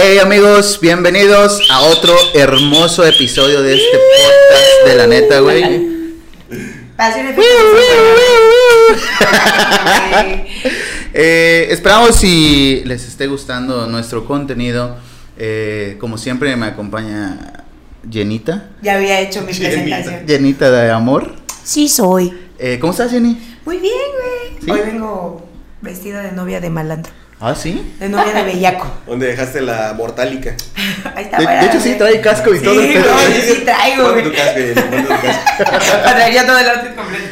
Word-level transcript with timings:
Hey 0.00 0.18
amigos, 0.18 0.78
bienvenidos 0.80 1.68
a 1.72 1.80
otro 1.80 2.14
hermoso 2.32 3.04
episodio 3.04 3.62
de 3.62 3.74
este 3.74 3.98
podcast 3.98 4.86
de 4.86 4.94
la 4.94 5.06
neta, 5.08 5.40
güey. 5.40 5.64
Eh, 11.14 11.66
esperamos 11.70 12.14
si 12.14 12.82
les 12.84 13.08
esté 13.08 13.26
gustando 13.26 13.88
nuestro 13.88 14.24
contenido. 14.24 14.98
Eh, 15.36 15.96
como 15.98 16.16
siempre 16.16 16.54
me 16.54 16.66
acompaña 16.66 17.64
Jenita. 18.08 18.70
Ya 18.82 18.94
había 18.94 19.20
hecho 19.20 19.40
mi 19.40 19.52
presentación. 19.52 20.28
Jenita 20.28 20.70
de 20.70 20.92
amor. 20.92 21.34
Sí 21.64 21.88
soy. 21.88 22.32
Eh, 22.60 22.78
¿Cómo 22.80 22.92
estás, 22.92 23.10
Jenny? 23.10 23.36
Muy 23.64 23.78
bien, 23.78 23.94
güey. 24.14 24.64
¿Sí? 24.64 24.70
Hoy 24.70 24.92
vengo 24.92 25.44
vestida 25.80 26.22
de 26.22 26.30
novia 26.30 26.60
de 26.60 26.70
malandro. 26.70 27.10
Ah, 27.40 27.54
sí. 27.54 27.94
De 28.00 28.08
novia 28.08 28.32
de 28.32 28.42
bellaco. 28.42 28.90
¿Dónde 29.06 29.26
dejaste 29.28 29.60
la 29.60 29.94
mortálica? 29.96 30.54
Ahí 31.14 31.24
está. 31.24 31.38
De, 31.38 31.66
hecho, 31.66 31.78
sí 31.80 31.90
güey. 31.90 31.98
trae 31.98 32.20
casco 32.20 32.52
y 32.52 32.58
Sí, 32.58 32.64
todo. 32.64 32.80
el 32.80 32.92
pedo, 32.92 33.12
no, 33.14 33.18
sí, 33.20 33.42
sí 33.54 33.62
traigo, 33.64 34.04
Ponte 34.08 34.22
tu 34.22 34.32
casco, 34.32 34.80
ponte 34.90 35.02
tu 35.02 35.08
casco. 35.08 35.64
Para 36.02 36.14
traer 36.16 36.34
ya 36.34 36.46
todo 36.46 36.58
el 36.58 36.68
outfit 36.68 36.96
completo. 36.96 37.24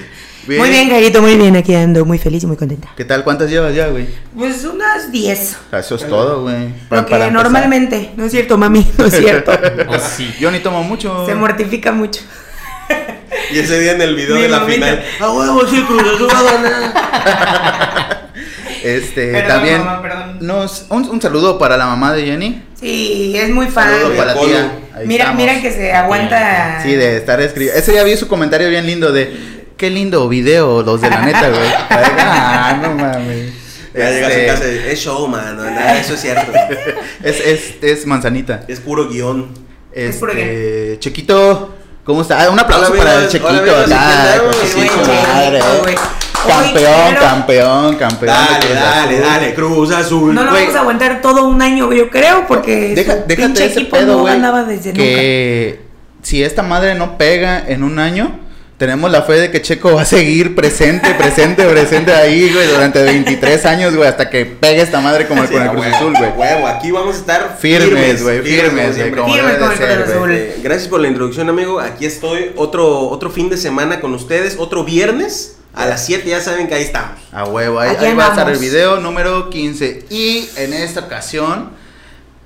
Bien. 0.46 0.60
Muy 0.60 0.70
bien, 0.70 0.88
Carito, 0.88 1.20
muy 1.20 1.34
bien. 1.36 1.56
Aquí 1.56 1.74
ando 1.74 2.04
muy 2.04 2.18
feliz 2.18 2.44
y 2.44 2.46
muy 2.46 2.56
contenta. 2.56 2.88
¿Qué 2.96 3.04
tal? 3.04 3.24
¿Cuántas 3.24 3.50
llevas 3.50 3.74
ya, 3.74 3.88
güey? 3.88 4.06
Pues 4.36 4.62
unas 4.64 5.10
10. 5.10 5.56
Ah, 5.72 5.80
Eso 5.80 5.96
es 5.96 6.08
todo, 6.08 6.42
güey. 6.42 6.68
Pa- 6.88 6.96
Lo 6.98 7.04
que 7.04 7.10
para 7.10 7.24
empezar. 7.26 7.32
normalmente. 7.32 8.12
No 8.16 8.26
es 8.26 8.30
cierto, 8.30 8.56
mami. 8.56 8.86
No 8.96 9.06
es 9.06 9.14
cierto. 9.16 9.50
Oh, 9.88 9.98
sí. 9.98 10.32
Yo 10.38 10.52
ni 10.52 10.60
tomo 10.60 10.84
mucho. 10.84 11.26
Se 11.26 11.34
mortifica 11.34 11.90
mucho. 11.90 12.20
Y 13.52 13.58
ese 13.58 13.80
día 13.80 13.92
en 13.92 14.02
el 14.02 14.14
video 14.14 14.36
Mi 14.36 14.42
de 14.42 14.48
la 14.48 14.60
mamita. 14.60 14.74
final. 14.86 15.04
¡A 15.20 15.30
huevo, 15.32 15.66
sí, 15.66 15.82
Cruz 15.82 16.02
Azul 16.14 16.28
va 16.32 16.38
a 16.38 16.42
ganar! 16.44 18.05
Este, 18.86 19.32
Perdón, 19.32 19.48
también 19.48 19.78
mamá, 19.78 20.02
perdón. 20.02 20.38
nos 20.40 20.86
un, 20.90 21.08
un 21.08 21.20
saludo 21.20 21.58
para 21.58 21.76
la 21.76 21.86
mamá 21.86 22.12
de 22.12 22.24
Jenny. 22.24 22.62
Sí, 22.78 23.32
es 23.36 23.50
muy 23.50 23.66
fan. 23.66 23.90
Saludo 23.90 24.16
para 24.16 24.34
la 24.34 24.40
tía. 24.40 24.72
Ahí 24.94 25.06
Mira, 25.06 25.24
estamos. 25.24 25.42
mira 25.42 25.60
que 25.60 25.72
se 25.72 25.92
aguanta. 25.92 26.80
Sí, 26.82 26.94
de 26.94 27.16
estar 27.16 27.40
escribiendo. 27.40 27.78
Ese 27.80 27.94
ya 27.94 28.02
vi 28.04 28.16
su 28.16 28.28
comentario 28.28 28.68
bien 28.68 28.86
lindo 28.86 29.12
de 29.12 29.66
qué 29.76 29.90
lindo 29.90 30.28
video 30.28 30.82
los 30.82 31.00
de 31.00 31.10
la 31.10 31.20
neta, 31.22 31.48
güey. 31.48 31.68
ah, 31.90 32.78
no 32.80 32.90
mames. 32.94 33.52
Ya 33.94 34.10
llegas 34.10 34.30
a 34.30 34.34
Este, 34.34 34.46
casa 34.46 34.64
y 34.68 34.92
es 34.92 34.98
show, 35.00 35.26
man. 35.26 35.56
Nada, 35.56 35.98
eso 35.98 36.14
es 36.14 36.20
cierto. 36.20 36.52
Es, 37.24 37.40
es, 37.40 37.74
es 37.82 38.06
manzanita. 38.06 38.62
Es 38.68 38.78
puro 38.80 39.08
guion. 39.08 39.48
Es 39.92 40.16
puro 40.16 40.32
Este, 40.32 40.96
Chiquito, 41.00 41.74
¿cómo 42.04 42.22
está? 42.22 42.42
Ah, 42.42 42.50
un 42.50 42.60
aplauso 42.60 42.92
Hola, 42.92 43.02
para 43.02 43.22
el. 43.24 43.28
Chiquito 43.28 43.48
Hola. 43.84 44.42
Campeón, 46.46 47.14
campeón, 47.20 47.96
campeón. 47.96 48.20
de 48.20 48.26
Dale, 48.26 48.66
Cruz 48.66 48.74
dale, 48.80 49.20
dale. 49.20 49.54
Cruz 49.54 49.90
Azul. 49.92 50.34
No 50.34 50.44
lo 50.44 50.52
vamos 50.52 50.74
a 50.74 50.80
aguantar 50.80 51.20
todo 51.20 51.44
un 51.48 51.60
año, 51.62 51.92
yo 51.92 52.10
creo, 52.10 52.46
porque 52.46 52.94
Deja, 52.94 53.14
su 53.14 53.26
déjate 53.26 53.64
ese 53.66 53.80
equipo 53.80 53.96
pedo, 53.96 54.18
no 54.18 54.24
ganaba 54.24 54.64
desde 54.64 54.92
que 54.92 55.80
si 56.22 56.42
esta 56.42 56.62
madre 56.62 56.94
no 56.94 57.18
pega 57.18 57.64
en 57.68 57.84
un 57.84 57.98
año, 57.98 58.40
tenemos 58.78 59.10
la 59.10 59.22
fe 59.22 59.34
de 59.34 59.50
que 59.50 59.62
Checo 59.62 59.94
va 59.94 60.02
a 60.02 60.04
seguir 60.04 60.54
presente, 60.54 61.14
presente, 61.14 61.64
presente 61.64 62.12
ahí, 62.12 62.52
güey, 62.52 62.66
durante 62.66 63.02
23 63.02 63.64
años, 63.64 63.94
güey, 63.96 64.06
hasta 64.08 64.28
que 64.28 64.44
pegue 64.44 64.82
esta 64.82 65.00
madre 65.00 65.26
como 65.26 65.42
el 65.42 65.48
Sí, 65.48 65.54
con 65.54 65.62
el 65.62 65.70
Cruz 65.70 65.86
Azul, 65.86 66.14
güey. 66.18 66.30
Huevo, 66.36 66.66
aquí 66.66 66.90
vamos 66.90 67.16
a 67.16 67.18
estar 67.18 67.56
Firmes, 67.58 68.22
güey, 68.22 68.42
firmes, 68.42 68.72
güey, 68.72 68.92
siempre. 68.92 69.20
como 69.22 69.32
Firmes 69.32 69.52
debe 69.52 69.58
como 69.64 69.70
de 69.70 69.76
el 69.76 69.78
ser, 69.80 69.96
Cruz 69.96 70.06
güey. 70.06 70.16
Azul. 70.18 70.32
Eh, 70.32 70.60
gracias 70.62 70.88
por 70.88 71.00
la 71.00 71.08
introducción, 71.08 71.48
amigo. 71.48 71.80
Aquí 71.80 72.04
estoy 72.04 72.50
otro, 72.56 73.08
otro 73.08 73.30
fin 73.30 73.48
de 73.48 73.56
semana 73.56 74.00
con 74.00 74.12
ustedes, 74.12 74.56
otro 74.58 74.84
viernes 74.84 75.55
a 75.76 75.86
las 75.86 76.04
7. 76.06 76.28
Ya 76.28 76.40
saben 76.40 76.66
que 76.66 76.74
ahí 76.74 76.82
estamos. 76.82 77.18
A 77.32 77.44
huevo, 77.44 77.78
ahí, 77.78 77.94
va 78.14 78.26
a 78.26 78.28
estar 78.30 78.50
el 78.50 78.58
video 78.58 78.98
número 79.00 79.48
15. 79.50 80.06
Y 80.10 80.48
en 80.56 80.72
esta 80.72 81.00
ocasión 81.00 81.70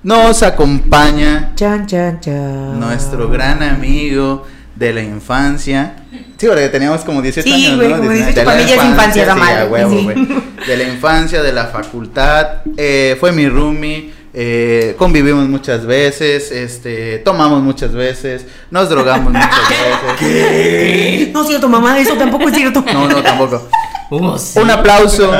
nos 0.02 0.42
acompaña 0.42 1.52
Chan, 1.54 1.86
chan, 1.86 2.20
chan. 2.20 2.78
nuestro 2.80 3.28
gran 3.28 3.62
amigo 3.62 4.46
de 4.74 4.92
la 4.94 5.02
infancia. 5.02 5.94
Sí, 6.38 6.46
porque 6.46 6.68
teníamos 6.70 7.02
como 7.02 7.20
18 7.20 7.46
Sí, 7.46 7.66
años, 7.66 7.76
güey, 7.76 7.88
¿no? 7.90 7.96
como 7.98 8.10
19. 8.10 8.32
18 8.32 8.44
para 8.44 8.58
mí 8.62 8.66
ya 8.68 8.76
es 8.76 8.84
infancia 8.84 9.22
esa 9.22 9.34
sí, 9.34 9.40
a 9.40 9.64
huevo, 9.66 9.90
sí. 9.90 10.04
güey. 10.04 10.26
De 10.66 10.76
la 10.76 10.84
infancia, 10.84 11.42
de 11.42 11.52
la 11.52 11.66
facultad. 11.66 12.46
eh, 12.76 13.16
fue 13.20 13.32
mi 13.32 13.48
roomie. 13.48 14.19
Eh, 14.32 14.94
convivimos 14.98 15.48
muchas 15.48 15.84
veces, 15.86 16.50
este, 16.52 17.18
tomamos 17.18 17.62
muchas 17.62 17.92
veces, 17.92 18.46
nos 18.70 18.88
drogamos 18.88 19.32
muchas 19.32 19.50
veces. 20.20 21.32
No 21.32 21.42
es 21.42 21.48
cierto, 21.48 21.68
mamá, 21.68 21.98
eso 21.98 22.14
tampoco 22.14 22.48
es 22.48 22.54
cierto. 22.54 22.84
No, 22.92 23.08
no, 23.08 23.22
tampoco. 23.22 23.68
Oh, 24.12 24.36
sí. 24.36 24.58
Un 24.58 24.68
aplauso 24.68 25.32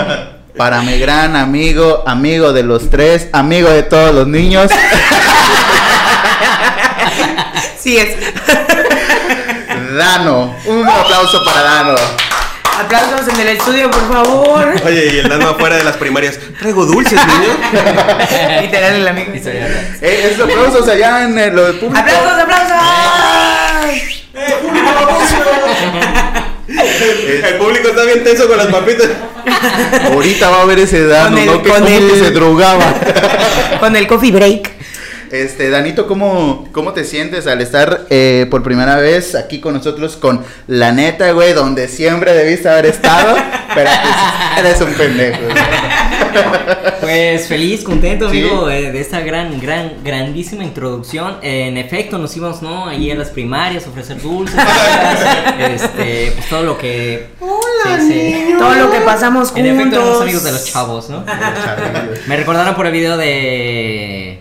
para 0.57 0.81
mi 0.83 0.97
gran 1.01 1.35
amigo, 1.35 2.05
amigo 2.07 2.53
de 2.53 2.63
los 2.63 2.89
tres, 2.89 3.27
amigo 3.33 3.69
de 3.69 3.83
todos 3.83 4.15
los 4.15 4.29
niños, 4.29 4.71
Sí 7.81 7.97
es. 7.97 8.15
Dano. 9.97 10.55
Un 10.67 10.89
aplauso 10.89 11.43
para 11.45 11.63
Dano. 11.63 11.95
Aplausos 12.81 13.29
en 13.35 13.41
el 13.41 13.49
estudio, 13.49 13.91
por 13.91 14.13
favor. 14.13 14.75
Oye, 14.87 15.15
y 15.15 15.19
el 15.19 15.29
dano 15.29 15.51
afuera 15.51 15.77
de 15.77 15.85
las 15.85 15.97
primarias. 15.97 16.39
Traigo 16.59 16.87
dulces, 16.87 17.19
niño. 17.27 17.57
Literal 18.63 18.95
el 18.95 19.09
amigo. 19.09 19.33
Eh, 19.35 20.31
esos 20.33 20.49
aplausos 20.49 20.89
allá 20.89 21.25
en 21.25 21.39
el, 21.39 21.55
lo 21.55 21.65
del 21.67 21.77
público. 21.77 21.99
¡Aplausos, 22.01 22.39
aplausos! 22.41 22.77
El 26.69 27.55
público 27.59 27.89
está 27.89 28.05
bien 28.05 28.25
tenso 28.25 28.47
con 28.49 28.57
las 28.57 28.67
papitas. 28.69 29.09
Ahorita 30.13 30.49
va 30.51 30.63
a 30.63 30.65
ver 30.65 30.79
ese 30.81 31.07
Dano, 31.07 31.31
Con 31.37 31.39
el- 31.39 31.47
¿no? 31.47 31.63
Que 31.63 31.69
con 31.71 31.87
el- 31.87 32.09
que 32.11 32.19
se 32.19 32.31
drogaba. 32.31 32.95
Con 33.81 33.97
el 33.97 34.07
coffee 34.07 34.31
break. 34.31 34.71
Este, 35.31 35.71
Danito, 35.71 36.09
¿cómo, 36.09 36.69
cómo 36.73 36.93
te 36.93 37.05
sientes 37.05 37.47
al 37.47 37.61
estar 37.61 38.07
eh, 38.11 38.47
por 38.51 38.65
primera 38.65 38.97
vez 38.97 39.37
aquí 39.37 39.61
con 39.61 39.75
nosotros 39.75 40.17
con 40.17 40.45
la 40.67 40.91
neta, 40.91 41.31
güey, 41.31 41.53
donde 41.53 41.87
siempre 41.87 42.33
debiste 42.35 42.69
haber 42.69 42.87
estado, 42.87 43.37
pero 43.75 43.89
pues, 44.03 44.59
eres 44.67 44.81
un 44.81 44.93
pendejo. 44.95 45.39
Pues 47.01 47.47
feliz, 47.47 47.85
contento, 47.85 48.29
Sí. 48.29 48.41
amigo, 48.41 48.69
eh, 48.71 48.91
de 48.91 49.01
esta 49.01 49.21
gran, 49.21 49.61
gran, 49.61 49.93
grandísima 50.05 50.65
introducción. 50.65 51.37
Eh, 51.43 51.69
en 51.69 51.77
efecto, 51.79 52.19
nos 52.19 52.37
íbamos, 52.37 52.61
¿no? 52.61 52.89
Ahí 52.89 53.11
a 53.13 53.15
las 53.15 53.29
primarias, 53.31 53.87
a 53.87 53.91
ofrecer 53.91 54.21
dulces, 54.21 54.57
este, 55.61 56.33
pues 56.35 56.49
todo 56.49 56.63
lo 56.63 56.77
que. 56.77 57.29
Hola, 57.39 58.01
Sí, 58.01 58.13
sí. 58.13 58.55
Todo 58.59 58.75
lo 58.75 58.91
que 58.91 58.99
pasamos 59.01 59.53
En 59.55 59.65
efecto, 59.67 59.97
éramos 59.97 60.05
juntos. 60.09 60.23
amigos 60.23 60.45
de 60.45 60.53
los 60.53 60.65
chavos, 60.65 61.09
¿no? 61.09 61.25
Me 62.27 62.37
recordaron 62.37 62.75
por 62.75 62.87
el 62.87 62.93
video 62.93 63.17
de. 63.17 64.41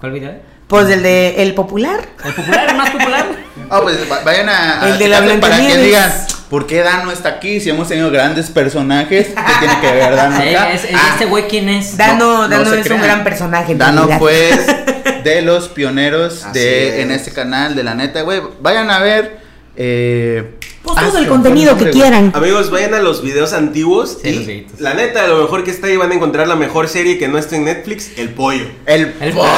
¿Cuál 0.00 0.12
video? 0.12 0.32
Pues 0.66 0.88
el 0.88 1.02
de 1.02 1.42
El 1.42 1.54
Popular. 1.54 2.00
¿El 2.24 2.32
popular? 2.32 2.68
¿El 2.70 2.76
más 2.76 2.90
popular? 2.90 3.26
Ah, 3.68 3.80
pues 3.82 3.96
va- 4.10 4.20
vayan 4.24 4.48
a, 4.48 4.82
a 4.84 4.88
El 4.88 4.98
de 4.98 5.08
la 5.08 5.20
para 5.40 5.56
que 5.58 5.76
digan 5.76 6.10
por 6.48 6.66
qué 6.66 6.80
Dano 6.80 7.10
está 7.12 7.28
aquí 7.28 7.60
si 7.60 7.70
hemos 7.70 7.88
tenido 7.88 8.10
grandes 8.10 8.50
personajes. 8.50 9.28
¿Qué 9.28 9.34
tiene 9.60 9.80
que 9.80 9.92
ver 9.92 10.16
Dano 10.16 10.36
Sí, 10.42 10.54
acá? 10.54 10.72
es- 10.72 10.84
es- 10.84 10.90
Ah, 10.94 11.10
¿Este 11.12 11.26
güey 11.26 11.46
quién 11.48 11.68
es? 11.68 11.96
Dano, 11.96 12.42
No, 12.42 12.48
Dano 12.48 12.72
es 12.74 12.84
crean. 12.84 13.00
un 13.00 13.06
gran 13.06 13.24
personaje. 13.24 13.74
Dano 13.74 14.08
fue 14.18 14.50
de 15.24 15.42
los 15.42 15.68
pioneros 15.68 16.44
Así 16.44 16.58
de 16.58 16.88
es. 17.00 17.04
en 17.04 17.10
este 17.10 17.32
canal 17.32 17.74
de 17.74 17.82
la 17.84 17.94
neta, 17.94 18.22
güey. 18.22 18.40
Vayan 18.60 18.90
a 18.90 19.00
ver. 19.00 19.38
Eh, 19.76 20.56
Pues 20.82 20.96
todo 20.96 21.18
el 21.18 21.28
contenido 21.28 21.76
que 21.76 21.90
quieran. 21.90 22.32
Amigos, 22.34 22.70
vayan 22.70 22.94
a 22.94 23.00
los 23.00 23.22
videos 23.22 23.52
antiguos. 23.52 24.18
Sí, 24.22 24.28
y 24.28 24.34
los 24.34 24.46
viejitos. 24.46 24.80
la 24.80 24.94
neta, 24.94 25.26
lo 25.26 25.42
mejor 25.42 25.62
que 25.62 25.70
está 25.70 25.88
ahí 25.88 25.96
van 25.96 26.10
a 26.10 26.14
encontrar 26.14 26.48
la 26.48 26.56
mejor 26.56 26.88
serie 26.88 27.18
que 27.18 27.28
no 27.28 27.36
está 27.36 27.56
en 27.56 27.64
Netflix, 27.66 28.12
El 28.16 28.30
Pollo. 28.30 28.64
El, 28.86 29.14
El 29.20 29.32
pollo, 29.34 29.48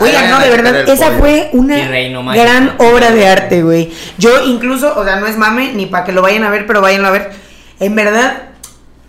Oigan, 0.00 0.30
no, 0.30 0.36
a 0.36 0.44
de 0.44 0.50
verdad, 0.50 0.88
esa 0.88 1.06
pollo. 1.06 1.18
fue 1.18 1.48
una 1.52 2.34
gran 2.34 2.74
obra 2.78 3.10
de 3.10 3.26
arte, 3.26 3.62
güey. 3.62 3.90
Yo 4.18 4.44
incluso, 4.44 4.92
o 4.98 5.04
sea, 5.04 5.16
no 5.16 5.26
es 5.26 5.38
mame, 5.38 5.72
ni 5.72 5.86
para 5.86 6.04
que 6.04 6.12
lo 6.12 6.20
vayan 6.20 6.44
a 6.44 6.50
ver, 6.50 6.66
pero 6.66 6.82
váyanlo 6.82 7.08
a 7.08 7.12
ver. 7.12 7.30
En 7.80 7.94
verdad, 7.94 8.48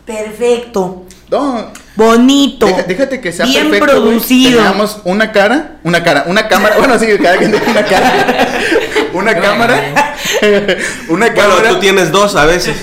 perfecto, 0.05 1.05
No, 1.29 1.71
bonito, 1.95 2.65
deja- 2.65 2.83
déjate 2.83 3.19
que 3.21 3.31
sea 3.31 3.45
bien 3.45 3.69
perfecto, 3.69 4.01
producido. 4.01 4.57
Teníamos 4.61 4.99
una 5.03 5.31
cara, 5.31 5.71
una 5.83 6.03
cara, 6.03 6.23
una 6.27 6.47
cámara. 6.47 6.77
Bueno, 6.77 6.97
sí, 6.99 7.07
cada 7.21 7.37
quien 7.37 7.51
tiene 7.51 7.67
una 7.71 7.83
cara. 7.85 8.47
una 9.13 9.35
cámara. 9.35 10.15
una 11.09 11.27
Bueno, 11.27 11.35
cámara. 11.35 11.69
tú 11.69 11.79
tienes 11.79 12.11
dos 12.11 12.35
a 12.35 12.45
veces. 12.45 12.75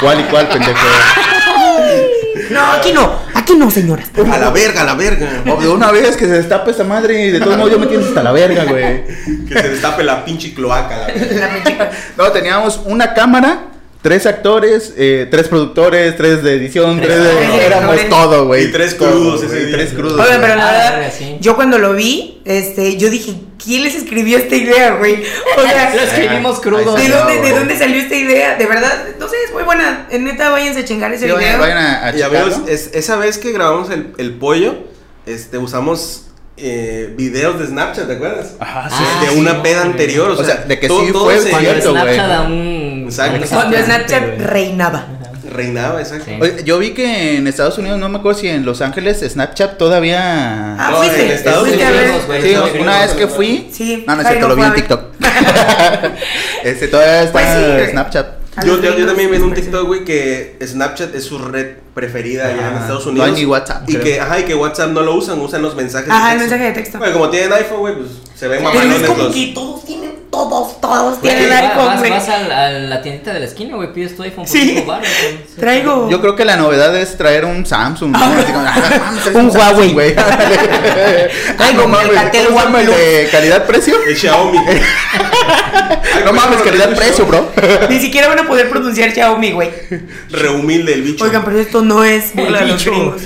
¿Cuál 0.00 0.20
y 0.20 0.24
cuál, 0.24 0.48
pendejo? 0.48 0.78
No, 2.50 2.72
aquí 2.72 2.92
no, 2.92 3.12
aquí 3.34 3.54
no, 3.56 3.70
señoras. 3.70 4.08
A 4.32 4.38
la 4.38 4.50
verga, 4.50 4.82
a 4.82 4.84
la 4.84 4.94
verga. 4.94 5.28
O 5.52 5.60
de 5.60 5.68
una 5.68 5.90
vez 5.92 6.16
que 6.16 6.24
se 6.26 6.32
destape 6.32 6.70
esta 6.70 6.84
madre 6.84 7.26
y 7.26 7.30
de 7.30 7.40
todos 7.40 7.56
modos 7.56 7.72
yo 7.72 7.78
me 7.78 7.86
tienes 7.86 8.06
hasta 8.08 8.22
la 8.22 8.32
verga, 8.32 8.64
güey. 8.64 9.04
Que 9.46 9.54
se 9.60 9.68
destape 9.70 10.02
la 10.02 10.24
pinche 10.24 10.54
cloaca, 10.54 10.96
la 10.96 11.06
verga. 11.08 11.36
La 11.40 11.54
pinche- 11.64 11.90
No, 12.16 12.30
teníamos 12.32 12.80
una 12.86 13.12
cámara, 13.12 13.66
tres 14.02 14.26
actores, 14.26 14.94
eh, 14.96 15.26
tres 15.30 15.48
productores, 15.48 16.16
tres 16.16 16.42
de 16.42 16.54
edición, 16.54 17.00
tres, 17.00 17.08
Tres 17.16 17.52
de... 17.52 17.66
Éramos 17.66 18.08
todo, 18.08 18.46
güey. 18.46 18.64
Y 18.64 18.72
tres 18.72 18.94
crudos. 18.94 19.40
Tres 19.48 19.90
crudos. 19.92 20.16
Güey. 20.16 20.40
pero 20.40 20.54
la 20.56 20.68
Ah, 20.68 20.98
verdad, 20.98 21.12
yo 21.40 21.56
cuando 21.56 21.78
lo 21.78 21.94
vi, 21.94 22.40
este, 22.44 22.96
yo 22.96 23.10
dije, 23.10 23.34
¿quién 23.62 23.82
les 23.84 23.94
escribió 23.96 24.38
esta 24.38 24.54
idea, 24.54 24.94
güey? 24.94 25.22
O 25.56 25.62
sea, 25.62 25.92
Lo 25.94 26.00
escribimos 26.02 26.60
crudo. 26.60 26.94
¿de 26.94 27.08
dónde, 27.08 27.40
¿de 27.40 27.50
dónde 27.52 27.76
salió 27.76 28.00
esta 28.00 28.14
idea? 28.14 28.56
De 28.56 28.66
verdad, 28.66 28.92
no 29.18 29.28
sé, 29.28 29.36
es 29.46 29.52
muy 29.52 29.64
buena. 29.64 30.06
En 30.10 30.24
neta, 30.24 30.50
váyanse 30.50 30.80
a 30.80 30.84
chingar 30.84 31.12
ese 31.12 31.26
Sí, 31.28 31.32
video. 31.36 31.58
vayan 31.58 31.78
a, 31.78 32.06
a 32.06 32.16
Y 32.16 32.22
amigos, 32.22 32.44
checarlo. 32.54 32.68
es- 32.68 32.90
esa 32.94 33.16
vez 33.16 33.38
que 33.38 33.52
grabamos 33.52 33.90
el, 33.90 34.12
el 34.18 34.32
pollo, 34.34 34.76
este, 35.26 35.58
usamos 35.58 36.24
eh, 36.56 37.12
videos 37.16 37.60
de 37.60 37.66
Snapchat, 37.66 38.06
¿te 38.08 38.14
acuerdas? 38.14 38.54
Ajá, 38.58 38.88
sí. 38.90 39.04
de 39.26 39.28
Ah, 39.28 39.38
una 39.38 39.50
sí, 39.52 39.58
peda 39.62 39.82
anterior, 39.82 40.30
o, 40.30 40.32
O 40.32 40.36
sea, 40.36 40.44
sea, 40.56 40.64
de 40.64 40.80
que 40.80 40.88
todo- 40.88 41.04
sí 41.06 41.12
todo 41.12 41.24
fue 41.26 41.38
cierto, 41.40 41.92
güey. 41.92 42.16
Exacto. 43.08 43.46
Cuando 43.50 43.76
Snapchat 43.78 44.38
reinaba. 44.40 45.06
Reinaba, 45.50 46.00
exacto. 46.00 46.26
Sí. 46.26 46.36
Oye, 46.40 46.62
yo 46.64 46.78
vi 46.78 46.90
que 46.90 47.36
en 47.36 47.46
Estados 47.46 47.78
Unidos, 47.78 47.98
no 47.98 48.08
me 48.10 48.18
acuerdo 48.18 48.38
si 48.40 48.48
en 48.48 48.64
Los 48.66 48.82
Ángeles, 48.82 49.20
Snapchat 49.26 49.78
todavía... 49.78 50.74
Ah, 50.78 50.88
No, 50.90 50.96
fuiste. 50.98 51.24
en 51.24 51.30
Estados. 51.32 51.62
Unidos. 51.68 51.80
Sí, 51.80 52.48
Estados 52.48 52.70
una 52.72 52.80
Unidos, 52.80 53.00
vez 53.00 53.12
que 53.14 53.26
fui. 53.28 53.68
Sí, 53.72 54.04
No, 54.06 54.14
no 54.16 54.22
es 54.22 54.28
cierto, 54.28 54.48
lo 54.48 54.56
vi 54.56 54.62
en 54.62 54.74
TikTok. 54.74 55.00
este, 56.64 56.88
todavía 56.88 57.22
está 57.22 57.32
Pues 57.32 57.46
sí. 57.86 57.90
Snapchat. 57.92 58.26
Yo, 58.66 58.80
también 59.06 59.30
vi 59.30 59.36
en 59.36 59.42
un 59.44 59.54
TikTok, 59.54 59.86
güey, 59.86 60.04
que 60.04 60.58
Snapchat 60.66 61.14
es 61.14 61.24
su 61.24 61.38
red 61.38 61.76
preferida 61.94 62.46
allá 62.48 62.68
en 62.72 62.74
Estados 62.78 63.04
no 63.06 63.10
Unidos. 63.12 63.28
hay 63.28 63.34
ni 63.36 63.44
WhatsApp, 63.46 63.82
Y 63.88 63.92
creo. 63.92 64.04
que, 64.04 64.20
ajá, 64.20 64.40
y 64.40 64.42
que 64.44 64.54
WhatsApp 64.56 64.90
no 64.90 65.02
lo 65.02 65.14
usan, 65.14 65.40
usan 65.40 65.62
los 65.62 65.76
mensajes 65.76 66.10
Ajá, 66.10 66.30
de 66.30 66.32
el 66.34 66.38
texto. 66.40 66.50
mensaje 66.50 66.64
de 66.64 66.72
texto. 66.72 66.98
Bueno, 66.98 67.12
como 67.14 67.30
tienen 67.30 67.52
iPhone, 67.52 67.78
güey, 67.78 67.94
pues 67.94 68.08
se 68.34 68.48
ven 68.48 68.64
Pero 68.72 68.82
es 68.96 69.02
como 69.08 69.22
los... 69.24 69.34
que 69.34 69.46
todos 69.54 69.84
tienen, 69.84 70.07
todos, 70.48 70.80
todos 70.80 71.20
Güey, 71.20 71.34
tienen 71.34 71.50
va- 71.52 71.58
iPhone, 71.58 71.86
vas, 71.86 71.98
güey. 71.98 72.10
vas 72.10 72.28
al- 72.28 72.52
a, 72.52 72.70
la 72.70 73.02
tiendita 73.02 73.32
de 73.32 73.40
la 73.40 73.46
esquina, 73.46 73.74
güey, 73.76 73.92
pides 73.92 74.14
tu 74.16 74.22
iPhone 74.22 74.46
Sí. 74.46 74.82
güey. 74.86 74.98
Traigo. 75.58 76.08
Yo 76.10 76.20
creo 76.20 76.36
que 76.36 76.44
la 76.44 76.56
novedad 76.56 76.94
es 76.96 77.16
traer 77.16 77.44
un 77.44 77.66
Samsung. 77.66 78.12
¿no? 78.12 78.18
Así 78.24 78.52
como, 78.52 78.64
ah, 78.66 79.12
es 79.28 79.34
Un 79.34 79.50
Huawei. 79.50 79.92
güey. 79.92 80.14
Como 81.58 81.82
el 81.82 81.88
mames, 81.88 82.08
Alcatel 82.18 82.46
¿cómo 82.46 82.58
se 82.60 82.64
llama 82.64 82.80
el 82.80 82.88
OnePlus. 82.88 82.96
de 83.06 83.28
calidad-precio? 83.30 83.96
El 84.06 84.16
Xiaomi. 84.16 84.58
No 86.24 86.32
mames, 86.32 86.58
calidad-precio, 86.60 87.24
bro. 87.26 87.48
Ni 87.88 87.98
siquiera 88.00 88.28
van 88.28 88.40
a 88.40 88.46
poder 88.46 88.68
pronunciar 88.68 89.12
Xiaomi, 89.12 89.52
güey. 89.52 89.70
Rehumilde 90.30 90.92
el 90.94 91.02
bicho. 91.02 91.24
Oigan, 91.24 91.44
pero 91.44 91.58
esto 91.58 91.82
no 91.82 92.04
es 92.04 92.34
burla 92.34 92.60
de 92.60 92.66
los 92.66 92.78
bicho. 92.78 92.90
gringos. 92.90 93.22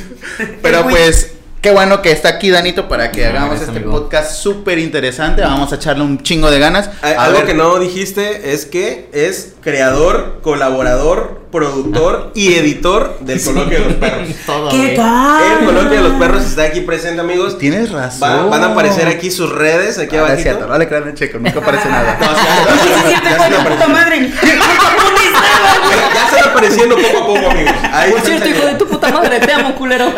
Pero 0.63 0.83
pues, 0.89 1.33
qué 1.63 1.71
bueno 1.71 2.03
que 2.03 2.11
está 2.11 2.29
aquí 2.29 2.51
Danito 2.51 2.89
para 2.89 3.11
que 3.13 3.25
Ah, 3.25 3.31
hagamos 3.31 3.61
este 3.61 3.71
amigo. 3.71 3.91
podcast 3.93 4.33
súper 4.43 4.79
interesante. 4.79 5.43
Vamos 5.43 5.73
a 5.73 5.77
echarle 5.77 6.03
un 6.05 6.23
chingo 6.23 6.51
de 6.51 6.59
ganas. 6.59 6.91
A 7.03 7.25
Algo 7.25 7.39
ver, 7.39 7.47
que 7.47 7.55
no 7.55 7.79
dijiste 7.79 8.53
es 8.53 8.67
que 8.67 9.09
es 9.13 9.55
creador, 9.63 10.41
colaborador, 10.43 11.42
productor 11.53 12.33
y 12.35 12.55
editor 12.55 13.19
del 13.21 13.41
Coloquio 13.43 13.79
de 13.79 13.85
los 13.85 13.95
Perros. 13.95 14.29
Todo, 14.47 14.71
¿Qué 14.71 14.95
tal? 14.97 15.43
El 15.61 15.67
Coloquio 15.67 15.91
de 16.03 16.09
los 16.09 16.13
Perros 16.15 16.45
está 16.45 16.63
aquí 16.65 16.81
presente, 16.81 17.21
amigos. 17.21 17.59
Tienes 17.59 17.93
razón. 17.93 18.29
Va- 18.29 18.45
van 18.47 18.63
a 18.65 18.67
aparecer 18.73 19.07
aquí 19.07 19.31
sus 19.31 19.53
redes, 19.53 19.99
aquí 19.99 20.17
Ah, 20.17 20.21
abajo. 20.21 20.35
es 20.35 20.43
cierto, 20.43 20.67
no 20.67 20.77
le 20.79 20.89
crean 20.89 21.07
el 21.09 21.15
checo, 21.15 21.39
nunca 21.39 21.61
aparece 21.61 21.89
nada. 21.89 22.19
No, 22.23 22.83
siente 22.83 23.11
ya, 23.13 23.21
se 23.21 23.51
tu 23.51 23.57
apare- 23.61 23.69
puta 23.75 23.89
madre. 23.89 24.19
¿Dónde 24.21 24.53
estaba, 24.53 25.11
güey? 25.13 25.33
ya- 25.33 26.15
ya 26.15 26.25
están 26.37 26.51
apareciendo 26.51 26.97
poco 26.97 27.19
a 27.19 27.27
poco, 27.27 27.51
amigos. 27.51 27.73
Ahí 27.93 28.11
Por 28.13 28.21
cierto, 28.23 28.49
hijo 28.49 28.67
de 28.67 28.75
tu 28.75 28.87
puta 28.89 29.09
madre, 29.13 29.39
te 29.41 29.53
amo, 29.53 29.75
culero. 29.75 30.13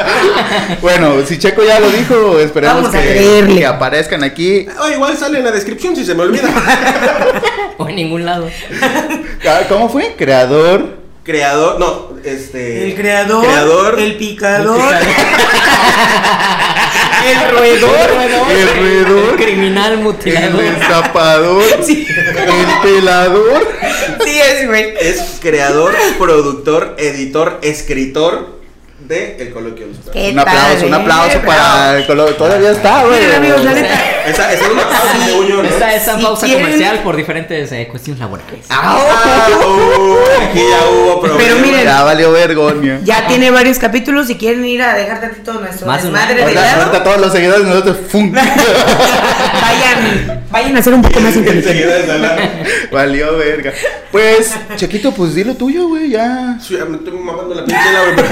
Bueno, 0.80 1.14
si 1.26 1.38
Checo 1.38 1.62
ya 1.64 1.80
lo 1.80 1.90
dijo, 1.90 2.38
esperemos 2.38 2.76
Vamos 2.76 2.94
a 2.94 3.00
que, 3.02 3.08
creerle. 3.08 3.56
que 3.58 3.66
aparezcan 3.66 4.22
aquí. 4.22 4.66
Ah, 4.78 4.90
igual 4.92 5.16
sale 5.16 5.38
en 5.38 5.44
la 5.44 5.50
descripción 5.50 5.96
si 5.96 6.04
se 6.04 6.14
me 6.14 6.22
olvida. 6.22 6.48
O 7.78 7.88
en 7.88 7.96
ningún 7.96 8.24
lado. 8.24 8.48
Ah, 9.46 9.60
¿Cómo 9.68 9.88
fue? 9.88 10.14
Creador. 10.16 10.93
Creador, 11.24 11.80
no, 11.80 12.10
este. 12.22 12.86
El 12.88 12.94
creador, 12.94 13.44
Creador. 13.46 13.98
el 13.98 14.16
picador, 14.18 14.78
el 17.26 17.50
roedor. 17.50 18.10
El 18.50 18.68
roedor. 18.76 19.30
El 19.30 19.36
criminal 19.44 19.92
El 19.94 19.98
mutilador. 20.00 20.60
destapador. 20.62 21.64
Sí. 21.84 22.06
El 22.08 22.66
pelador. 22.82 23.66
Sí 24.24 24.38
es, 24.38 24.66
güey. 24.66 24.94
Es 25.00 25.38
creador, 25.40 25.94
productor, 26.18 26.94
editor, 26.98 27.58
escritor 27.62 28.53
de 29.04 29.36
El 29.38 29.52
Coloquio 29.52 29.86
de 29.86 29.92
los 29.92 29.98
Perros. 29.98 30.12
¿Qué 30.14 30.30
Un 30.32 30.38
aplauso, 30.38 30.86
un 30.86 30.92
eh? 30.92 30.96
aplauso 30.96 31.38
para 31.40 31.98
el 31.98 32.06
color. 32.06 32.34
Todavía 32.34 32.70
está, 32.70 33.04
güey. 33.04 33.20
Miren, 33.20 33.36
amigos, 33.36 33.64
la 33.64 33.72
neta. 33.72 33.94
Esa, 34.26 34.52
esa 34.52 34.64
es 34.64 34.70
una 34.72 34.82
pausa, 34.88 35.24
según 35.26 35.46
yo, 35.46 35.62
¿no? 35.62 35.68
Esta, 35.68 35.94
esta 35.94 36.16
Si 36.16 36.22
pausa 36.24 36.46
quieren- 36.46 36.64
comercial 36.64 36.98
por 37.02 37.16
diferentes 37.16 37.70
eh, 37.72 37.86
cuestiones 37.90 38.20
laborales. 38.20 38.64
Ah, 38.70 38.96
uh, 38.98 40.16
aquí 40.48 40.58
ya 40.60 40.88
hubo 40.90 41.20
problemas. 41.20 41.44
Pero 41.46 41.58
miren, 41.66 41.84
Ya 41.84 42.02
valió 42.02 42.32
vergonia. 42.32 43.00
Ya 43.04 43.26
tiene 43.26 43.50
varios 43.50 43.78
capítulos. 43.78 44.26
Si 44.28 44.36
quieren 44.36 44.64
ir 44.64 44.80
a 44.82 44.94
dejar 44.94 45.20
tantito 45.20 45.52
nuestro 45.54 45.86
Más 45.86 46.02
de 46.02 46.08
una- 46.08 46.20
desmadre 46.26 46.46
de 46.46 46.54
lado, 46.54 46.80
ahorita 46.82 47.04
todos 47.04 47.20
los 47.20 47.32
seguidores 47.32 47.64
de 47.64 47.68
nosotros. 47.70 47.96
¡fum! 48.08 48.32
vayan, 49.60 50.42
vayan 50.50 50.76
a 50.76 50.82
ser 50.82 50.94
un 50.94 51.02
poco 51.02 51.20
más 51.20 51.36
inteligentes. 51.36 51.76
De. 52.06 52.88
Valió 52.90 53.36
verga. 53.36 53.72
Pues, 54.10 54.54
Chequito, 54.76 55.12
pues 55.12 55.34
di 55.34 55.44
lo 55.44 55.54
tuyo, 55.54 55.88
güey, 55.88 56.10
ya. 56.10 56.58
Sí, 56.60 56.76
ya 56.78 56.84
me 56.86 56.96
estoy 56.96 57.12
mamando 57.12 57.54
la 57.54 57.64
pinche 57.64 57.80
güey. 58.14 58.26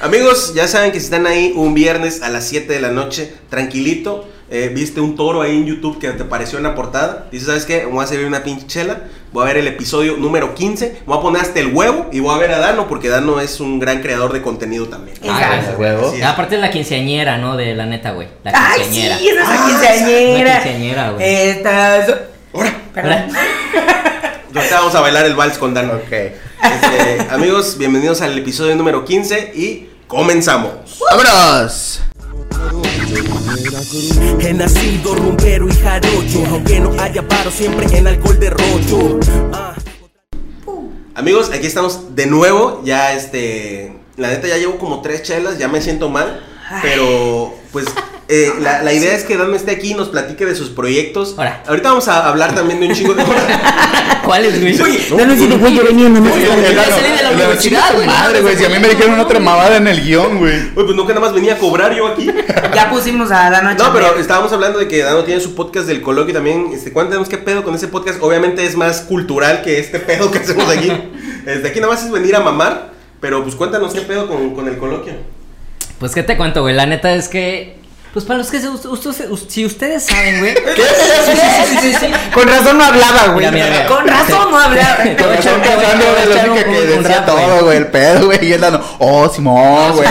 Amigos, 0.00 0.52
ya 0.54 0.68
saben 0.68 0.92
que 0.92 0.98
si 1.00 1.06
están 1.06 1.26
ahí 1.26 1.52
un 1.56 1.72
viernes 1.74 2.22
a 2.22 2.28
las 2.28 2.46
7 2.48 2.70
de 2.72 2.80
la 2.80 2.90
noche, 2.90 3.32
tranquilito, 3.48 4.28
eh, 4.50 4.70
viste 4.72 5.00
un 5.00 5.16
toro 5.16 5.40
ahí 5.42 5.56
en 5.56 5.64
YouTube 5.66 5.98
que 5.98 6.08
te 6.10 6.22
apareció 6.24 6.58
en 6.58 6.64
la 6.64 6.74
portada, 6.74 7.26
dices, 7.32 7.48
¿sabes 7.48 7.64
qué? 7.64 7.86
Voy 7.86 8.04
a 8.04 8.06
servir 8.06 8.26
una 8.26 8.44
pinche 8.44 8.66
chela, 8.66 9.00
voy 9.32 9.42
a 9.42 9.46
ver 9.46 9.56
el 9.56 9.66
episodio 9.68 10.18
número 10.18 10.54
15, 10.54 10.98
voy 11.06 11.18
a 11.18 11.20
poner 11.22 11.40
hasta 11.42 11.60
el 11.60 11.68
huevo 11.74 12.08
y 12.12 12.20
voy 12.20 12.34
a 12.34 12.38
ver 12.38 12.52
a 12.52 12.58
Dano, 12.58 12.86
porque 12.88 13.08
Dano 13.08 13.40
es 13.40 13.58
un 13.58 13.78
gran 13.80 14.02
creador 14.02 14.34
de 14.34 14.42
contenido 14.42 14.86
también. 14.86 15.16
Exacto. 15.16 15.46
gracias. 15.50 15.78
huevo. 15.78 16.12
Es. 16.14 16.22
Aparte 16.22 16.56
es 16.56 16.60
la 16.60 16.70
quinceañera, 16.70 17.38
¿no? 17.38 17.56
De 17.56 17.74
la 17.74 17.86
neta, 17.86 18.10
güey. 18.12 18.28
La 18.44 18.52
Ay, 18.54 18.82
sí, 18.84 18.90
quinceañera. 18.90 19.16
esa 19.42 19.42
es 19.42 19.48
la 19.48 19.64
Ah, 19.64 19.66
quinceañera. 19.66 20.50
la 20.58 20.62
quinceañera, 20.62 21.10
güey. 21.12 21.24
Estas. 21.48 22.14
Perdón. 22.94 23.22
Ahorita 24.54 24.78
vamos 24.78 24.94
a 24.94 25.00
bailar 25.00 25.24
el 25.26 25.34
vals 25.34 25.58
con 25.58 25.72
Dano. 25.74 25.94
Ok. 25.94 26.12
Este, 26.62 27.28
amigos, 27.30 27.76
bienvenidos 27.78 28.20
al 28.22 28.36
episodio 28.38 28.74
número 28.76 29.04
15 29.04 29.52
y 29.54 29.88
comenzamos. 30.06 30.98
¡Vámonos! 31.10 32.02
He 34.40 34.52
nacido 34.52 35.14
rumbero 35.14 35.68
y 35.68 35.72
jarocho, 35.72 36.44
aunque 36.50 36.80
no 36.80 36.92
haya 37.00 37.26
paro 37.26 37.50
siempre 37.50 37.86
en 37.96 38.06
alcohol 38.06 38.38
de 38.38 38.50
rocho. 38.50 39.20
Ah. 39.52 39.74
Amigos, 41.14 41.50
aquí 41.52 41.66
estamos 41.66 42.14
de 42.14 42.26
nuevo. 42.26 42.82
Ya 42.84 43.14
este. 43.14 43.98
La 44.16 44.28
neta 44.28 44.48
ya 44.48 44.56
llevo 44.56 44.78
como 44.78 45.02
tres 45.02 45.22
chelas, 45.22 45.58
ya 45.58 45.68
me 45.68 45.80
siento 45.80 46.08
mal. 46.08 46.42
Pero 46.82 47.54
pues 47.72 47.86
eh, 48.28 48.52
la, 48.60 48.82
la 48.82 48.92
idea 48.92 49.14
es 49.14 49.22
que 49.22 49.36
Dano 49.36 49.54
esté 49.54 49.70
aquí 49.70 49.92
y 49.92 49.94
nos 49.94 50.08
platique 50.08 50.44
de 50.44 50.56
sus 50.56 50.70
proyectos. 50.70 51.34
Ahora. 51.38 51.62
Ahorita 51.66 51.90
vamos 51.90 52.08
a 52.08 52.28
hablar 52.28 52.54
también 52.54 52.80
de 52.80 52.88
un 52.88 52.94
chingo 52.94 53.14
de. 53.14 53.24
¿Cuál 54.24 54.44
es, 54.44 54.60
güey? 54.60 54.76
No, 55.10 55.26
no, 55.26 55.36
sí, 55.36 55.48
güey, 55.56 55.74
yo 55.74 55.84
venía 55.84 56.08
no 56.08 56.20
me 56.20 56.32
Oye, 56.32 56.46
salí 56.46 57.16
de 57.16 57.22
la 57.22 57.30
universidad, 57.30 57.94
güey. 57.94 58.06
Madre, 58.08 58.40
güey, 58.40 58.56
si 58.56 58.64
a 58.64 58.68
mí 58.68 58.78
me 58.80 58.88
dijeron 58.88 59.20
otra 59.20 59.38
mamada 59.38 59.76
en 59.76 59.86
el 59.86 60.02
guion, 60.02 60.38
güey. 60.38 60.56
Uy, 60.74 60.84
pues 60.84 60.96
nunca 60.96 61.14
nada 61.14 61.26
más 61.26 61.34
venía 61.34 61.54
a 61.54 61.58
cobrar 61.58 61.94
yo 61.94 62.08
aquí. 62.08 62.28
Ya 62.74 62.90
pusimos 62.90 63.30
a 63.30 63.48
Dano 63.50 63.68
a 63.68 63.74
No, 63.74 63.92
pero 63.92 64.18
estábamos 64.18 64.52
hablando 64.52 64.80
de 64.80 64.88
que 64.88 65.02
Dano 65.02 65.22
tiene 65.22 65.40
su 65.40 65.54
podcast 65.54 65.86
del 65.86 66.02
coloquio 66.02 66.34
también. 66.34 66.70
Este, 66.72 66.92
cuéntanos 66.92 67.28
qué 67.28 67.38
pedo 67.38 67.62
con 67.62 67.76
ese 67.76 67.86
podcast. 67.86 68.20
Obviamente 68.20 68.66
es 68.66 68.76
más 68.76 69.02
cultural 69.02 69.62
que 69.62 69.78
este 69.78 70.00
pedo 70.00 70.32
que 70.32 70.38
hacemos 70.38 70.68
aquí. 70.68 70.90
Desde 71.44 71.68
aquí 71.68 71.78
nada 71.78 71.92
más 71.92 72.04
es 72.04 72.10
venir 72.10 72.34
a 72.34 72.40
mamar. 72.40 72.90
Pero 73.20 73.44
pues 73.44 73.54
cuéntanos 73.54 73.94
qué 73.94 74.00
pedo 74.00 74.26
con, 74.26 74.54
con 74.54 74.66
el 74.66 74.76
coloquio. 74.76 75.14
Pues 75.98 76.12
qué 76.12 76.22
te 76.22 76.36
cuento, 76.36 76.62
güey. 76.62 76.74
La 76.74 76.86
neta 76.86 77.14
es 77.14 77.28
que. 77.28 77.75
Pues 78.16 78.24
para 78.24 78.38
los 78.38 78.50
que 78.50 78.58
se, 78.58 78.68
usted- 78.70 79.26
si 79.46 79.66
ustedes 79.66 80.06
saben, 80.06 80.38
güey. 80.38 80.54
Sí, 81.26 81.32
sí, 81.68 81.76
sí, 81.82 81.94
sí. 82.00 82.06
Con 82.32 82.48
razón 82.48 82.78
no 82.78 82.84
hablaba, 82.86 83.26
güey. 83.34 83.50
Mira, 83.50 83.50
mira, 83.50 83.66
mira. 83.66 83.86
Con 83.88 84.08
razón 84.08 84.50
no 84.50 84.58
hablaba. 84.58 84.96
Te 85.02 85.22
voy 85.22 85.36
a 85.36 85.38
de 85.38 86.34
la 86.34 86.50
un- 86.50 86.56
que 86.56 86.64
decía 86.64 87.26
todo, 87.26 87.64
güey, 87.64 87.76
el 87.76 87.88
pedo, 87.88 88.24
güey, 88.24 88.42
y 88.42 88.52
él 88.54 88.60
dando, 88.62 88.82
oh, 89.00 89.28
Simón, 89.28 89.92
güey. 89.96 90.08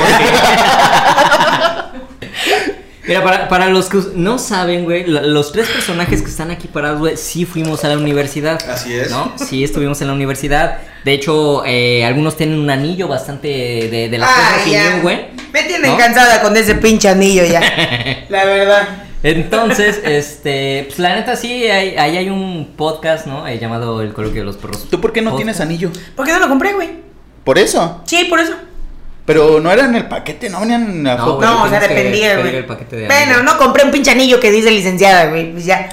Mira, 3.08 3.24
para, 3.24 3.48
para 3.50 3.70
los 3.70 3.88
que 3.90 4.00
no 4.16 4.40
saben, 4.40 4.84
güey, 4.84 5.06
lo- 5.06 5.22
los 5.22 5.52
tres 5.52 5.68
personajes 5.68 6.22
que 6.22 6.30
están 6.30 6.50
aquí 6.52 6.68
parados, 6.68 7.00
güey, 7.00 7.18
sí 7.18 7.46
fuimos 7.46 7.84
a 7.84 7.90
la 7.90 7.98
universidad. 7.98 8.60
Así 8.70 8.94
es. 8.96 9.12
¿No? 9.12 9.34
Sí, 9.38 9.64
estuvimos 9.64 10.02
en 10.02 10.08
la 10.08 10.14
universidad. 10.14 10.80
De 11.04 11.14
hecho, 11.14 11.64
eh, 11.66 12.04
algunos 12.04 12.36
tienen 12.36 12.58
un 12.60 12.70
anillo 12.70 13.08
bastante 13.08 13.48
de, 13.48 14.10
Ay, 14.24 14.72
ya. 14.72 14.84
civil, 14.88 15.02
güey. 15.04 15.28
Me 15.54 15.64
tienen 15.64 15.92
¿No? 15.92 15.98
cansada 15.98 16.42
con 16.42 16.58
ese 16.58 16.76
pinche 16.76 17.08
anillo 17.08 17.46
ya. 17.46 17.62
La 18.30 18.44
verdad. 18.46 18.88
Entonces, 19.22 20.02
este, 20.04 20.84
pues 20.88 21.00
la 21.00 21.16
neta 21.16 21.36
sí, 21.36 21.66
hay- 21.66 21.96
ahí 21.98 22.18
hay 22.18 22.30
un 22.30 22.74
podcast, 22.76 23.26
¿no? 23.28 23.48
Eh, 23.48 23.58
llamado 23.60 24.02
El 24.02 24.14
Coloquio 24.14 24.42
de 24.42 24.46
los 24.46 24.58
Perros. 24.58 24.88
¿Tú 24.90 25.02
por 25.02 25.14
qué 25.14 25.22
no 25.22 25.32
Podcast. 25.32 25.38
tienes 25.44 25.62
anillo? 25.62 25.92
¿Por 26.16 26.26
qué 26.26 26.32
no 26.32 26.40
lo 26.40 26.48
compré, 26.48 26.74
güey? 26.74 26.90
¿Por 27.44 27.58
eso? 27.58 28.02
Sí, 28.06 28.26
por 28.30 28.40
eso. 28.40 28.54
Pero 29.26 29.60
no 29.60 29.72
era 29.72 29.86
en 29.86 29.96
el 29.96 30.08
paquete, 30.08 30.50
no 30.50 30.60
venían 30.60 30.84
en 30.84 31.04
la 31.04 31.16
No, 31.16 31.36
güey, 31.38 31.48
No, 31.50 31.64
o 31.64 31.70
sea, 31.70 31.80
dependía, 31.80 32.38
güey. 32.38 32.52
de 32.52 33.06
Bueno, 33.08 33.42
no 33.44 33.58
compré 33.58 33.84
un 33.84 33.92
pinche 33.92 34.12
anillo 34.12 34.40
que 34.40 34.52
dice 34.52 34.70
licenciada, 34.70 35.26
güey. 35.28 35.52
Pues 35.52 35.66
ya. 35.66 35.90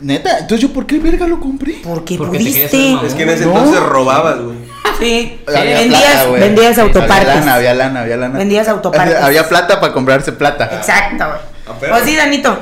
Neta, 0.00 0.38
entonces 0.40 0.60
yo 0.60 0.72
por 0.74 0.86
qué 0.86 0.98
verga 0.98 1.26
lo 1.26 1.38
compré. 1.40 1.76
Porque 1.82 2.16
Porque 2.16 2.38
pudiste. 2.38 2.92
Es 3.04 3.14
que 3.14 3.22
en 3.22 3.28
ese 3.30 3.44
No. 3.46 3.56
entonces 3.58 3.82
robabas, 3.82 4.40
güey. 4.40 4.56
Sí. 4.98 5.40
Había 5.46 5.78
vendías, 5.80 6.02
plata, 6.24 6.30
vendías 6.30 6.78
Había 6.78 6.82
autopartes. 6.84 7.26
lana, 7.26 7.54
había 7.54 7.74
lana, 7.74 8.00
había 8.02 8.16
lana. 8.16 8.38
Vendías 8.38 8.68
autopartes. 8.68 9.16
Había- 9.16 9.46
plata 9.48 9.78
para 9.80 9.92
comprarse 9.92 10.32
plata. 10.32 10.70
Exacto, 10.72 11.24
Ah, 11.24 11.40
güey. 11.66 11.80
perro. 11.80 11.92
Pues 11.92 12.04
sí, 12.04 12.16
Danito. 12.16 12.50
Ah, 12.50 12.58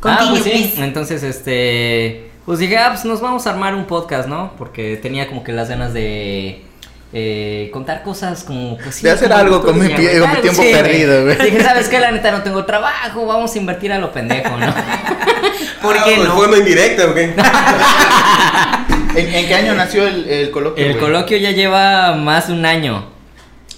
Continue, 0.00 0.30
pues 0.40 0.42
sí. 0.44 0.50
please. 0.50 0.84
Entonces, 0.84 1.22
este. 1.22 2.30
Pues 2.44 2.58
dije, 2.58 2.76
ah, 2.78 2.88
pues 2.90 3.04
nos 3.04 3.20
vamos 3.20 3.46
a 3.46 3.50
armar 3.50 3.74
un 3.76 3.86
podcast, 3.86 4.28
¿no? 4.28 4.52
Porque 4.58 4.98
tenía 5.00 5.28
como 5.28 5.44
que 5.44 5.52
las 5.52 5.68
ganas 5.68 5.92
de. 5.94 6.64
Eh, 7.12 7.68
contar 7.72 8.02
cosas 8.02 8.42
como 8.44 8.78
pues 8.78 8.94
sí, 8.96 9.04
De 9.04 9.10
hacer 9.10 9.28
como 9.28 9.40
algo 9.40 9.62
con 9.62 9.78
mi 9.78 9.86
pie- 9.88 10.18
güey, 10.18 10.20
con 10.20 10.30
mi 10.30 10.36
tiempo 10.36 10.62
sí, 10.62 10.68
perdido, 10.72 11.24
güey. 11.24 11.36
Dije, 11.38 11.62
¿sabes 11.62 11.88
qué? 11.88 12.00
La 12.00 12.10
neta 12.10 12.30
no 12.30 12.42
tengo 12.42 12.64
trabajo, 12.64 13.26
vamos 13.26 13.54
a 13.54 13.58
invertir 13.58 13.92
a 13.92 13.98
lo 13.98 14.10
pendejo, 14.12 14.56
¿no? 14.56 14.66
¿Por 15.82 15.96
Ah, 15.98 16.02
qué 16.06 16.14
pues 16.16 16.28
no? 16.28 16.34
fue 16.36 16.58
indirecta, 16.58 17.06
¿o 17.10 17.14
qué? 17.14 17.34
¿En, 19.14 19.34
en 19.34 19.46
qué 19.46 19.54
año 19.54 19.74
nació 19.74 20.06
el, 20.06 20.28
el 20.28 20.50
coloquio? 20.50 20.84
El 20.84 20.92
güey? 20.92 21.04
coloquio 21.04 21.36
ya 21.36 21.50
lleva 21.50 22.14
más 22.14 22.48
de 22.48 22.54
un 22.54 22.64
año. 22.64 23.10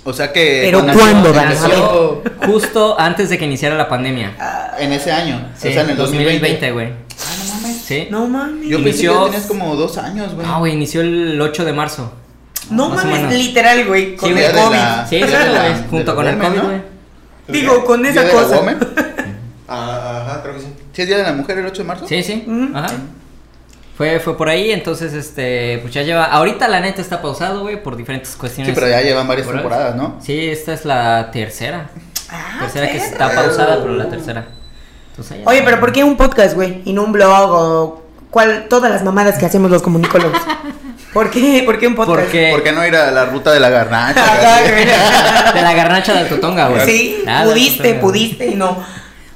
O 0.04 0.12
sea 0.12 0.32
que. 0.32 0.60
¿Pero 0.64 0.84
cuándo, 0.92 1.32
nació 1.32 2.22
Justo 2.46 3.00
antes 3.00 3.30
de 3.30 3.38
que 3.38 3.46
iniciara 3.46 3.74
la 3.74 3.88
pandemia. 3.88 4.34
En 4.78 4.92
ese 4.92 5.10
año. 5.10 5.48
Sí, 5.58 5.68
o 5.68 5.72
sea, 5.72 5.82
en 5.82 5.90
el 5.90 5.96
2020. 5.96 6.38
2020, 6.40 6.72
güey. 6.72 6.88
Sí. 7.84 8.08
No 8.10 8.26
mames. 8.28 8.68
Yo 8.68 8.76
pensé 8.82 9.00
que 9.02 9.06
Inició- 9.06 9.18
ya 9.26 9.30
tenías 9.30 9.46
como 9.46 9.74
dos 9.76 9.96
años, 9.98 10.34
güey. 10.34 10.46
No, 10.46 10.58
güey, 10.58 10.72
inició 10.74 11.00
el 11.00 11.40
8 11.40 11.64
de 11.64 11.72
marzo. 11.72 12.12
No 12.71 12.88
mames, 12.88 13.33
literal, 13.35 13.85
güey. 13.87 14.16
Con 14.16 14.33
Sí, 14.35 14.38
el 14.40 14.52
COVID. 14.52 14.76
la- 14.76 15.06
Sí, 15.06 15.21
la- 15.21 15.68
güey. 15.68 15.88
Junto 15.90 16.14
con 16.16 16.26
el 16.26 16.38
COVID, 16.38 16.56
¿no? 16.56 16.64
güey. 16.64 16.83
Digo, 17.49 17.85
con 17.85 18.02
¿Día 18.02 18.11
esa 18.12 18.21
de 18.23 18.26
la 18.28 18.33
cosa. 18.33 18.56
woman? 18.56 18.78
Ah, 19.66 20.23
ajá, 20.28 20.42
creo 20.42 20.54
que 20.56 20.61
sí. 20.61 20.66
¿Sí 20.92 21.02
es 21.02 21.09
Día 21.09 21.16
de 21.16 21.23
la 21.23 21.33
Mujer 21.33 21.56
el 21.59 21.64
8 21.66 21.83
de 21.83 21.88
marzo? 21.88 22.06
Sí, 22.06 22.23
sí. 22.23 22.47
Ajá. 22.75 22.87
Fue, 23.97 24.21
fue 24.21 24.37
por 24.37 24.49
ahí, 24.50 24.71
entonces, 24.73 25.14
este, 25.14 25.78
pues 25.80 25.94
ya 25.94 26.02
lleva, 26.02 26.25
ahorita 26.26 26.68
la 26.68 26.80
neta 26.80 27.00
está 27.00 27.23
pausado, 27.23 27.62
güey, 27.62 27.83
por 27.83 27.97
diferentes 27.97 28.30
Sí, 28.30 28.38
cuestiones. 28.38 28.75
pero 28.75 28.88
ya 28.88 29.00
llevan 29.00 29.26
varias 29.26 29.47
temporadas, 29.49 29.97
¿no? 29.97 30.16
Sí, 30.21 30.49
esta 30.49 30.75
es 30.75 30.85
la 30.85 31.30
tercera. 31.30 31.88
Ah, 32.28 32.59
tercera 32.61 32.90
que 32.90 32.99
está 32.99 33.35
pausada, 33.35 33.78
pero 33.80 33.94
la 33.94 34.09
tercera. 34.09 34.47
Entonces, 35.11 35.38
Oye, 35.47 35.62
pero 35.64 35.80
¿por 35.80 35.92
qué 35.92 36.04
un 36.04 36.16
podcast, 36.18 36.54
güey? 36.54 36.83
Y 36.85 36.92
no 36.92 37.02
un 37.04 37.12
blog 37.12 37.50
o 37.50 38.02
cuál, 38.30 38.66
todas 38.68 38.90
las 38.90 39.02
mamadas 39.02 39.38
que 39.38 39.47
hacemos 39.47 39.71
los 39.71 39.83
comunicólogos. 39.83 40.38
¿Por 41.12 41.30
qué? 41.30 41.62
¿Por 41.64 41.78
qué 41.78 41.86
un 41.86 41.94
podcast? 41.94 42.20
Porque 42.20 42.50
¿Por 42.50 42.62
qué 42.62 42.72
no 42.72 42.86
ir 42.86 42.94
a 42.96 43.10
la 43.10 43.26
ruta 43.26 43.52
de 43.52 43.60
la 43.60 43.70
garnacha? 43.70 44.24
De 45.54 45.62
la 45.62 45.74
garnacha 45.74 46.14
de 46.14 46.24
Totonga, 46.28 46.68
güey. 46.68 46.86
Sí, 46.86 47.22
Nada, 47.24 47.44
pudiste, 47.44 47.94
pudiste 47.94 48.46
y 48.46 48.54
no. 48.54 48.84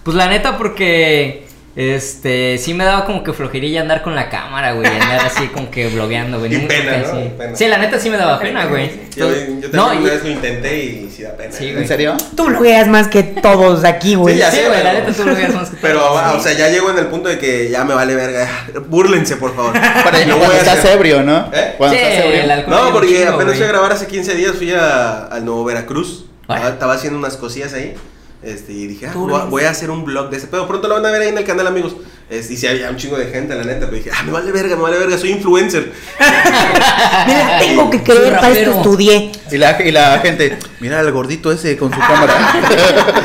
Pues 0.02 0.16
la 0.16 0.26
neta, 0.26 0.56
porque 0.56 1.47
este 1.80 2.58
sí 2.58 2.74
me 2.74 2.82
daba 2.84 3.04
como 3.04 3.22
que 3.22 3.32
flojerilla 3.32 3.80
andar 3.80 4.02
con 4.02 4.16
la 4.16 4.28
cámara, 4.28 4.72
güey, 4.72 4.86
andar 4.88 5.24
así 5.24 5.46
como 5.46 5.70
que 5.70 5.88
blogueando, 5.88 6.40
güey. 6.40 6.52
Y 6.56 6.58
pena. 6.66 6.96
¿no? 6.98 7.36
Pena. 7.38 7.54
Sí, 7.56 7.68
la 7.68 7.78
neta 7.78 8.00
sí 8.00 8.10
me 8.10 8.16
daba 8.16 8.40
pena, 8.40 8.66
güey. 8.66 8.90
Yo, 9.14 9.28
yo 9.28 9.34
también 9.34 9.70
no, 9.72 9.86
una 9.92 10.00
vez 10.10 10.24
lo 10.24 10.30
intenté 10.30 10.76
y 10.84 11.10
sí 11.14 11.22
da 11.22 11.36
pena. 11.36 11.52
Sí, 11.52 11.68
¿En 11.68 11.86
serio? 11.86 12.16
Tú 12.36 12.46
blogueas 12.46 12.88
más 12.88 13.06
que 13.06 13.22
todos 13.22 13.84
aquí, 13.84 14.16
güey. 14.16 14.34
Sí, 14.34 14.40
ya 14.40 14.50
Sí, 14.50 14.56
sé, 14.56 14.66
güey, 14.68 14.82
la 14.82 14.90
pero- 14.90 15.06
neta 15.06 15.16
tú 15.16 15.24
lo 15.28 15.34
veías 15.36 15.54
más 15.54 15.70
que 15.70 15.76
Pero, 15.80 16.00
todos. 16.00 16.20
ah, 16.20 16.34
o 16.36 16.42
sea, 16.42 16.52
ya 16.54 16.68
llego 16.68 16.90
en 16.90 16.98
el 16.98 17.06
punto 17.06 17.28
de 17.28 17.38
que 17.38 17.68
ya 17.70 17.84
me 17.84 17.94
vale 17.94 18.16
verga. 18.16 18.48
Búrlense, 18.88 19.36
por 19.36 19.54
favor. 19.54 19.72
Para 20.04 20.18
Lo 20.26 20.36
cuando 20.36 20.56
estás 20.56 20.84
ebrio, 20.84 21.22
¿no? 21.22 21.48
¿Eh? 21.52 21.74
Cuando 21.78 21.96
Sí, 21.96 22.02
estás 22.02 22.24
ebrio. 22.24 22.42
el 22.42 22.50
alcohol 22.50 22.74
No, 22.86 22.92
porque 22.92 23.24
apenas 23.24 23.54
fui 23.54 23.64
a 23.64 23.68
grabar 23.68 23.92
hace 23.92 24.06
15 24.08 24.34
días, 24.34 24.52
fui 24.56 24.72
a, 24.72 25.26
al 25.26 25.44
Nuevo 25.44 25.64
Veracruz. 25.64 26.24
Ah. 26.48 26.70
Estaba 26.70 26.94
haciendo 26.94 27.18
unas 27.20 27.36
cosillas 27.36 27.72
ahí. 27.74 27.94
Este, 28.42 28.72
y 28.72 28.86
dije, 28.86 29.06
ah, 29.08 29.12
voy 29.14 29.64
a- 29.64 29.70
hacer 29.70 29.90
un 29.90 30.04
blog 30.04 30.30
de 30.30 30.36
ese 30.36 30.46
pedo. 30.46 30.68
Pronto 30.68 30.86
lo 30.88 30.94
van 30.94 31.06
a 31.06 31.10
ver 31.10 31.22
ahí 31.22 31.28
en 31.28 31.38
el 31.38 31.44
canal, 31.44 31.66
amigos. 31.66 31.96
Este, 32.30 32.54
y 32.54 32.56
si 32.56 32.66
había 32.66 32.88
un 32.90 32.96
chingo 32.96 33.16
de 33.18 33.26
gente, 33.26 33.54
la 33.54 33.64
neta. 33.64 33.86
Pero 33.86 33.92
dije, 33.96 34.10
ah, 34.14 34.22
me 34.22 34.30
vale 34.32 34.52
verga, 34.52 34.76
me 34.76 34.82
vale 34.82 34.98
verga, 34.98 35.18
soy 35.18 35.30
influencer. 35.30 35.92
Mira, 37.26 37.58
tengo 37.58 37.90
que 37.90 38.02
creer, 38.02 38.34
para 38.36 38.50
esto 38.50 38.72
estudié. 38.76 39.32
Y 39.50 39.56
la, 39.56 39.82
y 39.82 39.90
la 39.90 40.18
gente, 40.20 40.56
mira 40.80 41.00
al 41.00 41.10
gordito 41.10 41.50
ese 41.50 41.76
con 41.76 41.92
su 41.92 41.98
cámara. 41.98 42.52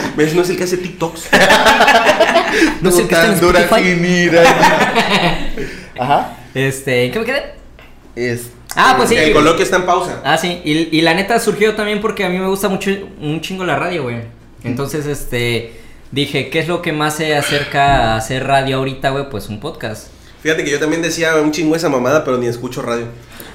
¿Ves? 0.17 0.33
No 0.33 0.41
es 0.41 0.49
el 0.49 0.57
que 0.57 0.63
hace 0.63 0.77
TikToks. 0.77 1.29
No 2.81 2.91
sé 2.91 3.01
Tú 3.01 3.07
qué 3.07 3.15
está 3.15 3.25
en 3.25 3.31
tan 3.31 3.41
dura 3.41 3.79
y 3.79 3.95
mira. 3.95 4.43
Ajá. 5.99 6.37
Este, 6.53 7.05
¿en 7.05 7.11
qué 7.11 7.19
me 7.19 7.25
quedé? 7.25 7.43
Es, 8.15 8.41
Ah, 8.75 8.93
pues 8.97 9.09
sí. 9.09 9.15
El 9.15 9.33
coloquio 9.33 9.63
está 9.63 9.77
en 9.77 9.85
pausa. 9.87 10.21
Ah, 10.23 10.37
sí, 10.37 10.61
y, 10.63 10.95
y 10.97 11.01
la 11.01 11.13
neta 11.15 11.39
surgió 11.39 11.73
también 11.75 11.99
porque 12.01 12.23
a 12.25 12.29
mí 12.29 12.37
me 12.37 12.47
gusta 12.47 12.69
mucho 12.69 12.91
un 13.19 13.41
chingo 13.41 13.63
la 13.65 13.75
radio, 13.75 14.03
güey. 14.03 14.17
Entonces, 14.63 15.05
este, 15.05 15.73
dije, 16.11 16.49
¿qué 16.49 16.59
es 16.59 16.67
lo 16.67 16.81
que 16.81 16.91
más 16.93 17.15
se 17.15 17.35
acerca 17.35 18.13
a 18.13 18.17
hacer 18.17 18.45
radio 18.47 18.77
ahorita, 18.77 19.09
güey? 19.09 19.29
Pues 19.29 19.49
un 19.49 19.59
podcast. 19.59 20.07
Fíjate 20.41 20.63
que 20.65 20.71
yo 20.71 20.79
también 20.79 21.01
decía 21.01 21.35
un 21.37 21.51
chingo 21.51 21.75
esa 21.75 21.87
mamada, 21.89 22.23
pero 22.25 22.37
ni 22.37 22.47
escucho 22.47 22.81
radio. 22.81 23.05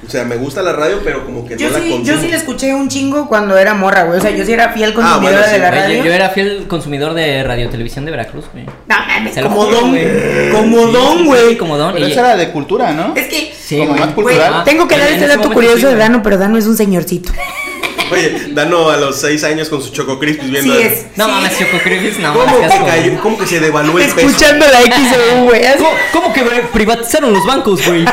O 0.06 0.10
sea, 0.10 0.24
me 0.24 0.36
gusta 0.36 0.62
la 0.62 0.72
radio, 0.72 1.00
pero 1.04 1.24
como 1.26 1.44
que 1.44 1.56
Yo 1.58 1.68
no 1.68 1.76
la 1.76 1.82
sí, 1.84 1.90
consumo. 1.90 2.06
yo 2.06 2.20
sí 2.20 2.28
la 2.28 2.36
escuché 2.36 2.72
un 2.72 2.88
chingo 2.88 3.28
cuando 3.28 3.58
era 3.58 3.74
morra, 3.74 4.04
güey. 4.04 4.18
O 4.18 4.22
sea, 4.22 4.30
yo 4.30 4.44
sí 4.46 4.52
era 4.52 4.70
fiel 4.72 4.92
bueno, 4.94 5.18
sí, 5.44 5.52
de 5.52 5.58
la 5.58 5.68
Güey, 5.70 5.80
radio. 5.82 5.98
Yo, 5.98 6.04
yo 6.04 6.12
era 6.12 6.30
fiel 6.30 6.66
consumidor 6.68 7.14
de 7.14 7.42
radio 7.42 7.68
televisión 7.68 8.04
de 8.04 8.12
Veracruz, 8.12 8.44
güey. 8.52 8.64
No 8.64 8.96
mames, 9.06 9.36
como 9.42 9.66
don. 9.66 9.90
güey. 9.90 10.50
Como 10.52 10.86
don, 10.86 11.26
güey. 11.26 11.58
como 11.58 11.76
don. 11.76 11.92
Pero 11.94 12.06
y- 12.08 12.12
esa 12.12 12.20
era 12.20 12.36
de 12.36 12.50
cultura, 12.52 12.92
¿no? 12.92 13.12
Es 13.16 13.26
que, 13.26 13.52
Sí, 13.60 13.76
como 13.76 13.90
güey. 13.90 14.00
más 14.00 14.14
cultural. 14.14 14.52
Ah, 14.54 14.62
tengo 14.64 14.86
que 14.88 14.96
dar 14.96 15.10
este 15.10 15.26
dato 15.26 15.50
curioso 15.52 15.76
sí, 15.78 15.84
de. 15.86 15.96
Dano, 15.96 16.22
pero 16.22 16.38
Dano 16.38 16.56
es 16.56 16.66
un 16.66 16.76
señorcito. 16.76 17.32
Oye, 18.10 18.46
Dano 18.50 18.90
a 18.90 18.96
los 18.96 19.20
6 19.20 19.44
años 19.44 19.68
con 19.68 19.82
su 19.82 19.90
Choco 19.90 20.18
Crispis 20.18 20.50
viendo. 20.50 20.74
Sí 20.74 20.80
es. 20.82 21.06
No 21.16 21.26
sí. 21.26 21.30
mames, 21.30 21.58
Choco 21.58 21.78
Crispis, 21.82 22.18
no 22.18 22.32
¿Cómo 22.32 22.46
mames, 22.46 22.72
que 22.72 22.84
cayó? 22.84 23.20
¿Cómo 23.20 23.38
que 23.38 23.46
se 23.46 23.60
devaluó 23.60 23.98
el 23.98 24.06
peso? 24.12 24.26
Escuchando 24.28 24.66
la 24.66 24.80
XU, 24.80 25.44
güey. 25.44 25.62
¿Cómo, 25.76 25.90
cómo 26.12 26.32
que 26.32 26.42
privatizaron 26.72 27.32
los 27.32 27.44
bancos, 27.46 27.84
güey? 27.86 28.04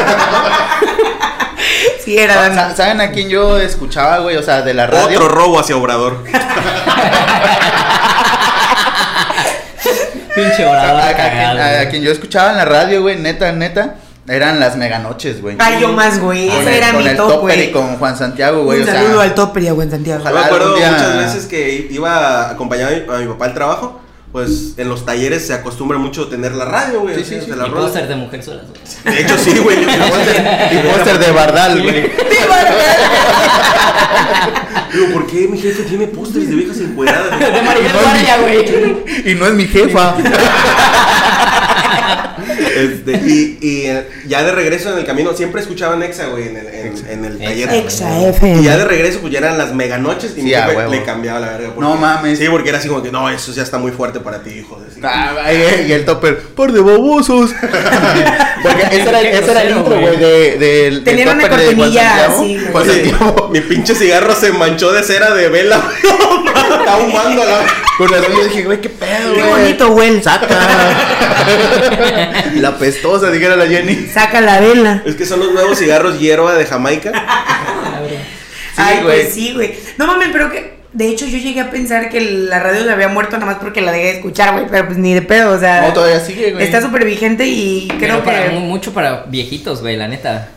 Sí, 2.04 2.18
era 2.18 2.36
Dano. 2.50 2.76
¿Saben 2.76 3.02
a 3.02 3.12
quién 3.12 3.30
yo 3.30 3.58
escuchaba, 3.58 4.20
güey? 4.20 4.36
O 4.38 4.44
sea, 4.44 4.62
de 4.62 4.74
la 4.74 4.86
radio. 4.88 5.18
Otro 5.18 5.28
robo 5.30 5.60
hacia 5.60 5.76
Obrador. 5.76 6.24
Pinche 10.36 10.66
A, 10.66 10.70
orador 10.70 11.02
a- 11.02 11.90
quien 11.90 12.04
yo 12.04 12.12
escuchaba 12.12 12.52
en 12.52 12.58
la 12.58 12.66
radio, 12.66 13.02
güey, 13.02 13.16
neta, 13.18 13.52
neta, 13.54 13.96
eran 14.28 14.60
las 14.60 14.76
meganoches, 14.78 15.42
güey. 15.42 15.56
Ay, 15.60 15.80
yo 15.82 15.90
más, 15.94 16.20
güey. 16.20 16.48
Con 16.50 16.58
Ese 16.62 16.70
el- 16.72 16.76
era 16.78 16.92
con 16.94 17.04
mi 17.04 17.10
el 17.10 17.18
top, 17.18 17.30
Topper 17.30 17.56
y 17.58 17.62
güey. 17.62 17.72
con 17.72 17.98
Juan 17.98 18.18
Santiago, 18.18 18.64
güey. 18.64 18.78
Un 18.82 18.84
o 18.90 18.92
sea, 18.92 19.02
saludo 19.04 19.22
al 19.22 19.36
Topper 19.36 19.64
y 19.64 19.68
a 19.68 19.74
buen 19.74 19.92
Santiago. 19.92 20.24
Yo 20.24 20.34
me 20.34 20.40
acuerdo 20.40 20.76
día- 20.76 20.92
muchas 20.92 21.18
veces 21.18 21.46
que 21.46 21.88
iba 21.92 22.16
a 22.18 22.50
acompañar 22.52 22.92
a 22.92 22.96
mi, 22.96 23.04
a 23.16 23.18
mi 23.20 23.28
papá 23.28 23.46
al 23.46 23.54
trabajo. 23.54 24.02
Pues 24.32 24.74
en 24.76 24.90
los 24.90 25.06
talleres 25.06 25.48
se 25.48 25.54
acostumbra 25.54 25.98
mucho 25.98 26.28
tener 26.28 26.52
la 26.56 26.66
radio, 26.66 27.00
güey. 27.02 27.16
Sí, 27.16 27.24
sí, 27.24 27.40
sí. 27.46 27.52
la 27.56 27.68
Y 27.68 27.70
póster 27.70 28.06
de 28.10 28.16
mujer 28.18 28.42
güey. 28.44 29.16
De 29.16 29.22
hecho, 29.22 29.38
sí, 29.38 29.58
güey. 29.60 29.78
yo- 29.82 29.90
Y 30.72 30.78
póster 30.92 31.20
de 31.20 31.32
Bardal, 31.32 31.82
güey. 31.82 32.12
Digo, 34.94 35.14
¿por 35.14 35.28
qué 35.28 35.48
mi 35.48 35.58
jefe 35.58 35.84
tiene 35.84 36.08
pósters 36.08 36.50
de 36.50 36.56
viejas 36.56 36.78
encueradas? 36.80 37.40
De 37.40 37.62
Maribel 37.62 37.92
Guardia, 37.94 38.38
güey. 38.40 38.66
Y 39.32 39.36
no 39.36 39.46
es 39.48 39.54
mi 39.54 39.66
jefa. 39.68 40.16
Este, 42.58 43.12
y, 43.26 43.58
y 43.62 43.86
eh, 43.88 44.08
ya 44.28 44.44
de 44.44 44.52
regreso 44.52 44.92
en 44.94 45.00
el 45.00 45.06
camino, 45.06 45.34
siempre 45.34 45.62
escuchaban 45.62 46.02
Exa, 46.04 46.28
güey, 46.28 46.48
en 46.50 46.58
el, 46.58 46.68
en, 46.68 47.08
en 47.10 47.26
el 47.26 47.38
taller. 47.40 47.70
Exa 47.74 48.20
FM. 48.30 48.62
Y 48.62 48.64
ya 48.66 48.78
de 48.78 48.86
regreso, 48.86 49.20
pues 49.20 49.32
ya 49.34 49.40
eran 49.40 49.58
las 49.58 49.74
meganoches 49.74 50.34
y 50.38 50.42
mi 50.42 50.50
Sí, 50.50 50.54
a 50.56 50.64
jefe 50.64 50.78
huevo. 50.78 50.92
le 50.92 51.04
cambiaba 51.04 51.40
la 51.40 51.50
verga. 51.52 51.68
porque- 51.74 51.82
No 51.90 51.96
mames. 51.96 52.40
Sí, 52.40 52.48
porque 52.50 52.70
era 52.70 52.78
así 52.80 52.88
como 52.88 53.02
que, 53.04 53.12
no, 53.12 53.30
eso 53.30 53.52
ya 53.54 53.64
está 53.64 53.78
muy 53.78 53.92
fuerte 53.92 54.20
para 54.20 54.42
ti, 54.44 54.52
hijo 54.52 54.80
de... 54.80 54.86
Ah, 55.08 55.36
ay, 55.44 55.86
y 55.88 55.92
el 55.92 56.04
Topper, 56.06 56.40
por 56.40 56.72
de 56.72 56.80
babosos. 56.82 57.52
Porque 58.64 58.82
ese 58.98 59.10
era, 59.10 59.20
Qué 59.22 59.38
ese 59.38 59.52
era 59.52 59.62
el 59.62 59.78
intro, 59.78 60.00
güey. 60.00 60.02
güey, 60.02 60.18
de, 60.18 60.58
del- 60.58 61.04
Tenían 61.04 61.30
una 61.38 61.44
de 61.44 61.50
cortinilla 61.50 62.26
así, 62.26 62.60
güey. 62.72 63.14
Mi 63.52 63.62
pinche 63.62 63.94
cigarro 63.94 64.34
se 64.34 64.52
manchó 64.54 64.92
de 64.92 65.04
cera 65.04 65.36
de 65.36 65.50
vela. 65.50 65.84
Está 66.80 66.98
humando 66.98 67.42
a 67.44 67.46
la... 67.46 67.60
Con 68.00 68.10
razón 68.10 68.32
yo 68.36 68.44
dije, 68.46 68.64
güey, 68.64 68.82
qué 68.82 68.90
pedo, 68.90 69.34
Qué 69.36 69.42
güey. 69.42 69.52
bonito 69.52 69.90
huele. 69.92 70.24
Saca. 70.24 70.48
la 72.56 72.78
pestosa, 72.78 73.32
dijera 73.32 73.56
la 73.56 73.68
Jenny. 73.68 74.08
Saca 74.14 74.42
la 74.42 74.60
vela. 74.60 75.04
Es 75.06 75.16
que 75.16 75.26
son 75.26 75.40
los 75.40 75.54
nuevos 75.54 75.78
cigarros 75.78 76.20
hierba 76.20 76.56
de 76.56 76.66
Jamaica. 76.66 77.12
Ay, 78.78 79.02
güey. 79.04 79.22
pues 79.22 79.34
sí, 79.34 79.54
güey. 79.54 79.74
No 79.98 80.08
mames, 80.08 80.30
pero 80.32 80.52
que. 80.52 80.76
De 80.94 81.10
hecho, 81.10 81.26
yo 81.26 81.38
llegué 81.38 81.60
a 81.60 81.70
pensar 81.72 82.08
que 82.10 82.22
la 82.22 82.60
radio 82.60 82.84
se 82.86 82.90
había 82.92 83.10
muerto 83.10 83.38
nada 83.38 83.52
más 83.52 83.62
porque 83.62 83.82
la 83.82 83.92
dejé 83.92 84.06
de 84.06 84.12
escuchar, 84.18 84.54
güey. 84.54 84.66
Pero 84.72 84.86
pues 84.86 84.98
ni 84.98 85.14
de 85.14 85.22
pedo, 85.22 85.52
o 85.52 85.60
sea. 85.60 85.82
No, 85.82 85.94
todavía 85.94 86.20
sigue, 86.22 86.52
güey. 86.54 86.64
Está 86.64 86.82
súper 86.82 87.04
vigente 87.04 87.46
y 87.46 87.88
Pero 88.00 88.00
creo 88.00 88.24
para, 88.24 88.46
que. 88.46 88.50
mu- 88.52 88.62
mucho 88.62 88.94
para 88.94 89.24
viejitos, 89.28 89.82
güey, 89.82 89.98
la 89.98 90.08
neta. 90.08 90.50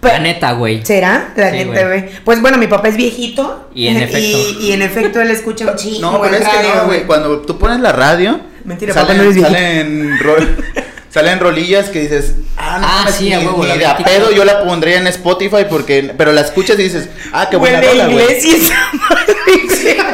Pues- 0.00 0.12
La 0.14 0.18
neta, 0.18 0.52
güey. 0.52 0.84
¿Será? 0.84 1.32
La 1.36 1.50
Sí, 1.50 1.56
neta, 1.64 1.86
güey. 1.86 2.08
Pues 2.24 2.40
bueno, 2.42 2.56
mi 2.58 2.66
papá 2.66 2.88
es 2.88 2.96
viejito. 2.96 3.70
Y 3.74 3.86
en 3.88 3.96
efecto. 3.98 4.18
Y, 4.18 4.66
y 4.68 4.72
en 4.72 4.82
efecto 4.82 5.20
él 5.20 5.30
escucha 5.30 5.70
un 5.70 5.76
chingo. 5.76 6.12
No, 6.12 6.20
pero 6.22 6.34
es 6.36 6.40
que 6.48 6.68
no, 6.74 6.84
güey. 6.86 7.04
Cuando 7.04 7.38
tú 7.40 7.58
pones 7.58 7.80
la 7.80 7.92
radio, 7.92 8.40
Mentira, 8.64 8.92
papá, 8.94 9.06
salen, 9.08 9.16
no 9.18 9.22
eres 9.24 9.34
viejito. 9.36 9.54
salen, 9.58 10.18
salen 11.12 11.40
rolillas 11.40 11.88
que 11.88 12.00
dices, 12.00 12.34
ah, 12.56 12.78
no, 12.80 12.86
Ah, 12.86 12.96
mames, 13.00 13.14
sí, 13.16 13.32
a 13.32 13.38
ni, 13.38 13.46
huevo, 13.46 13.62
ni 13.62 13.68
la 13.68 13.76
de 13.76 13.86
a 13.86 13.96
pedo 13.98 14.30
yo 14.30 14.44
la 14.44 14.62
pondría 14.64 14.98
en 14.98 15.06
Spotify 15.08 15.64
porque, 15.68 16.12
pero 16.16 16.32
la 16.32 16.40
escuchas 16.42 16.78
y 16.78 16.84
dices, 16.84 17.08
ah, 17.32 17.48
qué 17.50 17.56
buena 17.56 17.78
Huele 17.80 17.90
rola, 18.04 18.10
iglesia 18.12 18.56
esa 18.56 18.90
madre. 18.92 19.36
Iglesia. 19.46 20.04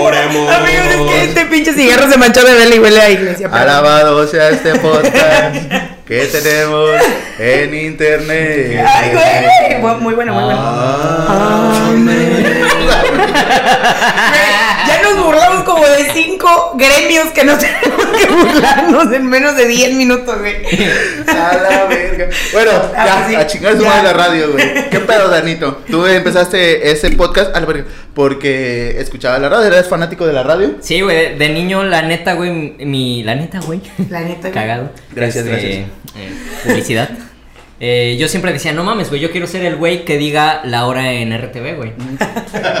Oremos. 0.00 0.50
Amigos, 0.52 0.86
es 0.86 1.00
que 1.00 1.24
este 1.24 1.44
pinche 1.46 1.72
cigarro 1.72 2.10
se 2.10 2.16
manchó 2.18 2.42
de 2.44 2.54
vela 2.54 2.74
y 2.74 2.78
huele 2.80 3.00
a 3.00 3.10
iglesia. 3.10 3.48
pero- 3.48 3.62
Alabado 3.62 4.26
sea 4.26 4.48
este 4.50 4.74
podcast 4.80 5.54
que 6.06 6.26
tenemos 6.26 6.90
en 7.38 7.74
internet. 7.74 8.84
Ay, 8.84 9.10
güey. 9.12 9.80
Muy 10.00 10.14
bueno, 10.14 10.32
muy 10.34 10.44
bueno. 10.44 10.58
Ah. 10.60 11.92
Ya 13.82 15.02
nos 15.02 15.24
burlamos 15.24 15.64
como 15.64 15.84
de 15.86 16.10
cinco 16.12 16.74
gremios 16.76 17.28
que 17.28 17.44
nos 17.44 17.58
tenemos 17.60 18.06
que 18.06 18.26
burlarnos 18.26 19.12
en 19.12 19.26
menos 19.26 19.56
de 19.56 19.66
10 19.66 19.94
minutos, 19.94 20.38
güey. 20.38 20.56
A 21.28 21.56
la 21.56 21.84
verga. 21.86 22.28
Bueno, 22.52 22.70
Ah, 22.96 23.06
ya, 23.06 23.14
pues 23.16 23.28
sí, 23.28 23.34
a 23.36 23.46
chingar 23.46 23.76
su 23.76 23.84
madre 23.84 24.02
la 24.04 24.12
radio, 24.12 24.52
güey. 24.52 24.88
¿Qué 24.90 25.00
pedo, 25.00 25.28
Danito? 25.28 25.82
Tú 25.90 26.06
empezaste 26.06 26.90
ese 26.90 27.10
podcast 27.12 27.54
a 27.54 27.60
la 27.60 27.66
verga, 27.66 27.84
porque 28.14 28.96
escuchabas 29.00 29.40
la 29.40 29.48
radio, 29.48 29.66
eres 29.66 29.88
fanático 29.88 30.26
de 30.26 30.32
la 30.32 30.42
radio. 30.42 30.76
Sí, 30.80 31.00
güey, 31.00 31.36
de 31.38 31.48
niño, 31.50 31.82
la 31.84 32.02
neta, 32.02 32.34
güey, 32.34 32.50
mi... 32.50 33.22
La 33.22 33.34
neta, 33.34 33.60
güey. 33.60 33.80
La 34.08 34.20
neta, 34.20 34.40
güey. 34.48 34.52
Cagado. 34.52 34.90
Gracias, 35.12 35.44
Este, 35.46 35.50
gracias. 35.50 35.74
eh, 36.16 36.32
publicidad. 36.64 37.08
Eh, 37.82 38.16
yo 38.20 38.28
siempre 38.28 38.52
decía, 38.52 38.74
no 38.74 38.84
mames, 38.84 39.08
güey, 39.08 39.22
yo 39.22 39.30
quiero 39.30 39.46
ser 39.46 39.64
el 39.64 39.76
güey 39.76 40.04
que 40.04 40.18
diga 40.18 40.60
la 40.64 40.84
hora 40.84 41.12
en 41.12 41.32
RTV, 41.36 41.76
güey. 41.76 41.92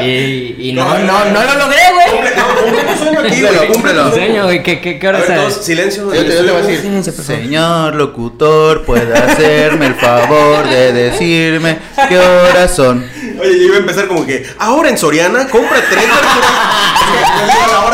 y, 0.02 0.68
y 0.68 0.72
no, 0.74 0.98
no, 0.98 1.24
no, 1.24 1.42
lo 1.42 1.54
logré, 1.54 1.78
güey. 1.94 2.20
No, 2.36 2.62
cumple 2.62 2.82
tu 2.82 2.98
sueño 2.98 3.20
aquí, 3.20 3.30
Cúmplelo, 3.30 3.56
güey. 3.56 3.72
cúmplelo. 3.72 4.04
Tu 4.10 4.14
sueño, 4.16 4.44
güey, 4.44 4.62
¿qué, 4.62 4.80
qué, 4.82 4.98
qué 4.98 5.06
A 5.06 5.10
hora 5.10 5.26
sabes? 5.26 5.54
silencio. 5.54 6.14
Yo 6.14 6.26
te, 6.26 6.42
voy 6.42 6.50
a 6.50 6.66
decir, 6.66 7.12
señor 7.14 7.94
locutor, 7.94 8.84
puede 8.84 9.14
hacerme 9.16 9.86
el 9.86 9.94
favor 9.94 10.68
de 10.68 10.92
decirme 10.92 11.78
qué 12.08 12.18
horas 12.18 12.76
son. 12.76 13.02
Oye, 13.40 13.58
yo 13.58 13.64
iba 13.66 13.76
a 13.76 13.78
empezar 13.80 14.06
como 14.06 14.26
que, 14.26 14.46
ahora 14.58 14.88
en 14.90 14.98
Soriana, 14.98 15.48
compra 15.48 15.76
30 15.80 16.14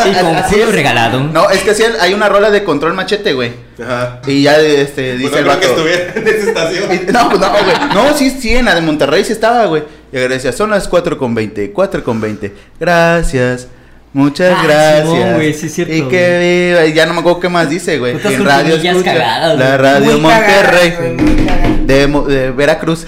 Y 0.05 0.13
con 0.13 0.59
es. 0.59 0.71
regalado. 0.71 1.19
No, 1.21 1.49
es 1.49 1.61
que 1.63 1.73
sí, 1.73 1.83
hay 1.99 2.13
una 2.13 2.29
rola 2.29 2.49
de 2.51 2.63
control 2.63 2.93
machete, 2.93 3.33
güey. 3.33 3.51
Ajá. 3.81 4.21
Y 4.27 4.43
ya 4.43 4.57
este, 4.59 5.17
dice 5.17 5.29
Pues 5.29 5.41
el 5.41 5.47
no 5.47 5.57
creo 5.57 5.59
que 5.59 5.67
vato. 5.67 5.87
estuviera 5.87 6.13
en 6.15 6.27
esa 6.27 6.49
estación. 6.49 6.93
Y- 6.93 7.11
No, 7.11 7.29
pues 7.29 7.41
no, 7.41 7.49
güey. 7.49 7.63
No, 7.93 8.17
sí, 8.17 8.29
sí, 8.39 8.55
en 8.55 8.65
la 8.65 8.75
de 8.75 8.81
Monterrey 8.81 9.23
sí 9.25 9.33
estaba, 9.33 9.65
güey. 9.65 9.83
Y 10.11 10.17
decía, 10.17 10.51
son 10.53 10.69
las 10.69 10.87
4 10.87 11.17
con 11.17 11.33
20, 11.35 11.71
4 11.71 12.03
con 12.03 12.21
20. 12.21 12.53
Gracias. 12.79 13.67
Muchas 14.13 14.55
Ah, 14.57 14.63
gracias. 14.63 15.35
Güey, 15.35 15.53
sí 15.53 15.65
es 15.67 15.73
cierto, 15.73 15.93
Y 15.93 16.03
que 16.03 16.69
viva. 16.73 16.85
Y 16.85 16.93
ya 16.93 17.05
no 17.05 17.13
me 17.13 17.19
acuerdo 17.19 17.39
qué 17.39 17.49
más 17.49 17.69
dice, 17.69 17.97
güey. 17.99 18.13
En 18.23 18.45
radio 18.45 18.75
escucha. 18.75 19.13
cagadas, 19.13 19.57
la 19.59 19.77
radio 19.77 20.11
Muy 20.11 20.21
Monterrey. 20.21 20.91
cagadas. 20.91 21.76
De, 21.87 22.07
Mo- 22.07 22.23
de 22.23 22.51
Veracruz. 22.51 23.05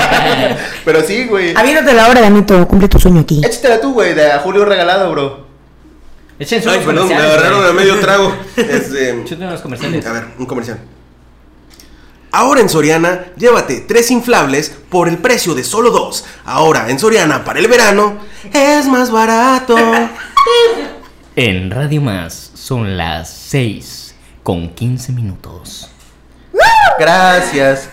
Pero 0.84 1.02
sí, 1.02 1.26
güey. 1.26 1.54
Habiéndote 1.56 1.92
la 1.94 2.08
hora, 2.08 2.20
Danito, 2.20 2.66
cumple 2.66 2.88
tu 2.88 2.98
sueño 2.98 3.20
aquí. 3.20 3.40
Échatela 3.44 3.80
tú, 3.80 3.92
güey, 3.92 4.14
de 4.14 4.30
a 4.32 4.38
Julio 4.40 4.64
Regalado, 4.64 5.10
bro. 5.10 5.46
Échense 6.38 6.68
Ay, 6.68 6.80
perdón, 6.84 7.08
me 7.08 7.14
agarraron 7.14 7.64
a 7.64 7.72
medio 7.72 7.98
trago. 8.00 8.34
Este, 8.56 9.10
Échate 9.20 9.44
unos 9.44 9.60
comerciales. 9.60 10.04
a 10.06 10.12
ver, 10.12 10.24
un 10.38 10.46
comercial. 10.46 10.80
Ahora 12.32 12.60
en 12.60 12.68
Soriana, 12.68 13.26
llévate 13.38 13.84
tres 13.88 14.10
inflables 14.10 14.70
por 14.90 15.08
el 15.08 15.16
precio 15.18 15.54
de 15.54 15.64
solo 15.64 15.90
dos. 15.90 16.24
Ahora 16.44 16.90
en 16.90 16.98
Soriana, 16.98 17.44
para 17.44 17.60
el 17.60 17.68
verano, 17.68 18.18
es 18.52 18.86
más 18.86 19.10
barato. 19.10 19.76
En 21.36 21.70
Radio 21.70 22.02
Más 22.02 22.50
son 22.54 22.96
las 22.98 23.30
6 23.30 24.14
con 24.42 24.70
15 24.74 25.12
minutos. 25.12 25.90
Gracias. 26.98 27.88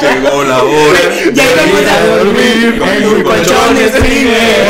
Llegó 0.00 0.44
la 0.44 0.62
hora. 0.62 0.98
Ya 1.32 1.44
de 1.44 1.52
íbamos 1.52 1.80
ir 1.80 1.88
a 1.88 2.06
dormir 2.06 2.78
con 2.78 3.02
tu 3.02 3.22
colchón 3.22 3.74
de 3.74 3.88
streamer. 3.88 4.68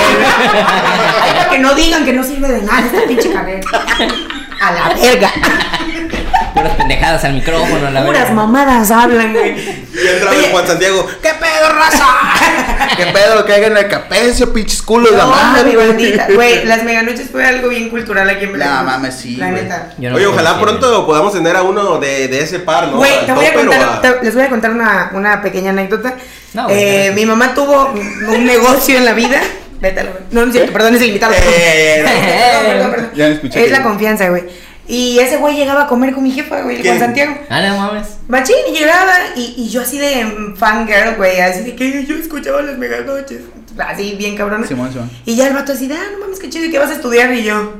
Ay, 1.23 1.33
para 1.33 1.51
que 1.51 1.59
no 1.59 1.75
digan 1.75 2.05
que 2.05 2.13
no 2.13 2.25
sirve 2.25 2.49
de 2.49 2.63
nada 2.63 2.81
esta 2.81 3.07
pinche 3.07 3.33
carrera. 3.33 3.61
A 4.61 4.73
la 4.73 4.95
verga. 4.95 5.33
Puras 6.59 6.75
pendejadas 6.77 7.25
al 7.25 7.35
micrófono, 7.35 7.91
la 7.91 8.05
Puras 8.05 8.33
mamadas 8.33 8.91
hablan, 8.91 9.33
güey. 9.33 9.51
Y 9.59 10.07
entra 10.09 10.31
Oye. 10.31 10.49
Juan 10.51 10.67
Santiago. 10.67 11.07
¿Qué 11.23 11.31
pedo, 11.41 11.69
raza? 11.75 12.05
¿Qué 12.97 13.07
pedo? 13.07 13.45
Caigan 13.47 13.73
en 13.73 13.79
el 13.79 13.89
capecio, 13.89 14.53
pinches 14.53 14.83
culos 14.83 15.13
No, 15.13 15.29
madre, 15.29 15.65
mi 15.65 15.75
güey. 15.75 16.19
Güey, 16.35 16.65
las 16.67 16.83
meganoches 16.85 17.31
fue 17.31 17.47
algo 17.47 17.69
bien 17.69 17.89
cultural 17.91 18.29
aquí 18.29 18.45
en 18.45 18.53
Veracruz. 18.53 18.79
No, 18.79 18.85
mames, 18.85 19.15
sí, 19.15 19.37
La 19.37 19.51
güey. 19.51 19.63
neta. 19.63 19.93
No 19.99 20.17
Oye, 20.17 20.27
ojalá 20.27 20.61
pronto 20.61 21.07
podamos 21.07 21.33
tener 21.33 21.55
a 21.57 21.63
uno 21.63 21.99
de, 21.99 22.29
de 22.29 22.41
ese 22.43 22.59
par, 22.61 22.89
¿no? 22.89 22.97
Güey, 22.99 23.25
te 23.27 23.33
voy 23.33 23.47
a 23.47 23.55
contar, 23.55 24.01
te- 24.01 24.25
les 24.25 24.35
voy 24.35 24.45
a 24.45 24.49
contar 24.49 24.71
una, 24.73 25.11
una 25.15 25.41
pequeña 25.43 25.71
anécdota. 25.71 26.15
No, 26.55 26.67
Eh, 26.71 27.13
mi 27.15 27.25
mamá 27.27 27.55
tuvo 27.55 27.93
un 27.93 28.45
negocio 28.47 28.97
en 28.99 29.05
la 29.05 29.13
vida. 29.13 29.41
La 29.81 29.91
verga. 29.91 30.11
No, 30.33 30.41
no 30.41 30.47
es 30.49 30.53
cierto, 30.55 30.73
perdón, 30.73 30.97
es 30.97 31.03
el 31.03 31.07
invitado. 31.09 31.33
Eh, 31.39 32.03
Perdón, 32.05 32.67
perdón, 32.67 32.91
perdón. 32.95 33.11
Ya 33.15 33.27
me 33.29 33.35
escuché 33.35 33.59
Es 33.61 33.65
que- 33.67 33.71
la 33.71 33.83
confianza, 33.83 34.29
güey. 34.29 34.45
Y 34.89 35.19
ese 35.19 35.37
güey 35.37 35.55
llegaba 35.55 35.83
a 35.83 35.87
comer 35.87 36.15
con 36.15 36.23
mi 36.25 36.31
jefa, 36.31 36.63
güey, 36.63 36.81
¿Qué? 36.81 36.89
con 36.89 36.99
Santiago. 36.99 37.37
Ah, 37.51 37.61
no 37.61 37.77
mames. 37.77 38.07
Machín, 38.27 38.57
y 38.71 38.79
llegaba 38.79 39.13
y, 39.37 39.55
y 39.59 39.69
yo 39.69 39.83
así 39.83 39.99
de 39.99 40.55
fangirl, 40.57 41.17
güey, 41.17 41.41
así 41.41 41.61
de 41.63 41.77
que 41.77 42.07
yo 42.07 42.17
escuchaba 42.17 42.63
las 42.63 42.79
meganoches. 42.79 43.43
Así, 43.79 44.15
bien 44.19 44.35
cabrona. 44.37 44.67
Simón, 44.67 44.91
Simón. 44.91 45.11
Y 45.27 45.37
ya 45.37 45.47
el 45.49 45.55
vato 45.55 45.73
así 45.73 45.87
de, 45.89 45.95
ah, 45.95 46.03
no 46.13 46.19
mames, 46.21 46.39
qué 46.39 46.49
chido, 46.49 46.65
¿y 46.65 46.71
qué 46.71 46.79
vas 46.79 46.91
a 46.91 46.95
estudiar? 46.95 47.33
Y 47.35 47.43
yo, 47.45 47.75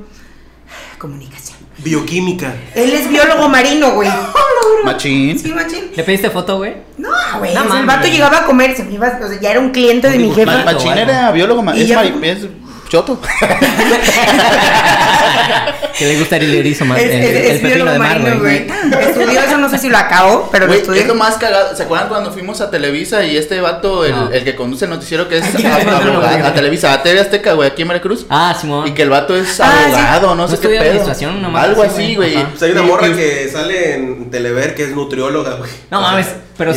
comunicación. 0.99 1.57
Bioquímica. 1.79 2.53
Él 2.75 2.93
es 2.93 3.09
biólogo 3.09 3.49
marino, 3.49 3.93
güey. 3.93 4.11
Machín. 4.85 5.39
Sí, 5.39 5.49
machín. 5.53 5.91
¿Le 5.97 6.05
pediste 6.05 6.29
foto, 6.31 6.59
güey? 6.59 6.75
No, 6.99 7.09
güey, 7.39 7.55
No 7.55 7.65
o 7.65 7.71
sea, 7.71 7.81
el 7.81 7.87
vato 7.87 8.07
llegaba 8.07 8.39
a 8.41 8.45
comer, 8.47 8.77
se 8.77 8.85
me 8.85 8.93
iba, 8.95 9.19
o 9.23 9.29
sea, 9.29 9.41
ya 9.41 9.53
era 9.53 9.61
un 9.61 9.71
cliente 9.71 10.09
de 10.11 10.19
mi 10.19 10.27
Muy 10.27 10.35
jefa. 10.37 10.51
Ma- 10.53 10.59
Jefa. 10.59 10.73
Machín 10.73 10.93
era 10.99 11.31
biólogo, 11.33 11.63
ma- 11.63 11.75
Y 11.77 11.91
es, 11.91 11.99
es 12.23 12.47
choto. 12.89 13.21
Que 15.99 16.05
le 16.07 16.19
gusta 16.19 16.37
el 16.37 16.55
erizo 16.55 16.85
más. 16.85 16.99
Es, 16.99 17.05
el, 17.07 17.11
es- 17.23 17.29
el 17.29 17.37
es 17.37 17.53
pepino 17.61 17.69
biólogo 17.75 17.93
de 17.93 17.99
mar, 17.99 18.19
marino, 18.21 18.41
güey. 18.41 18.67
Estudió 19.09 19.41
eso, 19.41 19.59
no 19.59 19.69
sé 19.69 19.79
si 19.79 19.89
lo 19.89 19.99
acabó, 19.99 20.49
pero 20.53 20.67
lo 20.67 20.71
Güey, 20.71 20.81
estudió. 20.81 21.01
es 21.03 21.09
lo 21.09 21.15
más 21.15 21.37
cagado. 21.37 21.77
¿Se 21.77 21.83
acuerdan 21.83 22.09
cuando 22.09 22.33
fuimos 22.33 22.61
a 22.61 22.71
Televisa 22.71 23.25
y 23.25 23.37
este 23.37 23.61
vato, 23.61 24.05
el, 24.05 24.13
No. 24.13 24.31
el 24.31 24.45
que 24.45 24.55
conduce 24.55 24.85
el 24.85 24.91
noticiero, 24.93 25.29
que 25.29 25.39
es 25.39 25.45
Ay, 25.57 25.65
a, 26.45 26.55
Televisa, 26.55 26.93
a 26.93 27.03
TV 27.03 27.21
Azteca, 27.21 27.55
güey, 27.55 27.69
aquí 27.69 27.83
en 27.83 27.89
Veracruz? 27.89 28.27
Ah, 28.31 28.57
Simón. 28.59 28.87
Y 28.87 28.93
que 28.93 29.03
el 29.03 29.11
vato 29.11 29.37
es 29.37 29.59
Ah, 29.61 29.73
sí. 29.79 29.85
abogado, 29.95 30.29
no 30.35 30.43
No 30.43 30.49
sé 30.49 30.59
qué 30.59 30.69
pedo. 30.69 30.81
administración, 30.83 31.43
nomás 31.43 31.65
Algo 31.65 31.83
así, 31.83 32.15
güey. 32.15 32.37
Ajá. 32.37 32.49
Pues 32.51 32.63
hay 32.63 32.71
una 32.73 32.83
morra 32.83 33.09
que 33.09 33.49
sale 33.49 33.95
en 33.95 34.31
Telever 34.31 34.75
que 34.75 34.85
es 34.85 34.91
nutrióloga, 34.91 35.55
güey. 35.57 35.71
No 35.91 36.01
mames, 36.01 36.29
pero 36.57 36.73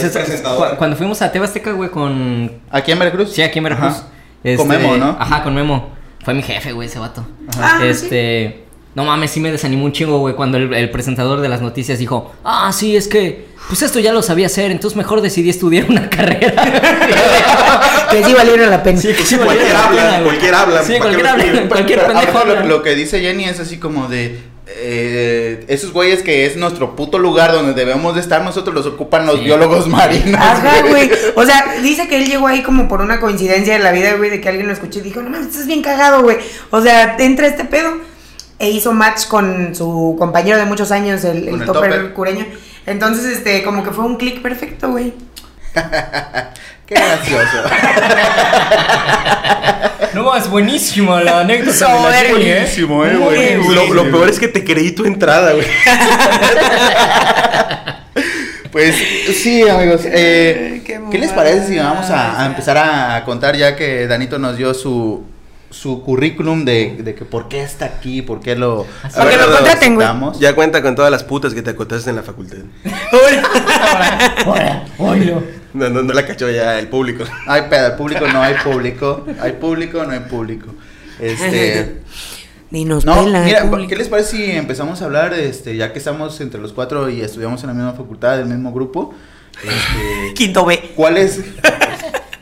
cuando 0.78 0.96
fuimos 0.96 1.22
a 1.22 1.32
Tebasteca, 1.32 1.72
güey, 1.72 1.90
con. 1.90 2.52
¿Aquí 2.72 2.92
en 2.92 3.00
Veracruz? 3.00 3.32
Sí, 3.34 3.42
aquí 3.42 3.60
en 3.60 3.64
Veracruz. 3.64 3.90
Ajá. 3.94 4.04
este, 4.44 4.58
Con 4.58 4.68
Memo, 4.68 4.98
¿no? 4.98 5.18
Ajá, 5.20 5.44
con 5.44 5.54
Memo. 5.56 5.90
Fue 6.24 6.34
mi 6.34 6.44
jefe, 6.44 6.72
güey, 6.72 6.88
ese 6.88 7.00
vato. 7.00 7.26
Ah, 7.60 7.80
este. 7.84 8.61
No 8.94 9.06
mames, 9.06 9.32
sí 9.32 9.40
me 9.40 9.52
desanimó 9.52 9.86
un 9.86 9.94
chingo, 9.94 10.20
güey, 10.20 10.36
cuando 10.36 10.58
el, 10.58 10.74
el 10.74 10.90
presentador 10.92 11.40
de 11.42 11.48
las 11.50 11.62
noticias 11.62 11.98
dijo: 12.00 12.34
Ah, 12.44 12.72
sí, 12.74 12.96
es 12.96 13.08
que. 13.08 13.50
Pues 13.70 13.84
esto 13.84 14.00
ya 14.00 14.12
lo 14.12 14.22
sabía 14.22 14.48
hacer, 14.48 14.70
entonces 14.72 14.98
mejor 14.98 15.22
decidí 15.22 15.50
estudiar 15.50 15.86
una 15.90 16.10
carrera. 16.10 16.52
Que 18.10 18.24
sí 18.24 18.34
valieron 18.34 18.70
la 18.70 18.84
pena. 18.84 19.00
Sí, 19.00 19.10
que 19.14 19.24
sí, 19.24 19.38
Cualquier 19.38 19.76
habla, 19.76 20.22
cualquier 20.24 20.54
habla, 20.56 20.84
Sí, 20.84 20.94
¿para 21.00 21.12
qué 21.12 21.22
cualquier 21.22 21.26
lo 21.26 21.30
habla. 21.32 21.70
Cualquier 21.70 22.06
pendejo 22.08 22.46
lo, 22.46 22.66
lo 22.66 22.84
que 22.84 22.96
dice 22.96 23.22
Jenny 23.22 23.46
es 23.46 23.60
así 23.62 23.78
como 23.78 24.08
de 24.10 24.40
eh, 24.68 25.64
esos 25.68 25.94
güeyes 25.94 26.22
que 26.24 26.46
es 26.46 26.58
nuestro 26.58 26.96
puto 26.96 27.18
lugar 27.20 27.52
donde 27.54 27.74
debemos 27.74 28.16
de 28.16 28.22
estar 28.22 28.44
nosotros 28.44 28.74
los 28.76 28.86
ocupan 28.88 29.26
los 29.26 29.38
Sí. 29.40 29.46
biólogos 29.46 29.88
marinos. 29.88 30.40
Ajá, 30.42 30.82
güey. 30.90 31.10
O 31.36 31.46
sea, 31.46 31.76
dice 31.82 32.08
que 32.10 32.18
él 32.18 32.28
llegó 32.28 32.48
ahí 32.48 32.64
como 32.64 32.88
por 32.90 33.00
una 33.02 33.20
coincidencia 33.22 33.74
de 33.74 33.80
la 33.80 33.92
vida, 33.92 34.14
güey, 34.16 34.30
de 34.30 34.42
que 34.42 34.50
alguien 34.50 34.68
lo 34.68 34.74
escuchó 34.74 35.00
y 35.00 35.04
dijo, 35.04 35.22
no 35.22 35.30
mames, 35.30 35.48
estás 35.48 35.68
bien 35.68 35.82
cagado, 35.82 36.24
güey. 36.24 36.38
O 36.72 36.82
sea, 36.82 37.16
entra 37.20 37.48
este 37.48 37.64
pedo. 37.66 38.11
E 38.62 38.70
hizo 38.70 38.94
match 38.94 39.26
con 39.28 39.74
su 39.76 40.16
compañero 40.20 40.58
de 40.58 40.66
muchos 40.66 40.92
años, 40.92 41.24
el, 41.24 41.48
el 41.50 41.62
el 41.62 41.66
topper 41.66 41.92
topper. 41.92 42.14
cureño. 42.14 42.46
Entonces, 42.86 43.26
este, 43.38 43.64
como 43.64 43.84
que 43.84 43.90
fue 43.92 44.06
un 44.06 44.18
clic 44.18 44.42
perfecto, 44.42 44.90
güey. 44.92 45.14
Qué 46.86 46.96
gracioso. 46.96 47.64
No, 50.14 50.36
es 50.36 50.50
buenísimo 50.50 51.18
la 51.22 51.40
anécdota. 51.40 51.88
de 51.88 52.12
la. 52.12 52.12
Jenny, 52.20 52.44
¿eh? 52.44 52.54
Buenísimo, 52.56 53.06
eh, 53.06 53.16
güey. 53.16 53.74
Lo, 53.76 53.94
lo 53.94 54.12
peor 54.12 54.30
es 54.30 54.40
que 54.40 54.50
te 54.50 54.62
creí 54.66 54.92
tu 54.92 55.06
entrada, 55.06 55.54
güey. 55.54 55.66
Pues 58.72 58.96
sí, 59.42 59.68
amigos. 59.68 60.02
eh, 60.06 60.82
Qué 60.86 61.00
¿Qué 61.12 61.18
les 61.18 61.32
parece 61.32 61.68
si 61.68 61.78
vamos 61.78 62.10
a, 62.10 62.42
a 62.42 62.46
empezar 62.46 62.78
a 62.78 63.22
contar 63.26 63.58
ya 63.58 63.76
que 63.76 64.08
Danito 64.08 64.40
nos 64.40 64.56
dio 64.56 64.74
su, 64.74 65.26
su 65.72 66.04
currículum 66.04 66.66
de, 66.66 66.98
de 67.02 67.16
que 67.16 67.26
por 67.26 67.48
qué 67.48 67.64
está 67.64 67.86
aquí, 67.86 68.22
por 68.22 68.42
qué 68.42 68.56
lo... 68.56 68.86
Para 69.16 69.32
que 69.32 69.38
lo 69.38 69.52
contraten, 69.52 69.96
güey. 69.96 70.08
Ya 70.40 70.54
cuenta 70.54 70.82
con 70.82 70.96
todas 70.96 71.10
las 71.10 71.24
putas 71.24 71.54
que 71.54 71.62
te 71.62 71.72
acotaste 71.72 72.10
en 72.10 72.18
la 72.18 72.24
facultad. 72.24 72.58
Hola, 74.46 74.86
hola. 74.98 75.42
No, 75.74 75.90
no, 75.90 76.04
no 76.04 76.14
la 76.14 76.26
cachó 76.26 76.50
ya 76.50 76.78
el 76.78 76.90
público. 76.90 77.24
Hay 77.48 77.64
pedo, 77.70 77.88
el 77.88 77.94
público 77.94 78.28
no 78.28 78.42
hay 78.42 78.56
público. 78.56 79.26
Hay 79.40 79.54
público, 79.54 80.04
no 80.04 80.12
hay 80.12 80.20
público. 80.20 80.68
Este... 81.20 82.02
Ni 82.72 82.86
nos 82.86 83.04
No, 83.04 83.26
pela, 83.26 83.42
mira, 83.42 83.70
público. 83.70 83.90
¿qué 83.90 83.98
les 83.98 84.08
parece 84.08 84.38
si 84.38 84.52
empezamos 84.52 85.02
a 85.02 85.06
hablar, 85.06 85.34
este, 85.34 85.76
ya 85.76 85.92
que 85.92 86.00
estamos 86.00 86.40
entre 86.40 86.62
los 86.62 86.72
cuatro 86.72 87.10
y 87.10 87.20
estudiamos 87.20 87.62
en 87.64 87.68
la 87.68 87.74
misma 87.74 87.92
facultad, 87.94 88.38
del 88.38 88.48
mismo 88.48 88.72
grupo? 88.72 89.14
Este, 89.62 90.34
Quinto 90.34 90.66
B. 90.66 90.94
¿Cuál 90.96 91.18
es? 91.18 91.38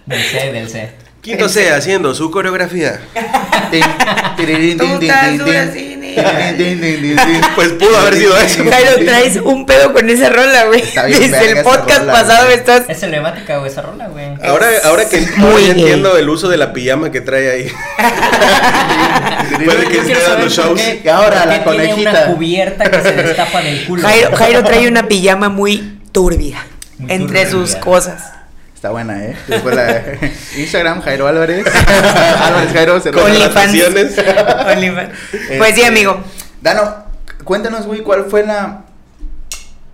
Del 0.05 0.21
C, 0.21 0.53
del 0.53 0.69
C. 0.69 1.08
Quinto 1.21 1.49
C 1.49 1.71
haciendo 1.71 2.15
su 2.15 2.31
coreografía. 2.31 2.99
Pues 7.55 7.69
pudo 7.73 7.97
haber 7.97 8.15
sido 8.15 8.37
eso. 8.37 8.63
Jairo, 8.69 9.05
traes 9.05 9.35
un 9.37 9.65
pedo 9.65 9.93
con 9.93 10.09
esa 10.09 10.29
rola, 10.29 10.65
güey. 10.65 10.81
Desde 11.07 11.51
el 11.51 11.63
podcast 11.63 11.99
rola, 12.01 12.13
pasado 12.13 12.45
güey. 12.45 12.57
estás. 12.57 12.89
Es 12.89 13.03
emblemática, 13.03 13.57
güey, 13.57 13.71
esa 13.71 13.81
rola, 13.81 14.07
güey. 14.07 14.25
Ahora, 14.43 14.67
ahora 14.85 15.07
que 15.09 15.19
Muy 15.37 15.65
entiendo 15.65 16.17
el 16.17 16.29
uso 16.29 16.47
de 16.47 16.57
la 16.57 16.73
pijama 16.73 17.11
que 17.11 17.21
trae 17.21 17.49
ahí. 17.51 17.71
Puede 19.65 19.87
que 19.87 19.97
esté 19.99 20.17
dando 20.21 20.47
shows. 20.49 20.81
Y 21.03 21.07
ahora 21.07 21.45
la 21.45 21.63
tiene 21.63 21.63
conejita. 21.63 22.09
una 22.11 22.25
cubierta 22.27 22.89
que 22.89 23.01
se 23.01 23.11
destapa 23.13 23.61
del 23.61 23.85
culo. 23.85 24.01
Jairo, 24.03 24.35
Jairo 24.35 24.63
trae 24.63 24.87
una 24.87 25.07
pijama 25.07 25.49
muy 25.49 25.99
turbia 26.11 26.65
Muy 26.97 27.11
entre 27.11 27.45
turbia. 27.45 27.51
sus 27.67 27.75
cosas. 27.75 28.23
Está 28.79 28.91
buena, 28.91 29.25
¿eh? 29.25 29.35
Después 29.45 29.75
la 29.75 30.01
Instagram, 30.57 31.01
Jairo 31.01 31.27
Álvarez. 31.27 31.65
Álvarez 32.41 32.71
Jairo, 32.71 32.97
se 33.01 33.11
Con 33.11 33.37
las. 33.37 33.49
Pues 33.51 33.71
sí, 35.75 35.81
Este, 35.81 35.85
amigo. 35.85 36.23
Dano, 36.61 36.95
cuéntanos, 37.43 37.85
güey, 37.87 37.99
¿cuál 38.03 38.27
fue 38.29 38.45
la 38.45 38.83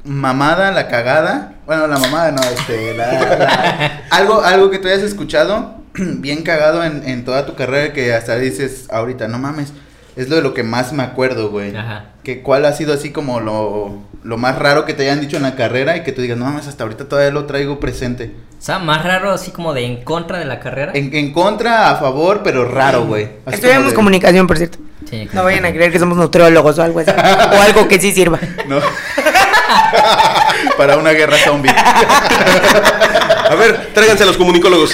mamada, 0.03 0.71
la 0.71 0.87
cagada? 0.87 1.53
Bueno, 1.65 1.87
la 1.87 1.97
mamada 1.97 2.31
no, 2.31 2.43
este, 2.43 2.93
la, 2.93 3.11
la- 3.13 4.01
algo, 4.11 4.43
algo 4.43 4.69
que 4.69 4.77
tú 4.77 4.87
hayas 4.87 5.01
escuchado 5.01 5.77
bien 5.95 6.43
cagado 6.43 6.83
en, 6.83 7.09
en 7.09 7.25
toda 7.25 7.47
tu 7.47 7.55
carrera 7.55 7.91
que 7.91 8.13
hasta 8.13 8.35
dices 8.37 8.85
ahorita, 8.91 9.27
no 9.27 9.39
mames, 9.39 9.69
es 10.15 10.29
lo 10.29 10.35
de 10.37 10.41
lo 10.41 10.53
que 10.53 10.63
más 10.63 10.93
me 10.93 11.03
acuerdo, 11.03 11.49
güey. 11.49 11.75
Ajá. 11.75 12.05
Que 12.23 12.41
cuál 12.41 12.65
ha 12.65 12.73
sido 12.73 12.93
así 12.93 13.11
como 13.11 13.39
lo, 13.39 13.99
lo 14.23 14.37
más 14.37 14.57
raro 14.57 14.85
que 14.85 14.93
te 14.93 15.03
hayan 15.03 15.21
dicho 15.21 15.37
en 15.37 15.43
la 15.43 15.55
carrera 15.55 15.97
y 15.97 16.03
que 16.03 16.11
tú 16.11 16.21
digas, 16.21 16.37
no 16.37 16.45
mames, 16.45 16.67
hasta 16.67 16.83
ahorita 16.83 17.05
todavía 17.09 17.31
lo 17.31 17.45
traigo 17.45 17.79
presente. 17.79 18.33
O 18.57 18.61
sea, 18.65 18.79
más 18.79 19.03
raro 19.03 19.31
así 19.31 19.51
como 19.51 19.73
de 19.73 19.85
en 19.85 20.03
contra 20.03 20.39
de 20.39 20.45
la 20.45 20.59
carrera. 20.59 20.91
En, 20.95 21.13
en 21.13 21.33
contra, 21.33 21.91
a 21.91 21.97
favor, 21.97 22.41
pero 22.43 22.65
raro, 22.65 23.05
güey. 23.05 23.25
Así 23.45 23.55
Estudiamos 23.55 23.81
como 23.85 23.89
de- 23.89 23.95
comunicación, 23.95 24.47
por 24.47 24.57
cierto. 24.57 24.79
Sí, 25.09 25.29
No 25.33 25.43
vayan 25.43 25.65
a 25.65 25.71
creer 25.71 25.91
que 25.91 25.99
somos 25.99 26.17
nutriólogos 26.17 26.79
o 26.79 26.83
algo 26.83 26.99
así. 26.99 27.11
O 27.11 27.61
algo 27.61 27.87
que 27.87 27.99
sí 27.99 28.11
sirva. 28.11 28.39
No. 28.67 28.79
Para 30.77 30.97
una 30.97 31.11
guerra 31.11 31.37
zombie. 31.43 31.71
A 33.49 33.55
ver, 33.55 33.89
tráiganse 33.93 34.25
los 34.25 34.37
comunicólogos. 34.37 34.91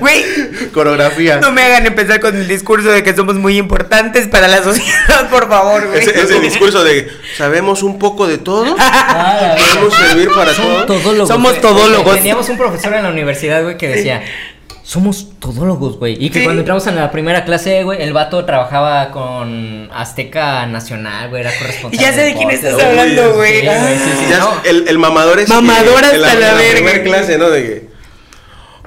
Güey, 0.00 0.24
Coreografía. 0.72 1.38
no 1.40 1.50
me 1.52 1.62
hagan 1.62 1.86
empezar 1.86 2.20
con 2.20 2.36
el 2.36 2.46
discurso 2.48 2.90
de 2.90 3.02
que 3.02 3.14
somos 3.14 3.36
muy 3.36 3.58
importantes 3.58 4.28
para 4.28 4.48
la 4.48 4.62
sociedad, 4.62 5.28
por 5.30 5.48
favor, 5.48 5.86
güey. 5.88 6.00
Ese, 6.00 6.20
ese 6.20 6.40
discurso 6.40 6.84
de 6.84 7.08
sabemos 7.36 7.82
un 7.82 7.98
poco 7.98 8.26
de 8.26 8.38
todo. 8.38 8.76
Ah, 8.78 9.38
la 9.40 9.48
verga. 9.54 9.64
Podemos 9.72 9.94
servir 9.94 10.30
para 10.30 10.52
todo. 10.54 10.86
todólogos. 10.86 11.28
Somos 11.28 11.60
todólogos. 11.60 12.14
Teníamos 12.16 12.48
un 12.48 12.56
profesor 12.56 12.94
en 12.94 13.02
la 13.02 13.10
universidad, 13.10 13.62
güey, 13.62 13.76
que 13.76 13.88
decía. 13.88 14.22
Somos 14.90 15.26
todólogos, 15.38 15.98
güey. 16.00 16.16
Y 16.18 16.30
que 16.30 16.40
Sí. 16.40 16.44
cuando 16.44 16.62
entramos 16.62 16.84
en 16.88 16.96
la 16.96 17.12
primera 17.12 17.44
clase, 17.44 17.84
güey, 17.84 18.02
el 18.02 18.12
vato 18.12 18.44
trabajaba 18.44 19.12
con 19.12 19.88
Azteca 19.94 20.66
Nacional, 20.66 21.28
güey, 21.28 21.42
era 21.42 21.54
Y 21.54 21.58
corresponsal. 21.60 22.00
ya 22.00 22.12
sé 22.12 22.22
de 22.22 22.34
quién 22.34 22.50
estás 22.50 22.74
hablando, 22.82 23.34
güey. 23.34 23.60
sí, 23.60 23.68
sí, 23.68 24.10
sí. 24.18 24.34
No. 24.36 24.50
el, 24.64 24.88
el 24.88 24.98
mamador 24.98 25.38
es 25.38 25.48
Mamador 25.48 26.04
hasta 26.04 26.16
la 26.18 26.32
en 26.32 26.42
en 26.42 26.56
verga. 26.56 26.72
primera 26.72 27.02
clase, 27.04 27.38
¿no? 27.38 27.50
De 27.50 27.62
que 27.62 27.90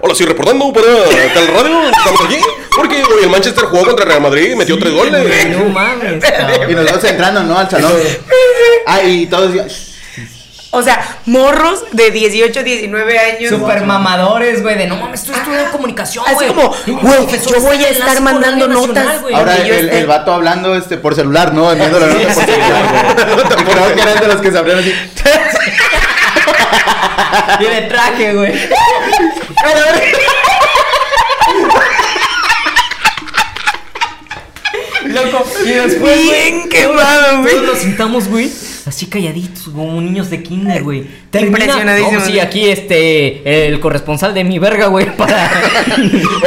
Hola, 0.01 0.13
sí, 0.13 0.25
reportando 0.25 0.73
para 0.73 0.85
tal 1.33 1.47
radio. 1.47 1.89
Estamos 1.89 2.21
aquí 2.25 2.35
porque 2.75 2.95
hoy 2.97 3.23
el 3.23 3.29
Manchester 3.29 3.63
jugó 3.63 3.85
contra 3.85 4.03
Real 4.05 4.19
Madrid 4.19 4.51
y 4.51 4.55
metió 4.57 4.77
tres 4.77 4.91
Güey, 4.93 5.09
goles. 5.09 5.47
No 5.57 5.69
mames, 5.69 6.15
Y 6.17 6.19
cabrón. 6.19 6.75
nosotros 6.75 7.03
entrando, 7.05 7.43
¿no? 7.43 7.57
Al 7.57 7.69
salón. 7.69 7.93
Ah, 8.85 9.01
y 9.01 9.27
todos. 9.27 9.92
O 10.75 10.81
sea, 10.81 10.99
morros 11.27 11.83
de 11.91 12.09
18, 12.09 12.63
19 12.63 13.19
años. 13.19 13.49
Super 13.51 13.83
mamadores, 13.85 14.63
güey, 14.63 14.75
de 14.75 14.87
no 14.87 14.95
mames, 14.95 15.19
estoy 15.19 15.35
estudiando 15.35 15.71
comunicación, 15.71 16.25
Así 16.25 16.33
güey. 16.35 16.47
como, 16.47 16.75
Y 16.87 16.91
mi 16.93 17.01
güey, 17.01 17.27
yo 17.27 17.59
voy 17.61 17.83
a 17.83 17.89
estar 17.89 18.19
mandando 18.21 18.67
Nacional, 18.67 19.05
notas. 19.21 19.33
Ahora 19.35 19.55
el, 19.57 19.69
este- 19.71 19.99
el 19.99 20.07
vato 20.07 20.33
hablando 20.33 20.75
este 20.75 20.97
por 20.97 21.13
celular, 21.13 21.53
¿no? 21.53 21.71
Enviando 21.71 21.99
la 21.99 22.07
nota 22.07 22.33
por 22.33 22.45
celular. 22.45 23.15
creo 23.65 23.93
que 23.95 24.01
eran 24.01 24.19
de 24.19 24.27
los 24.27 24.41
que 24.41 24.51
se 24.51 24.57
abrían 24.57 24.79
así. 24.79 24.93
Y 27.59 27.63
de 27.65 27.81
traje, 27.83 28.33
güey. 28.33 28.53
Loco, 35.05 35.45
y 35.65 35.69
después, 35.69 35.99
güey, 35.99 36.23
Bien 36.23 36.69
quemado, 36.69 37.41
güey. 37.41 37.53
Todos 37.55 37.67
nos 37.67 37.77
sentamos, 37.79 38.27
güey, 38.27 38.51
así 38.87 39.05
calladitos, 39.07 39.63
como 39.73 39.99
niños 40.01 40.29
de 40.29 40.43
kinder, 40.43 40.83
güey. 40.83 41.07
Impresionadísimo, 41.33 42.19
No, 42.19 42.25
sí, 42.25 42.39
aquí 42.39 42.67
este, 42.69 43.67
el 43.67 43.79
corresponsal 43.79 44.33
de 44.33 44.43
mi 44.43 44.59
verga, 44.59 44.87
güey, 44.87 45.15
para 45.15 45.49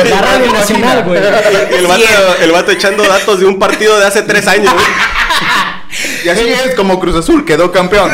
la 0.05 0.21
Radio 0.23 0.53
Nacional, 0.53 1.05
güey. 1.05 1.19
El 1.19 1.87
vato, 1.87 2.03
el 2.43 2.53
vato 2.53 2.71
echando 2.73 3.05
datos 3.05 3.41
de 3.41 3.47
un 3.47 3.59
partido 3.59 3.99
de 3.99 4.07
hace 4.07 4.23
tres 4.23 4.47
años. 4.47 4.73
güey. 4.73 4.85
Y 6.25 6.29
así 6.29 6.41
es 6.47 6.75
como 6.75 7.01
Cruz 7.01 7.17
Azul 7.17 7.45
quedó 7.47 7.73
campeón. 7.73 8.11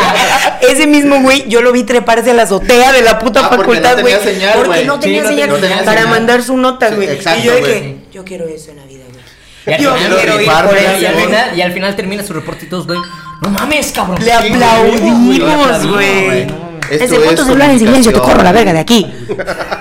Ese 0.62 0.86
mismo 0.86 1.20
güey, 1.20 1.46
yo 1.48 1.60
lo 1.60 1.70
vi 1.72 1.82
treparse 1.84 2.30
a 2.30 2.34
la 2.34 2.44
azotea 2.44 2.92
de 2.92 3.02
la 3.02 3.18
puta 3.18 3.40
Ah, 3.44 3.50
porque 3.50 3.62
facultad, 3.80 3.96
no 3.96 4.02
güey. 4.02 4.14
tenía 4.18 4.32
señal, 4.32 4.52
porque 4.56 4.84
no 4.84 4.94
Sí, 4.94 5.00
tenía 5.00 5.22
no 5.22 5.28
señal 5.28 5.60
tenía 5.60 5.76
para 5.84 5.92
señal. 6.02 6.08
mandar 6.08 6.42
su 6.42 6.56
nota, 6.56 6.88
Sí, 6.88 6.94
güey. 6.94 7.08
exacto, 7.10 7.40
y 7.42 7.46
yo 7.46 7.56
dije, 7.56 7.96
yo 8.12 8.24
quiero 8.24 8.46
eso 8.48 8.70
en 8.70 8.76
la 8.78 8.84
vida, 8.84 9.04
güey. 9.10 9.76
Y 9.78 9.82
y 11.04 11.06
final- 11.24 11.58
y 11.58 11.60
al 11.60 11.72
final 11.72 11.96
termina 11.96 12.22
su 12.22 12.32
reporte 12.32 12.64
y 12.64 12.68
todos, 12.68 12.86
güey. 12.86 12.98
No 13.40 13.50
mames, 13.50 13.92
cabrón. 13.92 14.22
Le 14.24 14.32
aplaudimos, 14.32 15.86
güey. 15.86 16.46
Ese 16.90 17.18
tu 17.36 17.44
celular 17.44 17.70
en 17.70 17.78
silencio, 17.78 18.12
te 18.12 18.18
corro 18.18 18.42
la 18.42 18.52
verga 18.52 18.72
de 18.72 18.80
aquí. 18.80 19.06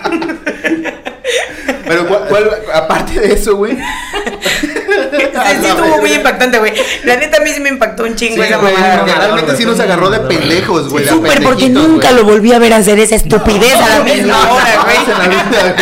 Pero 1.89 2.07
¿cuál, 2.07 2.21
cuál- 2.29 2.49
aparte 2.73 3.19
de 3.19 3.33
eso, 3.33 3.55
güey. 3.55 3.75
Sí, 3.75 4.67
sí 4.67 5.65
estuvo 5.67 5.97
muy 5.97 6.13
impactante, 6.13 6.59
güey. 6.59 6.71
La 7.03 7.15
neta 7.15 7.37
a 7.37 7.39
mí 7.41 7.49
sí 7.51 7.59
me 7.59 7.69
impactó 7.69 8.03
un 8.03 8.15
chingo 8.15 8.35
Sí, 8.35 8.41
esa 8.41 8.57
güey, 8.57 8.73
mamada. 8.73 8.97
porque 8.99 9.11
güey. 9.11 9.25
realmente 9.25 9.57
sí 9.57 9.65
nos 9.65 9.79
agarró 9.79 10.09
de 10.11 10.19
pendejos, 10.19 10.89
güey. 10.89 11.07
Súper, 11.07 11.41
porque 11.43 11.67
nunca 11.69 12.11
güey. 12.11 12.21
lo 12.23 12.29
volví 12.29 12.53
a 12.53 12.59
ver 12.59 12.73
hacer 12.73 12.99
esa 12.99 13.15
estupidez 13.15 13.73
a 13.75 13.89
la 13.97 14.03
misma 14.03 14.51
hora, 14.51 14.75
la 14.75 14.83
güey. 14.83 14.97
vida, 15.35 15.75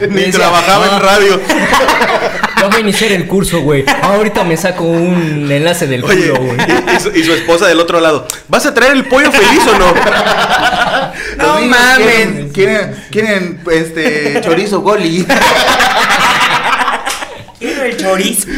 güey. 0.00 0.08
Ni 0.10 0.14
decía, 0.22 0.32
trabajaba 0.40 0.86
en 0.96 1.00
radio. 1.00 1.40
Ya 2.58 2.68
voy 2.68 2.76
a 2.76 2.80
iniciar 2.80 3.12
el 3.12 3.26
curso, 3.28 3.60
güey. 3.60 3.84
Ahorita 4.02 4.42
me 4.42 4.56
saco 4.56 4.82
un 4.84 5.46
enlace 5.52 5.86
del 5.86 6.02
Oye, 6.04 6.30
culo, 6.30 6.40
güey. 6.42 6.56
y, 6.56 6.96
y 6.96 7.00
su, 7.00 7.08
y 7.10 7.22
su 7.22 7.34
esposa 7.34 7.66
del 7.66 7.78
otro 7.80 8.00
lado. 8.00 8.26
¿Vas 8.48 8.64
a 8.64 8.72
traer 8.72 8.92
el 8.92 9.04
pollo 9.04 9.30
feliz 9.30 9.60
o 9.66 9.78
no? 9.78 9.84
No 11.36 11.60
mames. 11.60 11.96
Quieren, 12.06 12.50
quieren, 12.50 12.96
quieren, 13.10 13.60
este, 13.72 14.40
chorizo 14.44 14.80
goli. 14.80 15.26
Quiero 17.58 17.84
el 17.84 17.96
chorizo. 17.96 18.48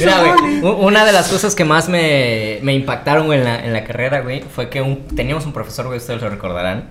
Mira, 0.00 0.34
güey, 0.34 0.60
u- 0.62 0.68
una 0.86 1.04
de 1.04 1.12
las 1.12 1.28
cosas 1.28 1.54
que 1.54 1.64
más 1.64 1.88
me, 1.88 2.58
me 2.62 2.74
impactaron 2.74 3.26
güey, 3.26 3.38
en 3.38 3.44
la, 3.44 3.64
en 3.64 3.72
la 3.72 3.84
carrera, 3.84 4.20
güey, 4.20 4.42
fue 4.42 4.68
que 4.68 4.82
un, 4.82 5.06
teníamos 5.08 5.46
un 5.46 5.52
profesor, 5.52 5.86
güey, 5.86 5.98
ustedes 5.98 6.20
lo 6.20 6.28
recordarán. 6.28 6.88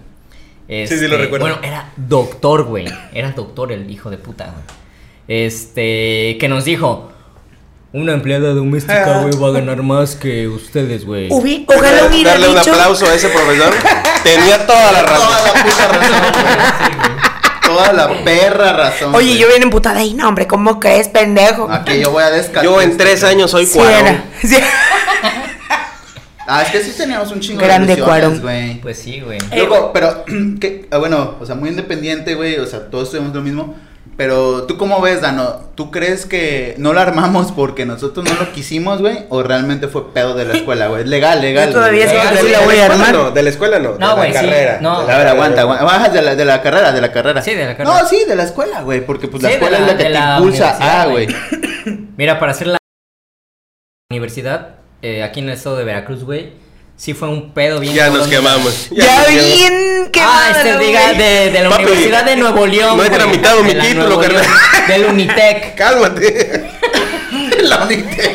Sí, 0.68 0.88
sí, 0.88 0.96
lo 0.96 1.16
Este, 1.16 1.18
recuerdo. 1.18 1.46
Bueno, 1.46 1.60
era 1.62 1.92
doctor, 1.98 2.64
güey. 2.64 2.88
Era 3.14 3.32
doctor 3.32 3.72
el 3.72 3.90
hijo 3.92 4.10
de 4.10 4.18
puta, 4.18 4.46
güey. 4.46 4.64
Este, 5.46 6.38
que 6.40 6.48
nos 6.48 6.64
dijo, 6.66 7.12
una 7.96 8.12
empleada 8.12 8.50
doméstica, 8.54 9.22
güey, 9.22 9.34
va 9.42 9.48
a 9.48 9.52
ganar 9.52 9.82
más 9.82 10.16
que 10.16 10.50
ustedes, 10.50 11.06
güey. 11.06 11.30
Ojalá 11.32 12.08
hubiera 12.08 12.32
Darle 12.32 12.50
un 12.50 12.56
dicho. 12.56 12.72
aplauso 12.74 13.06
a 13.06 13.16
ese 13.16 13.30
profesor. 13.30 13.74
Tenía 14.22 14.68
toda 14.68 14.92
la 14.92 15.02
razón. 15.04 15.28
Toda 15.30 15.44
la 15.44 15.64
puta 15.64 15.88
razón, 15.88 16.98
güey. 16.98 17.16
Toda 17.66 17.94
la 17.94 18.24
perra 18.26 18.74
razón. 18.74 19.16
Oye, 19.16 19.28
güey. 19.28 19.38
yo 19.38 19.48
bien 19.48 19.64
emputada 19.64 20.00
ahí, 20.02 20.14
no, 20.14 20.28
hombre, 20.28 20.46
¿cómo 20.46 20.78
crees, 20.80 21.08
pendejo? 21.08 21.70
Aquí 21.72 22.00
yo 22.02 22.12
voy 22.12 22.24
a 22.24 22.32
descartar. 22.32 22.66
Yo 22.66 22.82
en 22.82 22.98
tres 22.98 23.24
años 23.24 23.52
soy 23.52 23.66
Sí 23.66 23.80
era. 23.80 24.26
Sí. 24.42 24.58
Ah, 26.48 26.62
es 26.62 26.70
que 26.70 26.84
sí 26.84 26.92
teníamos 26.96 27.32
un 27.32 27.40
chingo 27.40 27.62
Grande 27.62 27.88
de 27.88 27.94
ilusiones, 27.94 28.22
Cuarón. 28.22 28.42
güey. 28.42 28.82
Pues 28.82 29.00
sí, 29.00 29.22
güey. 29.22 29.40
Loco, 29.58 29.92
pero, 29.94 30.26
que, 30.60 30.86
ah, 30.92 30.98
bueno, 30.98 31.38
o 31.40 31.46
sea, 31.46 31.56
muy 31.56 31.70
independiente, 31.70 32.36
güey, 32.36 32.60
o 32.60 32.66
sea, 32.68 32.90
todos 32.92 33.10
tenemos 33.10 33.34
lo 33.34 33.42
mismo. 33.42 33.76
Pero, 34.18 34.64
¿tú 34.64 34.78
cómo 34.78 35.02
ves, 35.02 35.20
Dano? 35.22 35.60
¿Tú 35.76 35.92
crees 35.92 36.26
que 36.26 36.74
no 36.78 36.94
lo 36.94 37.02
armamos 37.02 37.52
porque 37.52 37.86
nosotros 37.86 38.24
no 38.26 38.34
lo 38.40 38.54
quisimos, 38.54 39.02
güey? 39.02 39.26
¿O 39.28 39.44
realmente 39.44 39.90
fue 39.90 40.14
pedo 40.14 40.34
de 40.36 40.46
la 40.46 40.54
escuela, 40.58 40.88
güey? 40.88 41.04
Legal, 41.04 41.42
legal. 41.42 41.68
Yo 41.68 41.74
todavía 41.76 42.06
Legal, 42.06 42.30
que 42.30 42.38
sí 42.38 42.48
la 42.50 42.60
voy 42.62 42.78
a 42.78 42.86
armar. 42.86 43.14
no, 43.14 43.32
de 43.32 43.44
la 43.44 43.50
escuela 43.50 43.78
no. 43.80 43.94
de 43.94 44.00
No, 44.00 44.08
la 44.08 44.14
güey, 44.14 44.28
sí, 44.30 44.34
carrera. 44.36 44.80
no. 44.82 45.02
de 45.02 45.08
la 45.08 45.16
A 45.16 45.18
ver, 45.18 45.28
aguanta, 45.28 45.62
aguanta. 45.62 45.84
Bajas 45.84 46.14
de 46.14 46.22
la, 46.22 46.36
de 46.36 46.46
la 46.46 46.62
carrera, 46.62 46.92
de 46.94 47.02
la 47.02 47.12
carrera. 47.12 47.42
Sí, 47.42 47.54
de 47.56 47.66
la 47.66 47.76
carrera. 47.76 48.02
No, 48.02 48.08
sí, 48.08 48.24
de 48.26 48.36
la 48.38 48.44
escuela, 48.44 48.82
güey. 48.84 49.06
Porque 49.06 49.28
pues 49.28 49.44
la 49.44 49.50
Sí, 49.50 49.56
de 49.56 49.62
escuela 49.66 49.80
la- 49.80 49.86
es 49.86 49.92
la 49.92 49.98
que 49.98 50.04
de 50.04 50.10
te 50.10 50.14
la 50.18 50.38
impulsa 50.38 50.64
universidad, 50.64 51.02
a, 51.02 51.06
güey. 51.08 51.26
güey. 51.26 52.08
Mira, 52.18 52.40
para 52.40 52.52
hacer 52.54 52.68
la 52.68 52.78
universidad, 54.10 54.76
eh, 55.02 55.24
aquí 55.24 55.42
en 55.42 55.48
el 55.50 55.56
estado 55.56 55.76
de 55.76 55.84
Veracruz, 55.84 56.24
güey, 56.24 56.54
sí 56.98 57.14
fue 57.14 57.28
un 57.30 57.52
pedo 57.52 57.80
bien. 57.80 57.94
Ya 57.94 58.10
nos 58.10 58.28
quemamos. 58.28 58.90
Ya 58.92 59.06
nos 59.18 59.26
quemamos. 59.28 59.54
bien 59.56 60.10
que 60.12 60.22
Ah, 60.22 60.54
este 60.56 60.78
diga 60.80 61.14
de, 61.14 61.52
de 61.52 61.62
la 61.62 61.70
Papi, 61.70 61.84
Universidad 61.84 62.26
de 62.26 62.36
Nuevo 62.38 62.66
León. 62.66 62.98
no 62.98 63.04
he 63.04 63.10
tramitado 63.10 63.64
mi 63.64 63.74
título, 63.76 64.20
carnal. 64.20 64.46
Del 64.88 65.06
Unitec. 65.06 65.76
Cálmate. 65.78 66.66
la 67.64 67.84
Unitec. 67.84 68.32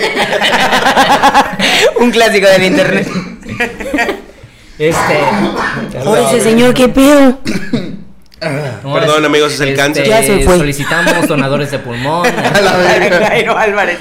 Un 2.00 2.10
clásico 2.10 2.46
del 2.48 2.64
internet. 2.64 3.08
Este. 4.78 5.18
Por 6.04 6.18
ese 6.18 6.40
señor, 6.40 6.74
qué 6.74 6.88
pedo. 6.88 7.38
no, 8.82 8.94
Perdón, 8.94 9.24
amigos, 9.24 9.52
es 9.54 9.60
el 9.60 9.68
este, 9.70 9.80
cáncer. 9.80 10.06
Ya 10.06 10.22
se 10.22 10.40
fue. 10.40 10.56
Solicitamos 10.56 11.28
donadores 11.28 11.70
de 11.70 11.78
pulmón. 11.78 12.26
A 12.26 12.60
la 12.60 12.76
verga. 12.76 13.26
Jairo 13.28 13.56
Álvarez. 13.56 13.98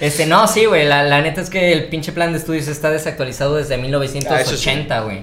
Este, 0.00 0.26
no, 0.26 0.46
sí, 0.46 0.64
güey, 0.66 0.84
la, 0.86 1.02
la 1.02 1.20
neta 1.20 1.40
es 1.40 1.50
que 1.50 1.72
el 1.72 1.88
pinche 1.88 2.12
plan 2.12 2.32
de 2.32 2.38
estudios 2.38 2.68
está 2.68 2.90
desactualizado 2.90 3.56
desde 3.56 3.74
Ah, 3.74 3.78
eso 3.78 3.82
1980, 4.12 5.00
güey. 5.00 5.22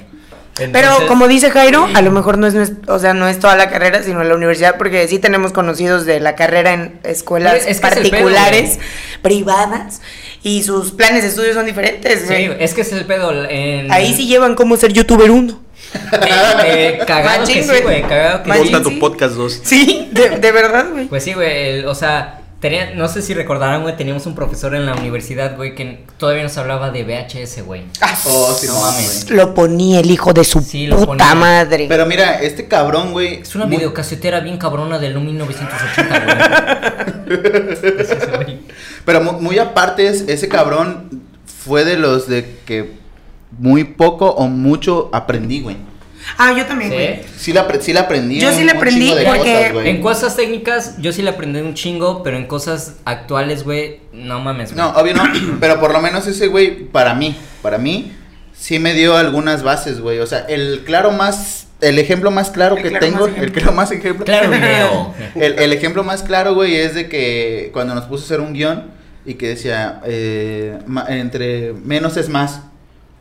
Pero 0.58 0.72
Entonces- 0.78 1.08
como 1.10 1.28
dice 1.28 1.52
Jairo, 1.52 1.86
a 1.94 2.02
lo 2.02 2.12
mejor 2.12 2.38
no 2.38 2.48
es, 2.48 2.72
o 2.88 2.98
sea, 3.00 3.14
no 3.14 3.28
es 3.28 3.40
toda 3.40 3.58
la 3.58 3.70
carrera, 3.70 4.02
sino 4.04 4.24
la 4.24 4.36
universidad, 4.36 4.76
porque 4.78 5.06
sí 5.10 5.20
tenemos 5.20 5.52
conocidos 5.52 6.06
de 6.06 6.22
la 6.22 6.36
carrera 6.36 6.72
en 6.74 7.00
escuelas 7.04 7.56
Es- 7.56 7.68
es 7.68 7.80
pedo, 7.82 7.94
particulares, 7.94 8.80
privadas, 9.22 10.02
y 10.44 10.64
sus 10.64 10.92
planes 10.92 11.24
de 11.24 11.30
estudio 11.30 11.54
son 11.54 11.66
diferentes. 11.66 12.22
Sí, 12.22 12.48
güey. 12.48 12.64
es 12.64 12.74
que 12.74 12.82
es 12.82 12.92
el 12.94 13.04
pedo. 13.06 13.34
En, 13.50 13.92
Ahí 13.92 14.14
sí 14.14 14.28
llevan 14.28 14.56
cómo 14.56 14.78
ser 14.78 14.94
youtuber 14.94 15.30
uno. 15.32 15.62
Eh, 15.94 17.00
eh, 17.00 17.04
cagado 17.08 17.40
Machín, 17.42 17.68
que 17.68 17.76
sí, 17.78 17.82
güey. 17.84 18.02
cagado 18.04 18.44
que 18.44 18.50
Machín, 18.50 18.66
sí. 18.68 18.72
Monta 18.72 18.90
sí. 18.90 18.94
tu 18.96 19.00
podcast 19.00 19.34
2. 19.36 19.62
Sí, 19.64 20.08
de, 20.12 20.30
de 20.40 20.52
verdad, 20.54 20.86
güey. 20.92 21.06
Pues 21.08 21.24
sí, 21.24 21.34
güey, 21.34 21.84
o 21.84 21.96
sea, 21.96 22.40
tenía, 22.70 22.96
no 22.96 23.08
sé 23.08 23.22
si 23.22 23.36
recordarán, 23.36 23.84
güey, 23.84 23.96
teníamos 23.96 24.26
un 24.26 24.34
profesor 24.34 24.74
en 24.74 24.88
la 24.88 24.96
universidad, 24.96 25.56
güey, 25.56 25.76
que 25.76 26.04
todavía 26.18 26.42
nos 26.42 26.58
hablaba 26.58 26.90
de 26.90 27.04
VHS, 27.04 27.62
güey. 27.64 27.84
Ah, 28.02 28.18
Oh, 28.26 28.56
sí, 28.60 28.66
No 28.66 28.82
mames. 28.82 29.26
güey. 29.28 29.38
Lo 29.38 29.54
ponía 29.54 30.00
el 30.00 30.10
hijo 30.10 30.34
de 30.34 30.44
su 30.44 30.62
Sí, 30.62 30.88
lo 30.88 30.96
puta 30.96 31.08
ponía. 31.08 31.36
madre. 31.36 31.86
Pero 31.88 32.08
mira, 32.08 32.42
este 32.42 32.68
cabrón, 32.68 33.12
güey. 33.12 33.42
Es 33.42 33.54
una 33.56 33.68
muy- 33.68 33.78
videocasetera 33.78 34.40
bien 34.40 34.58
cabrona 34.58 34.98
del 34.98 35.20
1980, 35.20 36.20
güey. 36.26 36.36
Es 37.84 37.84
ese, 37.84 38.28
güey. 38.36 38.60
Pero 39.06 39.22
mu- 39.22 39.40
muy 39.40 39.60
aparte, 39.60 40.08
es- 40.08 40.26
ese 40.28 40.48
cabrón 40.50 41.22
fue 41.46 41.86
de 41.86 41.98
los 41.98 42.28
de 42.28 42.58
que 42.66 42.94
muy 43.60 43.84
poco 43.84 44.30
o 44.32 44.48
mucho 44.48 45.10
aprendí, 45.14 45.62
güey. 45.62 45.78
Ah, 46.38 46.54
yo 46.58 46.66
también, 46.66 46.92
Sí. 46.92 46.96
güey. 46.98 47.20
Sí 47.38 47.54
la, 47.54 47.68
apre- 47.68 47.80
sí 47.82 47.94
la 47.94 48.02
aprendí. 48.02 48.40
Yo 48.40 48.52
sí 48.52 48.62
un- 48.62 48.66
la 48.68 48.74
aprendí 48.74 49.10
porque 49.26 49.40
cosas, 49.54 49.74
güey. 49.74 49.90
En 49.90 50.02
cosas 50.02 50.36
técnicas, 50.36 50.96
yo 51.00 51.12
sí 51.14 51.22
le 51.22 51.30
aprendí 51.30 51.60
un 51.60 51.74
chingo, 51.74 52.24
pero 52.24 52.38
en 52.38 52.46
cosas 52.48 52.96
actuales, 53.06 53.64
güey, 53.64 54.00
no 54.14 54.40
mames, 54.40 54.74
güey. 54.74 54.84
No, 54.86 54.92
obvio 55.00 55.14
no, 55.14 55.24
pero 55.60 55.80
por 55.80 55.92
lo 55.94 56.02
menos 56.02 56.26
ese 56.28 56.48
güey, 56.48 56.86
para 56.86 57.14
mí, 57.14 57.36
para 57.62 57.78
mí, 57.78 58.12
sí 58.58 58.80
me 58.80 58.94
dio 58.94 59.16
algunas 59.18 59.64
bases, 59.64 60.00
güey. 60.02 60.20
O 60.20 60.28
sea, 60.28 60.40
el 60.50 60.84
claro 60.86 61.12
más, 61.12 61.68
el 61.82 62.00
ejemplo 62.00 62.32
más 62.32 62.50
claro 62.52 62.76
El 62.78 62.84
que 62.84 62.90
claro 62.90 63.06
tengo, 63.06 63.20
más 63.20 63.28
el 63.30 63.36
ejemplo. 63.36 63.54
claro 63.62 63.72
más 63.74 63.92
ejemplo. 63.92 64.26
Claro, 64.26 64.50
video. 64.52 65.14
El, 65.36 65.60
el 65.60 65.74
ejemplo 65.74 66.04
más 66.04 66.24
claro, 66.24 66.56
güey, 66.56 66.76
es 66.76 66.96
de 66.96 67.08
que 67.08 67.70
cuando 67.74 67.94
nos 67.96 68.06
puso 68.06 68.24
a 68.24 68.26
hacer 68.26 68.40
un 68.42 68.54
guion 68.54 68.86
y 69.26 69.36
que 69.36 69.50
decía, 69.50 70.02
eh, 70.06 70.78
ma- 70.86 71.06
entre 71.10 71.74
menos 71.74 72.18
es 72.18 72.30
más. 72.30 72.62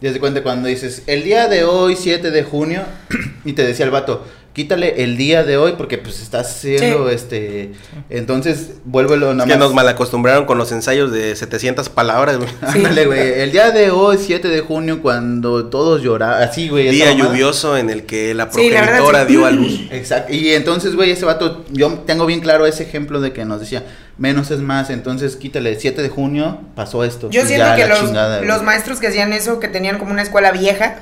Y 0.04 0.06
haz 0.06 0.12
de 0.12 0.20
cuenta 0.20 0.42
cuando 0.42 0.68
dices, 0.68 1.02
el 1.06 1.22
día 1.22 1.48
de 1.48 1.64
hoy, 1.64 1.96
7 1.96 2.30
de 2.30 2.42
junio, 2.42 2.82
y 3.46 3.54
te 3.54 3.66
decía 3.66 3.86
el 3.86 3.90
vato, 3.90 4.26
quítale 4.54 5.02
el 5.02 5.16
día 5.16 5.42
de 5.44 5.56
hoy 5.56 5.74
porque 5.76 5.98
pues 5.98 6.22
estás 6.22 6.48
haciendo, 6.50 7.08
Sí. 7.08 7.14
este, 7.14 7.72
entonces 8.08 8.74
vuélvelo 8.84 9.30
Es 9.30 9.36
nada 9.36 9.46
que 9.48 9.54
más. 9.54 9.58
nos 9.58 9.74
malacostumbraron 9.74 10.46
con 10.46 10.58
los 10.58 10.70
ensayos 10.72 11.10
de 11.12 11.34
700 11.36 11.88
palabras, 11.88 12.38
güey. 12.38 12.48
Ándale, 12.62 13.06
güey. 13.06 13.20
El 13.42 13.52
día 13.52 13.70
de 13.72 13.90
hoy, 13.90 14.16
7 14.18 14.48
de 14.48 14.60
junio, 14.60 15.02
cuando 15.02 15.66
todos 15.66 16.02
lloraban. 16.02 16.42
Así, 16.42 16.68
güey. 16.68 16.88
Día 16.90 17.12
lluvioso 17.12 17.76
en 17.76 17.90
el 17.90 18.04
que 18.06 18.32
la 18.34 18.50
Sí, 18.50 18.70
la 18.70 18.80
verdad, 18.82 18.98
progenitora 18.98 19.26
sí. 19.26 19.32
dio 19.32 19.46
a 19.46 19.50
luz. 19.50 19.80
Exacto. 19.90 20.32
Y 20.32 20.50
entonces, 20.54 20.94
güey, 20.94 21.10
ese 21.10 21.24
vato, 21.24 21.64
yo 21.70 21.92
tengo 22.06 22.24
bien 22.26 22.40
claro 22.40 22.64
ese 22.66 22.84
ejemplo 22.84 23.20
de 23.20 23.32
que 23.32 23.44
nos 23.44 23.58
decía, 23.60 23.82
menos 24.18 24.50
es 24.52 24.60
más. 24.60 24.88
Entonces, 24.90 25.34
quítale, 25.36 25.78
7 25.78 26.00
de 26.00 26.08
junio, 26.08 26.60
pasó 26.76 27.02
esto. 27.04 27.28
Yo 27.30 27.44
siento 27.44 27.66
ya 27.66 27.74
que 27.74 27.82
la 27.82 27.88
los, 27.88 28.00
chingada, 28.00 28.36
güey. 28.38 28.48
los 28.48 28.62
maestros 28.62 29.00
que 29.00 29.08
hacían 29.08 29.32
eso, 29.32 29.58
que 29.58 29.66
tenían 29.68 29.98
como 29.98 30.12
una 30.12 30.22
escuela 30.22 30.52
vieja, 30.52 30.98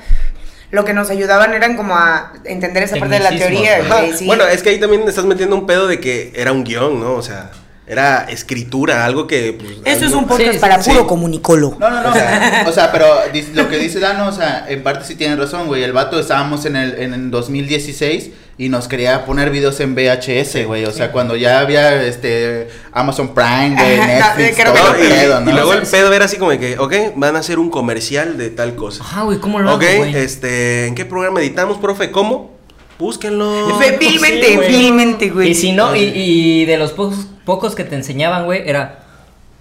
lo 0.72 0.87
que 0.87 0.94
nos 0.94 1.11
ayudaban 1.11 1.52
eran 1.52 1.76
como 1.76 1.94
a 1.94 2.32
entender 2.44 2.82
esa 2.82 2.96
parte 2.96 3.16
de 3.16 3.20
la 3.20 3.30
teoría. 3.30 3.82
Bueno, 4.24 4.44
es 4.48 4.62
que 4.62 4.70
ahí 4.70 4.80
también 4.80 5.06
estás 5.06 5.26
metiendo 5.26 5.54
un 5.54 5.66
pedo 5.66 5.87
de 5.87 6.00
que 6.00 6.32
era 6.35 6.50
un 6.50 6.64
guion, 6.64 6.98
¿no? 6.98 7.12
O 7.12 7.22
sea, 7.22 7.50
era 7.87 8.27
escritura, 8.31 9.05
algo 9.05 9.27
que. 9.27 9.59
pues, 9.59 9.79
Eso 9.97 10.07
es 10.07 10.12
un 10.12 10.27
podcast 10.27 10.53
Sí, 10.55 10.59
para 10.59 10.83
sí, 10.83 10.90
puro 10.90 11.03
sí. 11.03 11.07
comunicólogo. 11.09 11.77
No, 11.81 11.90
no, 11.90 12.03
no. 12.03 12.11
O 12.11 12.12
sea, 12.12 12.64
o 12.68 12.73
sea, 12.73 12.92
pero 12.92 13.07
lo 13.55 13.68
que 13.68 13.79
dice 13.79 13.99
Dano, 14.01 14.29
o 14.29 14.33
sea, 14.33 14.66
en 14.68 14.83
parte 14.83 15.05
sí 15.05 15.14
tiene 15.16 15.37
razón, 15.37 15.66
güey. 15.66 15.83
El 15.83 15.92
vato 15.92 16.18
estábamos 16.21 16.64
en 16.64 16.77
el 16.77 16.95
en 17.01 17.12
el 17.14 17.31
2016 17.31 18.31
y 18.59 18.68
nos 18.68 18.87
quería 18.87 19.25
poner 19.25 19.51
videos 19.51 19.81
en 19.81 19.95
VHS, 19.97 20.66
güey. 20.66 20.85
O 20.85 20.92
sea, 20.92 21.11
cuando 21.11 21.35
ya 21.37 21.59
había 21.59 22.03
este 22.05 22.68
Amazon 22.92 23.35
Prime, 23.35 23.75
güey, 23.77 23.99
Ajá, 23.99 24.35
Netflix, 24.37 24.57
creo 24.61 24.73
que 24.75 24.79
todo 24.79 24.88
No, 24.90 24.95
el 24.95 25.05
y, 25.05 25.09
pedo, 25.09 25.40
y 25.40 25.45
¿no? 25.45 25.53
luego 25.53 25.71
O 25.71 25.75
el 25.75 25.83
pedo 25.83 26.12
era 26.12 26.25
así 26.27 26.37
como 26.37 26.51
que, 26.53 26.79
ok, 26.79 26.95
van 27.16 27.35
a 27.35 27.40
hacer 27.40 27.59
un 27.59 27.71
comercial 27.71 28.38
de 28.38 28.51
tal 28.51 28.77
cosa. 28.77 29.03
Ajá, 29.03 29.23
güey, 29.23 29.38
¿cómo 29.38 29.59
lo 29.59 29.75
Ok, 29.75 29.83
hago, 29.83 29.97
güey? 29.99 30.16
este, 30.16 30.87
¿en 30.87 30.95
qué 30.95 31.05
programa 31.05 31.40
editamos, 31.40 31.79
profe? 31.79 32.11
¿Cómo? 32.12 32.53
Búsquenlo. 32.99 33.77
Fe- 33.81 33.97
Vilmente, 33.99 35.25
Sí, 35.27 35.31
güey. 35.31 35.51
Y 35.51 35.55
si 35.57 35.73
no, 35.73 35.97
y, 35.97 36.01
y 36.14 36.64
de 36.66 36.77
los 36.77 36.92
pocos, 36.92 37.16
pocos 37.44 37.74
que 37.74 37.85
te 37.85 37.94
enseñaban, 37.94 38.44
güey, 38.44 38.68
era. 38.68 38.98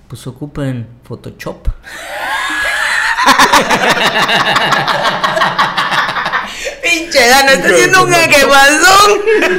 Pues 0.08 0.26
ocupen 0.28 0.88
Photoshop. 1.08 1.68
Pinche 6.84 7.28
Dano, 7.28 7.52
está 7.52 7.68
haciendo 7.70 8.04
un 8.04 8.12
jaquebazón. 8.12 9.12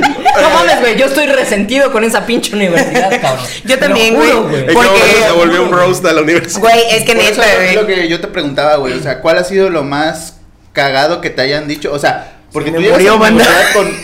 No 0.43 0.49
mames, 0.51 0.81
güey, 0.81 0.97
yo 0.99 1.07
estoy 1.07 1.27
resentido 1.27 1.93
con 1.93 2.05
esa 2.05 2.25
pinche 2.25 2.55
universidad, 2.57 3.11
cabrón. 3.21 3.45
Yo 3.65 3.79
también, 3.79 4.15
güey. 4.15 4.31
Es 4.31 4.65
que 4.65 4.73
Porque- 4.73 5.23
se 5.27 5.31
volvió 5.33 5.63
un 5.63 5.71
roast 5.73 6.05
a 6.07 6.13
la 6.15 6.23
universidad. 6.23 6.61
Güey, 6.61 6.81
es 6.91 7.05
que 7.05 7.15
neta, 7.15 7.45
es 7.53 7.57
güey. 7.57 7.75
lo 7.75 7.87
que 7.87 8.09
yo 8.09 8.19
te 8.21 8.29
preguntaba, 8.29 8.77
güey. 8.77 8.95
O 8.95 9.03
sea, 9.03 9.21
¿cuál 9.21 9.37
ha 9.39 9.45
sido 9.45 9.69
lo 9.69 9.85
más 9.85 10.37
cagado 10.73 11.21
que 11.21 11.29
te 11.29 11.43
hayan 11.43 11.69
dicho? 11.69 11.93
O 11.93 11.99
sea, 11.99 12.33
porque 12.51 12.71
tú 12.71 12.79
universidad 12.79 13.13
con, 13.75 13.95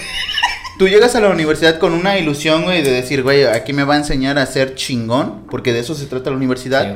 tú 0.79 0.89
llegas 0.89 1.15
a 1.17 1.21
la 1.21 1.29
universidad 1.29 1.79
con 1.79 1.93
una 1.93 2.19
ilusión, 2.19 2.63
güey, 2.65 2.83
de 2.83 2.91
decir, 2.91 3.23
güey, 3.23 3.45
aquí 3.45 3.73
me 3.73 3.85
va 3.85 3.95
a 3.95 3.99
enseñar 3.99 4.39
a 4.39 4.47
ser 4.47 4.75
chingón, 4.75 5.47
porque 5.51 5.73
de 5.73 5.81
eso 5.81 5.95
se 5.95 6.07
trata 6.07 6.31
la 6.31 6.37
universidad. 6.37 6.95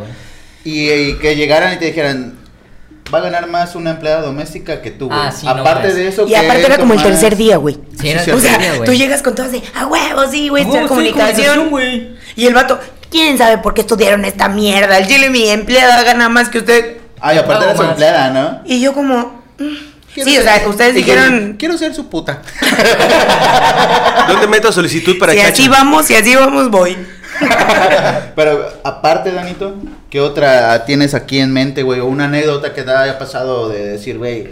Sí, 0.64 0.71
y, 0.71 0.90
y 0.90 1.14
que 1.18 1.37
llegaran 1.37 1.75
y 1.75 1.77
te 1.79 1.87
dijeran, 1.87 2.35
va 3.12 3.18
a 3.18 3.23
ganar 3.23 3.49
más 3.49 3.75
una 3.75 3.90
empleada 3.90 4.23
doméstica 4.23 4.81
que 4.81 4.90
tú, 4.92 5.09
güey. 5.09 5.18
Ah, 5.21 5.33
sí, 5.33 5.47
Aparte 5.47 5.92
de 5.92 6.09
eso, 6.09 6.27
Y 6.27 6.35
aparte 6.35 6.64
era 6.64 6.79
como 6.79 6.95
el 6.95 7.03
tercer 7.03 7.37
día, 7.37 7.57
güey. 7.57 7.79
Sí, 8.01 8.09
era 8.09 8.23
Sí, 8.25 8.31
el 8.31 8.37
O 8.37 8.40
sea, 8.40 8.53
tercer 8.53 8.61
día, 8.71 8.77
güey. 8.79 8.87
tú 8.88 8.95
llegas 8.95 9.23
con 9.23 9.35
todos 9.35 9.53
de, 9.53 9.62
a 9.75 9.87
huevo, 9.87 10.23
sí, 10.31 10.49
güey, 10.49 10.64
Oh, 10.66 10.73
sí, 10.73 10.87
comunicación. 10.87 11.71
güey. 11.71 12.16
Y 12.37 12.47
el 12.47 12.55
vato, 12.55 12.79
¿quién 13.11 13.37
sabe 13.37 13.59
por 13.59 13.75
qué 13.75 13.81
estudiaron 13.83 14.25
esta 14.25 14.49
mierda? 14.49 14.97
El 14.99 15.07
chile, 15.09 15.29
mi 15.29 15.49
empleada 15.49 16.03
gana 16.05 16.29
más 16.29 16.49
que 16.49 16.59
usted. 16.59 16.99
Ay, 17.21 17.38
aparte 17.38 17.64
era 17.66 17.77
su 17.77 17.83
empleada, 17.83 18.31
¿no? 18.31 18.61
Y 18.64 18.81
yo 18.81 18.92
como... 18.95 19.42
mm. 19.59 19.91
Quiero 20.14 20.31
Sí, 20.31 20.38
o 20.38 20.42
ser- 20.42 20.61
sea, 20.61 20.68
ustedes 20.68 20.92
que- 20.92 20.98
dijeron... 20.98 21.57
Quiero 21.59 21.79
ser 21.79 21.94
su 21.94 22.09
puta. 22.09 22.42
¿Dónde 24.29 24.46
meto 24.46 24.70
solicitud 24.72 25.18
para 25.18 25.33
Si 25.33 25.38
Chacha? 25.38 25.53
así 25.53 25.68
vamos, 25.68 26.07
si 26.07 26.14
así 26.14 26.35
vamos, 26.35 26.70
voy. 26.70 26.96
Pero 28.37 28.68
aparte, 28.85 29.33
Danito, 29.33 29.75
¿qué 30.11 30.20
otra 30.20 30.85
tienes 30.85 31.14
aquí 31.14 31.38
en 31.40 31.53
mente, 31.53 31.83
güey? 31.83 32.01
O 32.01 32.07
una 32.07 32.25
anécdota 32.27 32.72
que 32.75 32.83
te 32.83 32.90
haya 32.90 33.18
pasado 33.18 33.68
de 33.68 33.87
decir, 33.92 34.18
güey, 34.18 34.48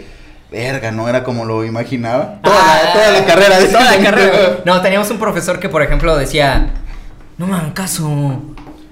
verga, 0.51 0.91
no 0.91 1.07
era 1.07 1.23
como 1.23 1.45
lo 1.45 1.63
imaginaba. 1.63 2.39
Toda, 2.43 2.55
la, 2.83 2.93
toda 2.93 3.11
la 3.11 3.25
carrera 3.25 3.59
de 3.59 3.67
Toda 3.67 3.95
la 3.97 4.03
carrera. 4.03 4.57
No, 4.65 4.81
teníamos 4.81 5.09
un 5.11 5.19
profesor 5.19 5.59
que, 5.59 5.69
por 5.69 5.81
ejemplo, 5.83 6.17
decía: 6.17 6.69
No 7.37 7.47
me 7.47 7.55
hagan 7.55 7.71
caso, 7.71 8.41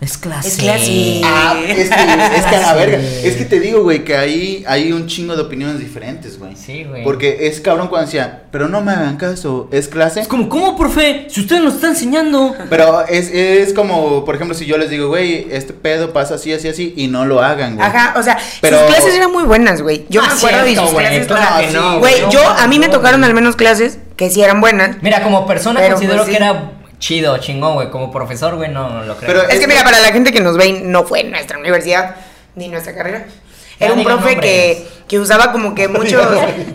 es 0.01 0.17
clase. 0.17 0.47
Es 0.47 0.55
clase. 0.57 1.21
Ah, 1.25 1.55
es 1.67 1.75
que, 1.75 1.81
es 1.81 2.45
que 2.45 2.55
a 2.55 2.59
la 2.61 2.73
verga. 2.73 2.97
Es 3.23 3.35
que 3.35 3.45
te 3.45 3.59
digo, 3.59 3.83
güey, 3.83 4.03
que 4.05 4.15
ahí 4.15 4.63
hay 4.67 4.91
un 4.93 5.07
chingo 5.07 5.35
de 5.35 5.41
opiniones 5.41 5.77
diferentes, 5.79 6.39
güey. 6.39 6.55
Sí, 6.55 6.85
güey. 6.85 7.03
Porque 7.03 7.47
es 7.47 7.59
cabrón 7.59 7.87
cuando 7.89 8.05
decía, 8.05 8.43
pero 8.51 8.69
no 8.69 8.81
me 8.81 8.91
hagan 8.91 9.17
caso, 9.17 9.67
es 9.71 9.87
clase. 9.89 10.21
Es 10.21 10.27
como, 10.27 10.47
¿cómo, 10.47 10.77
profe? 10.77 11.27
Si 11.29 11.41
usted 11.41 11.59
nos 11.59 11.75
está 11.75 11.87
enseñando. 11.89 12.55
Pero 12.69 13.05
es, 13.07 13.29
es 13.31 13.73
como, 13.73 14.23
por 14.23 14.35
ejemplo, 14.35 14.55
si 14.55 14.65
yo 14.65 14.77
les 14.77 14.89
digo, 14.89 15.07
güey, 15.09 15.47
este 15.51 15.73
pedo 15.73 16.13
pasa 16.13 16.35
así, 16.35 16.53
así, 16.53 16.69
así, 16.69 16.93
y 16.95 17.07
no 17.07 17.25
lo 17.25 17.41
hagan, 17.41 17.75
güey. 17.75 17.85
Ajá, 17.87 18.13
o 18.17 18.23
sea, 18.23 18.37
Pero- 18.61 18.79
sus 18.79 18.87
clases 18.87 19.13
eran 19.15 19.31
muy 19.31 19.43
buenas, 19.43 19.81
güey. 19.81 20.05
Yo 20.09 20.21
Ah, 20.21 20.27
me 20.27 20.33
acuerdo 20.33 20.57
de 20.59 20.63
cierto, 20.65 20.83
sus 20.85 20.93
güey, 20.93 21.05
clases. 21.07 21.67
que 21.67 21.73
no, 21.73 21.99
Güey, 21.99 22.21
güey, 22.21 22.31
yo, 22.31 22.43
no, 22.43 22.49
a 22.49 22.67
mí 22.67 22.79
me 22.79 22.87
no, 22.87 22.93
tocaron 22.93 23.19
güey. 23.19 23.29
al 23.29 23.35
menos 23.35 23.55
clases 23.57 23.99
que 24.15 24.29
sí 24.29 24.41
eran 24.41 24.61
buenas. 24.61 24.97
Mira, 25.01 25.23
como 25.23 25.45
persona 25.45 25.81
considero 25.89 26.23
pues, 26.23 26.25
sí. 26.27 26.31
que 26.31 26.37
era 26.37 26.71
chido, 26.99 27.37
chingón, 27.39 27.73
güey. 27.75 27.89
Como 27.89 28.11
profesor, 28.11 28.55
güey, 28.55 28.69
no, 28.69 28.89
no 28.89 29.03
lo 29.03 29.17
creo. 29.17 29.27
Pero 29.27 29.43
Es 29.43 29.55
Es 29.55 29.59
que 29.59 29.67
mira, 29.67 29.83
para 29.83 29.99
la 29.99 30.11
gente 30.11 30.31
que 30.31 30.41
nos 30.41 30.57
ve, 30.57 30.67
y 30.67 30.73
no 30.73 31.05
fue 31.05 31.21
en 31.21 31.31
nuestra 31.31 31.57
universidad 31.57 32.15
ni 32.55 32.67
nuestra 32.67 32.93
carrera. 32.93 33.25
Era 33.79 33.93
un 33.93 34.03
profe 34.03 34.37
que, 34.37 34.85
que 35.07 35.19
usaba 35.19 35.53
como 35.53 35.73
que 35.73 35.87
muchos. 35.87 36.21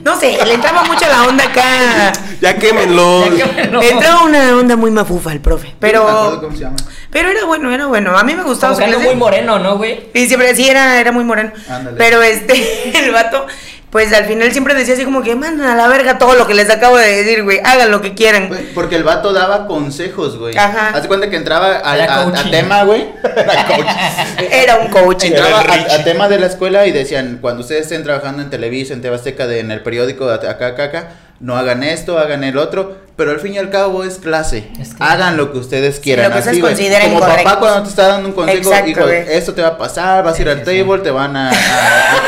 No 0.03 0.19
sé, 0.19 0.39
le 0.45 0.55
entraba 0.55 0.85
mucho 0.85 1.07
la 1.07 1.25
onda 1.25 1.45
acá. 1.45 2.13
Ya 2.41 2.57
quémenlo. 2.57 3.25
No. 3.71 3.81
Le 3.81 3.91
entraba 3.91 4.23
una 4.25 4.57
onda 4.57 4.77
muy 4.77 4.91
mafufa 4.91 5.31
al 5.31 5.41
profe. 5.41 5.75
Pero. 5.81 6.39
cómo 6.41 6.57
se 6.57 6.63
llama. 6.63 6.77
Pero 7.11 7.29
era 7.29 7.45
bueno, 7.45 7.73
era 7.73 7.87
bueno. 7.87 8.17
A 8.17 8.25
mí 8.25 8.35
me 8.35 8.43
gustaba 8.43 8.73
Como 8.73 8.87
su 8.87 8.91
que 8.91 8.97
clase. 8.97 9.11
muy 9.11 9.19
moreno, 9.19 9.59
¿no, 9.59 9.77
güey? 9.77 10.09
Y 10.15 10.27
siempre, 10.27 10.55
sí, 10.55 10.69
era, 10.69 10.99
era 11.01 11.13
muy 11.13 11.25
moreno. 11.25 11.53
Ándale. 11.69 11.97
Pero 11.99 12.23
este, 12.23 12.99
el 13.05 13.13
vato, 13.13 13.47
pues 13.95 14.13
al 14.13 14.25
final 14.25 14.51
siempre 14.51 14.75
decía 14.75 14.95
así 14.95 15.05
como 15.05 15.23
que 15.23 15.37
mandan 15.37 15.69
a 15.69 15.77
la 15.77 15.87
verga 15.87 16.19
todo 16.19 16.35
lo 16.35 16.49
que 16.49 16.55
les 16.55 16.69
acabo 16.69 16.97
de 16.97 17.23
decir, 17.23 17.45
güey. 17.45 17.61
Hagan 17.63 17.93
lo 17.93 18.01
que 18.03 18.13
quieran. 18.13 18.49
Güey, 18.49 18.65
Porque 18.75 18.97
el 18.97 19.05
vato 19.05 19.33
daba 19.33 19.69
consejos, 19.69 20.37
güey. 20.37 20.57
Ajá. 20.59 20.89
Haz 20.89 21.03
de 21.03 21.07
cuenta 21.07 21.31
que 21.31 21.37
entraba 21.37 21.81
a, 21.89 21.95
Era 21.97 22.13
a- 22.13 22.21
a 22.23 22.25
coaching. 22.25 22.51
tema, 22.51 22.83
güey. 22.83 23.05
Era 23.25 23.67
coaching. 23.69 24.49
Era 24.51 24.77
un 24.79 24.89
coaching. 24.89 25.29
Entraba 25.31 25.61
a, 25.61 25.95
a 25.95 26.03
tema 26.03 26.29
de 26.29 26.41
la 26.41 26.47
escuela 26.47 26.85
y 26.89 26.91
decían, 26.91 27.39
cuando 27.41 27.63
ustedes 27.63 27.83
estén 27.83 28.03
trabajando 28.03 28.43
en 28.43 28.51
Televisa, 28.51 28.95
en 28.95 29.01
Tebasteca, 29.01 29.47
de, 29.47 29.61
en 29.61 29.71
el 29.71 29.81
periódico, 29.85 30.29
acá, 30.29 30.51
acá, 30.51 30.83
acá, 30.83 31.09
no 31.45 31.57
hagan 31.57 31.83
esto, 31.83 32.19
hagan 32.19 32.43
el 32.43 32.57
otro, 32.57 32.97
pero 33.17 33.31
al 33.33 33.39
fin 33.39 33.53
y 33.55 33.59
al 33.59 33.69
cabo 33.71 34.03
es 34.03 34.17
clase. 34.17 34.69
Es 34.81 34.95
que- 34.95 35.05
Hagan 35.05 35.37
lo 35.37 35.53
que 35.53 35.59
ustedes 35.59 36.01
quieran. 36.01 36.25
lo 36.27 36.33
que 36.33 36.39
ustedes 36.39 36.55
así, 36.57 36.61
consideren 36.63 37.13
Como 37.13 37.21
papá 37.21 37.59
cuando 37.59 37.83
te 37.83 37.89
está 37.91 38.09
dando 38.09 38.29
un 38.31 38.35
consejo, 38.35 38.59
Exacto, 38.71 38.89
hijo, 38.91 39.07
esto 39.09 39.53
te 39.55 39.61
va 39.63 39.69
a 39.69 39.79
pasar, 39.79 40.25
vas 40.25 40.39
a 40.39 40.43
ir 40.43 40.49
al 40.49 40.65
Sí, 40.65 40.65
sí. 40.71 40.83
table, 40.83 41.03
te 41.03 41.11
van 41.11 41.37
a, 41.37 41.51
a- 41.51 41.53
a 41.53 41.55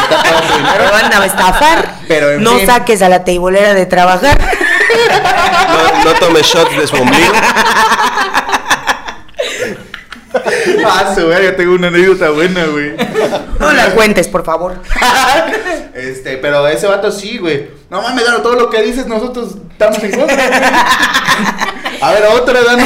quitar 0.09 0.23
todo 0.23 0.41
tu 0.43 0.57
dinero. 0.59 0.75
Pero 0.79 0.91
van 0.93 1.13
a 1.23 1.27
estafar. 1.27 1.95
Pero 2.07 2.31
en 2.33 2.43
no 2.43 2.57
fin. 2.59 2.67
saques 2.67 3.01
a 3.03 3.09
la 3.09 3.25
teibolera 3.25 3.73
de 3.75 3.87
trabajar. 3.87 4.39
No, 4.39 6.05
no 6.05 6.13
tome 6.21 6.43
shots 6.43 6.77
de 6.79 6.87
su 6.87 6.97
ombligo. 6.97 7.33
Ah, 10.89 11.15
su 11.15 11.27
verga, 11.27 11.57
tengo 11.57 11.75
una 11.75 11.89
anécdota 11.89 12.31
buena, 12.31 12.65
güey. 12.67 12.93
No 13.59 13.73
la 13.73 13.91
cuentes, 13.95 14.29
por 14.29 14.45
favor. 14.45 14.75
Este, 15.95 16.37
pero 16.37 16.69
ese 16.69 16.87
vato 16.87 17.11
sí, 17.11 17.39
güey. 17.39 17.69
No 17.89 18.03
mames, 18.03 18.27
Dano, 18.27 18.43
todo 18.43 18.55
lo 18.55 18.69
que 18.69 18.83
dices 18.83 19.07
nosotros 19.07 19.57
estamos 19.71 19.99
en 20.03 20.11
contra. 20.11 20.37
A 22.03 22.13
ver, 22.13 22.25
otra, 22.35 22.63
Dano. 22.63 22.85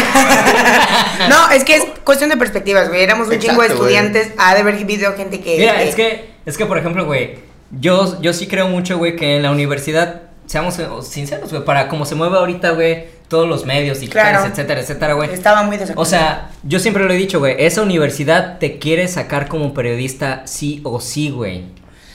No, 1.29 1.51
es 1.51 1.65
que 1.65 1.75
es 1.75 1.85
cuestión 2.05 2.31
de 2.31 2.37
perspectivas, 2.37 2.89
güey. 2.89 3.03
Éramos 3.03 3.27
un 3.27 3.39
chingo 3.41 3.63
de 3.63 3.69
güey. 3.69 3.79
estudiantes. 3.79 4.31
Ha 4.39 4.55
de 4.55 4.61
haber 4.61 4.75
habido 4.77 5.13
gente 5.15 5.41
que. 5.41 5.59
Mira, 5.59 5.83
es 5.83 5.97
que, 5.97 6.31
es 6.47 6.57
que 6.57 6.67
por 6.67 6.79
ejemplo, 6.79 7.05
güey, 7.05 7.39
yo, 7.73 8.21
yo 8.21 8.33
sí 8.33 8.47
creo 8.47 8.69
mucho, 8.69 8.97
güey, 8.99 9.17
que 9.17 9.37
en 9.37 9.43
la 9.43 9.51
universidad, 9.51 10.23
seamos 10.47 10.79
sinceros, 11.03 11.51
güey, 11.51 11.65
para 11.65 11.89
cómo 11.89 12.05
se 12.05 12.15
mueve 12.15 12.37
ahorita, 12.39 12.71
güey, 12.71 13.07
todos 13.31 13.49
los 13.49 13.65
medios 13.65 14.01
digitales, 14.01 14.33
Claro. 14.41 14.53
etcétera, 14.53 14.81
etcétera, 14.81 15.15
güey. 15.15 15.33
Estaba 15.33 15.63
muy 15.63 15.77
desacuerdo. 15.79 16.03
O 16.03 16.05
sea, 16.05 16.51
yo 16.65 16.79
siempre 16.81 17.05
lo 17.05 17.13
he 17.15 17.17
dicho, 17.17 17.39
güey, 17.39 17.55
esa 17.59 17.81
universidad 17.81 18.59
te 18.59 18.79
quiere 18.79 19.09
sacar 19.09 19.49
como 19.49 19.73
periodista 19.73 20.43
sí 20.45 20.81
o 20.85 21.01
sí, 21.01 21.31
güey. 21.31 21.63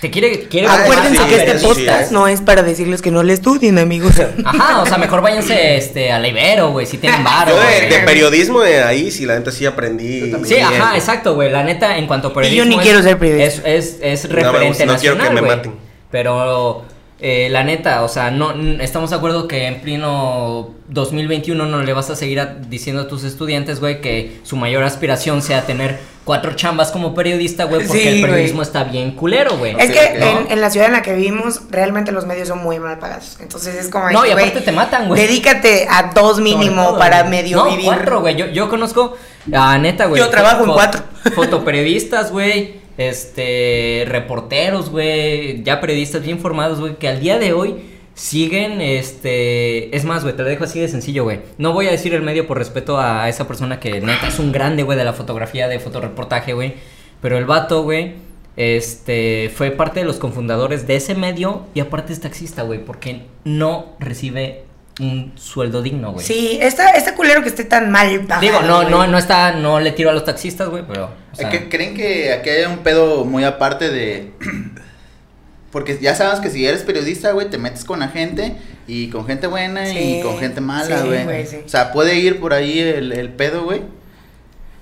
Te 0.01 0.11
quiere, 0.11 0.41
quiere 0.49 0.67
Ah, 0.67 0.81
Acuérdense 0.83 1.23
sí, 1.23 1.29
que 1.29 1.35
este 1.37 1.57
sí, 1.59 1.65
podcast 1.65 2.11
¿eh? 2.11 2.13
no 2.13 2.27
es 2.27 2.41
para 2.41 2.61
decirles 2.63 3.01
que 3.01 3.09
no 3.11 3.23
le 3.23 3.31
estudien, 3.33 3.79
amigos. 3.79 4.11
Ajá, 4.43 4.81
o 4.81 4.85
sea, 4.85 4.97
mejor 4.97 5.21
váyanse 5.21 5.77
este, 5.77 6.11
a 6.11 6.19
la 6.19 6.27
Ibero, 6.27 6.71
güey, 6.71 6.85
si 6.85 6.97
tienen 6.97 7.23
varo. 7.23 7.55
Yo 7.55 7.61
de, 7.97 8.03
periodismo 8.05 8.59
de 8.59 8.83
ahí, 8.83 9.09
sí, 9.09 9.25
la 9.25 9.35
neta 9.39 9.51
sí 9.51 9.65
aprendí. 9.65 10.33
Sí, 10.43 10.55
bien. 10.55 10.65
ajá, 10.65 10.95
exacto, 10.97 11.33
güey. 11.33 11.49
La 11.49 11.63
neta, 11.63 11.97
en 11.97 12.07
cuanto 12.07 12.27
a 12.27 12.33
periodismo. 12.33 12.65
ni 12.65 12.75
es- 12.75 12.81
quiero 12.81 13.01
ser 13.01 13.17
periodista. 13.17 13.67
Es, 13.69 13.95
es, 14.03 14.23
es 14.25 14.29
No 14.29 14.35
referente 14.35 14.85
no 14.85 14.97
quiero 14.97 15.15
nacional. 15.15 15.27
que 15.29 15.41
me 15.41 15.47
maten. 15.47 15.73
Pero, 16.11 16.83
eh, 17.21 17.47
la 17.49 17.63
neta, 17.63 18.03
o 18.03 18.09
sea, 18.09 18.29
no 18.31 18.51
estamos 18.81 19.09
de 19.11 19.15
acuerdo 19.15 19.47
que 19.47 19.67
en 19.67 19.81
pleno 19.81 20.71
2021 20.89 21.65
no 21.65 21.81
le 21.83 21.93
vas 21.93 22.09
a 22.09 22.15
seguir 22.15 22.39
a- 22.39 22.55
diciendo 22.67 23.03
a 23.03 23.07
tus 23.07 23.23
estudiantes, 23.23 23.79
güey, 23.79 24.01
que 24.01 24.39
su 24.43 24.57
mayor 24.57 24.83
aspiración 24.83 25.41
sea 25.41 25.61
tener 25.65 25.97
cuatro 26.25 26.53
chambas 26.55 26.91
como 26.91 27.13
periodista, 27.15 27.65
güey, 27.65 27.85
porque 27.87 28.01
Sí, 28.01 28.07
el 28.07 28.19
güey. 28.19 28.31
periodismo 28.31 28.61
está 28.63 28.83
bien 28.83 29.11
culero, 29.11 29.57
güey. 29.57 29.75
Es 29.79 29.91
que 29.91 30.05
en, 30.05 30.51
en 30.51 30.59
la 30.61 30.69
ciudad 30.69 30.87
en 30.87 30.93
la 30.93 31.01
que 31.03 31.13
vivimos, 31.13 31.61
realmente 31.69 32.11
los 32.11 32.25
medios 32.25 32.47
son 32.49 32.59
muy 32.63 32.79
mal 32.79 32.99
pagados. 32.99 33.37
Entonces 33.39 33.75
es 33.75 33.89
como. 33.89 34.09
No, 34.09 34.25
y 34.25 34.31
güey, 34.31 34.43
aparte 34.45 34.61
te 34.61 34.71
matan, 34.71 35.07
güey. 35.07 35.21
Dedícate 35.21 35.87
a 35.89 36.11
dos 36.13 36.39
mínimo 36.41 36.83
todo, 36.83 36.97
para 36.99 37.19
güey. 37.21 37.31
medio 37.31 37.57
no, 37.57 37.69
vivir. 37.69 37.85
cuatro, 37.85 38.21
güey. 38.21 38.35
Yo, 38.35 38.47
yo 38.47 38.69
conozco 38.69 39.15
a 39.53 39.77
neta, 39.77 40.07
güey. 40.07 40.19
Yo 40.21 40.29
trabajo 40.29 40.65
en 40.65 40.71
cuatro. 40.73 41.01
Fotoperiodistas, 41.33 42.31
güey. 42.31 42.83
Este, 42.97 44.05
reporteros, 44.07 44.89
güey. 44.89 45.63
Ya 45.63 45.81
periodistas 45.81 46.23
bien 46.23 46.39
formados, 46.39 46.79
güey. 46.79 46.95
Que 46.95 47.07
al 47.07 47.19
día 47.19 47.37
de 47.39 47.53
hoy 47.53 47.75
siguen, 48.13 48.81
este. 48.81 49.95
Es 49.95 50.05
más, 50.05 50.23
güey, 50.23 50.35
te 50.35 50.43
lo 50.43 50.49
dejo 50.49 50.63
así 50.63 50.79
de 50.79 50.87
sencillo, 50.87 51.23
güey. 51.23 51.39
No 51.57 51.73
voy 51.73 51.87
a 51.87 51.91
decir 51.91 52.13
el 52.13 52.21
medio 52.21 52.47
por 52.47 52.57
respeto 52.57 52.99
a 52.99 53.27
esa 53.29 53.47
persona 53.47 53.79
que 53.79 54.01
neta 54.01 54.27
es 54.27 54.39
un 54.39 54.51
grande, 54.51 54.83
güey, 54.83 54.97
de 54.97 55.03
la 55.03 55.13
fotografía, 55.13 55.67
de 55.67 55.79
fotoreportaje, 55.79 56.53
güey. 56.53 56.75
Pero 57.21 57.37
el 57.37 57.45
vato, 57.45 57.83
güey. 57.83 58.13
Este 58.57 59.51
fue 59.53 59.71
parte 59.71 59.99
de 59.99 60.05
los 60.05 60.17
cofundadores 60.17 60.87
de 60.87 60.95
ese 60.95 61.13
medio 61.13 61.65
y 61.73 61.81
aparte 61.81 62.13
es 62.13 62.21
taxista, 62.21 62.63
güey, 62.63 62.83
porque 62.83 63.23
no 63.43 63.95
recibe 63.99 64.64
un 64.99 65.33
sueldo 65.35 65.81
digno, 65.81 66.13
güey. 66.13 66.25
Sí, 66.25 66.57
está, 66.61 66.91
está 66.91 67.15
culero 67.15 67.41
que 67.43 67.49
esté 67.49 67.65
tan 67.65 67.91
mal 67.91 68.21
pagado. 68.21 68.41
Digo, 68.41 68.61
no, 68.61 68.77
güey. 68.81 68.89
no, 68.89 69.07
no 69.07 69.17
está, 69.17 69.51
no 69.53 69.79
le 69.79 69.91
tiro 69.91 70.09
a 70.09 70.13
los 70.13 70.23
taxistas, 70.23 70.69
güey, 70.69 70.83
pero. 70.87 71.09
o 71.33 71.35
sea, 71.35 71.49
¿Que- 71.49 71.67
¿Creen 71.69 71.95
que 71.95 72.31
aquí 72.33 72.49
hay 72.49 72.65
un 72.65 72.77
pedo 72.79 73.25
muy 73.25 73.43
aparte 73.43 73.89
de... 73.89 74.31
Porque 75.71 75.97
ya 76.01 76.15
sabes 76.15 76.39
que 76.39 76.49
si 76.49 76.65
eres 76.65 76.83
periodista, 76.83 77.31
güey, 77.33 77.49
te 77.49 77.57
metes 77.57 77.83
con 77.83 77.99
la 77.99 78.07
gente 78.07 78.55
y 78.87 79.09
con 79.09 79.25
gente 79.25 79.47
buena 79.47 79.85
Sí, 79.85 80.19
y 80.19 80.21
con 80.21 80.37
gente 80.39 80.61
mala, 80.61 81.01
sí, 81.01 81.07
güey. 81.07 81.23
güey, 81.25 81.45
sí. 81.45 81.57
O 81.65 81.67
sea, 81.69 81.91
puede 81.91 82.15
ir 82.15 82.39
por 82.39 82.53
ahí 82.53 82.79
el, 82.79 83.11
el 83.11 83.29
pedo, 83.29 83.63
güey. 83.65 83.81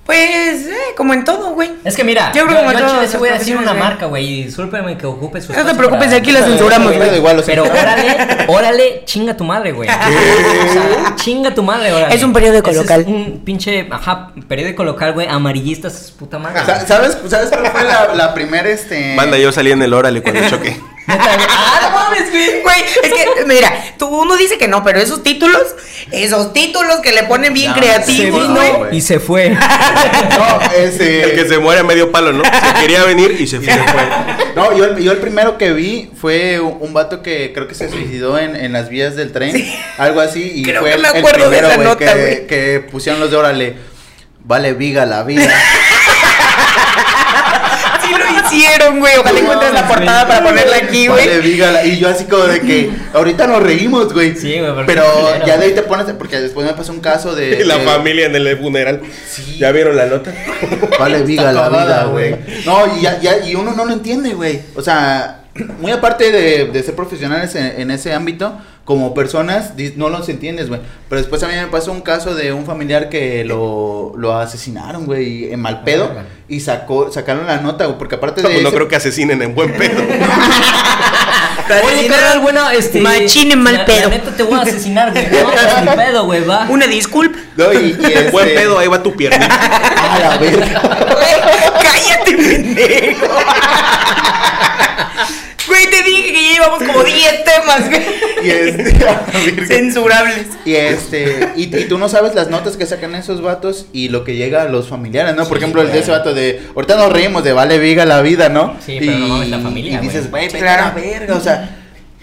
Pues, 0.05 0.67
eh, 0.67 0.75
como 0.97 1.13
en 1.13 1.23
todo, 1.23 1.51
güey. 1.51 1.71
Es 1.85 1.95
que 1.95 2.03
mira, 2.03 2.33
Yo 2.33 2.41
yo, 2.41 2.47
creo 2.47 2.59
que 2.59 2.65
yo 2.65 2.69
como 2.71 2.77
todas 2.77 2.93
chile 2.93 3.07
sí 3.07 3.17
voy 3.17 3.29
a 3.29 3.33
decir 3.33 3.55
una 3.55 3.71
güey. 3.71 3.83
marca, 3.83 4.05
güey, 4.07 4.25
y 4.25 4.43
discúlpeme 4.43 4.97
que 4.97 5.05
ocupe 5.05 5.39
su 5.39 5.53
No 5.53 5.65
te 5.65 5.73
preocupes, 5.75 6.05
para- 6.07 6.17
aquí 6.17 6.31
la 6.33 6.41
censuramos, 6.43 6.91
Pero 6.91 7.05
güey. 7.05 7.17
igual, 7.17 7.39
o 7.39 7.43
sea, 7.43 7.55
Pero 7.55 7.63
órale, 7.71 8.17
órale, 8.47 9.01
chinga 9.05 9.37
tu 9.37 9.45
madre, 9.45 9.71
güey. 9.71 9.87
O 9.89 9.93
sea, 9.93 11.15
chinga 11.15 11.55
tu 11.55 11.63
madre, 11.63 11.93
órale. 11.93 12.13
Es 12.13 12.21
un 12.21 12.33
periódico 12.33 12.69
Ese 12.69 12.79
local. 12.81 13.01
Es 13.01 13.07
un 13.07 13.41
pinche, 13.45 13.87
ajá, 13.89 14.31
periódico 14.47 14.83
local, 14.83 15.13
güey, 15.13 15.27
amarillista, 15.27 15.87
es 15.87 16.11
puta 16.19 16.37
madre. 16.37 16.65
Sa- 16.65 16.85
¿Sabes, 16.85 17.17
¿Sabes 17.29 17.49
cuál 17.49 17.67
fue 17.67 17.83
la, 17.85 18.13
la 18.13 18.33
primera, 18.33 18.69
este... 18.69 19.15
Banda, 19.15 19.37
yo 19.37 19.53
salí 19.53 19.71
en 19.71 19.81
el 19.83 19.93
Órale 19.93 20.21
cuando 20.21 20.49
choqué. 20.49 20.77
Ah, 21.07 21.79
no 21.81 21.89
mames, 21.91 22.31
güey. 22.31 22.81
Es 23.03 23.13
que, 23.13 23.45
mira, 23.45 23.71
tú, 23.97 24.07
uno 24.07 24.35
dice 24.37 24.57
que 24.57 24.67
no, 24.67 24.83
pero 24.83 24.99
esos 24.99 25.21
títulos, 25.23 25.61
esos 26.11 26.53
títulos 26.53 26.99
que 27.01 27.11
le 27.11 27.23
ponen 27.23 27.53
bien 27.53 27.73
Se 27.73 27.79
creativos, 27.79 28.49
güey. 28.49 28.71
güey. 28.71 28.97
y 28.97 29.01
se 29.01 29.19
fue. 29.19 29.55
No, 30.37 30.61
ese... 30.77 31.23
El 31.23 31.35
que 31.35 31.47
se 31.47 31.59
muere 31.59 31.81
a 31.81 31.83
medio 31.83 32.11
palo, 32.11 32.31
¿no? 32.33 32.43
Se 32.43 32.81
quería 32.81 33.03
venir 33.03 33.35
y 33.39 33.47
se 33.47 33.59
fue. 33.59 33.73
No, 34.55 34.75
yo, 34.77 34.85
el- 34.85 34.97
yo 35.03 35.11
el 35.11 35.17
primero 35.19 35.57
que 35.57 35.73
vi 35.73 36.09
fue 36.19 36.59
un, 36.59 36.93
vato 36.93 37.21
que 37.21 37.51
creo 37.53 37.67
que 37.67 37.75
se 37.75 37.89
suicidó 37.89 38.37
en, 38.39 38.55
en 38.55 38.71
las 38.73 38.89
vías 38.89 39.15
del 39.15 39.31
tren, 39.31 39.55
algo 39.97 40.21
así, 40.21 40.51
y 40.55 40.63
Creo 40.63 40.81
fue 40.81 40.89
que 40.91 40.95
el, 40.95 41.01
de 41.03 41.09
primero, 41.33 41.67
esa 41.67 41.75
güey, 41.75 41.87
nota, 41.87 42.13
que, 42.13 42.45
que 42.47 42.85
pusieron 42.91 43.19
los 43.19 43.29
de 43.31 43.37
órale, 43.37 43.75
vale 44.43 44.73
viga 44.73 45.05
la 45.05 45.23
vida. 45.23 45.51
Hicieron, 48.51 48.99
güey. 48.99 49.13
Ojalá 49.17 49.39
encuentres 49.39 49.73
la 49.73 49.87
portada 49.87 50.27
para 50.27 50.43
ponerla 50.43 50.77
aquí, 50.77 51.07
Vale 51.07 51.23
güey. 51.37 51.41
viga 51.41 51.71
la- 51.71 51.85
y 51.85 51.97
yo 51.99 52.09
así 52.09 52.25
como 52.25 52.43
de 52.43 52.61
que 52.61 52.89
ahorita 53.13 53.47
nos 53.47 53.63
reímos, 53.63 54.13
güey. 54.13 54.35
Sí, 54.35 54.59
güey, 54.59 54.85
Pero 54.85 55.03
ya 55.45 55.57
de 55.57 55.65
ahí 55.65 55.71
te 55.73 55.81
pones, 55.83 56.05
porque 56.17 56.39
después 56.39 56.65
me 56.65 56.73
pasó 56.73 56.91
un 56.91 56.99
caso 57.01 57.35
de... 57.35 57.59
Y 57.61 57.63
la 57.65 57.77
de- 57.77 57.85
familia 57.85 58.25
en 58.27 58.35
el 58.35 58.57
funeral. 58.57 59.01
Sí. 59.29 59.57
¿Ya 59.59 59.71
vieron 59.71 59.95
la 59.95 60.05
nota? 60.05 60.33
Vale, 60.99 61.21
viga 61.25 61.51
la 61.51 61.69
vida, 61.69 62.03
güey. 62.05 62.35
No, 62.65 62.97
y, 62.97 63.01
ya, 63.01 63.19
ya- 63.19 63.39
y 63.45 63.55
uno 63.55 63.71
no 63.71 63.85
lo 63.85 63.93
entiende, 63.93 64.33
güey. 64.33 64.61
O 64.75 64.81
sea, 64.81 65.39
muy 65.79 65.91
aparte 65.91 66.31
de, 66.31 66.65
de 66.65 66.83
ser 66.83 66.95
profesionales 66.95 67.55
en, 67.55 67.79
en 67.81 67.91
ese 67.91 68.13
ámbito, 68.13 68.57
como 68.85 69.13
personas, 69.13 69.73
no 69.95 70.09
los 70.09 70.27
entiendes, 70.29 70.67
güey. 70.67 70.81
Pero 71.09 71.21
después 71.21 71.41
a 71.43 71.47
mí 71.47 71.53
me 71.55 71.67
pasó 71.67 71.91
un 71.91 72.01
caso 72.01 72.35
de 72.35 72.51
un 72.51 72.65
familiar 72.65 73.07
que 73.09 73.45
lo, 73.45 74.13
lo 74.17 74.37
asesinaron, 74.37 75.05
güey, 75.05 75.53
en 75.53 75.59
mal 75.61 75.83
pedo. 75.83 76.07
Verga. 76.09 76.25
Y 76.49 76.59
sacó, 76.59 77.11
sacaron 77.11 77.47
la 77.47 77.57
nota, 77.61 77.85
güey, 77.85 77.97
porque 77.97 78.15
aparte 78.15 78.41
No, 78.41 78.49
de 78.49 78.55
pues 78.55 78.63
no 78.63 78.71
creo 78.71 78.87
que 78.89 78.95
asesinen 78.97 79.41
en 79.41 79.55
buen 79.55 79.71
pedo. 79.73 80.01
Oye, 81.85 82.07
carnal, 82.07 82.39
bueno, 82.41 82.69
este. 82.71 82.99
Machín 82.99 83.51
en 83.51 83.61
mal 83.61 83.73
la- 83.75 83.85
pedo. 83.85 84.09
La 84.09 84.17
neta 84.17 84.31
te 84.35 84.43
voy 84.43 84.59
a 84.59 84.63
asesinar, 84.63 85.11
güey. 85.13 85.25
No, 85.85 85.95
pedo, 85.95 86.25
güey, 86.25 86.43
va. 86.45 86.67
Una 86.69 86.85
disculpa. 86.87 87.37
No, 87.55 87.71
y, 87.71 87.77
y 87.77 87.91
este- 88.03 88.31
Buen 88.31 88.47
pedo, 88.53 88.77
ahí 88.79 88.87
va 88.87 89.01
tu 89.01 89.15
pierna. 89.15 89.45
A 89.47 90.19
la 90.19 90.37
verga. 90.37 90.81
Cállate, 91.81 92.35
pendejo. 92.35 93.27
Güey, 95.73 95.89
te 95.89 96.03
dije 96.03 96.31
que 96.33 96.43
ya 96.43 96.53
llevamos 96.53 96.83
como 96.83 97.03
10 97.03 97.43
temas, 97.45 97.89
güey. 97.89 98.01
Y 98.43 98.49
este. 98.49 99.65
Censurables. 99.65 100.47
Y 100.65 100.75
este, 100.75 101.49
y, 101.55 101.75
y 101.75 101.85
tú 101.85 101.97
no 101.97 102.09
sabes 102.09 102.35
las 102.35 102.49
notas 102.49 102.77
que 102.77 102.85
sacan 102.85 103.15
esos 103.15 103.41
vatos 103.41 103.85
y 103.93 104.09
lo 104.09 104.23
que 104.23 104.35
llega 104.35 104.61
a 104.63 104.65
los 104.65 104.87
familiares, 104.89 105.35
¿no? 105.35 105.45
Por 105.47 105.57
Sí, 105.57 105.63
ejemplo, 105.63 105.81
el 105.81 105.91
de 105.91 105.99
ese 105.99 106.11
vato 106.11 106.33
de, 106.33 106.61
ahorita 106.75 106.95
nos 106.95 107.11
reímos 107.11 107.43
de 107.43 107.53
vale 107.53 107.79
viga 107.79 108.05
la 108.05 108.21
vida, 108.21 108.49
¿no? 108.49 108.75
Sí, 108.85 108.97
pero 108.99 109.17
no 109.17 109.27
mames, 109.27 109.49
la 109.49 109.59
familia, 109.59 109.99
Y 110.01 110.05
dices, 110.05 110.29
güey. 110.29 110.47
Claro. 110.49 110.93
verga, 110.95 111.35
o 111.35 111.39
sea, 111.41 111.77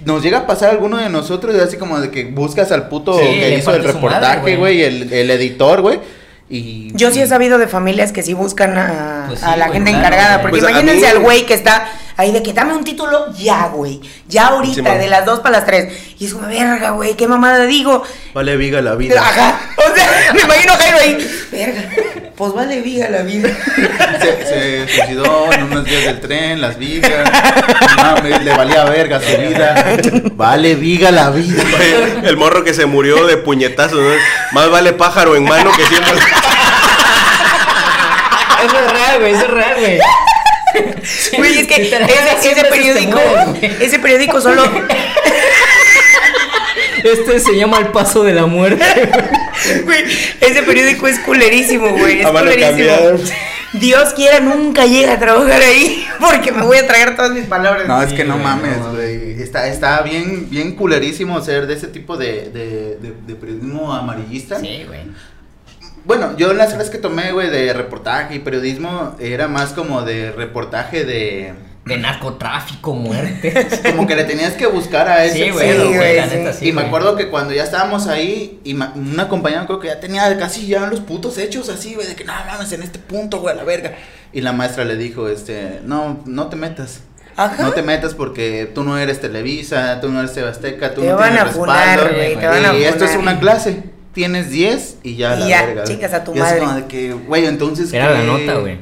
nos 0.05 0.23
llega 0.23 0.39
a 0.39 0.47
pasar 0.47 0.71
alguno 0.71 0.97
de 0.99 1.09
nosotros, 1.09 1.55
así 1.57 1.77
como 1.77 2.01
de 2.01 2.11
que 2.11 2.25
buscas 2.25 2.71
al 2.73 2.89
puto 2.89 3.19
Sí, 3.19 3.25
que 3.27 3.57
hizo 3.59 3.75
el 3.75 3.85
reportaje, 3.85 4.57
güey. 4.57 4.83
el, 4.83 5.13
el 5.13 5.31
editor, 5.31 5.81
güey. 5.83 6.01
Y 6.53 6.91
Yo 6.95 7.13
sí 7.13 7.21
he 7.21 7.27
sabido 7.29 7.59
de 7.59 7.69
familias 7.69 8.11
que 8.11 8.23
sí 8.25 8.35
buscan 8.35 8.77
a, 8.77 9.27
Pues 9.29 9.39
sí, 9.39 9.47
a 9.49 9.57
la 9.57 9.69
gente 9.69 9.91
claro, 9.93 10.05
encargada. 10.07 10.41
Porque 10.43 10.59
Pues 10.59 10.69
imagínense 10.71 11.03
mí- 11.03 11.07
al 11.07 11.19
güey 11.21 11.47
que 11.47 11.55
está 11.55 11.87
ahí 12.17 12.33
de 12.33 12.43
que 12.43 12.53
dame 12.53 12.75
un 12.75 12.85
título 12.85 13.33
ya, 13.37 13.69
güey. 13.69 14.01
Ya 14.29 14.49
ahorita, 14.49 14.97
de 14.97 15.09
las 15.09 15.25
2 15.25 15.41
para 15.41 15.59
las 15.59 15.67
3. 15.67 15.93
Y 16.19 16.27
es 16.27 16.35
como, 16.35 16.47
verga, 16.47 16.91
güey, 16.91 17.15
qué 17.15 17.27
mamada 17.27 17.67
digo. 17.67 18.03
Vale 18.35 18.57
viga 18.57 18.81
la 18.81 18.95
vida. 18.95 19.21
Ajá. 19.21 19.61
O 19.77 19.95
sea, 19.95 20.33
me 20.35 20.43
imagino 20.43 20.73
a 20.73 20.77
Jairo 20.77 20.99
ahí. 20.99 21.47
Verga. 21.51 21.83
Pues 22.37 22.55
vale, 22.55 22.81
viga 22.81 23.09
la 23.11 23.23
vida. 23.23 23.51
Se, 24.21 24.47
se 24.47 24.89
suicidó 24.89 25.53
en 25.53 25.65
unos 25.65 25.85
días 25.85 26.05
del 26.05 26.21
tren, 26.21 26.61
las 26.61 26.79
vigas. 26.79 27.31
No 27.97 28.03
mames, 28.03 28.43
le 28.43 28.57
valía 28.57 28.85
verga 28.85 29.21
su 29.21 29.37
vida. 29.37 29.99
Vale 30.33 30.75
viga 30.75 31.11
la 31.11 31.29
vida. 31.31 31.63
El 32.23 32.39
morro 32.39 32.65
que 32.65 32.73
se 32.73 32.87
murió 32.87 33.27
de 33.27 33.37
puñetazos, 33.37 34.01
¿no? 34.01 34.11
Más 34.53 34.71
vale 34.71 34.95
pájaro 34.95 35.37
en 35.37 35.45
mano 35.45 35.71
que 35.77 35.85
siempre. 35.85 36.15
Eso 38.65 38.77
es 38.79 38.93
real, 38.93 39.21
güey, 39.21 39.33
eso 39.33 39.45
es 39.45 39.51
real, 39.51 39.75
güey. 39.79 39.99
Güey, 41.37 41.59
es 41.59 41.67
que 41.67 41.83
ese, 41.83 42.65
periódico, 42.65 43.21
ese 43.81 43.99
periódico 43.99 44.41
solo. 44.41 44.63
Este 47.03 47.41
se 47.41 47.57
llama 47.57 47.79
El 47.79 47.89
Paso 47.89 48.23
de 48.25 48.35
la 48.35 48.47
Muerte. 48.47 48.85
Güey, 49.85 50.05
ese 50.41 50.63
periódico 50.63 51.07
es 51.07 51.19
culerísimo, 51.21 51.91
güey. 51.91 52.21
Es 52.21 52.29
culerísimo. 52.29 53.19
Dios 53.73 54.15
quiera 54.15 54.41
nunca 54.41 54.85
llegue 54.85 55.11
a 55.11 55.19
trabajar 55.19 55.63
ahí 55.63 56.05
porque 56.19 56.51
me 56.51 56.63
voy 56.63 56.79
a 56.79 56.87
tragar 56.87 57.15
todas 57.15 57.31
mis 57.31 57.45
palabras. 57.45 57.87
No, 57.87 58.03
es 58.03 58.13
que 58.13 58.25
no 58.25 58.35
güey, 58.35 58.45
mames, 58.45 58.79
no. 58.79 58.93
güey. 58.95 59.41
Está, 59.41 59.69
está 59.69 60.03
bien, 60.03 60.51
bien 60.51 60.75
culerísimo 60.75 61.41
ser 61.41 61.67
de 61.67 61.75
ese 61.75 61.87
tipo 61.87 62.17
de, 62.17 62.51
de, 62.51 62.99
de, 63.01 63.15
de 63.27 63.35
periodismo 63.35 63.93
amarillista. 63.93 64.59
Sí, 64.59 64.85
güey. 64.87 65.01
Bueno, 66.05 66.37
yo 66.37 66.53
las 66.53 66.73
clases 66.73 66.91
que 66.91 66.99
tomé, 66.99 67.33
güey, 67.33 67.51
de 67.51 67.73
reportaje 67.73 68.35
y 68.35 68.39
periodismo, 68.41 69.15
era 69.21 69.49
más 69.49 69.71
como 69.73 70.03
de 70.03 70.33
reportaje 70.33 71.05
de... 71.05 71.55
De 71.85 71.97
narcotráfico, 71.97 72.93
muerte. 72.93 73.67
Como 73.91 74.07
que 74.07 74.15
le 74.15 74.25
tenías 74.25 74.53
que 74.53 74.67
buscar 74.67 75.09
a 75.09 75.25
ese 75.25 75.47
Sí, 75.47 75.51
güey, 75.51 75.77
güey, 75.77 75.97
güey, 75.97 76.17
la 76.19 76.29
sí. 76.29 76.37
neta 76.37 76.53
sí. 76.53 76.69
y 76.69 76.73
me 76.73 76.83
acuerdo 76.83 77.17
que 77.17 77.29
cuando 77.29 77.55
ya 77.55 77.65
estábamos 77.65 78.07
ahí, 78.07 78.61
y 78.65 78.75
ma- 78.75 78.93
una 78.95 79.29
compañera 79.29 79.65
creo 79.67 79.81
que 79.81 79.89
ya 79.89 79.99
tenía 79.99 80.39
casi 80.39 80.67
ya 80.67 80.87
los 80.87 81.01
putos 81.01 81.39
hechos 81.39 81.71
así, 81.71 81.95
güey, 81.95 82.07
de 82.07 82.15
que 82.15 82.25
no 82.25 82.35
mames, 82.47 82.71
en 82.73 82.83
este 82.83 82.99
punto, 82.99 83.41
güey, 83.41 83.55
a 83.55 83.57
la 83.57 83.65
verga. 83.65 83.95
Y 84.33 84.43
la 84.43 84.53
maestra 84.53 84.85
le 84.85 84.97
dijo, 84.97 85.29
este, 85.29 85.81
no, 85.83 86.21
no 86.27 86.49
te 86.49 86.57
metas. 86.57 87.01
Ajá. 87.35 87.63
No 87.63 87.73
te 87.73 87.83
metas 87.83 88.13
porque 88.15 88.71
tú 88.73 88.85
no 88.85 88.99
eres 88.99 89.21
Televisa, 89.21 90.01
tú 90.03 90.11
no 90.11 90.21
eres 90.21 90.33
Sebasteca, 90.33 90.93
tú 90.95 91.01
Te 91.01 91.09
no 91.09 91.17
van 91.17 91.33
tienes 91.33 91.51
a 91.51 91.55
funar, 91.57 91.89
respaldo. 91.99 92.15
güey, 92.17 92.37
te 92.39 92.47
van 92.47 92.65
a 92.67 92.75
y 92.77 92.85
esto 92.85 93.05
es 93.07 93.17
una 93.17 93.41
clase. 93.41 93.83
Tienes 94.13 94.51
10 94.51 94.99
y 95.03 95.17
ya 95.17 95.37
Y 95.37 95.41
la 95.41 95.49
ya, 95.49 95.67
verga. 95.67 95.85
chicas 95.85 96.13
a 96.15 96.25
tu 96.25 96.33
Y 96.33 96.39
es 96.39 96.41
madre. 96.41 96.59
como 96.61 96.73
de 96.75 96.85
que, 96.87 97.13
güey, 97.13 97.47
entonces 97.47 97.93
Era 97.93 98.11
la 98.11 98.21
¿qué- 98.21 98.27
nota, 98.27 98.55
güey. 98.61 98.79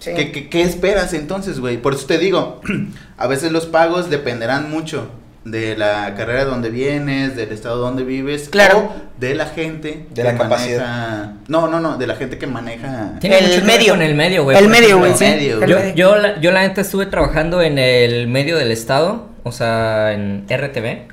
Sí. 0.00 0.10
¿Qué, 0.16 0.32
qué, 0.32 0.48
qué 0.48 0.62
esperas 0.62 1.14
entonces, 1.14 1.60
güey? 1.60 1.76
Por 1.80 1.94
eso 1.94 2.06
te 2.06 2.18
digo, 2.18 2.60
a 3.16 3.26
veces 3.28 3.52
los 3.52 3.66
pagos 3.66 4.10
dependerán 4.10 4.68
mucho 4.70 5.08
de 5.44 5.76
la 5.76 6.14
carrera 6.16 6.44
donde 6.44 6.70
vienes, 6.70 7.34
del 7.36 7.50
estado 7.52 7.76
donde 7.78 8.02
vives, 8.04 8.48
Claro. 8.48 8.78
o 8.78 8.94
de 9.20 9.34
la 9.34 9.46
gente 9.46 10.06
De 10.14 10.22
la 10.24 10.32
maneja- 10.34 11.34
No, 11.48 11.68
no, 11.68 11.78
no, 11.80 11.98
de 11.98 12.06
la 12.08 12.14
gente 12.16 12.38
que 12.38 12.46
maneja. 12.48 13.12
Tiene 13.20 13.38
El 13.38 13.44
mucho 13.46 13.54
que 13.60 13.66
ver 13.66 13.78
medio. 13.78 13.92
con 13.92 14.02
el 14.02 14.14
medio, 14.14 14.42
güey. 14.44 14.56
El 14.56 14.68
medio, 14.68 14.98
güey, 14.98 15.14
sí. 15.14 15.24
el 15.24 15.36
medio. 15.36 15.62
el 15.62 15.70
Yo, 15.70 15.94
yo, 15.94 16.16
la, 16.16 16.40
yo 16.40 16.50
la 16.52 16.62
neta 16.62 16.80
estuve 16.80 17.06
trabajando 17.06 17.60
en 17.62 17.78
el 17.78 18.26
medio 18.28 18.56
del 18.56 18.70
estado, 18.72 19.28
o 19.44 19.52
sea, 19.52 20.12
en 20.12 20.44
RTV. 20.48 21.08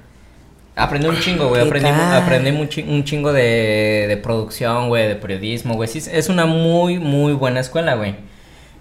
Aprendí 0.80 1.08
un 1.08 1.20
chingo, 1.20 1.48
güey. 1.50 1.62
¿Qué 1.62 1.68
Aprendí, 1.68 1.90
aprendí 1.90 2.50
un, 2.52 2.70
chi- 2.70 2.86
un 2.88 3.04
chingo 3.04 3.32
de, 3.34 4.06
de 4.08 4.18
producción, 4.18 4.88
güey, 4.90 5.08
de 5.08 5.16
periodismo, 5.16 5.76
güey. 5.76 5.88
Sí, 5.90 6.02
es 6.12 6.30
una 6.30 6.46
muy, 6.46 7.00
muy 7.00 7.34
buena 7.34 7.60
escuela, 7.60 7.96
güey. 7.96 8.16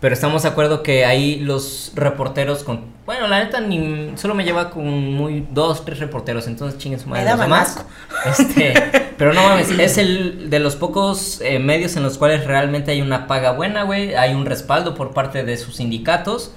Pero 0.01 0.15
estamos 0.15 0.45
de 0.45 0.49
acuerdo 0.51 0.85
que 0.85 1.05
ahí 1.05 1.41
los 1.41 1.91
reporteros 1.97 2.63
con... 2.63 2.83
Bueno, 3.05 3.27
la 3.27 3.43
neta 3.43 3.61
ni... 3.61 4.13
Solo 4.17 4.35
me 4.35 4.45
lleva 4.45 4.71
con 4.71 4.87
muy... 5.13 5.45
Dos, 5.51 5.85
tres 5.85 5.99
reporteros. 5.99 6.47
Entonces 6.47 6.79
chinguen 6.79 7.01
su 7.01 7.09
madre 7.09 7.25
Me 7.25 7.31
los 7.33 7.41
demás. 7.41 7.85
Este... 8.27 8.75
pero 9.19 9.35
no 9.35 9.43
mames. 9.43 9.71
Es 9.71 9.99
el 9.99 10.51
de 10.51 10.61
los 10.61 10.77
pocos 10.77 11.41
eh, 11.41 11.59
medios 11.59 11.97
en 11.97 12.05
los 12.05 12.17
cuales 12.17 12.45
realmente 12.47 12.93
hay 12.93 13.01
una 13.03 13.27
paga 13.27 13.51
buena, 13.53 13.83
güey. 13.83 14.15
Hay 14.15 14.35
un 14.35 14.47
respaldo 14.47 14.95
por 14.95 15.15
parte 15.15 15.43
de 15.43 15.57
sus 15.57 15.77
sindicatos. 15.77 16.55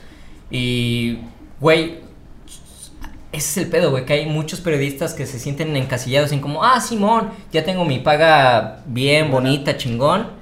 Y... 0.51 1.17
Güey... 1.59 2.10
Ese 3.31 3.61
es 3.61 3.65
el 3.65 3.71
pedo, 3.71 3.91
güey, 3.91 4.05
que 4.05 4.13
hay 4.13 4.25
muchos 4.25 4.59
periodistas 4.59 5.13
que 5.13 5.25
se 5.25 5.39
sienten 5.39 5.75
encasillados 5.77 6.33
en 6.33 6.41
como, 6.41 6.65
ah, 6.65 6.81
Simón, 6.81 7.29
ya 7.53 7.63
tengo 7.63 7.85
mi 7.85 7.99
paga 7.99 8.81
bien, 8.85 9.31
bonita, 9.31 9.77
chingón. 9.77 10.40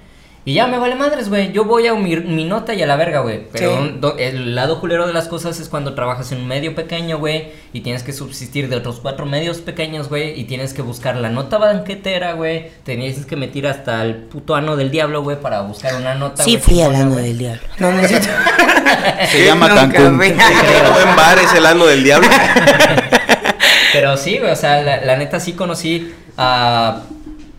Y 0.50 0.54
ya 0.56 0.66
me 0.66 0.80
vale 0.80 0.96
madres, 0.96 1.30
güey. 1.30 1.52
Yo 1.52 1.64
voy 1.64 1.86
a 1.86 1.94
mi, 1.94 2.16
mi 2.16 2.44
nota 2.44 2.74
y 2.74 2.82
a 2.82 2.88
la 2.88 2.96
verga, 2.96 3.20
güey. 3.20 3.42
Pero 3.52 3.72
Sí. 3.72 3.78
un- 3.84 4.02
do- 4.02 4.16
el 4.18 4.56
lado 4.56 4.80
culero 4.80 5.06
de 5.06 5.14
las 5.14 5.28
cosas 5.28 5.60
es 5.60 5.70
cuando 5.70 5.94
trabajas 5.94 6.32
en 6.32 6.40
un 6.40 6.48
medio 6.48 6.74
pequeño, 6.74 7.20
güey. 7.20 7.50
Y 7.72 7.82
tienes 7.82 8.02
que 8.02 8.14
subsistir 8.14 8.68
de 8.68 8.76
otros 8.76 9.00
cuatro 9.00 9.28
medios 9.28 9.60
pequeños, 9.60 10.10
güey. 10.10 10.40
Y 10.40 10.46
tienes 10.46 10.74
que 10.74 10.82
buscar 10.82 11.18
la 11.18 11.30
nota 11.30 11.60
banquetera, 11.60 12.34
güey. 12.34 12.72
Tenías 12.84 13.24
que 13.28 13.36
meter 13.36 13.68
hasta 13.68 14.02
el 14.02 14.16
puto 14.16 14.56
ano 14.56 14.76
del 14.76 14.90
diablo, 14.90 15.22
güey, 15.22 15.40
para 15.40 15.62
buscar 15.62 15.94
una 15.94 16.16
nota. 16.16 16.44
Sí, 16.44 16.58
fui 16.58 16.82
hablando 16.82 17.14
güey. 17.14 17.28
del 17.28 17.38
diablo. 17.38 17.62
No, 17.78 17.92
no 17.92 18.00
es 18.00 18.08
cierto. 18.08 18.30
Se 19.30 19.46
llama 19.46 19.68
Nunca, 19.68 19.82
Cancún. 19.92 20.18
buen 20.18 21.16
bar 21.16 21.38
es 21.38 21.54
el 21.54 21.66
ano 21.68 21.86
del 21.86 22.04
diablo. 22.04 22.28
Pero 23.94 24.18
sí, 24.18 24.40
güey, 24.40 24.52
o 24.52 24.56
sea, 24.56 24.82
la, 24.82 25.02
la 25.06 25.16
neta 25.16 25.40
sí 25.40 25.54
conocí 25.54 26.12
a 26.38 27.02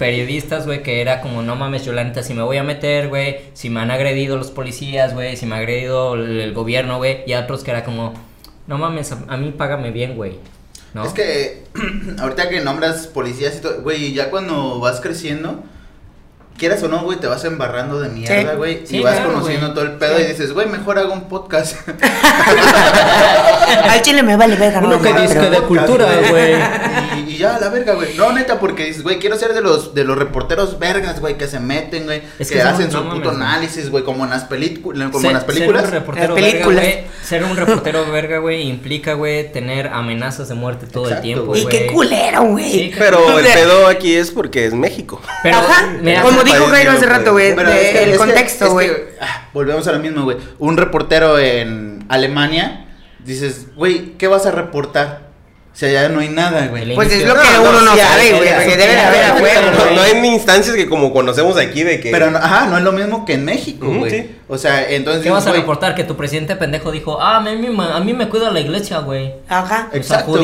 periodistas, 0.00 0.64
güey, 0.64 0.82
que 0.82 1.02
era 1.02 1.20
como, 1.20 1.42
no 1.42 1.56
mames, 1.56 1.84
yo 1.84 1.92
la 1.92 2.02
neta 2.02 2.22
si 2.22 2.32
me 2.32 2.40
voy 2.42 2.56
a 2.56 2.62
meter, 2.62 3.08
güey, 3.08 3.40
si 3.52 3.68
me 3.68 3.80
han 3.80 3.90
agredido 3.90 4.38
los 4.38 4.50
policías, 4.50 5.12
güey, 5.12 5.36
si 5.36 5.44
me 5.44 5.56
ha 5.56 5.58
agredido 5.58 6.14
el, 6.14 6.40
el 6.40 6.54
gobierno, 6.54 6.96
güey, 6.96 7.22
y 7.26 7.34
a 7.34 7.40
otros 7.40 7.62
que 7.62 7.70
era 7.70 7.84
como, 7.84 8.14
no 8.66 8.78
mames, 8.78 9.12
a, 9.12 9.18
a 9.28 9.36
mí 9.36 9.52
págame 9.52 9.90
bien, 9.90 10.16
güey, 10.16 10.38
¿no? 10.94 11.04
Es 11.04 11.12
que 11.12 11.64
ahorita 12.18 12.48
que 12.48 12.60
nombras 12.62 13.08
policías 13.08 13.58
y 13.58 13.60
todo, 13.60 13.82
güey, 13.82 14.14
ya 14.14 14.30
cuando 14.30 14.80
vas 14.80 15.02
creciendo, 15.02 15.62
quieras 16.56 16.82
o 16.82 16.88
no, 16.88 17.02
güey, 17.02 17.18
te 17.20 17.26
vas 17.26 17.44
embarrando 17.44 18.00
de 18.00 18.08
mierda, 18.08 18.54
güey, 18.54 18.86
Sí, 18.86 18.96
y 18.96 19.02
vas 19.02 19.16
claro, 19.16 19.34
conociendo 19.34 19.74
todo 19.74 19.84
el 19.84 19.92
pedo 19.92 20.16
Sí. 20.16 20.22
y 20.22 20.26
dices, 20.28 20.54
güey, 20.54 20.66
mejor 20.66 20.98
hago 20.98 21.12
un 21.12 21.28
podcast. 21.28 21.76
Al 23.90 24.00
chile 24.00 24.22
me 24.22 24.34
vale 24.36 24.56
verga, 24.56 24.78
Uno 24.78 24.96
no, 24.96 25.02
que 25.02 25.12
dice 25.12 25.40
de 25.50 25.60
cultura, 25.60 26.06
güey. 26.30 26.54
Ya, 27.40 27.58
la 27.58 27.68
verga, 27.70 27.94
güey. 27.94 28.14
No, 28.16 28.32
neta, 28.32 28.60
porque 28.60 28.84
dices, 28.84 29.02
güey, 29.02 29.18
quiero 29.18 29.36
ser 29.36 29.54
de 29.54 29.60
los, 29.62 29.94
de 29.94 30.04
los 30.04 30.18
reporteros 30.18 30.78
vergas, 30.78 31.20
güey, 31.20 31.38
que 31.38 31.46
se 31.48 31.58
meten, 31.58 32.04
güey, 32.04 32.22
Es 32.38 32.50
que, 32.50 32.60
hacen 32.60 32.90
no 32.92 33.02
su 33.02 33.08
puto 33.08 33.30
análisis, 33.30 33.90
güey, 33.90 34.04
como 34.04 34.24
en 34.24 34.30
las 34.30 34.44
películas, 34.44 35.08
como 35.10 35.20
Ser- 35.22 35.30
en 35.30 35.34
las 35.34 35.44
películas. 35.44 35.82
Ser 35.84 35.88
un 35.94 36.00
reportero 36.00 36.34
verga, 36.34 36.64
güey. 36.64 37.04
Ser 37.24 37.44
un 37.44 37.56
reportero 37.56 38.10
verga, 38.10 38.38
güey, 38.38 38.68
implica, 38.68 39.14
güey, 39.14 39.50
tener 39.52 39.88
amenazas 39.88 40.48
de 40.48 40.54
muerte 40.54 40.86
todo 40.86 41.04
Exacto, 41.04 41.16
el 41.18 41.22
tiempo, 41.34 41.46
güey. 41.46 41.62
Y 41.62 41.66
qué 41.66 41.86
culero, 41.86 42.42
güey. 42.44 42.70
Sí, 42.70 42.92
Pero 42.98 43.38
el 43.38 43.46
pedo 43.46 43.86
aquí 43.86 44.14
es 44.14 44.30
porque 44.30 44.66
es 44.66 44.74
México. 44.74 45.20
Pero, 45.42 45.56
Ajá, 45.56 45.94
mira, 46.00 46.22
como 46.22 46.42
país 46.42 46.52
dijo 46.54 46.66
Jairo 46.66 46.92
hace 46.92 47.06
rato, 47.06 47.32
güey, 47.32 47.52
el 47.52 47.58
es 47.58 48.10
que- 48.10 48.16
contexto, 48.16 48.70
güey. 48.72 48.90
ah, 49.20 49.48
volvemos 49.54 49.86
a 49.86 49.92
lo 49.92 49.98
mismo, 50.00 50.24
güey. 50.24 50.36
Un 50.58 50.76
reportero 50.76 51.38
en 51.38 52.04
Alemania, 52.08 52.86
dices, 53.24 53.68
güey, 53.76 54.18
¿qué 54.18 54.26
vas 54.26 54.44
a 54.46 54.50
reportar? 54.50 55.29
O 55.72 55.76
sea, 55.80 55.90
ya 55.90 56.08
no 56.08 56.20
hay 56.20 56.28
nada, 56.28 56.66
güey. 56.66 56.94
Pues 56.94 57.12
es 57.12 57.24
lo 57.24 57.34
que 57.34 57.40
No, 57.48 57.62
no, 57.62 57.70
uno 57.70 57.80
no 57.82 57.92
sí, 57.94 58.00
sabe, 58.00 58.32
güey, 58.32 58.54
porque 58.54 58.76
debe 58.76 59.00
haber 59.00 59.24
afuera, 59.24 59.60
No, 59.94 60.02
hay 60.02 60.26
instancias 60.26 60.74
que 60.76 60.88
como 60.88 61.12
conocemos 61.12 61.56
aquí 61.56 61.84
de 61.84 62.00
que. 62.00 62.10
Pero, 62.10 62.30
no- 62.30 62.38
ajá, 62.38 62.66
no 62.66 62.76
es 62.78 62.82
lo 62.84 62.92
mismo 62.92 63.24
que 63.24 63.34
en 63.34 63.44
México, 63.44 63.86
güey. 63.86 64.10
sí. 64.10 64.30
O 64.52 64.58
sea, 64.58 64.90
entonces. 64.90 65.22
¿Qué 65.22 65.30
vas 65.30 65.46
a 65.46 65.52
reportar? 65.52 65.94
Que 65.94 66.02
tu 66.02 66.16
presidente 66.16 66.56
pendejo 66.56 66.90
dijo, 66.90 67.20
ah, 67.22 67.36
a 67.36 67.40
mí, 67.40 67.56
me- 67.68 67.84
a 67.84 68.00
mí 68.00 68.12
me 68.12 68.28
cuida 68.28 68.50
la 68.50 68.58
iglesia, 68.58 68.98
güey. 68.98 69.32
Ajá. 69.48 69.88
Exacto. 69.92 70.36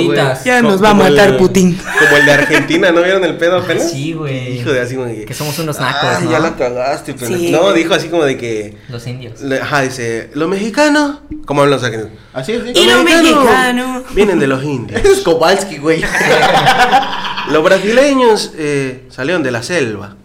Ya 0.45 0.63
nos 0.63 0.81
va 0.83 0.89
a 0.89 0.93
como 0.93 1.07
el- 1.07 1.15
matar 1.17 1.37
Putin. 1.37 1.77
Como 1.99 2.17
el 2.17 2.25
de 2.25 2.33
Argentina, 2.33 2.93
¿no 2.93 3.03
vieron 3.03 3.25
el 3.25 3.37
pedo 3.37 3.59
apenas? 3.59 3.91
Sí, 3.91 4.13
güey. 4.13 4.59
Hijo 4.61 4.71
de 4.73 4.81
así 4.81 4.95
como 4.95 5.09
de 5.09 5.25
Que 5.25 5.35
somos 5.35 5.59
unos 5.59 5.81
nacos, 5.81 6.09
Ay, 6.19 6.25
¿no? 6.25 6.31
ya 6.31 6.39
la 6.39 6.55
cagaste, 6.55 7.15
pero. 7.15 7.27
Sí. 7.37 7.51
No, 7.51 7.73
dijo 7.73 7.95
así 7.95 8.09
como 8.09 8.25
de 8.25 8.37
que. 8.39 8.79
Los 8.89 9.05
indios. 9.09 9.41
le- 9.41 9.61
Ajá, 9.61 9.83
dice. 9.83 10.31
Los 10.35 10.49
mexicanos. 10.49 11.19
¿Cómo 11.45 11.63
hablan 11.63 11.79
los 11.81 11.85
argentinos? 11.85 12.17
Así 12.33 12.53
es. 12.53 12.63
Y 12.77 12.87
los 12.87 13.03
mexicanos. 13.03 14.03
Vienen 14.15 14.39
de 14.39 14.47
los 14.47 14.63
indios. 14.63 15.01
Es 15.05 15.21
Kowalski, 15.23 15.79
güey. 15.79 16.01
Los 17.51 17.63
brasileños 17.63 18.53
eh, 18.57 19.05
salieron 19.09 19.43
de 19.43 19.51
la 19.53 19.63
selva. 19.63 20.17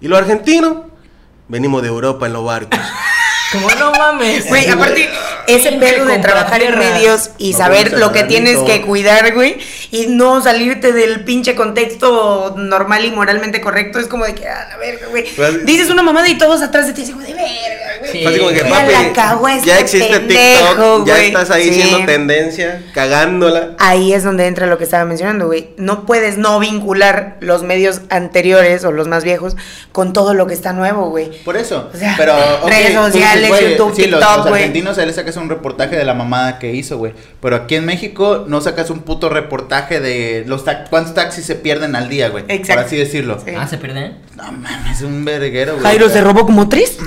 Y 0.00 0.08
los 0.08 0.18
argentinos 0.18 0.76
venimos 1.48 1.80
de 1.82 1.88
Europa 1.88 2.26
en 2.26 2.34
los 2.34 2.44
barcos. 2.44 2.78
Como 3.56 3.70
no 3.70 3.92
mames. 3.92 4.46
Güey, 4.48 4.68
aparte, 4.68 5.08
ese 5.46 5.72
pedo 5.72 6.04
de 6.06 6.18
trabajar 6.18 6.62
en 6.62 6.78
medios 6.78 7.30
y 7.38 7.52
No 7.52 7.58
saber 7.58 7.92
lo 7.98 8.12
que 8.12 8.24
tienes 8.24 8.58
que 8.58 8.82
cuidar, 8.82 9.34
güey, 9.34 9.56
y 9.90 10.06
no 10.08 10.42
salirte 10.42 10.92
del 10.92 11.24
pinche 11.24 11.54
contexto 11.54 12.54
normal 12.56 13.04
y 13.04 13.10
moralmente 13.10 13.60
correcto, 13.60 13.98
es 13.98 14.06
como 14.06 14.24
de 14.24 14.34
que, 14.34 14.48
a 14.48 14.68
la 14.68 14.76
verga, 14.76 15.06
güey. 15.08 15.24
Pues- 15.34 15.64
Dices 15.66 15.90
una 15.90 16.02
mamada 16.02 16.28
y 16.28 16.38
todos 16.38 16.62
atrás 16.62 16.86
de 16.86 16.92
ti, 16.92 17.02
así 17.02 17.12
como 17.12 17.24
de 17.24 17.34
verga, 17.34 17.98
güey. 18.00 18.12
Sí. 18.12 18.26
Así 18.26 18.38
como 18.38 18.50
que, 18.50 18.56
Ya 18.62 18.68
papi, 18.68 18.92
la 18.92 19.12
cagó 19.12 19.48
este 19.48 19.66
ya 19.66 19.78
existe 19.78 20.08
pendejo, 20.20 20.66
TikTok, 20.68 21.06
ya 21.06 21.14
güey. 21.14 21.26
estás 21.28 21.50
ahí 21.50 21.68
Sí. 21.68 21.74
siendo 21.82 22.06
tendencia, 22.06 22.82
cagándola. 22.94 23.70
Ahí 23.78 24.12
es 24.12 24.24
donde 24.24 24.46
entra 24.46 24.66
lo 24.66 24.78
que 24.78 24.84
estaba 24.84 25.04
mencionando, 25.04 25.46
güey. 25.46 25.70
No 25.76 26.06
puedes 26.06 26.38
no 26.38 26.58
vincular 26.58 27.36
los 27.40 27.62
medios 27.62 28.00
anteriores 28.10 28.84
o 28.84 28.92
los 28.92 29.08
más 29.08 29.24
viejos 29.24 29.56
con 29.92 30.12
todo 30.12 30.34
lo 30.34 30.46
que 30.46 30.54
está 30.54 30.72
nuevo, 30.72 31.10
güey. 31.10 31.42
Por 31.44 31.56
eso. 31.56 31.90
O 31.92 31.96
sea, 31.96 32.14
pero, 32.16 32.34
ok, 32.62 32.68
redes 32.68 32.88
dices, 32.88 33.02
sociales, 33.02 33.48
güey, 33.48 33.70
YouTube, 33.72 33.94
sí, 33.96 34.06
los, 34.06 34.20
TikTok, 34.20 34.36
los 34.38 34.48
güey. 34.48 34.62
argentinos 34.62 34.98
ahí 34.98 35.06
le 35.06 35.12
sacas 35.36 35.42
un 35.44 35.48
reportaje 35.50 35.96
de 35.96 36.04
la 36.04 36.14
mamada 36.14 36.58
que 36.58 36.72
hizo, 36.74 36.98
güey. 36.98 37.12
Pero 37.40 37.56
aquí 37.56 37.74
en 37.76 37.84
México 37.84 38.44
no 38.48 38.60
sacas 38.60 38.90
un 38.90 39.00
puto 39.00 39.28
reportaje 39.28 40.00
de 40.00 40.44
los 40.46 40.64
ta- 40.64 40.84
cuántos 40.88 41.14
taxis 41.14 41.44
se 41.44 41.54
pierden 41.54 41.94
al 41.94 42.08
día, 42.08 42.28
güey. 42.30 42.44
Exacto. 42.48 42.74
Por 42.74 42.84
así 42.86 42.96
decirlo. 42.96 43.38
Sí. 43.44 43.52
Ah, 43.56 43.66
¿se 43.66 43.76
pierden? 43.78 44.16
No 44.36 44.44
mames, 44.52 44.96
es 44.98 45.02
un 45.02 45.24
verguero, 45.24 45.72
güey. 45.74 45.84
Jairo 45.84 46.08
se 46.08 46.20
robó 46.20 46.46
como 46.46 46.68
tres. 46.68 46.98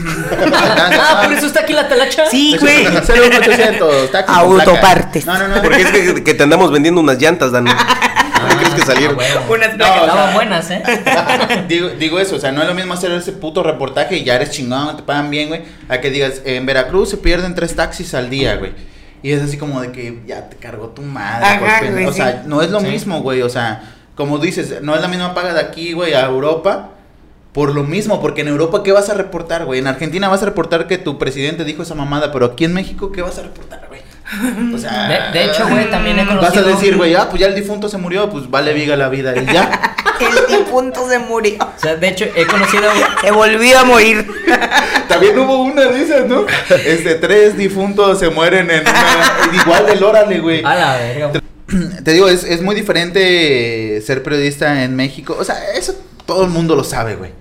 Ah, 0.52 1.22
por 1.24 1.34
eso 1.34 1.48
está 1.48 1.62
aquí 1.62 1.74
la 1.74 1.88
talacha. 1.88 2.26
Sí, 2.30 2.56
güey. 2.60 2.86
01800, 2.88 4.12
taxis 4.12 4.36
con 4.36 4.46
Autopartes. 4.52 5.26
No, 5.26 5.38
no, 5.38 5.48
no. 5.48 5.62
Porque 5.62 5.82
es 5.82 5.90
que, 5.92 6.24
que 6.24 6.34
te 6.34 6.44
andamos 6.44 6.72
vendiendo 6.72 7.02
unas 7.02 7.18
llantas, 7.22 7.52
Dani. 7.52 7.72
¿Por 8.42 8.50
qué 8.50 8.56
crees 8.58 8.74
que 8.76 8.82
salieron? 8.82 9.18
Ah, 9.20 9.44
bueno. 9.48 9.66
Unas 9.66 9.78
No, 9.78 9.84
o 9.86 9.88
sea- 9.88 10.06
Estaban 10.06 10.34
buenas, 10.34 10.72
¿eh? 10.72 10.84
digo, 11.68 11.90
digo 11.90 12.20
eso, 12.20 12.36
o 12.36 12.40
sea, 12.40 12.52
no 12.52 12.62
es 12.62 12.68
lo 12.68 12.74
mismo 12.74 12.94
hacer 12.94 13.12
ese 13.12 13.32
puto 13.34 13.64
reportaje 13.64 14.18
y 14.18 14.24
ya 14.24 14.36
eres 14.36 14.52
chingón, 14.52 14.96
te 14.98 15.04
pagan 15.04 15.30
bien, 15.30 15.50
güey, 15.50 15.62
a 15.88 16.00
que 16.02 16.10
digas, 16.10 16.42
en 16.46 16.66
Veracruz 16.66 17.10
se 17.10 17.18
pierden 17.18 17.56
tres 17.56 17.76
taxis 17.76 18.14
al 18.14 18.30
día, 18.30 18.56
güey. 18.58 18.72
Y 19.22 19.32
es 19.32 19.42
así 19.42 19.58
como 19.58 19.82
de 19.82 19.92
que 19.92 20.22
ya 20.26 20.48
te 20.50 20.56
cargó 20.58 20.88
tu 20.90 21.02
madre. 21.02 21.46
Ajá, 21.46 21.60
por 21.60 21.70
pena. 21.80 21.92
güey, 21.92 22.06
o 22.06 22.14
sea, 22.14 22.32
sí. 22.32 22.38
no 22.48 22.62
es 22.62 22.70
lo 22.72 22.80
Sí. 22.80 22.88
mismo, 22.88 23.22
güey, 23.22 23.42
o 23.42 23.50
sea, 23.50 23.84
como 24.16 24.38
dices, 24.38 24.82
no 24.82 24.96
es 24.96 25.02
la 25.02 25.08
misma 25.08 25.34
paga 25.34 25.54
de 25.54 25.60
aquí, 25.60 25.94
güey, 25.94 26.14
a 26.14 26.26
Europa. 26.26 26.92
Por 27.52 27.74
lo 27.74 27.84
mismo, 27.84 28.22
porque 28.22 28.42
en 28.42 28.48
Europa, 28.48 28.84
¿qué 28.84 28.92
vas 28.92 29.10
a 29.10 29.16
reportar, 29.16 29.66
güey? 29.66 29.80
En 29.80 29.88
Argentina 29.88 30.30
vas 30.30 30.44
a 30.44 30.46
reportar 30.46 30.86
que 30.86 31.00
tu 31.00 31.18
presidente 31.18 31.64
dijo 31.66 31.82
esa 31.82 31.96
mamada, 31.96 32.32
pero 32.32 32.46
aquí 32.46 32.64
en 32.64 32.74
México, 32.76 33.12
¿qué 33.12 33.24
vas 33.24 33.40
a 33.40 33.42
reportar? 33.42 33.88
O 34.74 34.78
sea, 34.78 35.32
De- 35.32 35.40
de 35.40 35.46
hecho, 35.46 35.68
güey, 35.68 35.90
también 35.90 36.20
he 36.20 36.24
Vas 36.26 36.36
a 36.36 36.38
conocido- 36.62 36.66
decir, 36.66 36.98
güey, 36.98 37.16
ah, 37.16 37.28
pues 37.30 37.40
ya 37.42 37.48
el 37.48 37.56
difunto 37.56 37.90
se 37.90 37.98
murió, 37.98 38.30
pues 38.30 38.50
vale 38.50 38.74
viga 38.74 38.96
la 38.96 39.10
vida 39.10 39.34
y 39.36 39.46
ya. 39.52 39.96
El 40.20 40.58
difunto 40.60 41.08
se 41.10 41.18
murió. 41.18 41.54
O 41.62 41.80
sea, 41.80 41.96
de 41.96 42.10
hecho, 42.10 42.26
he 42.36 42.46
conocido. 42.46 42.84
Se 43.22 43.32
volvió 43.32 43.80
a 43.80 43.86
morir. 43.86 44.28
También 45.08 45.40
hubo 45.40 45.64
una 45.64 45.84
de 45.86 46.02
esas, 46.04 46.28
¿no? 46.28 46.46
Este, 46.86 47.16
tres 47.16 47.58
difuntos 47.58 48.20
se 48.20 48.30
mueren 48.30 48.70
en 48.70 48.82
una... 48.82 49.32
Igual 49.64 49.86
del 49.86 50.04
órale, 50.04 50.40
güey. 50.40 50.62
A 50.66 50.76
la 50.76 50.98
verga. 50.98 51.32
Te 52.04 52.12
digo, 52.12 52.28
es, 52.28 52.44
es 52.44 52.62
muy 52.62 52.76
diferente 52.76 54.02
ser 54.02 54.22
periodista 54.22 54.84
en 54.84 54.96
México. 54.98 55.38
O 55.40 55.44
sea, 55.46 55.56
eso 55.76 55.96
todo 56.26 56.44
el 56.44 56.50
mundo 56.50 56.76
lo 56.76 56.84
sabe, 56.84 57.16
güey. 57.16 57.32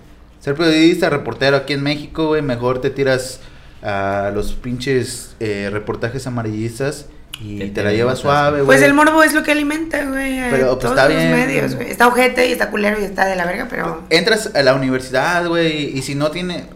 Ser 0.40 0.54
periodista, 0.54 1.10
reportero 1.10 1.56
aquí 1.56 1.72
en 1.72 1.82
México, 1.82 2.28
güey, 2.28 2.42
mejor 2.42 2.80
te 2.80 2.90
tiras 2.90 3.40
a 3.82 4.30
los 4.34 4.52
pinches 4.52 5.34
eh, 5.40 5.68
reportajes 5.72 6.26
amarillistas 6.26 7.06
y 7.40 7.58
te, 7.58 7.68
te 7.68 7.82
la 7.84 7.92
llevas 7.92 8.14
notas, 8.14 8.22
suave, 8.22 8.62
güey. 8.62 8.66
Pues 8.66 8.82
el 8.82 8.94
morbo 8.94 9.22
es 9.22 9.32
lo 9.32 9.42
que 9.42 9.52
alimenta, 9.52 10.04
güey. 10.04 10.40
Pero, 10.50 10.66
pues, 10.66 10.78
todos 10.80 10.96
está 10.96 11.08
los 11.08 11.16
bien. 11.16 11.30
medios, 11.30 11.74
güey. 11.76 11.90
Está 11.90 12.08
ojete 12.08 12.48
y 12.48 12.52
está 12.52 12.70
culero 12.70 13.00
y 13.00 13.04
está 13.04 13.26
de 13.26 13.36
la 13.36 13.46
verga, 13.46 13.68
pero. 13.70 14.02
Entras 14.10 14.54
a 14.54 14.62
la 14.62 14.74
universidad, 14.74 15.46
güey, 15.46 15.96
y 15.96 16.02
si 16.02 16.14
no 16.14 16.30
tiene... 16.30 16.66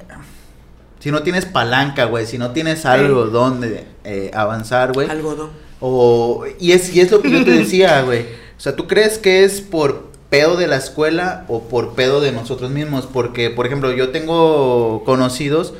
Si 1.01 1.11
no 1.11 1.25
tienes 1.25 1.47
palanca, 1.47 2.05
güey, 2.05 2.27
si 2.27 2.39
no 2.39 2.53
tienes 2.53 2.87
algo 2.87 3.25
donde 3.25 3.85
eh, 4.05 4.31
avanzar, 4.35 4.93
güey. 4.93 5.11
Algodón. 5.11 5.51
O, 5.81 6.45
y, 6.61 6.71
es, 6.71 6.95
y 6.95 7.01
es 7.01 7.11
lo 7.11 7.21
que 7.21 7.29
yo 7.33 7.45
te 7.45 7.51
decía, 7.51 8.03
güey. 8.05 8.21
O 8.57 8.61
sea, 8.61 8.77
¿tú 8.77 8.87
crees 8.87 9.19
que 9.19 9.43
es 9.43 9.61
por 9.61 10.13
pedo 10.31 10.57
de 10.57 10.69
la 10.69 10.77
escuela 10.77 11.45
o 11.49 11.65
por 11.65 11.95
pedo 11.95 12.21
de 12.21 12.31
nosotros 12.31 12.71
mismos? 12.71 13.09
Porque, 13.13 13.51
por 13.51 13.67
ejemplo, 13.67 13.91
yo 13.91 14.11
tengo 14.11 15.03
conocidos 15.05 15.75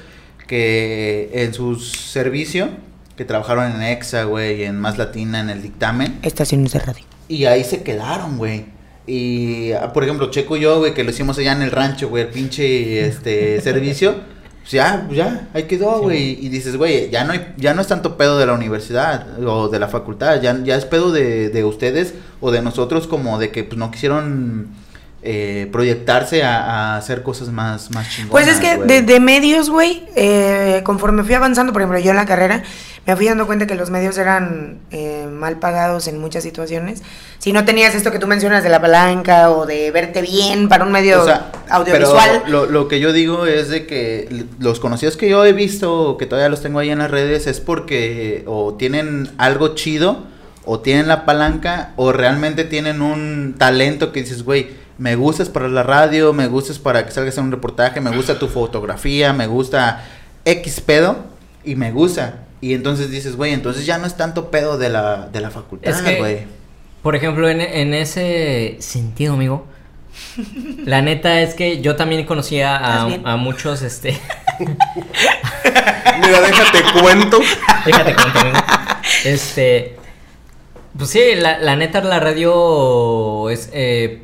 que 0.53 1.31
en 1.33 1.55
su 1.55 1.77
servicio, 1.77 2.69
que 3.17 3.25
trabajaron 3.25 3.73
en 3.73 3.83
EXA, 3.83 4.25
güey, 4.25 4.65
en 4.65 4.79
Más 4.79 4.99
Latina, 4.99 5.41
en 5.41 5.49
el 5.49 5.63
dictamen, 5.63 6.19
Estaciones 6.23 6.73
de 6.73 6.79
radio. 6.81 7.05
y 7.27 7.47
ahí 7.47 7.65
se 7.65 7.83
quedaron, 7.83 8.37
güey. 8.37 8.67
Y, 9.07 9.73
ah, 9.73 9.95
por 9.95 10.05
ejemplo, 10.05 10.31
Checo 10.31 10.59
y 10.59 10.61
yo, 10.61 10.79
güey, 10.79 10.93
que 10.93 11.05
lo 11.05 11.11
hicimos 11.11 11.39
allá 11.39 11.53
en 11.53 11.63
el 11.63 11.71
rancho, 11.71 12.11
güey, 12.11 12.25
el 12.25 12.29
pinche 12.29 13.07
este, 13.07 13.61
servicio. 13.69 14.15
Pues 14.61 14.73
ya, 14.73 15.05
pues 15.07 15.17
ya, 15.17 15.49
ahí 15.55 15.63
quedó, 15.65 16.03
güey. 16.03 16.39
Y 16.45 16.51
dices, 16.51 16.77
güey, 16.77 17.09
ya 17.09 17.25
no, 17.25 17.33
hay- 17.33 17.55
ya 17.57 17.73
no 17.73 17.81
es 17.81 17.89
tanto 17.89 18.19
pedo 18.19 18.37
de 18.39 18.45
la 18.45 18.53
universidad 18.53 19.43
o 19.43 19.69
de 19.71 19.79
la 19.79 19.89
facultad, 19.89 20.41
ya, 20.43 20.63
ya 20.63 20.77
es 20.77 20.85
pedo 20.85 21.11
de, 21.13 21.49
de 21.49 21.65
ustedes 21.65 22.13
o 22.43 22.51
de 22.51 22.61
nosotros 22.61 23.07
como 23.07 23.39
de 23.39 23.51
que 23.51 23.65
pues 23.65 23.79
no 23.79 23.91
quisieron 23.91 24.69
eh, 25.23 25.69
proyectarse 25.71 26.43
a, 26.43 26.63
a 26.95 26.97
hacer 26.97 27.23
cosas 27.23 27.49
más, 27.49 27.91
más 27.93 28.09
chingonas, 28.11 28.31
Pues 28.31 28.49
es 28.49 28.59
que 28.59 28.77
de, 28.79 29.03
de 29.03 29.21
medios, 29.21 29.71
güey, 29.71 30.05
eh, 30.17 30.81
conforme 30.85 31.23
fui 31.23 31.35
avanzando, 31.35 31.73
por 31.73 31.83
ejemplo, 31.83 32.01
yo 32.01 32.11
en 32.11 32.17
la 32.17 32.27
carrera, 32.27 32.63
me 33.07 33.17
fui 33.17 33.27
dando 33.27 33.47
cuenta 33.47 33.67
que 33.67 33.75
los 33.75 33.91
medios 33.91 34.17
eran 34.19 34.79
eh, 34.91 35.27
mal 35.31 35.59
pagados 35.59 36.07
en 36.09 36.19
muchas 36.19 36.43
situaciones. 36.45 37.03
Si 37.39 37.53
no 37.53 37.65
tenías 37.65 37.95
esto 37.97 38.13
que 38.13 38.19
tú 38.21 38.27
mencionas 38.29 38.63
de 38.63 38.69
la 38.69 38.81
palanca 38.81 39.51
o 39.51 39.67
de 39.67 39.91
verte 39.91 40.23
bien 40.23 40.69
para 40.69 40.85
un 40.85 40.93
medio 40.93 41.23
O 41.23 41.25
sea, 41.25 41.51
audiovisual. 41.69 42.43
pero 42.45 42.67
lo, 42.67 42.67
lo 42.67 42.89
que 42.89 43.01
yo 43.01 43.13
digo 43.13 43.47
es 43.47 43.69
de 43.69 43.87
que 43.87 44.47
los 44.61 44.79
conocidos 44.79 45.17
que 45.17 45.29
yo 45.29 45.45
he 45.45 45.53
visto, 45.53 46.17
que 46.17 46.27
todavía 46.27 46.49
los 46.49 46.63
tengo 46.63 46.79
ahí 46.79 46.91
en 46.91 46.99
las 46.99 47.11
redes, 47.11 47.49
es 47.49 47.59
porque 47.61 48.45
o 48.47 48.75
tienen 48.75 49.31
algo 49.37 49.75
chido, 49.75 50.25
o 50.65 50.79
tienen 50.79 51.09
la 51.09 51.25
palanca, 51.25 51.93
o 51.97 52.13
realmente 52.13 52.63
tienen 52.63 53.03
un 53.03 53.57
talento 53.59 54.13
que 54.13 54.21
dices, 54.21 54.45
güey, 54.45 54.82
me 55.03 55.17
gustas 55.17 55.49
para 55.49 55.67
la 55.69 55.83
radio, 55.83 56.33
me 56.33 56.47
gustas 56.47 56.79
para 56.79 57.05
que 57.05 57.11
salgas 57.11 57.37
en 57.37 57.45
un 57.47 57.51
reportaje, 57.51 58.01
me 58.01 58.15
gusta 58.15 58.39
tu 58.39 58.47
fotografía, 58.47 59.33
me 59.33 59.49
gusta 59.49 60.05
X 60.45 60.81
pedo, 60.81 61.17
y 61.65 61.75
me 61.75 61.91
gusta. 61.91 62.45
Y 62.61 62.75
entonces 62.75 63.11
dices, 63.11 63.35
güey, 63.35 63.53
entonces 63.53 63.85
ya 63.85 63.99
no 63.99 64.07
es 64.07 64.17
tanto 64.17 64.53
pedo 64.53 64.79
de 64.79 64.89
la, 64.91 65.27
de 65.33 65.41
la 65.41 65.51
facultad, 65.51 65.91
Es 65.91 66.03
que- 66.03 66.19
güey. 66.19 66.47
Por 67.03 67.17
ejemplo, 67.17 67.49
en, 67.49 67.61
en 67.61 67.95
ese 67.95 68.77
sentido, 68.79 69.35
amigo. 69.35 69.67
La 70.85 71.03
neta 71.03 71.41
es 71.41 71.55
que 71.55 71.81
yo 71.81 71.97
también 71.97 72.25
conocía 72.27 72.77
¿Estás 72.77 73.25
a, 73.25 73.33
a 73.33 73.37
muchos, 73.37 73.83
este. 73.83 74.17
Mira, 76.21 76.41
déjate 76.43 76.83
cuento. 77.01 77.41
Déjate 77.85 78.15
cuento, 78.15 78.39
amigo. 78.39 78.59
Este. 79.25 79.97
Pues 80.97 81.11
sí, 81.11 81.21
la, 81.37 81.59
la 81.59 81.75
neta, 81.77 82.03
la 82.03 82.21
radio 82.21 83.51
es. 83.51 83.69
eh, 83.73 84.23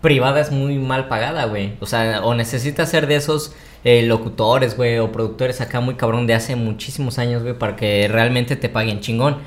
privada 0.00 0.40
es 0.40 0.50
muy 0.50 0.78
mal 0.78 1.08
pagada, 1.08 1.44
güey. 1.46 1.72
O 1.80 1.86
sea, 1.86 2.20
o 2.24 2.34
necesitas 2.34 2.88
ser 2.90 3.06
de 3.06 3.16
esos 3.16 3.52
eh, 3.84 4.02
locutores, 4.02 4.76
güey, 4.76 4.98
o 4.98 5.10
productores 5.12 5.60
acá 5.60 5.80
muy 5.80 5.94
cabrón 5.94 6.26
de 6.26 6.34
hace 6.34 6.56
muchísimos 6.56 7.18
años, 7.18 7.42
güey, 7.42 7.54
para 7.54 7.76
que 7.76 8.08
realmente 8.08 8.56
te 8.56 8.68
paguen 8.68 9.00
chingón. 9.00 9.38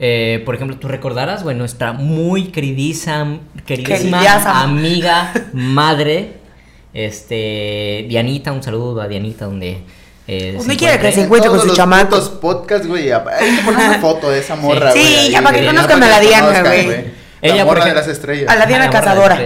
Eh, 0.00 0.42
por 0.44 0.54
ejemplo, 0.56 0.76
tú 0.76 0.88
recordarás, 0.88 1.42
güey, 1.44 1.56
nuestra 1.56 1.92
muy 1.92 2.46
queridiza, 2.48 3.26
queridísima 3.64 4.18
Queridaza. 4.18 4.60
amiga, 4.62 5.32
madre, 5.52 6.32
este, 6.92 8.04
Dianita, 8.08 8.52
un 8.52 8.62
saludo 8.62 9.00
a 9.00 9.08
Dianita, 9.08 9.44
donde... 9.46 9.82
eh, 10.26 10.54
Donde 10.58 10.76
quiera 10.76 10.98
que 10.98 11.12
se 11.12 11.22
encuentre 11.22 11.50
con 11.50 11.66
los 11.66 11.76
chamacos. 11.76 12.28
putos 12.30 12.40
podcasts, 12.40 12.86
güey, 12.86 13.10
hay 13.12 13.56
que 13.56 13.62
poner 13.64 13.88
una 13.88 13.98
foto 14.00 14.30
de 14.30 14.38
esa 14.40 14.56
morra, 14.56 14.92
Sí. 14.92 14.98
güey. 14.98 15.12
Sí, 15.12 15.18
ahí, 15.26 15.30
ya 15.32 15.42
para 15.42 15.58
que 15.58 15.66
conozcan 15.66 16.02
a 16.02 16.08
la 16.08 16.20
Diana, 16.20 16.60
güey. 16.62 16.86
La 16.86 17.02
Ella, 17.42 17.64
por 17.66 17.76
morra 17.76 17.86
de 17.88 17.94
las 17.94 18.08
estrellas. 18.08 18.50
A 18.50 18.56
la 18.56 18.64
Diana 18.66 18.88
Cazadora. 18.90 19.38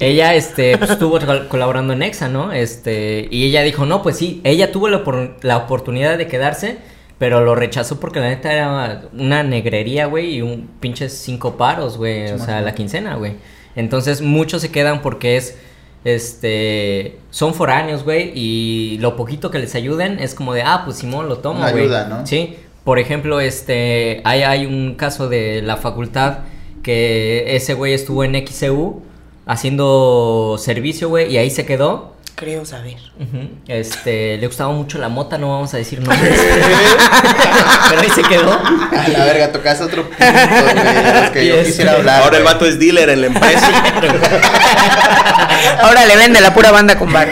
Ella, 0.00 0.34
este, 0.34 0.76
pues, 0.78 0.90
estuvo 0.90 1.18
col- 1.20 1.48
colaborando 1.48 1.92
en 1.92 2.02
EXA, 2.02 2.28
¿no? 2.28 2.52
Este, 2.52 3.28
y 3.30 3.44
ella 3.44 3.62
dijo, 3.62 3.86
no, 3.86 4.02
pues 4.02 4.16
sí, 4.16 4.40
ella 4.44 4.72
tuvo 4.72 4.88
la, 4.88 5.02
la 5.42 5.56
oportunidad 5.58 6.18
de 6.18 6.26
quedarse, 6.26 6.78
pero 7.18 7.40
lo 7.44 7.54
rechazó 7.54 8.00
porque 8.00 8.18
la 8.20 8.28
neta 8.30 8.52
era 8.52 9.02
una 9.12 9.42
negrería, 9.44 10.06
güey, 10.06 10.34
y 10.36 10.42
un 10.42 10.68
pinche 10.80 11.08
cinco 11.08 11.56
paros, 11.56 11.98
güey, 11.98 12.32
o 12.32 12.38
sea, 12.38 12.60
la 12.62 12.74
quincena, 12.74 13.14
güey. 13.14 13.34
Entonces, 13.76 14.22
muchos 14.22 14.60
se 14.62 14.72
quedan 14.72 15.02
porque 15.02 15.36
es, 15.36 15.56
este, 16.04 17.16
son 17.30 17.54
foráneos, 17.54 18.02
güey, 18.04 18.32
y 18.34 18.98
lo 18.98 19.16
poquito 19.16 19.50
que 19.50 19.58
les 19.60 19.74
ayuden 19.74 20.18
es 20.18 20.34
como 20.34 20.52
de, 20.52 20.62
ah, 20.62 20.82
pues 20.84 20.98
Simón 20.98 21.28
lo 21.28 21.38
toma, 21.38 21.60
Una 21.60 21.70
güey. 21.70 21.84
ayuda, 21.84 22.08
¿no? 22.08 22.26
Sí, 22.26 22.56
por 22.84 22.98
ejemplo, 22.98 23.40
este, 23.40 24.20
hay, 24.24 24.42
hay 24.42 24.66
un 24.66 24.94
caso 24.96 25.28
de 25.28 25.62
la 25.62 25.76
facultad 25.76 26.38
que 26.82 27.54
ese 27.54 27.74
güey 27.74 27.92
estuvo 27.94 28.24
en 28.24 28.34
XCU 28.46 29.02
haciendo 29.46 30.56
servicio, 30.58 31.08
güey, 31.08 31.32
y 31.32 31.38
ahí 31.38 31.50
se 31.50 31.66
quedó. 31.66 32.12
Creo 32.34 32.64
saber. 32.64 32.96
Este, 33.68 34.38
le 34.38 34.46
gustaba 34.46 34.72
mucho 34.72 34.98
la 34.98 35.08
mota, 35.08 35.38
no 35.38 35.50
vamos 35.50 35.72
a 35.74 35.76
decir 35.76 36.00
nombres. 36.00 36.32
Pero 37.90 38.00
ahí 38.00 38.08
se 38.08 38.22
quedó. 38.22 38.52
A 38.52 39.08
la 39.08 39.24
verga, 39.24 39.52
tocas 39.52 39.80
otro 39.80 40.08
punto, 40.08 40.24
güey, 40.24 41.32
que 41.32 41.44
Y 41.44 41.48
yo 41.48 41.62
quisiera 41.62 41.92
hablar. 41.92 42.22
Ahora 42.22 42.38
el 42.38 42.44
vato 42.44 42.66
es 42.66 42.80
dealer 42.80 43.10
en 43.10 43.20
la 43.20 43.26
empresa. 43.28 43.70
Ahora 45.82 46.06
le 46.06 46.16
vende 46.16 46.40
la 46.40 46.54
pura 46.54 46.72
banda 46.72 46.98
con 46.98 47.12
bar. 47.12 47.28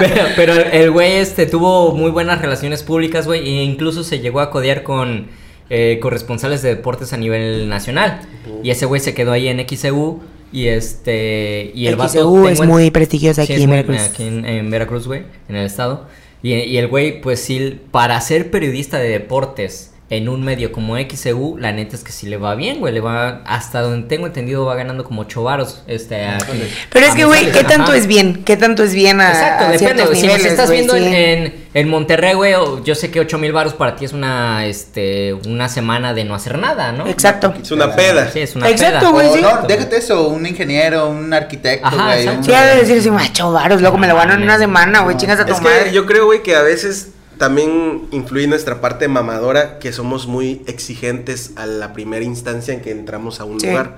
Pero, 0.00 0.24
pero 0.36 0.54
el 0.54 0.90
güey 0.90 1.12
este 1.12 1.46
tuvo 1.46 1.92
muy 1.92 2.10
buenas 2.10 2.42
relaciones 2.42 2.82
públicas, 2.82 3.26
güey, 3.26 3.48
e 3.48 3.62
incluso 3.62 4.02
se 4.02 4.18
llegó 4.18 4.40
a 4.40 4.50
codear 4.50 4.82
con 4.82 5.28
eh, 5.70 5.98
corresponsales 6.02 6.62
de 6.62 6.70
deportes 6.70 7.12
a 7.12 7.16
nivel 7.16 7.68
nacional. 7.68 8.20
Y 8.62 8.70
ese 8.70 8.86
güey 8.86 9.00
se 9.00 9.14
quedó 9.14 9.32
ahí 9.32 9.48
en 9.48 9.66
XCU 9.66 10.20
y 10.52 10.66
este 10.68 11.70
y 11.74 11.86
el 11.86 11.96
vato 11.96 12.12
XCU 12.20 12.48
es 12.48 12.60
muy 12.60 12.90
prestigiosa 12.90 13.44
Sí, 13.46 13.52
aquí 13.54 13.62
en 13.62 13.68
muy- 13.68 13.76
Veracruz. 13.78 14.00
Aquí 14.10 14.22
en, 14.24 14.44
en 14.44 14.70
Veracruz, 14.70 15.06
güey, 15.06 15.22
en 15.48 15.56
el 15.56 15.66
estado. 15.66 16.06
Y, 16.42 16.54
y 16.54 16.76
el 16.76 16.88
güey, 16.88 17.20
pues 17.20 17.40
sí, 17.40 17.80
para 17.90 18.20
ser 18.20 18.50
periodista 18.50 18.98
de 18.98 19.08
deportes 19.08 19.91
en 20.14 20.28
un 20.28 20.44
medio 20.44 20.72
como 20.72 20.96
XEU, 20.98 21.56
la 21.56 21.72
neta 21.72 21.96
es 21.96 22.04
que 22.04 22.12
sí 22.12 22.26
le 22.28 22.36
va 22.36 22.54
bien, 22.54 22.80
güey. 22.80 22.92
Le 22.92 23.00
va, 23.00 23.40
hasta 23.46 23.80
donde 23.80 24.06
tengo 24.08 24.26
entendido, 24.26 24.66
va 24.66 24.74
ganando 24.74 25.04
como 25.04 25.22
8 25.22 25.42
varos. 25.42 25.82
Este, 25.86 26.26
aquí. 26.26 26.62
Pero 26.92 27.06
es 27.06 27.14
que, 27.14 27.24
güey, 27.24 27.50
¿qué 27.50 27.60
Ajá. 27.60 27.68
tanto 27.68 27.94
es 27.94 28.06
bien? 28.06 28.42
¿Qué 28.44 28.58
tanto 28.58 28.82
es 28.82 28.92
bien 28.94 29.22
a, 29.22 29.30
Exacto, 29.30 29.64
a 29.64 29.68
depende. 29.70 30.04
güey. 30.04 30.16
Si 30.16 30.22
niveles, 30.22 30.42
nos 30.42 30.50
estás 30.52 30.66
güey? 30.68 30.78
viendo 30.80 30.94
Sí. 30.96 31.04
en, 31.04 31.14
en, 31.14 31.54
en 31.72 31.88
Monterrey, 31.88 32.34
güey, 32.34 32.52
o- 32.52 32.84
yo 32.84 32.94
sé 32.94 33.10
que 33.10 33.20
8 33.20 33.38
mil 33.38 33.52
baros 33.52 33.72
para 33.72 33.96
ti 33.96 34.04
es 34.04 34.12
una, 34.12 34.66
este, 34.66 35.32
una 35.46 35.70
semana 35.70 36.12
de 36.12 36.24
no 36.24 36.34
hacer 36.34 36.58
nada, 36.58 36.92
¿no? 36.92 37.06
Exacto. 37.06 37.54
Es 37.62 37.70
una 37.70 37.96
peda. 37.96 38.30
Sí, 38.30 38.40
es 38.40 38.54
una 38.54 38.68
Exacto, 38.68 38.98
peda. 38.98 39.10
güey, 39.12 39.28
O 39.28 39.34
sí. 39.34 39.40
no, 39.40 39.62
déjate 39.66 39.96
eso, 39.96 40.28
un 40.28 40.44
ingeniero, 40.46 41.08
un 41.08 41.32
arquitecto, 41.32 41.88
güey. 41.90 42.18
exacto. 42.18 42.38
un- 42.40 42.44
Sí, 42.44 42.52
ha 42.52 42.66
de 42.66 42.84
decir 42.84 43.10
macho, 43.12 43.50
varos, 43.50 43.80
luego 43.80 43.96
me 43.96 44.08
lo 44.08 44.14
gano 44.16 44.34
en 44.34 44.42
una 44.42 44.58
semana, 44.58 45.00
güey, 45.00 45.16
chingas 45.16 45.40
a 45.40 45.46
tu 45.46 45.54
Es 45.54 45.62
madre. 45.62 45.84
que 45.84 45.92
yo 45.92 46.04
creo, 46.04 46.26
güey, 46.26 46.42
que 46.42 46.54
a 46.54 46.60
veces 46.60 47.12
también 47.38 48.08
influye 48.12 48.46
nuestra 48.46 48.80
parte 48.80 49.08
mamadora, 49.08 49.78
que 49.78 49.92
somos 49.92 50.26
muy 50.26 50.62
exigentes 50.66 51.52
a 51.56 51.66
la 51.66 51.92
primera 51.92 52.24
instancia 52.24 52.72
en 52.74 52.80
que 52.80 52.90
entramos 52.90 53.40
a 53.40 53.44
un 53.44 53.60
Sí. 53.60 53.66
lugar. 53.68 53.96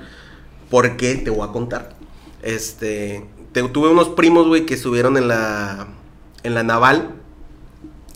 ¿Por 0.70 0.96
qué? 0.96 1.14
Te 1.16 1.30
voy 1.30 1.46
a 1.48 1.52
contar. 1.52 1.94
Este, 2.42 3.24
te- 3.52 3.62
tuve 3.68 3.88
unos 3.90 4.08
primos, 4.10 4.46
güey, 4.48 4.66
que 4.66 4.74
estuvieron 4.74 5.16
en 5.16 5.28
la, 5.28 5.86
en 6.42 6.54
la 6.54 6.62
naval. 6.62 7.10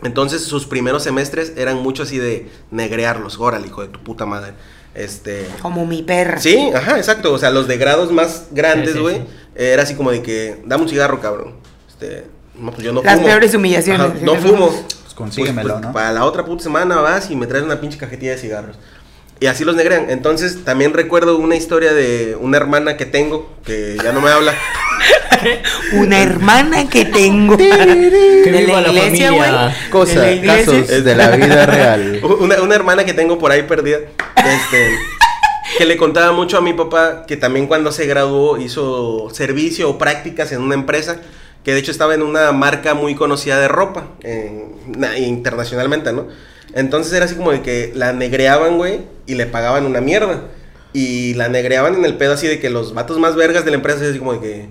Entonces 0.02 0.42
sus 0.44 0.64
primeros 0.66 1.02
semestres 1.02 1.52
eran 1.56 1.78
mucho 1.82 2.04
así 2.04 2.18
de 2.18 2.48
negrearlos. 2.70 3.38
Órale, 3.40 3.66
hijo 3.66 3.82
de 3.82 3.88
tu 3.88 3.98
puta 4.00 4.26
madre. 4.26 4.52
Este, 4.94 5.46
Como 5.62 5.86
mi 5.86 6.02
perra. 6.02 6.40
Sí, 6.40 6.70
ajá, 6.74 6.98
exacto. 6.98 7.32
O 7.32 7.38
sea, 7.38 7.50
los 7.50 7.66
de 7.68 7.76
grados 7.78 8.10
más 8.12 8.46
grandes, 8.52 8.90
Sí, 8.90 8.94
sí, 8.96 9.00
güey, 9.00 9.16
sí. 9.16 9.22
era 9.56 9.82
así 9.82 9.94
como 9.94 10.10
de 10.10 10.22
que, 10.22 10.62
dame 10.66 10.84
un 10.84 10.88
cigarro, 10.88 11.20
cabrón. 11.20 11.54
Este, 11.88 12.26
no, 12.58 12.70
pues 12.72 12.82
yo 12.84 12.92
no 12.92 13.02
Las 13.02 13.14
fumo. 13.16 13.26
peores 13.26 13.54
humillaciones. 13.54 14.00
Ajá, 14.00 14.14
no 14.22 14.34
fumo. 14.36 14.70
Pues 15.18 15.30
consíguemelo, 15.30 15.68
Pues, 15.68 15.74
pues, 15.74 15.86
¿no? 15.88 15.92
Para 15.92 16.12
la 16.12 16.24
otra 16.24 16.44
puta 16.44 16.62
semana 16.62 16.96
vas 17.00 17.30
y 17.30 17.36
me 17.36 17.46
traes 17.46 17.64
una 17.64 17.80
pinche 17.80 17.98
cajetilla 17.98 18.32
de 18.32 18.38
cigarros. 18.38 18.76
Y 19.40 19.46
así 19.46 19.64
los 19.64 19.76
negrean. 19.76 20.10
Entonces, 20.10 20.64
también 20.64 20.92
recuerdo 20.92 21.36
una 21.36 21.54
historia 21.54 21.92
de 21.92 22.36
una 22.40 22.56
hermana 22.56 22.96
que 22.96 23.06
tengo, 23.06 23.52
que 23.64 23.96
ya 24.02 24.12
no 24.12 24.20
me 24.20 24.30
habla. 24.30 24.54
Una 25.92 26.20
hermana 26.20 26.88
que 26.88 27.04
tengo. 27.04 27.56
Que 27.56 27.64
de 27.64 28.66
viva 28.66 28.80
la 28.80 28.88
iglesia, 28.88 29.30
güey. 29.30 29.50
Cosas, 29.90 30.16
la 30.16 30.56
casos 30.56 30.88
de 30.88 31.14
la 31.14 31.30
vida 31.36 31.66
real. 31.66 32.20
Una, 32.40 32.60
una 32.62 32.74
hermana 32.74 33.04
que 33.04 33.14
tengo 33.14 33.38
por 33.38 33.52
ahí 33.52 33.62
perdida, 33.62 33.98
este, 33.98 34.98
que 35.76 35.84
le 35.84 35.96
contaba 35.96 36.32
mucho 36.32 36.56
a 36.58 36.60
mi 36.60 36.72
papá 36.72 37.24
que 37.26 37.36
también 37.36 37.66
cuando 37.66 37.92
se 37.92 38.06
graduó 38.06 38.58
hizo 38.58 39.28
servicio 39.32 39.90
o 39.90 39.98
prácticas 39.98 40.50
en 40.52 40.62
una 40.62 40.74
empresa 40.74 41.20
que 41.68 41.74
de 41.74 41.80
hecho 41.80 41.90
estaba 41.90 42.14
en 42.14 42.22
una 42.22 42.50
marca 42.52 42.94
muy 42.94 43.14
conocida 43.14 43.60
de 43.60 43.68
ropa 43.68 44.08
eh, 44.22 44.64
na- 44.86 45.18
internacionalmente, 45.18 46.14
¿no? 46.14 46.26
Entonces 46.72 47.12
era 47.12 47.26
así 47.26 47.34
como 47.34 47.50
de 47.52 47.60
que 47.60 47.92
la 47.94 48.14
negreaban, 48.14 48.78
güey, 48.78 49.00
y 49.26 49.34
le 49.34 49.44
pagaban 49.44 49.84
una 49.84 50.00
mierda. 50.00 50.44
Y 50.94 51.34
la 51.34 51.50
negreaban 51.50 51.94
en 51.96 52.06
el 52.06 52.16
pedo 52.16 52.32
así 52.32 52.46
de 52.46 52.58
que 52.58 52.70
los 52.70 52.94
vatos 52.94 53.18
más 53.18 53.36
vergas 53.36 53.66
de 53.66 53.70
la 53.72 53.76
empresa 53.76 54.02
así 54.08 54.18
como 54.18 54.32
de 54.32 54.40
que... 54.40 54.68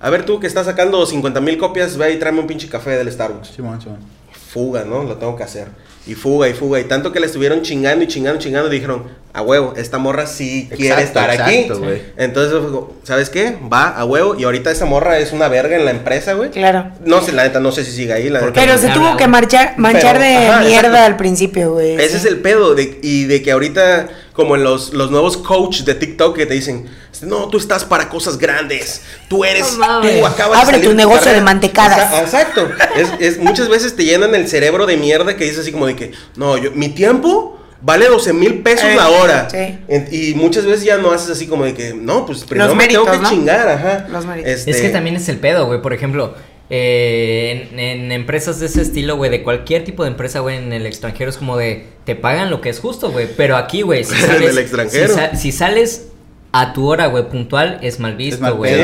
A 0.00 0.08
ver 0.08 0.24
tú 0.24 0.40
que 0.40 0.46
estás 0.46 0.64
sacando 0.64 1.04
50 1.04 1.42
mil 1.42 1.58
copias, 1.58 1.98
ve 1.98 2.10
y 2.12 2.16
tráeme 2.18 2.40
un 2.40 2.46
pinche 2.46 2.70
café 2.70 2.92
del 2.96 3.12
Starbucks 3.12 3.48
Simón, 3.48 3.82
Simón. 3.82 3.98
fuga, 4.32 4.84
¿no? 4.84 5.02
Lo 5.04 5.16
tengo 5.18 5.36
que 5.36 5.42
hacer. 5.42 5.68
Y 6.06 6.14
fuga 6.14 6.48
y 6.48 6.54
fuga. 6.54 6.80
Y 6.80 6.84
tanto 6.84 7.12
que 7.12 7.20
le 7.20 7.26
estuvieron 7.26 7.60
chingando 7.60 8.02
y 8.02 8.08
chingando 8.08 8.40
y 8.40 8.42
chingando, 8.44 8.70
dijeron, 8.70 9.04
a 9.32 9.42
huevo, 9.42 9.74
esta 9.76 9.98
morra 9.98 10.26
sí 10.26 10.68
quiere 10.74 11.00
Exacto, 11.02 11.20
estar 11.20 11.30
aquí. 11.30 11.54
exacto, 11.58 11.82
güey. 11.84 12.02
Entonces, 12.16 12.52
como, 12.54 12.92
¿sabes 13.04 13.30
qué? 13.30 13.56
Va 13.72 13.88
a 13.90 14.04
huevo. 14.04 14.34
Y 14.36 14.42
ahorita 14.42 14.72
esa 14.72 14.86
morra 14.86 15.18
es 15.18 15.30
una 15.32 15.46
verga 15.46 15.76
en 15.76 15.84
la 15.84 15.92
empresa, 15.92 16.32
güey. 16.32 16.50
Claro. 16.50 16.90
No 17.04 17.20
sé, 17.22 17.30
la 17.32 17.44
neta, 17.44 17.60
no 17.60 17.70
sé 17.70 17.84
si 17.84 17.92
sigue 17.92 18.12
ahí. 18.12 18.28
La 18.28 18.40
neta, 18.40 18.52
Pero 18.54 18.72
no 18.72 18.78
se 18.78 18.88
tuvo 18.88 19.16
que 19.16 19.28
marchar, 19.28 19.74
manchar 19.76 20.18
Pero, 20.18 20.24
de 20.40 20.46
ajá, 20.48 20.60
mierda 20.62 20.88
exacto. 20.88 21.06
al 21.06 21.16
principio, 21.16 21.72
güey. 21.74 21.94
Ese 21.94 22.16
es 22.16 22.24
el 22.24 22.38
pedo. 22.40 22.74
De, 22.74 22.98
y 23.02 23.24
de 23.26 23.40
que 23.40 23.52
ahorita, 23.52 24.08
como 24.32 24.56
en 24.56 24.64
los, 24.64 24.92
los 24.94 25.12
nuevos 25.12 25.36
coach 25.36 25.82
de 25.82 25.94
TikTok 25.94 26.36
que 26.36 26.46
te 26.46 26.54
dicen, 26.54 26.86
no, 27.22 27.48
tú 27.50 27.58
estás 27.58 27.84
para 27.84 28.08
cosas 28.08 28.36
grandes. 28.36 29.02
Tú 29.28 29.44
eres, 29.44 29.76
tú 29.76 30.26
acabas 30.26 30.58
de 30.58 30.62
Abre 30.62 30.64
salir 30.72 30.82
tu 30.82 30.88
de 30.90 30.94
negocio 30.96 31.20
carrera". 31.20 31.38
de 31.38 31.44
mantecadas. 31.44 32.12
Exa- 32.12 32.22
Exacto. 32.22 32.68
Es, 32.96 33.08
es- 33.20 33.38
muchas 33.38 33.68
veces 33.68 33.94
te 33.94 34.04
llenan 34.04 34.34
el 34.34 34.48
cerebro 34.48 34.86
de 34.86 34.96
mierda 34.96 35.36
que 35.36 35.44
dices 35.44 35.60
así 35.60 35.70
como 35.70 35.86
de 35.86 35.94
que, 35.94 36.10
no, 36.34 36.56
yo, 36.58 36.72
mi 36.72 36.88
tiempo 36.88 37.58
vale 37.82 38.06
12 38.06 38.32
mil 38.32 38.62
pesos 38.62 38.84
Eh, 38.90 38.94
la 38.96 39.08
hora. 39.08 39.48
sí. 39.50 39.78
En- 39.88 40.08
y 40.10 40.34
muchas 40.34 40.66
veces 40.66 40.84
ya 40.84 40.98
no 40.98 41.10
haces 41.12 41.30
así 41.30 41.46
como 41.46 41.64
de 41.64 41.74
que, 41.74 41.94
no, 41.94 42.26
pues 42.26 42.44
primero 42.44 42.68
Los 42.68 42.76
me 42.76 42.86
tengo 42.86 43.04
méritos, 43.04 43.18
que 43.18 43.22
¿no? 43.22 43.30
chingar, 43.40 43.68
ajá. 43.68 44.06
Los 44.10 44.26
méritos. 44.26 44.50
Este, 44.52 44.70
Es 44.70 44.80
que 44.80 44.88
también 44.90 45.16
es 45.16 45.28
el 45.28 45.38
pedo, 45.38 45.66
güey. 45.66 45.80
Por 45.82 45.92
ejemplo, 45.92 46.34
eh, 46.68 47.68
en, 47.72 47.78
en 47.80 48.12
empresas 48.12 48.60
de 48.60 48.66
ese 48.66 48.82
estilo, 48.82 49.16
güey, 49.16 49.30
de 49.30 49.42
cualquier 49.42 49.84
tipo 49.84 50.04
de 50.04 50.10
empresa, 50.10 50.40
güey, 50.40 50.56
en 50.58 50.72
el 50.72 50.86
extranjero 50.86 51.30
es 51.30 51.36
como 51.36 51.56
de, 51.56 51.86
te 52.04 52.14
pagan 52.14 52.48
lo 52.50 52.60
que 52.60 52.68
es 52.68 52.78
justo, 52.80 53.10
güey. 53.10 53.26
Pero 53.36 53.56
aquí, 53.56 53.82
güey, 53.82 54.04
si 54.04 54.14
En 54.20 54.20
sales... 54.20 54.50
el 54.50 54.58
extranjero. 54.58 55.08
Si, 55.08 55.14
sa- 55.14 55.34
si 55.36 55.52
sales 55.52 56.06
a 56.52 56.72
tu 56.72 56.88
hora, 56.88 57.06
güey, 57.06 57.28
puntual, 57.28 57.78
es 57.80 58.00
mal 58.00 58.16
visto, 58.16 58.56
güey. 58.56 58.74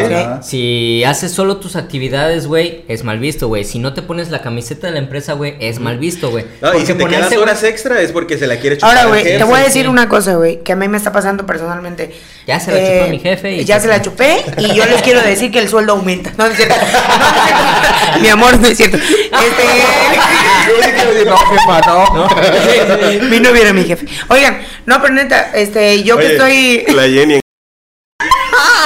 Si 0.43 1.03
haces 1.05 1.33
solo 1.33 1.57
tus 1.57 1.75
actividades, 1.75 2.47
güey, 2.47 2.85
es 2.87 3.03
mal 3.03 3.19
visto, 3.19 3.49
güey. 3.49 3.65
Si 3.65 3.81
no 3.81 3.93
te 3.93 4.03
pones 4.03 4.31
la 4.31 4.41
camiseta 4.41 4.87
de 4.87 4.93
la 4.93 4.99
empresa, 5.01 5.33
güey, 5.33 5.57
es 5.59 5.81
mal 5.81 5.99
visto, 5.99 6.31
güey. 6.31 6.45
No, 6.63 6.75
y 6.75 6.81
si 6.81 6.87
te 6.87 6.95
ponerse, 6.95 7.31
quedas 7.31 7.43
horas 7.43 7.63
extra 7.65 8.01
es 8.01 8.13
porque 8.13 8.39
se 8.39 8.47
la 8.47 8.59
quiere 8.61 8.77
chupar 8.77 8.97
Ahora, 8.97 9.09
güey, 9.09 9.25
te 9.25 9.43
voy 9.45 9.59
a 9.59 9.65
decir 9.65 9.83
sí. 9.83 9.89
una 9.89 10.09
cosa, 10.09 10.37
güey, 10.37 10.63
que 10.63 10.73
a 10.73 10.77
mí 10.77 10.87
me 10.87 10.97
está 10.97 11.13
pasando 11.13 11.45
personalmente. 11.45 12.15
Ya 12.47 12.61
se 12.61 12.71
la 12.71 12.87
chupó 12.87 13.05
a 13.05 13.09
mi 13.09 13.19
jefe 13.19 13.57
y 13.57 13.65
ya 13.65 13.81
se 13.81 13.89
la 13.89 14.01
chupé 14.01 14.45
y 14.59 14.75
yo 14.75 14.87
les 14.87 15.03
quiero 15.03 15.21
decir 15.21 15.51
que 15.51 15.59
el 15.59 15.69
sueldo 15.69 15.95
aumenta. 15.95 16.33
No, 16.39 16.47
no 16.47 16.51
es 16.53 16.57
cierto. 16.57 16.77
Mi 18.21 18.29
amor, 18.29 18.61
no 18.61 18.69
es 18.69 18.77
cierto. 18.77 18.97
Este... 18.97 19.33
Yo 20.67 20.83
sí 20.83 20.91
quiero 20.91 21.11
decir, 21.13 21.27
no, 21.29 21.37
jefa, 21.37 21.81
no. 21.87 23.29
mi 23.31 23.39
novio 23.39 23.63
era 23.63 23.73
mi 23.73 23.85
jefe. 23.85 24.05
Oigan, 24.29 24.59
no, 24.85 25.01
pero 25.01 25.15
neta, 25.15 25.53
este, 25.55 26.03
yo 26.03 26.17
que 26.19 26.33
estoy... 26.33 26.85
La 26.93 27.05
Jenny. 27.05 27.41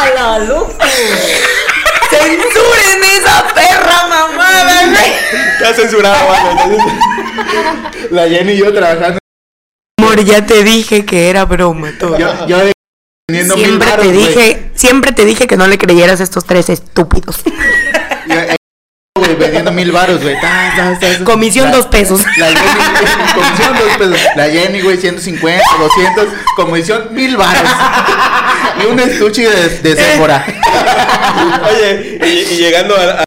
¡Ah, 0.03 0.11
la 0.15 0.39
luz! 0.39 0.69
¡Censuren 2.11 3.05
esa 3.19 3.47
perra 3.55 4.07
mamada, 4.09 4.87
güey! 4.87 5.13
Está 5.59 5.75
censurado. 5.75 6.17
La 8.11 8.29
Jenny 8.29 8.53
y 8.53 8.57
yo 8.59 8.73
trabajando. 8.73 9.19
Amor, 9.99 10.25
ya 10.25 10.45
te 10.47 10.65
dije 10.65 11.05
que 11.05 11.29
era 11.29 11.45
broma 11.45 11.93
todo. 11.99 12.17
Yo, 12.47 12.59
de- 12.59 12.73
siempre 13.45 13.91
baros, 13.91 14.07
te 14.07 14.13
dije, 14.13 14.71
siempre 14.75 15.13
te 15.13 15.25
dije 15.25 15.47
que 15.47 15.57
no 15.57 15.67
le 15.69 15.79
creyeras 15.79 16.21
a 16.21 16.25
estos 16.25 16.45
tres 16.47 16.69
estúpidos. 16.71 17.43
Güey, 19.31 19.37
vendiendo 19.39 19.70
mil 19.72 19.93
baros, 19.93 20.20
güey. 20.22 20.37
Comisión 21.24 21.70
La- 21.70 21.76
dos 21.76 21.87
pesos. 21.87 22.22
La 22.37 22.47
Jenny, 22.47 22.61
comisión 23.35 23.78
dos 23.78 23.97
pesos. 23.99 24.18
La 24.37 24.45
Jenny, 24.49 24.81
güey, 24.81 24.97
150, 24.97 25.62
200, 25.78 26.26
comisión 26.57 27.09
mil 27.12 27.37
baros. 27.37 27.70
Y 28.83 28.87
un 28.87 28.99
estuche 29.01 29.49
de, 29.49 29.68
de 29.81 29.97
Sephora. 29.97 30.45
Oye, 31.70 32.18
y, 32.24 32.55
y 32.55 32.57
llegando 32.57 32.97
a. 32.97 33.22
a- 33.22 33.24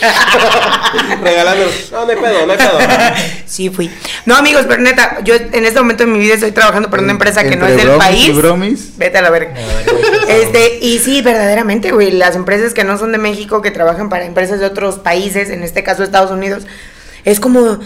Regalando. 1.22 1.66
No, 1.92 2.04
no 2.04 2.10
hay 2.10 2.16
pedo, 2.16 2.46
no 2.46 2.52
hay 2.52 2.58
pedo. 2.58 2.78
Sí, 3.46 3.70
fui. 3.70 3.90
No, 4.26 4.36
amigos, 4.36 4.64
pero 4.68 4.80
neta, 4.82 5.18
yo 5.24 5.34
en 5.34 5.64
este 5.64 5.80
momento 5.80 6.04
de 6.04 6.10
mi 6.10 6.18
vida 6.18 6.34
estoy 6.34 6.52
trabajando 6.52 6.90
para 6.90 7.02
una 7.02 7.12
empresa 7.12 7.42
que 7.44 7.56
no 7.56 7.66
es 7.66 7.76
del 7.76 7.90
país. 7.92 8.28
y 8.28 8.32
bromis. 8.32 8.96
Vete 8.96 9.18
a 9.18 9.22
la 9.22 9.30
verga. 9.30 9.54
Este, 10.28 10.78
y 10.82 10.98
sí, 10.98 11.22
verdaderamente, 11.22 11.90
güey, 11.92 12.10
las 12.10 12.36
empresas 12.36 12.74
que 12.74 12.84
no 12.84 12.98
son 12.98 13.12
de 13.12 13.18
México, 13.18 13.62
que 13.62 13.70
trabajan 13.70 14.08
para 14.08 14.24
empresas 14.24 14.60
de 14.60 14.66
otros 14.66 14.98
países, 14.98 15.50
en 15.50 15.62
este 15.62 15.82
caso 15.82 16.02
Estados 16.02 16.30
Unidos, 16.30 16.64
es 17.24 17.40
como, 17.40 17.78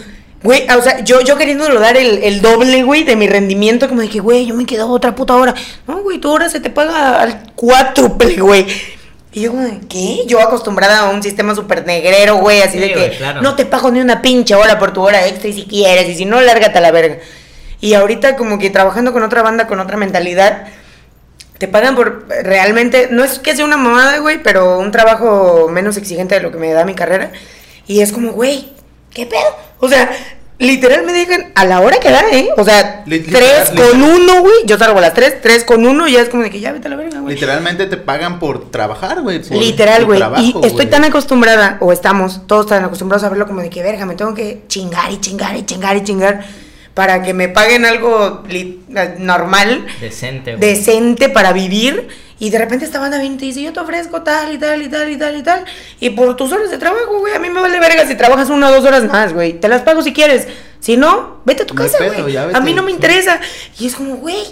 güey, 0.43 0.67
o 0.69 0.81
sea, 0.81 0.99
yo, 1.03 1.21
yo 1.21 1.37
queriéndolo 1.37 1.79
dar 1.79 1.97
el, 1.97 2.19
el 2.23 2.41
doble, 2.41 2.83
güey, 2.83 3.03
de 3.03 3.15
mi 3.15 3.27
rendimiento, 3.27 3.87
como 3.87 4.01
de 4.01 4.09
que, 4.09 4.19
güey, 4.19 4.45
yo 4.45 4.53
me 4.55 4.65
quedo 4.65 4.89
otra 4.89 5.15
puta 5.15 5.35
hora. 5.35 5.53
No, 5.87 6.01
güey, 6.03 6.19
tu 6.19 6.29
hora 6.31 6.49
se 6.49 6.59
te 6.59 6.69
paga 6.69 7.21
al 7.21 7.53
cuádruple, 7.55 8.35
güey. 8.35 8.67
Y 9.33 9.41
yo 9.41 9.51
como, 9.51 9.67
¿qué? 9.89 10.23
Yo 10.27 10.39
acostumbrada 10.41 10.99
a 10.99 11.09
un 11.09 11.23
sistema 11.23 11.55
súper 11.55 11.85
negrero, 11.87 12.37
güey, 12.37 12.61
así 12.61 12.73
Sí, 12.73 12.79
de 12.79 12.93
que 12.93 13.09
claro. 13.17 13.41
no 13.41 13.55
te 13.55 13.65
pago 13.65 13.89
ni 13.89 13.99
una 13.99 14.21
pinche 14.21 14.53
hora 14.53 14.77
por 14.77 14.93
tu 14.93 15.01
hora 15.01 15.25
extra 15.27 15.49
y 15.49 15.53
si 15.53 15.65
quieres, 15.65 16.07
y 16.07 16.15
si 16.15 16.25
no, 16.25 16.39
lárgate 16.39 16.77
a 16.77 16.81
la 16.81 16.91
verga. 16.91 17.17
Y 17.81 17.95
ahorita 17.95 18.35
como 18.35 18.59
que 18.59 18.69
trabajando 18.69 19.11
con 19.11 19.23
otra 19.23 19.41
banda, 19.41 19.65
con 19.67 19.79
otra 19.79 19.97
mentalidad, 19.97 20.67
te 21.57 21.67
pagan 21.67 21.95
por 21.95 22.27
realmente, 22.27 23.07
no 23.09 23.23
es 23.23 23.39
que 23.39 23.55
sea 23.55 23.65
una 23.65 23.77
mamada, 23.77 24.19
güey, 24.19 24.41
pero 24.43 24.77
un 24.79 24.91
trabajo 24.91 25.67
menos 25.69 25.97
exigente 25.97 26.35
de 26.35 26.41
lo 26.41 26.51
que 26.51 26.57
me 26.59 26.71
da 26.71 26.85
mi 26.85 26.93
carrera. 26.93 27.31
Y 27.87 28.01
es 28.01 28.11
como, 28.13 28.31
güey, 28.33 28.71
¿qué 29.11 29.25
pedo? 29.25 29.41
O 29.79 29.89
sea, 29.89 30.11
literal 30.59 31.05
me 31.05 31.13
dejan 31.13 31.51
a 31.55 31.65
la 31.65 31.81
hora 31.81 31.99
que 31.99 32.09
da, 32.09 32.23
¿eh? 32.31 32.49
O 32.57 32.63
sea, 32.63 33.03
literal, 33.05 33.67
con 33.75 34.03
uno, 34.03 34.41
güey. 34.41 34.53
Yo 34.65 34.77
salgo 34.77 34.97
a 34.99 35.01
las 35.01 35.13
tres, 35.13 35.41
tres 35.41 35.63
con 35.63 35.85
uno, 35.85 36.07
y 36.07 36.13
ya 36.13 36.21
es 36.21 36.29
como 36.29 36.43
de 36.43 36.49
que 36.49 36.59
ya 36.59 36.71
vete 36.71 36.87
a 36.87 36.91
la 36.91 36.95
verga, 36.97 37.19
güey. 37.19 37.35
Literalmente 37.35 37.85
te 37.87 37.97
pagan 37.97 38.39
por 38.39 38.71
trabajar, 38.71 39.21
güey. 39.21 39.39
por 39.41 39.57
Literal, 39.57 40.05
güey. 40.05 40.19
trabajo, 40.19 40.61
Y 40.63 40.65
estoy 40.67 40.85
tan 40.85 41.03
acostumbrada, 41.03 41.77
o 41.81 41.91
estamos 41.91 42.47
todos 42.47 42.67
tan 42.67 42.83
acostumbrados 42.83 43.23
a 43.23 43.29
verlo 43.29 43.47
como 43.47 43.61
de 43.61 43.69
que, 43.69 43.81
verga, 43.83 44.05
me 44.05 44.15
tengo 44.15 44.33
que 44.33 44.61
chingar 44.67 45.11
y 45.11 45.19
chingar 45.19 45.55
y 45.57 45.65
chingar 45.65 45.97
y 45.97 46.03
chingar 46.03 46.45
para 46.93 47.23
que 47.23 47.33
me 47.33 47.49
paguen 47.49 47.85
algo 47.85 48.43
normal, 49.17 49.85
Decente, 49.99 50.55
güey. 50.55 50.69
decente 50.75 51.29
para 51.29 51.51
vivir. 51.53 52.07
Y 52.43 52.49
de 52.49 52.57
repente 52.57 52.83
esta 52.83 52.99
banda 52.99 53.19
viene 53.19 53.35
y 53.35 53.37
te 53.37 53.45
dice, 53.45 53.61
yo 53.61 53.71
te 53.71 53.79
ofrezco 53.79 54.21
tal 54.21 54.53
y 54.53 54.57
tal 54.57 54.81
y 54.81 54.89
tal 54.89 55.09
y 55.09 55.15
tal 55.17 55.37
y 55.37 55.43
tal. 55.43 55.63
Y 56.01 56.09
por 56.09 56.35
tus 56.35 56.51
horas 56.51 56.69
de 56.69 56.77
trabajo, 56.77 57.19
güey, 57.19 57.33
a 57.33 57.39
mí 57.39 57.49
me 57.49 57.61
vale 57.61 57.79
verga 57.79 58.05
si 58.05 58.15
trabajas 58.15 58.49
una 58.49 58.67
o 58.67 58.71
dos 58.73 58.83
horas 58.83 59.05
más, 59.05 59.31
güey. 59.31 59.53
Te 59.53 59.69
las 59.69 59.83
pago 59.83 60.01
si 60.01 60.11
quieres. 60.11 60.45
Si 60.81 60.97
no, 60.97 61.37
vete 61.45 61.63
a 61.63 61.65
tu 61.65 61.73
casa, 61.73 61.99
güey. 62.03 62.35
A 62.35 62.59
mí 62.59 62.73
no 62.73 62.83
me 62.83 62.91
interesa. 62.91 63.39
Y 63.79 63.87
es 63.87 63.95
como, 63.95 64.17
güey, 64.17 64.43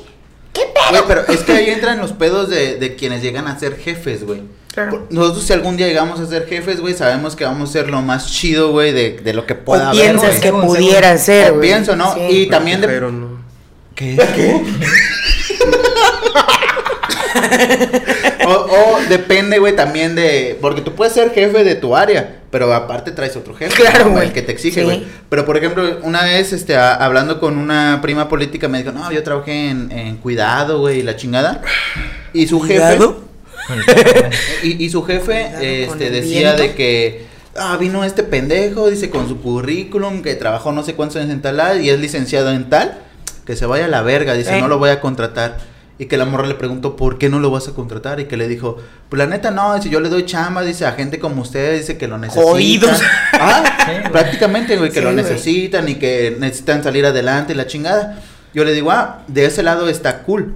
¿qué 0.54 0.62
pedo? 0.74 0.89
Güey, 0.92 1.02
pero 1.06 1.28
es 1.34 1.42
que 1.42 1.52
ahí 1.52 1.70
entran 1.70 2.00
los 2.00 2.14
pedos 2.14 2.50
de, 2.50 2.78
de 2.78 2.96
quienes 2.96 3.22
llegan 3.22 3.48
a 3.48 3.60
ser 3.60 3.78
jefes, 3.78 4.24
güey. 4.26 4.42
Claro. 4.74 5.06
Nosotros 5.10 5.44
si 5.44 5.52
algún 5.52 5.76
día 5.76 5.88
llegamos 5.88 6.18
a 6.22 6.26
ser 6.28 6.48
jefes, 6.48 6.80
güey, 6.80 6.94
sabemos 6.94 7.36
que 7.36 7.44
vamos 7.44 7.72
a 7.72 7.74
ser 7.74 7.89
lo 7.89 8.02
más 8.02 8.32
chido, 8.32 8.72
güey, 8.72 8.94
de, 8.94 9.20
de 9.22 9.34
lo 9.34 9.46
que 9.46 9.56
pueda 9.56 9.88
o 9.88 9.89
haber. 9.89 10.02
piensas 10.02 10.39
que 10.39 10.54
pudiera 10.54 11.18
ser, 11.18 11.52
O 11.52 11.56
güey. 11.56 11.68
pienso, 11.68 11.98
¿no? 11.98 12.14
Sí. 12.14 12.22
Y 12.30 12.46
también 12.48 12.80
de... 12.80 12.88
Pero 12.88 13.12
no. 13.12 13.42
¿Qué? 13.96 14.16
¿Qué? 14.16 14.62
o, 18.46 18.50
o 18.52 19.00
depende, 19.10 19.60
güey, 19.60 19.76
también 19.76 20.16
de... 20.16 20.58
Porque 20.62 20.82
tú 20.82 20.94
puedes 20.96 21.14
ser 21.14 21.32
jefe 21.32 21.64
de 21.64 21.76
tu 21.76 21.96
área, 21.96 22.38
pero 22.50 22.74
aparte 22.74 23.12
traes 23.12 23.36
otro 23.36 23.54
jefe. 23.56 23.76
Claro, 23.76 24.06
¿no? 24.06 24.12
güey. 24.12 24.28
El 24.28 24.34
que 24.34 24.42
te 24.42 24.52
exige, 24.52 24.82
Sí. 24.82 24.86
güey. 24.86 25.04
Pero, 25.30 25.46
por 25.46 25.58
ejemplo, 25.58 26.00
una 26.04 26.24
vez, 26.24 26.54
este, 26.54 26.76
a- 26.76 26.96
hablando 26.96 27.40
con 27.40 27.58
una 27.58 28.00
prima 28.02 28.28
política, 28.30 28.68
me 28.68 28.80
dijo, 28.80 28.92
no, 28.92 29.12
yo 29.12 29.24
trabajé 29.24 29.70
en, 29.70 29.92
en 29.92 30.18
cuidado, 30.18 30.80
güey, 30.80 31.00
y 31.00 31.04
la 31.04 31.16
chingada. 31.16 31.62
Y 32.34 32.48
su 32.48 32.60
jefe... 32.62 32.98
Y, 34.64 34.84
y 34.86 34.90
su 34.90 35.04
jefe 35.04 35.46
Cuidado 35.58 35.62
este, 35.94 36.10
decía 36.10 36.56
viento. 36.56 36.64
de 36.64 36.74
que 36.74 37.26
ah, 37.56 37.78
vino 37.80 38.04
este 38.04 38.24
pendejo, 38.24 38.90
dice 38.90 39.10
con 39.10 39.28
su 39.30 39.40
currículum 39.40 40.24
que 40.24 40.34
trabajó 40.36 40.72
no 40.72 40.84
sé 40.84 40.96
cuántos 40.96 41.18
años 41.18 41.30
en 41.32 41.42
tal 41.42 41.82
y 41.82 41.90
es 41.90 42.00
licenciado 42.00 42.52
en 42.52 42.70
tal, 42.70 42.98
que 43.46 43.56
se 43.56 43.66
vaya 43.68 43.86
a 43.86 43.88
la 43.88 44.02
verga, 44.02 44.34
dice, 44.34 44.58
Eh. 44.58 44.62
no 44.62 44.68
lo 44.68 44.78
voy 44.80 44.90
a 44.90 45.00
contratar. 45.00 45.58
Y 46.02 46.08
que 46.08 46.18
la 46.18 46.26
morra 46.26 46.47
le 46.47 46.56
preguntó, 46.56 46.95
¿por 46.95 47.20
qué 47.20 47.30
no 47.30 47.39
lo 47.39 47.52
vas 47.52 47.68
a 47.68 47.74
contratar? 47.74 48.20
Y 48.20 48.26
que 48.26 48.36
le 48.36 48.47
dijo, 48.47 48.78
pues 49.08 49.20
la 49.20 49.28
neta 49.28 49.52
no, 49.52 49.80
si 49.80 49.91
yo 49.91 49.99
le 49.99 50.10
doy 50.10 50.26
chamba, 50.26 50.64
dice, 50.64 50.88
a 50.88 50.93
gente 50.93 51.20
como 51.20 51.43
usted, 51.43 51.78
dice 51.78 51.95
que 51.99 52.08
lo 52.08 52.18
necesitan. 52.18 52.47
Jodidos. 52.49 53.02
Ah, 53.34 53.64
Sí, 53.86 53.91
güey. 53.99 54.12
prácticamente, 54.12 54.78
güey, 54.78 54.89
que 54.89 54.95
Sí, 54.99 55.02
lo 55.06 55.12
güey. 55.12 55.24
necesitan 55.24 55.88
y 55.89 55.95
que 55.95 56.36
necesitan 56.39 56.84
salir 56.84 57.06
adelante 57.06 57.54
y 57.54 57.56
la 57.56 57.68
chingada. 57.68 58.20
Yo 58.54 58.64
le 58.66 58.74
digo, 58.74 58.89
ah, 58.89 59.22
de 59.28 59.45
ese 59.45 59.62
lado 59.62 59.88
está 59.89 60.24
cool. 60.24 60.56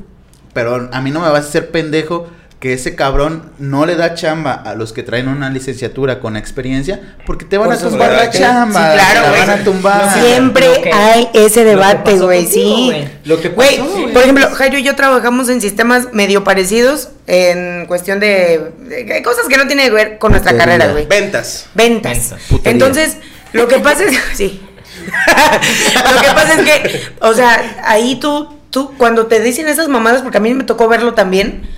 Pero 0.53 0.89
a 0.91 1.01
mí 1.01 1.11
no 1.11 1.19
me 1.19 1.29
vas 1.29 1.45
a 1.45 1.47
hacer 1.49 1.69
pendejo 1.69 2.27
que 2.65 2.73
ese 2.73 2.95
cabrón 2.95 3.51
no 3.59 3.85
le 3.85 3.95
da 3.95 4.15
chamba 4.15 4.53
a 4.53 4.73
los 4.73 4.91
que 4.91 5.03
traen 5.03 5.27
una 5.27 5.51
licenciatura 5.51 6.19
con 6.19 6.35
experiencia 6.35 6.99
porque 7.27 7.45
te 7.45 7.59
van 7.59 7.67
Por 7.67 7.77
a 7.77 7.79
tumbar 7.79 8.11
la 8.11 8.29
chamba. 8.31 8.91
Sí, 8.91 8.97
claro, 8.99 9.29
güey. 9.29 9.39
van 9.39 9.49
a 9.51 9.63
tumbar. 9.63 10.13
Siempre 10.19 10.67
que- 10.81 10.91
hay 10.91 11.29
ese 11.35 11.63
debate, 11.63 12.13
güey, 12.17 12.47
sí. 12.47 12.85
güey. 12.87 13.07
Lo 13.25 13.39
que 13.39 13.51
pasó, 13.51 13.85
güey. 13.85 14.13
por 14.13 14.23
ejemplo, 14.23 14.49
Jairo 14.55 14.79
y 14.79 14.83
yo 14.83 14.95
trabajamos 14.95 15.47
en 15.49 15.61
sistemas 15.61 16.07
medio 16.11 16.43
parecidos 16.43 17.09
en 17.27 17.85
cuestión 17.85 18.19
de, 18.19 18.71
de 18.79 19.21
cosas 19.21 19.45
que 19.47 19.57
no 19.57 19.67
tienen 19.67 19.85
que 19.89 19.93
ver 19.93 20.17
con 20.17 20.31
nuestra 20.31 20.53
Putería. 20.53 20.73
carrera, 20.79 20.91
güey. 20.91 21.05
Ventas. 21.05 21.67
Ventas. 21.75 22.33
Entonces, 22.63 23.17
lo 23.53 23.67
que 23.67 23.77
pasa 23.77 24.05
es, 24.05 24.17
sí. 24.33 24.59
lo 25.05 26.21
que 26.21 26.27
pasa 26.29 26.53
es 26.59 26.61
que, 26.65 27.01
o 27.19 27.31
sea, 27.35 27.83
ahí 27.85 28.15
tú, 28.15 28.57
tú, 28.71 28.91
cuando 28.97 29.27
te 29.27 29.39
dicen 29.39 29.67
esas 29.67 29.87
mamadas, 29.87 30.23
porque 30.23 30.39
a 30.39 30.41
mí 30.41 30.51
me 30.55 30.63
tocó 30.63 30.87
verlo 30.87 31.13
también, 31.13 31.69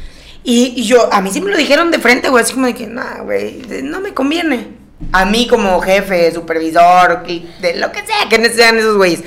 y, 0.50 0.74
y 0.78 0.84
yo, 0.86 1.12
a 1.12 1.20
mí 1.20 1.30
sí 1.30 1.42
me 1.42 1.52
lo 1.52 1.58
dijeron 1.58 1.92
de 1.92 2.00
frente, 2.00 2.30
güey, 2.30 2.42
así 2.42 2.54
como 2.54 2.68
de 2.68 2.74
que, 2.74 2.88
nah, 2.88 3.22
güey, 3.22 3.64
no 3.84 4.00
me 4.00 4.14
conviene. 4.14 4.78
A 5.12 5.26
mí 5.26 5.46
como 5.46 5.82
jefe, 5.82 6.32
supervisor, 6.32 7.26
de 7.28 7.76
lo 7.76 7.92
que 7.92 8.06
sea, 8.06 8.30
que 8.30 8.50
sean 8.52 8.78
esos 8.78 8.96
güeyes. 8.96 9.26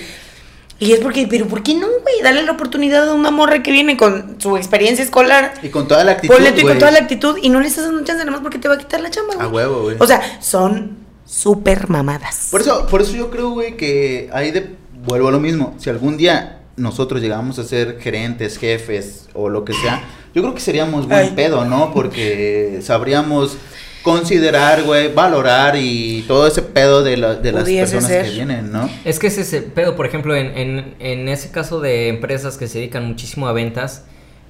Y 0.79 0.93
es 0.93 1.01
porque, 1.01 1.27
pero 1.29 1.47
¿por 1.47 1.63
qué 1.63 1.75
no, 1.75 1.89
güey? 1.89 2.23
Dale 2.23 2.43
la 2.43 2.53
oportunidad 2.53 3.07
a 3.07 3.13
una 3.13 3.31
morra 3.31 3.63
que 3.63 3.71
viene 3.71 3.99
con 3.99 4.41
su 4.41 4.57
experiencia 4.57 5.05
escolar. 5.05 5.53
Y 5.63 5.69
con 5.69 5.87
toda 5.87 6.05
la 6.05 6.13
actitud, 6.13 6.33
Ponle 6.35 6.53
tú 6.53 6.61
y 6.61 6.63
con 6.63 6.79
toda 6.79 6.91
la 6.91 7.01
actitud 7.01 7.37
y 7.43 7.51
no 7.51 7.61
le 7.61 7.69
estás 7.69 7.85
dando 7.85 8.03
chance 8.03 8.25
nada 8.25 8.31
más 8.31 8.41
porque 8.41 8.59
te 8.59 8.69
va 8.69 8.77
a 8.77 8.79
quitar 8.79 9.03
la 9.03 9.11
chamba, 9.11 9.35
güey. 9.35 9.47
A 9.47 9.51
huevo, 9.51 9.83
güey. 9.83 9.97
O 10.01 10.07
sea, 10.07 10.41
son 10.41 10.97
súper 11.27 11.91
mamadas. 11.91 12.49
Por 12.51 12.63
eso, 12.63 12.87
por 12.87 13.03
eso 13.03 13.13
yo 13.13 13.31
creo, 13.31 13.51
güey, 13.51 13.77
que 13.77 14.31
ahí 14.33 14.53
de, 14.53 14.75
vuelvo 15.05 15.29
a 15.29 15.33
lo 15.33 15.39
mismo. 15.39 15.75
Si 15.77 15.91
algún 15.91 16.17
día 16.17 16.63
nosotros 16.77 17.21
llegamos 17.21 17.59
a 17.59 17.65
ser 17.65 18.01
gerentes, 18.01 18.57
jefes 18.57 19.29
o 19.35 19.51
lo 19.51 19.67
que 19.67 19.75
sea, 19.75 20.03
yo 20.35 20.43
creo 20.43 20.55
que 20.55 20.61
seríamos 20.61 21.07
buen 21.07 21.19
Ay. 21.21 21.33
pedo, 21.37 21.65
¿no? 21.65 21.93
Porque 21.93 22.81
sabríamos 22.83 23.57
considerar, 24.03 24.83
güey, 24.85 25.13
valorar 25.13 25.77
y 25.77 26.25
todo 26.27 26.47
ese 26.47 26.63
pedo 26.63 27.03
de, 27.03 27.17
la- 27.19 27.35
de 27.35 27.53
las 27.53 27.65
personas 27.65 28.07
ser. 28.09 28.25
que 28.25 28.31
vienen, 28.31 28.73
¿no? 28.73 28.89
Es 29.05 29.19
que 29.19 29.27
ese 29.27 29.43
es 29.43 29.53
el 29.53 29.65
pedo, 29.65 29.95
por 29.95 30.07
ejemplo, 30.07 30.35
en, 30.35 30.57
en, 30.57 30.95
en 31.01 31.29
ese 31.29 31.51
caso 31.51 31.81
de 31.81 32.09
empresas 32.09 32.57
que 32.57 32.67
se 32.67 32.79
dedican 32.79 33.07
muchísimo 33.07 33.47
a 33.47 33.53
ventas, 33.53 34.05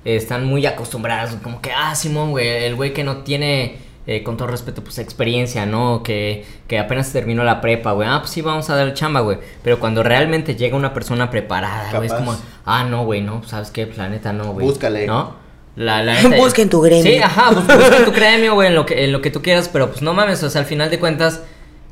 eh, 0.04 0.14
están 0.16 0.44
muy 0.46 0.64
acostumbradas, 0.66 1.34
como 1.42 1.60
que, 1.60 1.72
ah, 1.72 1.94
Simón, 1.96 2.30
güey, 2.30 2.46
el 2.64 2.76
güey 2.76 2.92
que 2.92 3.02
no 3.02 3.18
tiene, 3.18 3.78
eh, 4.06 4.22
con 4.22 4.36
todo 4.36 4.46
respeto, 4.48 4.84
pues 4.84 4.98
experiencia, 4.98 5.66
¿no? 5.66 6.02
Que, 6.04 6.44
que 6.68 6.78
apenas 6.78 7.12
terminó 7.12 7.42
la 7.42 7.60
prepa, 7.60 7.90
güey, 7.92 8.08
ah, 8.08 8.18
pues 8.20 8.30
sí, 8.30 8.42
vamos 8.42 8.70
a 8.70 8.76
dar 8.76 8.94
chamba, 8.94 9.20
güey. 9.20 9.38
Pero 9.64 9.80
cuando 9.80 10.02
realmente 10.04 10.54
llega 10.54 10.76
una 10.76 10.94
persona 10.94 11.28
preparada, 11.28 11.90
güey, 11.90 12.06
es 12.06 12.12
Capaz. 12.12 12.24
como, 12.24 12.38
ah, 12.66 12.84
no, 12.84 13.04
güey, 13.04 13.20
no, 13.20 13.42
¿sabes 13.44 13.70
qué? 13.72 13.86
Planeta, 13.88 14.32
no, 14.32 14.52
güey. 14.52 14.64
Búscale. 14.64 15.06
¿No? 15.08 15.39
La, 15.80 16.02
la 16.02 16.14
Busca 16.36 16.60
en 16.60 16.68
tu 16.68 16.80
gremio. 16.82 17.02
Sí, 17.02 17.16
ajá, 17.18 17.50
bus- 17.52 17.66
busca 17.66 17.96
en 17.96 18.04
tu 18.04 18.12
gremio, 18.20 18.52
güey, 18.54 18.68
en 18.68 18.74
lo, 18.74 18.84
que, 18.84 19.04
en 19.04 19.12
lo 19.12 19.22
que 19.22 19.30
tú 19.30 19.40
quieras, 19.40 19.70
pero 19.72 19.88
pues 19.88 20.02
no 20.02 20.12
mames, 20.12 20.42
o 20.42 20.50
sea, 20.50 20.60
al 20.60 20.66
final 20.66 20.90
de 20.90 20.98
cuentas, 20.98 21.40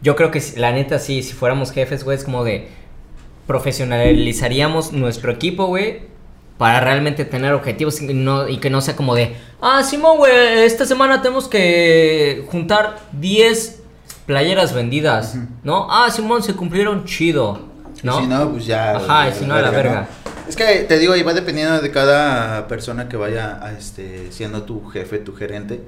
yo 0.02 0.14
creo 0.14 0.30
que 0.30 0.42
la 0.56 0.72
neta 0.72 0.98
sí, 0.98 1.22
si 1.22 1.32
fuéramos 1.32 1.72
jefes, 1.72 2.04
güey, 2.04 2.18
es 2.18 2.24
como 2.24 2.44
de 2.44 2.68
profesionalizaríamos 3.46 4.92
nuestro 4.92 5.32
equipo, 5.32 5.66
güey, 5.66 6.00
para 6.58 6.80
realmente 6.80 7.24
tener 7.24 7.54
objetivos 7.54 8.00
y, 8.02 8.12
no, 8.14 8.48
y 8.48 8.58
que 8.58 8.70
no 8.70 8.80
sea 8.80 8.96
como 8.96 9.14
de, 9.14 9.36
ah, 9.60 9.82
Simón, 9.82 10.18
güey, 10.18 10.32
esta 10.64 10.84
semana 10.84 11.22
tenemos 11.22 11.48
que 11.48 12.44
juntar 12.50 12.98
10 13.12 13.82
playeras 14.26 14.74
vendidas, 14.74 15.36
¿no? 15.62 15.86
Ah, 15.90 16.10
Simón, 16.10 16.42
se 16.42 16.54
cumplieron 16.54 17.04
chido, 17.04 17.60
¿no? 18.02 18.18
Y 18.20 18.22
si 18.24 18.28
no, 18.28 18.50
pues 18.50 18.66
ya. 18.66 18.96
Ajá, 18.96 19.28
y 19.28 19.32
si 19.32 19.44
no, 19.44 19.54
a 19.54 19.62
la 19.62 19.70
verga. 19.70 20.08
Es 20.48 20.56
que 20.56 20.64
te 20.88 20.98
digo, 20.98 21.12
ahí 21.12 21.22
va 21.22 21.34
dependiendo 21.34 21.80
de 21.80 21.90
cada 21.90 22.66
persona 22.68 23.08
que 23.08 23.16
vaya 23.16 23.58
a, 23.62 23.72
este, 23.72 24.28
siendo 24.30 24.62
tu 24.62 24.86
jefe, 24.88 25.18
tu 25.18 25.34
gerente. 25.34 25.80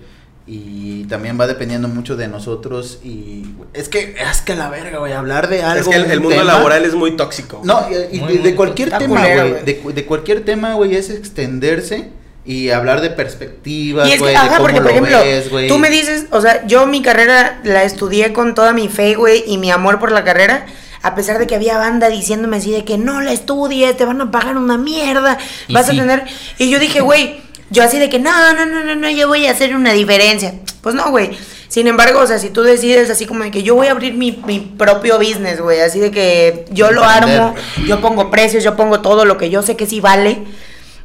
Y 0.47 1.05
también 1.05 1.39
va 1.41 1.47
dependiendo 1.47 1.87
mucho 1.87 2.17
de 2.17 2.27
nosotros. 2.27 2.99
Y 3.05 3.55
es 3.73 3.89
que, 3.89 4.17
es 4.19 4.41
que 4.41 4.53
a 4.53 4.57
la 4.57 4.69
verga, 4.69 4.99
güey, 4.99 5.13
hablar 5.13 5.49
de 5.49 5.63
algo. 5.63 5.81
Es 5.81 5.89
que 5.89 6.03
el, 6.03 6.11
el 6.11 6.19
un 6.19 6.25
mundo 6.25 6.39
tema- 6.41 6.53
laboral 6.55 6.85
es 6.85 6.95
muy 6.95 7.17
tóxico. 7.17 7.61
No, 7.65 7.87
y, 7.89 8.17
y 8.17 8.21
Muy, 8.21 8.33
de, 8.33 8.39
muy 8.41 8.51
de 8.51 8.57
cualquier 8.57 8.91
tema, 8.99 9.21
güey. 9.21 9.65
De, 9.65 9.83
de 9.95 10.05
cualquier 10.07 10.45
tema, 10.45 10.75
güey, 10.75 10.97
es 10.97 11.11
extenderse 11.11 12.09
y 12.45 12.71
hablar 12.71 13.01
de 13.01 13.11
perspectivas, 13.11 14.09
Y 14.09 14.13
es 14.13 14.23
que, 14.23 14.35
ajá, 14.35 14.59
porque 14.59 14.77
por 14.81 14.85
lo 14.85 14.91
ejemplo, 14.91 15.19
ves, 15.21 15.69
tú 15.69 15.79
me 15.79 15.91
dices, 15.91 16.25
o 16.31 16.41
sea, 16.41 16.67
yo 16.67 16.87
mi 16.87 17.03
carrera 17.03 17.61
la 17.65 17.85
estudié 17.85 18.33
con 18.33 18.55
toda 18.55 18.73
mi 18.73 18.89
fe, 18.89 19.15
güey, 19.15 19.45
y 19.47 19.59
mi 19.59 19.71
amor 19.71 20.01
por 20.01 20.11
la 20.11 20.25
carrera, 20.25 20.65
a 21.03 21.15
pesar 21.15 21.39
de 21.39 21.47
que 21.47 21.55
había 21.55 21.79
banda 21.79 22.09
diciéndome 22.09 22.59
así 22.59 22.71
de 22.71 22.85
que 22.85 22.99
no 22.99 23.21
la 23.21 23.33
estudies, 23.33 23.97
te 23.97 24.05
van 24.05 24.21
a 24.21 24.31
pagar 24.31 24.57
una 24.57 24.77
mierda, 24.77 25.39
Y 25.69 25.75
vas 25.75 25.87
sí. 25.87 25.99
a 25.99 26.01
tener. 26.01 26.25
Y 26.59 26.69
yo 26.71 26.79
dije, 26.79 27.01
güey, 27.01 27.41
yo 27.71 27.83
así 27.83 27.99
de 27.99 28.09
que 28.09 28.19
no, 28.19 28.53
no, 28.53 28.67
no, 28.67 28.85
no, 28.85 28.95
no, 28.97 29.11
yo 29.11 29.29
voy 29.29 29.47
a 29.47 29.53
hacer 29.53 29.75
una 29.75 29.93
diferencia. 29.93 30.55
Pues 30.83 30.95
no, 30.95 31.11
güey. 31.11 31.31
Sin 31.69 31.87
embargo, 31.87 32.19
o 32.19 32.27
sea, 32.27 32.39
si 32.39 32.51
tú 32.51 32.63
decides 32.63 33.09
así 33.11 33.27
como 33.27 33.45
de 33.45 33.53
que 33.53 33.63
yo 33.63 33.77
voy 33.77 33.87
a 33.87 33.93
abrir 33.93 34.15
mi, 34.15 34.43
mi 34.45 34.59
propio 34.59 35.19
business, 35.19 35.61
güey, 35.61 35.81
así 35.81 36.01
de 36.01 36.11
que 36.11 36.65
yo 36.71 36.91
lo 36.91 37.05
armo, 37.05 37.55
yo 37.87 38.01
pongo 38.01 38.29
precios, 38.29 38.65
yo 38.65 38.75
pongo 38.75 39.01
todo 39.01 39.25
lo 39.25 39.39
que 39.39 39.51
yo 39.51 39.63
sé 39.63 39.77
que 39.77 39.87
sí 39.87 40.01
vale. 40.01 40.43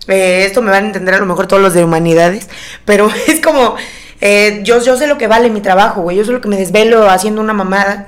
Eh, 0.08 0.44
esto 0.46 0.64
me 0.64 0.72
van 0.72 0.86
a 0.86 0.88
entender 0.88 1.14
a 1.14 1.20
lo 1.20 1.28
mejor 1.28 1.46
todos 1.46 1.62
los 1.62 1.76
de 1.76 1.84
humanidades, 1.84 2.50
pero 2.84 3.12
es 3.28 3.42
como, 3.42 3.76
eh, 4.22 4.62
yo, 4.64 4.84
yo 4.84 4.98
sé 4.98 5.06
lo 5.06 5.20
que 5.20 5.28
vale 5.28 5.52
mi 5.52 5.62
trabajo, 5.62 6.02
güey, 6.02 6.18
yo 6.18 6.26
sé 6.26 6.32
lo 6.32 6.42
que 6.42 6.48
me 6.48 6.58
desvelo 6.58 7.10
haciendo 7.10 7.42
una 7.42 7.54
mamada 7.54 8.08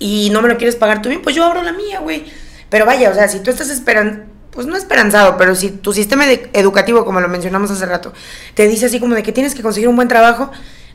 y 0.00 0.30
no 0.30 0.42
me 0.42 0.48
lo 0.48 0.56
quieres 0.56 0.74
pagar 0.74 1.02
tú 1.02 1.08
bien, 1.08 1.22
pues 1.22 1.36
yo 1.36 1.44
abro 1.44 1.62
la 1.62 1.72
mía, 1.72 2.00
güey. 2.00 2.24
Pero 2.68 2.86
vaya, 2.86 3.10
o 3.10 3.14
sea, 3.14 3.28
si 3.28 3.38
tú 3.40 3.50
estás 3.50 3.70
esperando, 3.70 4.24
pues 4.50 4.66
no 4.66 4.76
esperanzado, 4.76 5.36
pero 5.36 5.54
si 5.54 5.70
tu 5.70 5.92
sistema 5.92 6.24
educativo, 6.26 7.04
como 7.04 7.20
lo 7.20 7.28
mencionamos 7.28 7.70
hace 7.70 7.86
rato, 7.86 8.12
te 8.54 8.66
dice 8.66 8.86
así 8.86 8.98
como 8.98 9.14
de 9.14 9.22
que 9.22 9.30
tienes 9.30 9.54
que 9.54 9.62
conseguir 9.62 9.88
un 9.88 9.96
buen 9.96 10.08
trabajo, 10.08 10.50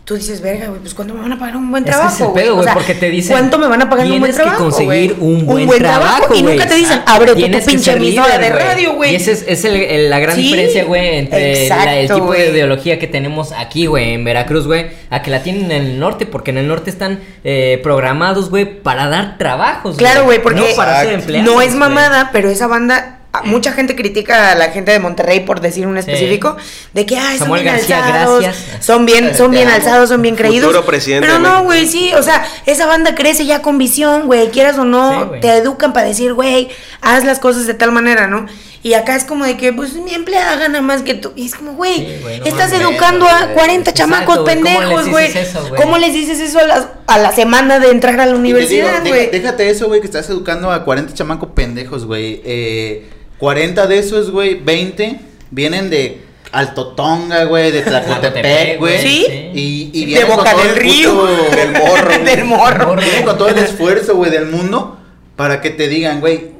tú 0.05 0.15
dices, 0.15 0.39
verga, 0.39 0.67
güey, 0.67 0.79
pues 0.81 0.93
¿cuánto 0.93 1.15
me 1.15 1.21
van 1.21 1.33
a 1.33 1.39
pagar 1.39 1.57
un 1.57 1.71
buen 1.71 1.83
trabajo? 1.83 2.13
es 2.13 2.21
el 2.21 2.27
güey?" 2.27 2.43
pedo, 2.43 2.53
O 2.53 2.55
güey, 2.57 2.65
sea, 2.65 2.73
porque 2.75 2.93
te 2.93 3.09
dicen, 3.09 3.31
¿Cuánto 3.35 3.57
me 3.57 3.67
van 3.67 3.81
a 3.81 3.89
pagar 3.89 4.05
un 4.05 4.11
buen 4.11 4.21
tienes 4.21 4.35
que 4.37 4.41
trabajo? 4.43 4.63
conseguir 4.65 5.15
un 5.19 5.45
buen 5.47 5.67
trabajo, 5.79 6.35
Y 6.35 6.41
güey. 6.43 6.53
nunca 6.55 6.69
te 6.69 6.75
dicen, 6.75 7.01
abre 7.07 7.33
tu 7.33 7.65
pinche 7.65 7.91
emisora 7.93 8.37
de 8.37 8.49
radio, 8.49 8.93
güey. 8.93 9.13
Y 9.13 9.15
esa 9.15 9.31
es, 9.31 9.43
es 9.47 9.65
el- 9.65 9.75
el- 9.75 10.09
la 10.11 10.19
gran 10.19 10.35
Sí, 10.35 10.43
diferencia, 10.43 10.83
güey, 10.85 11.17
entre 11.17 11.67
la- 11.69 11.95
el 11.99 12.07
tipo 12.07 12.31
de 12.31 12.49
ideología 12.51 12.99
que 12.99 13.07
tenemos 13.07 13.51
aquí, 13.51 13.87
güey, 13.87 14.13
en 14.13 14.23
Veracruz, 14.23 14.67
güey, 14.67 14.87
a 15.09 15.21
que 15.23 15.31
la 15.31 15.41
tienen 15.41 15.71
en 15.71 15.85
el 15.85 15.99
norte, 15.99 16.25
porque 16.27 16.51
en 16.51 16.59
el 16.59 16.67
norte 16.67 16.89
están 16.91 17.19
eh, 17.43 17.79
programados, 17.81 18.49
güey, 18.51 18.81
para 18.81 19.07
dar 19.07 19.37
trabajos. 19.39 19.97
Claro, 19.97 20.25
güey, 20.25 20.41
porque 20.41 20.59
no 20.61 20.65
para 20.75 21.01
ser 21.01 21.13
empleados. 21.13 21.51
no 21.51 21.61
es 21.61 21.73
mamada, 21.73 22.29
pero 22.31 22.49
esa 22.49 22.67
banda, 22.67 23.21
mucha 23.43 23.73
gente 23.73 23.95
critica 23.95 24.51
a 24.51 24.55
la 24.55 24.69
gente 24.71 24.91
de 24.91 24.99
Monterrey 24.99 25.41
por 25.41 25.61
decir 25.61 25.85
un 25.87 25.95
Sí. 25.95 25.99
específico, 25.99 26.55
de 26.93 27.05
que 27.05 27.17
ay, 27.17 27.37
son 27.37 27.45
Samuel 27.47 27.63
bien 27.63 27.75
García, 27.75 28.05
alzados, 28.05 28.41
gracias. 28.43 28.85
son 28.85 29.05
bien, 29.05 29.35
son 29.37 29.51
bien 29.51 29.67
alzados, 29.67 30.09
son 30.09 30.21
bien 30.21 30.35
creídos. 30.35 30.67
Futuro 30.67 30.85
presidente 30.85 31.27
Pero 31.27 31.39
no, 31.39 31.63
güey, 31.63 31.87
sí, 31.87 32.11
o 32.13 32.23
sea, 32.23 32.45
esa 32.65 32.85
banda 32.85 33.15
crece 33.15 33.45
ya 33.45 33.61
con 33.61 33.77
visión, 33.77 34.25
güey, 34.27 34.49
quieras 34.49 34.77
o 34.77 34.85
no, 34.85 35.31
te 35.41 35.57
educan 35.57 35.93
para 35.93 36.07
decir, 36.07 36.33
güey, 36.33 36.69
haz 37.01 37.23
las 37.25 37.39
cosas 37.39 37.67
de 37.67 37.73
tal 37.73 37.91
manera, 37.91 38.27
¿no? 38.27 38.45
Y 38.83 38.93
acá 38.93 39.15
es 39.15 39.23
como 39.23 39.45
de 39.45 39.57
que, 39.57 39.73
pues, 39.73 39.93
mi 39.95 40.13
empleada 40.13 40.57
gana 40.57 40.79
más 40.79 41.01
que 41.01 41.15
tú. 41.15 41.33
Y 41.35 41.47
es 41.47 41.55
como, 41.55 41.73
güey, 41.73 41.95
Sí, 42.05 42.41
estás 42.45 42.71
educando 42.71 43.27
a 43.27 43.45
güey. 43.45 43.53
40 43.55 43.91
chamacos 43.95 44.41
güey, 44.41 44.55
¿cómo 44.61 44.69
les 44.69 44.75
pendejos, 44.77 45.09
güey. 45.09 45.33
¿Cómo 45.81 45.97
les 45.97 46.13
dices 46.13 46.39
eso 46.39 46.59
a, 46.59 46.63
las- 46.67 46.87
a 47.07 47.17
la 47.17 47.31
semana 47.31 47.79
de 47.79 47.89
entrar 47.89 48.19
a 48.19 48.27
la 48.27 48.35
universidad, 48.35 49.01
güey? 49.03 49.31
Déjate 49.31 49.71
eso, 49.71 49.87
güey, 49.87 50.01
que 50.01 50.05
estás 50.05 50.29
educando 50.29 50.69
a 50.69 50.83
40 50.85 51.15
chamacos 51.15 51.49
pendejos, 51.55 52.05
güey. 52.05 52.41
Eh, 52.45 53.09
40 53.39 53.87
de 53.87 53.99
esos, 53.99 54.31
güey, 54.31 54.55
20 54.55 55.19
vienen 55.51 55.89
de 55.89 56.21
Altotonga, 56.51 57.43
güey, 57.45 57.71
de 57.71 57.81
Tlacotepec, 57.81 58.79
güey. 58.79 59.01
Sí. 59.01 59.25
Y, 59.53 59.89
y 59.93 59.99
de 60.01 60.05
vienen 60.05 60.27
con 60.27 60.37
Boca 60.37 60.51
todo 60.51 60.61
del 60.61 60.69
el 60.71 60.75
Río. 60.77 61.11
puto- 61.11 61.55
del 61.55 61.71
morro. 61.71 62.23
del 62.25 62.43
morro. 62.45 62.95
Vienen 62.95 63.23
con 63.23 63.37
todo 63.37 63.47
el 63.49 63.57
esfuerzo, 63.57 64.15
güey, 64.15 64.31
del 64.31 64.45
mundo 64.47 64.97
para 65.35 65.59
que 65.59 65.69
te 65.69 65.87
digan, 65.89 66.21
güey, 66.21 66.55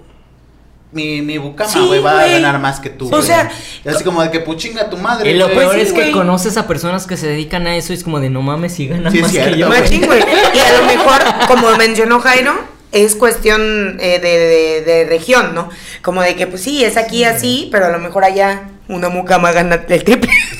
mi, 0.91 1.21
mi 1.21 1.37
bucama, 1.37 1.69
Sí, 1.69 1.79
güey, 1.79 1.99
va 2.01 2.21
a 2.21 2.27
ganar 2.27 2.59
más 2.59 2.79
que 2.79 2.89
tú. 2.89 3.05
O 3.07 3.09
güey. 3.09 3.23
sea, 3.23 3.49
Y 3.85 3.89
así 3.89 4.03
como 4.03 4.21
de 4.21 4.31
que 4.31 4.39
puchinga 4.41 4.89
tu 4.89 4.97
madre. 4.97 5.31
Y 5.31 5.33
lo 5.35 5.45
güey. 5.45 5.57
peor 5.59 5.75
sí, 5.75 5.81
es 5.81 5.93
que 5.93 6.01
güey. 6.01 6.11
conoces 6.11 6.55
a 6.57 6.67
personas 6.67 7.05
que 7.07 7.17
se 7.17 7.27
dedican 7.27 7.67
a 7.67 7.75
eso 7.75 7.91
y 7.93 7.95
es 7.97 8.03
como 8.03 8.19
de 8.19 8.29
no 8.29 8.41
mames 8.41 8.79
y 8.79 8.87
ganan 8.87 9.11
Sí, 9.11 9.19
más 9.19 9.31
que 9.31 9.37
cierto, 9.39 9.55
yo. 9.57 9.67
güey. 9.67 9.81
Machín, 9.81 10.05
güey. 10.05 10.19
Y 10.19 10.59
a 10.59 10.79
lo 10.79 10.85
mejor, 10.85 11.21
como 11.47 11.75
mencionó 11.77 12.19
Jairo, 12.21 12.53
es 12.95 13.15
cuestión 13.15 13.97
eh, 13.99 14.19
de, 14.19 14.39
de- 14.39 14.81
de 14.81 15.05
región, 15.05 15.53
¿no? 15.53 15.69
Como 16.01 16.21
de 16.21 16.35
que, 16.35 16.47
pues 16.47 16.63
sí, 16.63 16.83
es 16.83 16.97
aquí 16.97 17.23
así, 17.23 17.69
pero 17.71 17.85
a 17.85 17.89
lo 17.89 17.99
mejor 17.99 18.23
allá 18.23 18.63
una 18.87 19.09
mucama 19.09 19.51
gana 19.51 19.83
el 19.87 20.03
triple. 20.03 20.31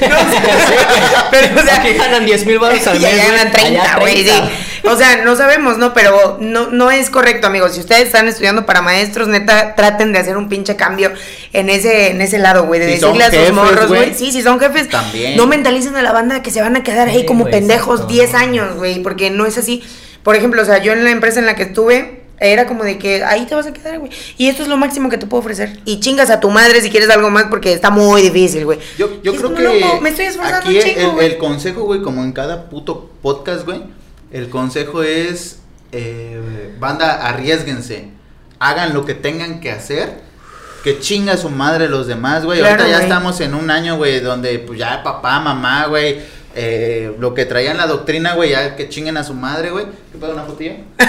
no 0.00 0.18
sé, 0.18 0.38
pero, 1.30 1.60
o 1.60 1.64
sea, 1.64 1.76
Aquí 1.80 1.92
ganan 1.94 2.24
10 2.24 2.46
mil 2.46 2.58
baros 2.58 2.86
al 2.86 2.96
y 2.98 3.00
mes. 3.00 3.12
allá 3.12 3.24
ganan 3.32 3.52
30, 3.52 3.82
allá 3.82 3.98
güey, 3.98 4.16
sí. 4.18 4.24
30. 4.24 4.50
O 4.92 4.96
sea, 4.96 5.16
no 5.24 5.34
sabemos, 5.34 5.78
¿no? 5.78 5.92
Pero 5.92 6.38
no, 6.40 6.68
no 6.70 6.92
es 6.92 7.10
correcto, 7.10 7.48
amigos. 7.48 7.74
Si 7.74 7.80
ustedes 7.80 8.02
están 8.04 8.28
estudiando 8.28 8.64
para 8.66 8.82
maestros, 8.82 9.26
neta, 9.26 9.74
traten 9.74 10.12
de 10.12 10.20
hacer 10.20 10.36
un 10.36 10.48
pinche 10.48 10.76
cambio 10.76 11.12
en 11.52 11.68
ese, 11.68 12.10
en 12.12 12.20
ese 12.20 12.38
lado, 12.38 12.66
güey. 12.66 12.78
De 12.78 12.86
Si 12.86 12.92
decirle 13.00 13.24
a 13.24 13.30
sus 13.30 13.38
jefes, 13.38 13.52
morros, 13.52 13.88
güey. 13.88 14.14
Sí, 14.14 14.30
si 14.30 14.42
son 14.42 14.60
jefes, 14.60 14.88
también. 14.88 15.36
no 15.36 15.46
mentalicen 15.48 15.96
a 15.96 16.02
la 16.02 16.12
banda 16.12 16.40
que 16.40 16.52
se 16.52 16.60
van 16.60 16.76
a 16.76 16.84
quedar 16.84 17.08
ahí 17.08 17.20
Sí, 17.22 17.26
como 17.26 17.46
pendejos 17.46 17.94
exacto. 18.02 18.14
10 18.14 18.34
años, 18.34 18.76
güey. 18.76 19.02
Porque 19.02 19.30
no 19.30 19.44
es 19.44 19.58
así. 19.58 19.82
Por 20.26 20.34
ejemplo, 20.34 20.60
o 20.60 20.64
sea, 20.64 20.82
yo 20.82 20.92
en 20.92 21.04
la 21.04 21.12
empresa 21.12 21.38
en 21.38 21.46
la 21.46 21.54
que 21.54 21.62
estuve. 21.62 22.24
Era 22.40 22.66
como 22.66 22.82
de 22.82 22.98
que 22.98 23.24
ahí 23.24 23.46
te 23.46 23.54
vas 23.54 23.66
a 23.66 23.72
quedar, 23.72 24.00
güey. 24.00 24.10
Y 24.36 24.48
esto 24.48 24.64
es 24.64 24.68
lo 24.68 24.76
máximo 24.76 25.08
que 25.08 25.18
te 25.18 25.26
puedo 25.26 25.40
ofrecer. 25.40 25.78
Y 25.84 26.00
chingas 26.00 26.30
a 26.30 26.40
tu 26.40 26.50
madre 26.50 26.80
si 26.80 26.90
quieres 26.90 27.08
algo 27.10 27.30
más 27.30 27.44
porque 27.44 27.72
está 27.72 27.90
muy 27.90 28.22
difícil, 28.22 28.64
güey. 28.64 28.80
Yo, 28.98 29.22
yo 29.22 29.36
creo 29.36 29.54
que 29.54 29.62
loco, 29.62 30.00
me 30.02 30.10
estoy 30.10 30.26
esforzando 30.26 30.58
aquí 30.58 30.76
un 30.76 30.82
chingo, 30.82 31.00
el, 31.00 31.10
güey. 31.12 31.26
el 31.26 31.38
consejo, 31.38 31.84
güey, 31.84 32.02
como 32.02 32.24
en 32.24 32.32
cada 32.32 32.68
puto 32.68 33.08
podcast, 33.22 33.64
güey, 33.64 33.84
el 34.32 34.50
consejo 34.50 35.04
es, 35.04 35.60
eh, 35.92 36.74
banda, 36.78 37.26
arriesguense, 37.26 38.08
hagan 38.58 38.94
lo 38.94 39.06
que 39.06 39.14
tengan 39.14 39.60
que 39.60 39.70
hacer, 39.70 40.20
que 40.82 40.98
chinga 40.98 41.36
su 41.36 41.50
madre 41.50 41.88
los 41.88 42.06
demás, 42.06 42.44
güey. 42.44 42.58
Claro, 42.58 42.82
Ahorita 42.82 42.98
ya 42.98 43.02
estamos 43.02 43.40
en 43.40 43.54
un 43.54 43.70
año, 43.70 43.96
güey, 43.96 44.20
donde 44.20 44.58
pues 44.58 44.78
ya 44.78 45.02
papá, 45.02 45.40
mamá, 45.40 45.86
güey, 45.86 46.18
eh, 46.56 47.12
lo 47.20 47.34
que 47.34 47.44
traían 47.44 47.76
la 47.76 47.86
doctrina, 47.86 48.34
güey, 48.34 48.50
ya 48.50 48.74
que 48.76 48.88
chinguen 48.88 49.16
a 49.16 49.22
su 49.24 49.34
madre, 49.34 49.70
güey. 49.70 49.84
¿Qué 50.10 50.18
pasa 50.18 50.32
una 50.32 50.44
fotilla? 50.44 50.76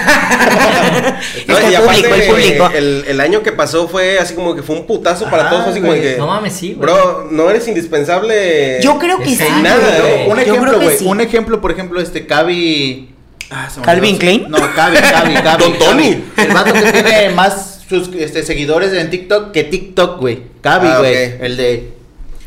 No, 1.48 1.58
Es 1.58 1.64
y 1.64 1.66
el 1.68 1.76
aparte, 1.76 2.02
público, 2.02 2.14
el 2.14 2.28
público. 2.28 2.70
El, 2.74 3.04
el 3.08 3.20
año 3.20 3.42
que 3.42 3.52
pasó 3.52 3.88
fue 3.88 4.18
así 4.18 4.34
como 4.34 4.54
que 4.54 4.62
fue 4.62 4.76
un 4.76 4.86
putazo 4.86 5.24
para 5.30 5.42
Ajá, 5.46 5.50
todos. 5.50 5.68
Así 5.68 5.80
como 5.80 5.92
que. 5.94 6.16
No 6.18 6.26
mames, 6.26 6.52
sí, 6.52 6.74
güey. 6.74 6.80
Bro, 6.92 7.28
no 7.30 7.50
eres 7.50 7.66
indispensable. 7.68 8.80
Yo 8.82 8.98
creo 8.98 9.18
que 9.18 9.34
sí. 9.34 9.42
Nada, 9.62 9.78
güey. 10.00 10.26
güey. 10.26 10.30
Un 10.30 10.36
Yo 10.36 10.42
ejemplo, 10.54 10.80
güey. 10.80 10.96
sí. 10.98 11.04
Un 11.06 11.20
ejemplo, 11.20 11.60
por 11.60 11.70
ejemplo, 11.72 12.00
este 12.00 12.26
Cavi. 12.26 13.10
Ah, 13.50 13.68
¿Calvin. 13.82 14.18
Klein? 14.18 14.46
No, 14.48 14.58
Cavi, 14.74 14.98
Cavi, 14.98 15.34
Cavi. 15.42 15.62
Don 15.64 15.78
Tony. 15.78 16.24
El 16.36 16.48
vato 16.52 16.72
que 16.72 16.82
tiene 16.92 17.30
más 17.30 17.80
sus 17.88 18.10
este, 18.14 18.42
seguidores 18.42 18.92
en 18.92 19.08
TikTok 19.10 19.52
que 19.52 19.64
TikTok, 19.64 20.20
güey. 20.20 20.42
Cavi, 20.60 20.88
Ah, 20.90 20.98
güey. 20.98 21.34
El 21.40 21.56
de. 21.56 21.92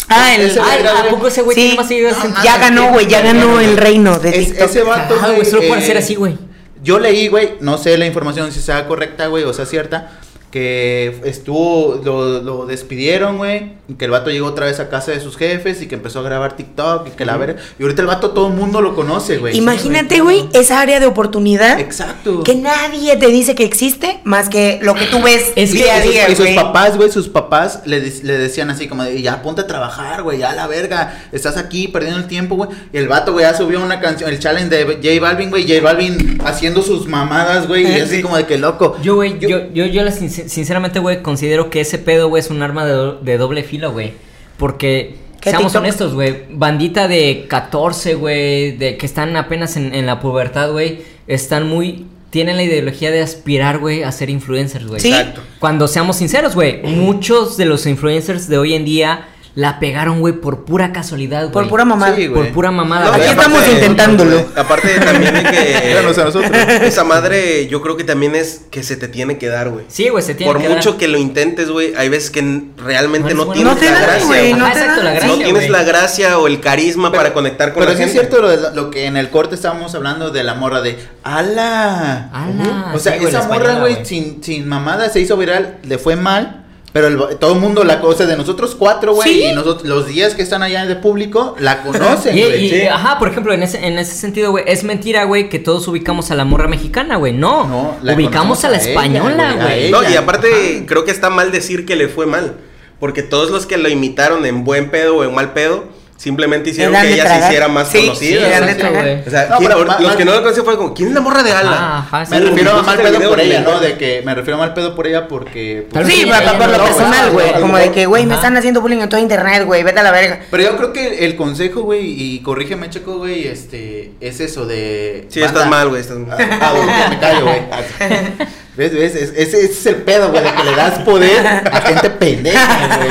Ah, 0.09 0.35
el. 0.35 0.41
Ese 0.41 0.59
Ay, 0.59 0.83
verga, 0.83 0.99
¿a 0.99 1.09
poco 1.09 1.27
ese 1.27 1.41
güey 1.41 1.55
Sí. 1.55 1.61
tiene 1.61 1.75
más 1.77 1.87
seguidores 1.87 2.17
ya 2.43 2.57
ganó, 2.57 2.91
güey, 2.91 3.07
ya 3.07 3.21
ganó 3.21 3.59
el 3.59 3.77
reino 3.77 4.19
de 4.19 4.29
Es- 4.29 4.47
TikTok. 4.49 4.69
ese 4.69 4.83
vato, 4.83 5.17
Ah, 5.21 5.31
güey, 5.31 5.45
solo 5.45 5.67
por 5.67 5.77
eh, 5.77 5.81
ser 5.81 5.97
así, 5.97 6.15
güey. 6.15 6.37
Yo 6.83 6.99
leí, 6.99 7.27
güey, 7.27 7.53
no 7.61 7.77
sé 7.77 7.97
la 7.97 8.05
información 8.07 8.51
si 8.51 8.59
sea 8.61 8.87
correcta, 8.87 9.27
güey, 9.27 9.43
o 9.43 9.53
sea 9.53 9.65
cierta, 9.65 10.11
que 10.51 11.21
estuvo, 11.23 12.01
lo, 12.03 12.41
lo 12.41 12.65
despidieron, 12.65 13.37
güey, 13.37 13.73
y 13.87 13.93
que 13.95 14.05
el 14.05 14.11
vato 14.11 14.29
llegó 14.29 14.47
otra 14.47 14.65
vez 14.65 14.79
a 14.79 14.89
casa 14.89 15.11
de 15.11 15.19
sus 15.21 15.37
jefes 15.37 15.81
y 15.81 15.87
que 15.87 15.95
empezó 15.95 16.19
a 16.19 16.23
grabar 16.23 16.55
TikTok 16.57 17.07
y 17.07 17.11
que 17.11 17.25
la 17.25 17.37
verga. 17.37 17.61
Y 17.79 17.83
ahorita 17.83 18.01
el 18.01 18.07
vato 18.07 18.31
todo 18.31 18.47
el 18.47 18.53
mundo 18.53 18.81
lo 18.81 18.93
conoce, 18.95 19.37
güey. 19.37 19.57
Imagínate, 19.57 20.19
güey, 20.19 20.49
esa 20.53 20.81
área 20.81 20.99
de 20.99 21.05
oportunidad 21.05 21.79
Exacto. 21.79 22.43
que 22.43 22.55
nadie 22.55 23.15
te 23.17 23.27
dice 23.27 23.55
que 23.55 23.63
existe 23.63 24.19
más 24.25 24.49
que 24.49 24.79
lo 24.81 24.93
que 24.93 25.05
tú 25.05 25.21
ves 25.21 25.51
Es 25.55 25.71
que 25.71 25.77
día 25.83 25.95
a 25.95 25.99
y 25.99 26.03
sus, 26.03 26.11
día, 26.11 26.29
y 26.29 26.35
sus 26.35 26.49
papás, 26.49 26.97
güey, 26.97 27.11
sus 27.11 27.29
papás 27.29 27.81
le, 27.85 27.99
le 28.01 28.37
decían 28.37 28.69
así 28.69 28.87
como 28.87 29.03
de, 29.03 29.21
ya 29.21 29.41
ponte 29.41 29.61
a 29.61 29.67
trabajar, 29.67 30.23
güey, 30.23 30.39
ya 30.39 30.53
la 30.53 30.67
verga, 30.67 31.21
estás 31.31 31.57
aquí 31.57 31.87
perdiendo 31.87 32.19
el 32.19 32.27
tiempo, 32.27 32.55
güey. 32.55 32.69
Y 32.91 32.97
el 32.97 33.07
vato, 33.07 33.31
güey, 33.33 33.45
ya 33.45 33.55
subió 33.55 33.81
una 33.81 33.99
canción, 33.99 34.29
el 34.29 34.39
challenge 34.39 34.69
de 34.75 34.85
J 34.95 35.21
Balvin, 35.21 35.49
güey, 35.49 35.63
J 35.67 35.81
Balvin 35.81 36.39
haciendo 36.45 36.81
sus 36.81 37.07
mamadas, 37.07 37.67
güey, 37.67 37.83
y 37.89 37.99
así 38.01 38.17
Sí. 38.17 38.21
como 38.21 38.35
de 38.35 38.45
que 38.45 38.57
loco. 38.57 38.97
Yo, 39.01 39.15
güey, 39.15 39.39
yo, 39.39 39.71
yo, 39.73 39.85
yo, 39.85 40.03
la 40.03 40.11
sin- 40.11 40.29
sinceramente, 40.47 40.99
güey, 40.99 41.21
considero 41.21 41.69
que 41.69 41.81
ese 41.81 41.97
pedo, 41.97 42.29
güey, 42.29 42.41
es 42.41 42.49
un 42.49 42.61
arma 42.61 42.85
de, 42.85 42.93
do- 42.93 43.15
de 43.21 43.37
doble 43.37 43.63
filo, 43.63 43.91
güey. 43.91 44.13
Porque, 44.57 45.15
¿Qué 45.41 45.49
seamos 45.49 45.71
TikTok? 45.71 45.81
honestos, 45.81 46.13
güey, 46.13 46.43
bandita 46.51 47.07
de 47.07 47.45
14, 47.47 48.13
güey, 48.15 48.77
de 48.77 48.97
que 48.97 49.05
están 49.05 49.35
apenas 49.35 49.75
en, 49.77 49.93
en 49.95 50.05
la 50.05 50.19
pubertad, 50.19 50.71
güey, 50.71 51.01
están 51.27 51.67
muy... 51.67 52.05
Tienen 52.29 52.55
la 52.55 52.63
ideología 52.63 53.11
de 53.11 53.21
aspirar, 53.21 53.79
güey, 53.79 54.03
a 54.03 54.11
ser 54.13 54.29
influencers, 54.29 54.87
güey. 54.87 55.01
Sí. 55.01 55.09
Exacto. 55.09 55.41
Cuando 55.59 55.87
seamos 55.89 56.15
sinceros, 56.15 56.55
güey, 56.55 56.81
muchos 56.83 57.57
de 57.57 57.65
los 57.65 57.85
influencers 57.85 58.47
de 58.47 58.57
hoy 58.57 58.73
en 58.73 58.85
día 58.85 59.27
la 59.53 59.79
pegaron, 59.79 60.21
güey, 60.21 60.33
por 60.33 60.63
pura 60.63 60.93
casualidad, 60.93 61.41
güey. 61.41 61.51
Por 61.51 61.67
pura 61.67 61.83
mamada. 61.85 62.15
Sí. 62.15 62.29
Por 62.29 62.47
pura 62.53 62.71
mamada. 62.71 63.07
No, 63.07 63.13
Aquí 63.13 63.25
estamos 63.29 63.67
intentándolo. 63.67 64.45
Aparte 64.55 64.97
también 64.99 65.33
de 65.33 65.43
que. 65.43 66.01
Nosotros. 66.05 66.43
Esa 66.81 67.03
madre, 67.03 67.67
yo 67.67 67.81
creo 67.81 67.97
que 67.97 68.03
también 68.03 68.35
es 68.35 68.61
que 68.71 68.81
se 68.83 68.95
te 68.95 69.07
tiene 69.07 69.37
que 69.37 69.47
dar, 69.47 69.69
güey. 69.69 69.85
Sí, 69.89 70.09
güey, 70.09 70.23
se 70.23 70.35
tiene 70.35 70.51
Por 70.51 70.61
que 70.61 70.69
mucho 70.69 70.91
dar. 70.91 70.99
que 70.99 71.07
lo 71.07 71.17
intentes, 71.17 71.69
güey, 71.69 71.93
hay 71.95 72.09
veces 72.09 72.31
que 72.31 72.63
realmente 72.77 73.33
No 73.33 73.45
no, 73.45 73.51
es 73.53 73.57
tienes 73.57 73.73
No 73.73 73.79
te 73.79 73.85
la 73.85 73.91
dan, 73.91 74.01
gracia. 74.03 74.25
güey, 74.27 74.39
güey. 74.49 74.53
no 74.53 74.65
te 74.65 74.71
exacto, 74.79 75.03
la 75.03 75.09
no 75.11 75.15
gracia, 75.17 75.35
tienes 75.35 75.53
güey. 75.53 75.69
la 75.69 75.83
gracia 75.83 76.37
o 76.39 76.47
el 76.47 76.59
carisma 76.61 77.11
Pero- 77.11 77.23
para 77.23 77.33
conectar 77.33 77.73
con 77.73 77.79
Pero 77.81 77.91
la 77.91 77.97
sí 77.97 78.03
es 78.03 78.11
gente. 78.13 78.27
cierto 78.27 78.41
lo, 78.41 78.49
de- 78.49 78.75
lo 78.75 78.89
que 78.89 79.05
en 79.05 79.17
el 79.17 79.29
corte 79.29 79.55
estábamos 79.55 79.93
hablando 79.95 80.31
de 80.31 80.43
la 80.43 80.53
morra 80.55 80.81
de 80.81 80.97
¡Ala! 81.23 82.29
¡Ala! 82.33 82.91
O 82.93 82.99
sea, 82.99 83.17
Sí, 83.17 83.25
esa 83.25 83.47
morra, 83.47 83.75
güey, 83.79 83.93
güey. 83.95 84.05
sin, 84.05 84.43
sin 84.43 84.67
mamada 84.67 85.09
se 85.09 85.19
hizo 85.19 85.37
viral, 85.37 85.77
le 85.83 85.97
fue 85.97 86.15
mal. 86.15 86.60
Pero 86.93 87.07
el- 87.07 87.37
todo 87.37 87.53
el 87.53 87.59
mundo 87.59 87.83
la 87.85 88.01
conoce 88.01 88.25
de 88.25 88.35
nosotros 88.35 88.75
cuatro, 88.77 89.13
güey. 89.13 89.29
Sí. 89.29 89.43
Y 89.45 89.53
nosotros, 89.53 89.87
los 89.87 90.07
días 90.07 90.33
que 90.35 90.41
están 90.41 90.61
allá 90.61 90.85
de 90.85 90.95
público, 90.97 91.55
la 91.59 91.83
conocen, 91.83 92.37
güey. 92.37 92.65
y- 92.65 92.69
Sí. 92.69 92.81
ajá, 92.87 93.17
por 93.17 93.29
ejemplo, 93.29 93.53
en 93.53 93.63
ese, 93.63 93.85
en 93.87 93.97
ese 93.97 94.13
sentido, 94.13 94.51
güey, 94.51 94.65
es 94.67 94.83
mentira, 94.83 95.23
güey, 95.23 95.47
que 95.47 95.57
todos 95.59 95.87
ubicamos 95.87 96.31
a 96.31 96.35
la 96.35 96.43
morra 96.43 96.67
mexicana, 96.67 97.15
güey. 97.15 97.31
No, 97.33 97.65
No, 97.67 97.95
la 98.01 98.13
ubicamos 98.13 98.65
a 98.65 98.69
la 98.69 98.77
a 98.77 98.81
española, 98.81 99.55
güey. 99.61 99.89
No, 99.89 100.07
y 100.09 100.15
aparte 100.17 100.47
Ajá. 100.77 100.85
creo 100.85 101.05
que 101.05 101.11
está 101.11 101.29
mal 101.29 101.51
decir 101.51 101.85
que 101.85 101.95
le 101.95 102.07
fue 102.09 102.25
mal. 102.25 102.55
Porque 102.99 103.23
todos 103.23 103.49
los 103.51 103.65
que 103.65 103.77
lo 103.77 103.87
imitaron 103.89 104.45
en 104.45 104.63
buen 104.63 104.91
pedo 104.91 105.15
o 105.17 105.23
en 105.23 105.33
mal 105.33 105.53
pedo, 105.53 105.85
simplemente 106.21 106.69
hicieron 106.69 106.93
que 106.93 107.13
ella 107.13 107.23
tragar. 107.23 107.41
se 107.41 107.47
hiciera 107.47 107.67
más 107.67 107.89
Sí, 107.89 107.97
Sí, 107.99 108.05
conocida. 108.35 108.59
güey. 108.91 109.21
O 109.25 109.29
sea, 109.29 109.47
No, 109.49 109.57
¿quién- 109.57 109.69
pero 109.69 109.79
or- 109.81 109.87
más- 109.87 109.99
los 110.01 110.15
que 110.15 110.25
no 110.25 110.31
lo 110.33 110.41
conocen 110.43 110.63
fue 110.65 110.77
como, 110.77 110.93
¿quién 110.93 111.07
es 111.09 111.15
la 111.15 111.21
morra 111.21 111.41
de 111.41 111.51
Ala? 111.51 111.71
Ah, 111.73 111.97
ajá, 111.99 112.25
sí. 112.25 112.31
Me 112.35 112.39
refiero 112.41 112.71
a 112.71 112.75
¿viste 112.75 112.87
mal 112.89 112.99
pedo 113.01 113.29
por 113.29 113.39
ella? 113.39 113.61
¿no? 113.61 113.79
De 113.79 113.97
que 113.97 114.21
me 114.23 114.35
refiero 114.35 114.57
a 114.57 114.59
mal 114.59 114.73
pedo 114.75 114.93
por 114.95 115.07
ella 115.07 115.27
porque. 115.27 115.87
pues, 115.91 116.07
Sí, 116.07 116.25
por, 116.27 116.57
por 116.57 116.67
no 116.69 116.77
lo 116.77 116.83
personal, 116.83 117.31
güey. 117.31 117.51
¿no? 117.53 117.61
Como 117.61 117.77
de 117.77 117.91
que, 117.91 118.05
güey, 118.05 118.25
me 118.27 118.35
están 118.35 118.55
haciendo 118.55 118.81
bullying 118.81 118.99
en 118.99 119.09
todo 119.09 119.19
internet, 119.19 119.65
güey. 119.65 119.81
Vete 119.83 119.99
a 119.99 120.03
la 120.03 120.11
verga. 120.11 120.41
Pero 120.51 120.63
yo 120.63 120.77
creo 120.77 120.93
que 120.93 121.25
el 121.25 121.35
consejo, 121.35 121.81
güey, 121.81 122.05
y 122.05 122.39
corrígeme, 122.41 122.89
Checo, 122.91 123.17
güey, 123.17 123.47
este, 123.47 124.11
es 124.21 124.39
eso 124.41 124.65
de. 124.67 125.25
Sí, 125.29 125.39
banda- 125.39 125.57
estás 125.59 125.69
mal, 125.71 125.89
güey. 125.89 126.01
Estás 126.01 126.17
mal. 126.19 126.37
Ah, 126.39 126.59
ah, 126.61 126.71
güey, 126.75 127.09
me 127.09 127.19
callo, 127.19 127.45
güey. 127.45 127.61
¿Ves, 128.77 128.93
ves? 128.93 129.15
Es- 129.15 129.29
Ese, 129.35 129.41
ese 129.63 129.65
es 129.65 129.85
el 129.85 129.95
pedo, 129.97 130.29
güey, 130.31 130.43
de 130.43 130.53
que 130.53 130.63
le 130.63 130.75
das 130.75 130.99
poder 130.99 131.45
a 131.45 131.81
gente 131.81 132.09
pendeja, 132.09 132.97
güey. 132.97 133.09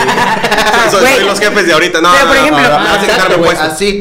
Soy, 0.91 1.25
los 1.27 1.39
jefes 1.39 1.67
de 1.67 1.73
ahorita. 1.75 2.01
No, 2.01 2.11
Pero, 2.13 2.27
por 2.27 2.37
no, 2.37 2.43
no, 2.43 2.95
ejemplo- 2.97 3.51
así. 3.61 4.01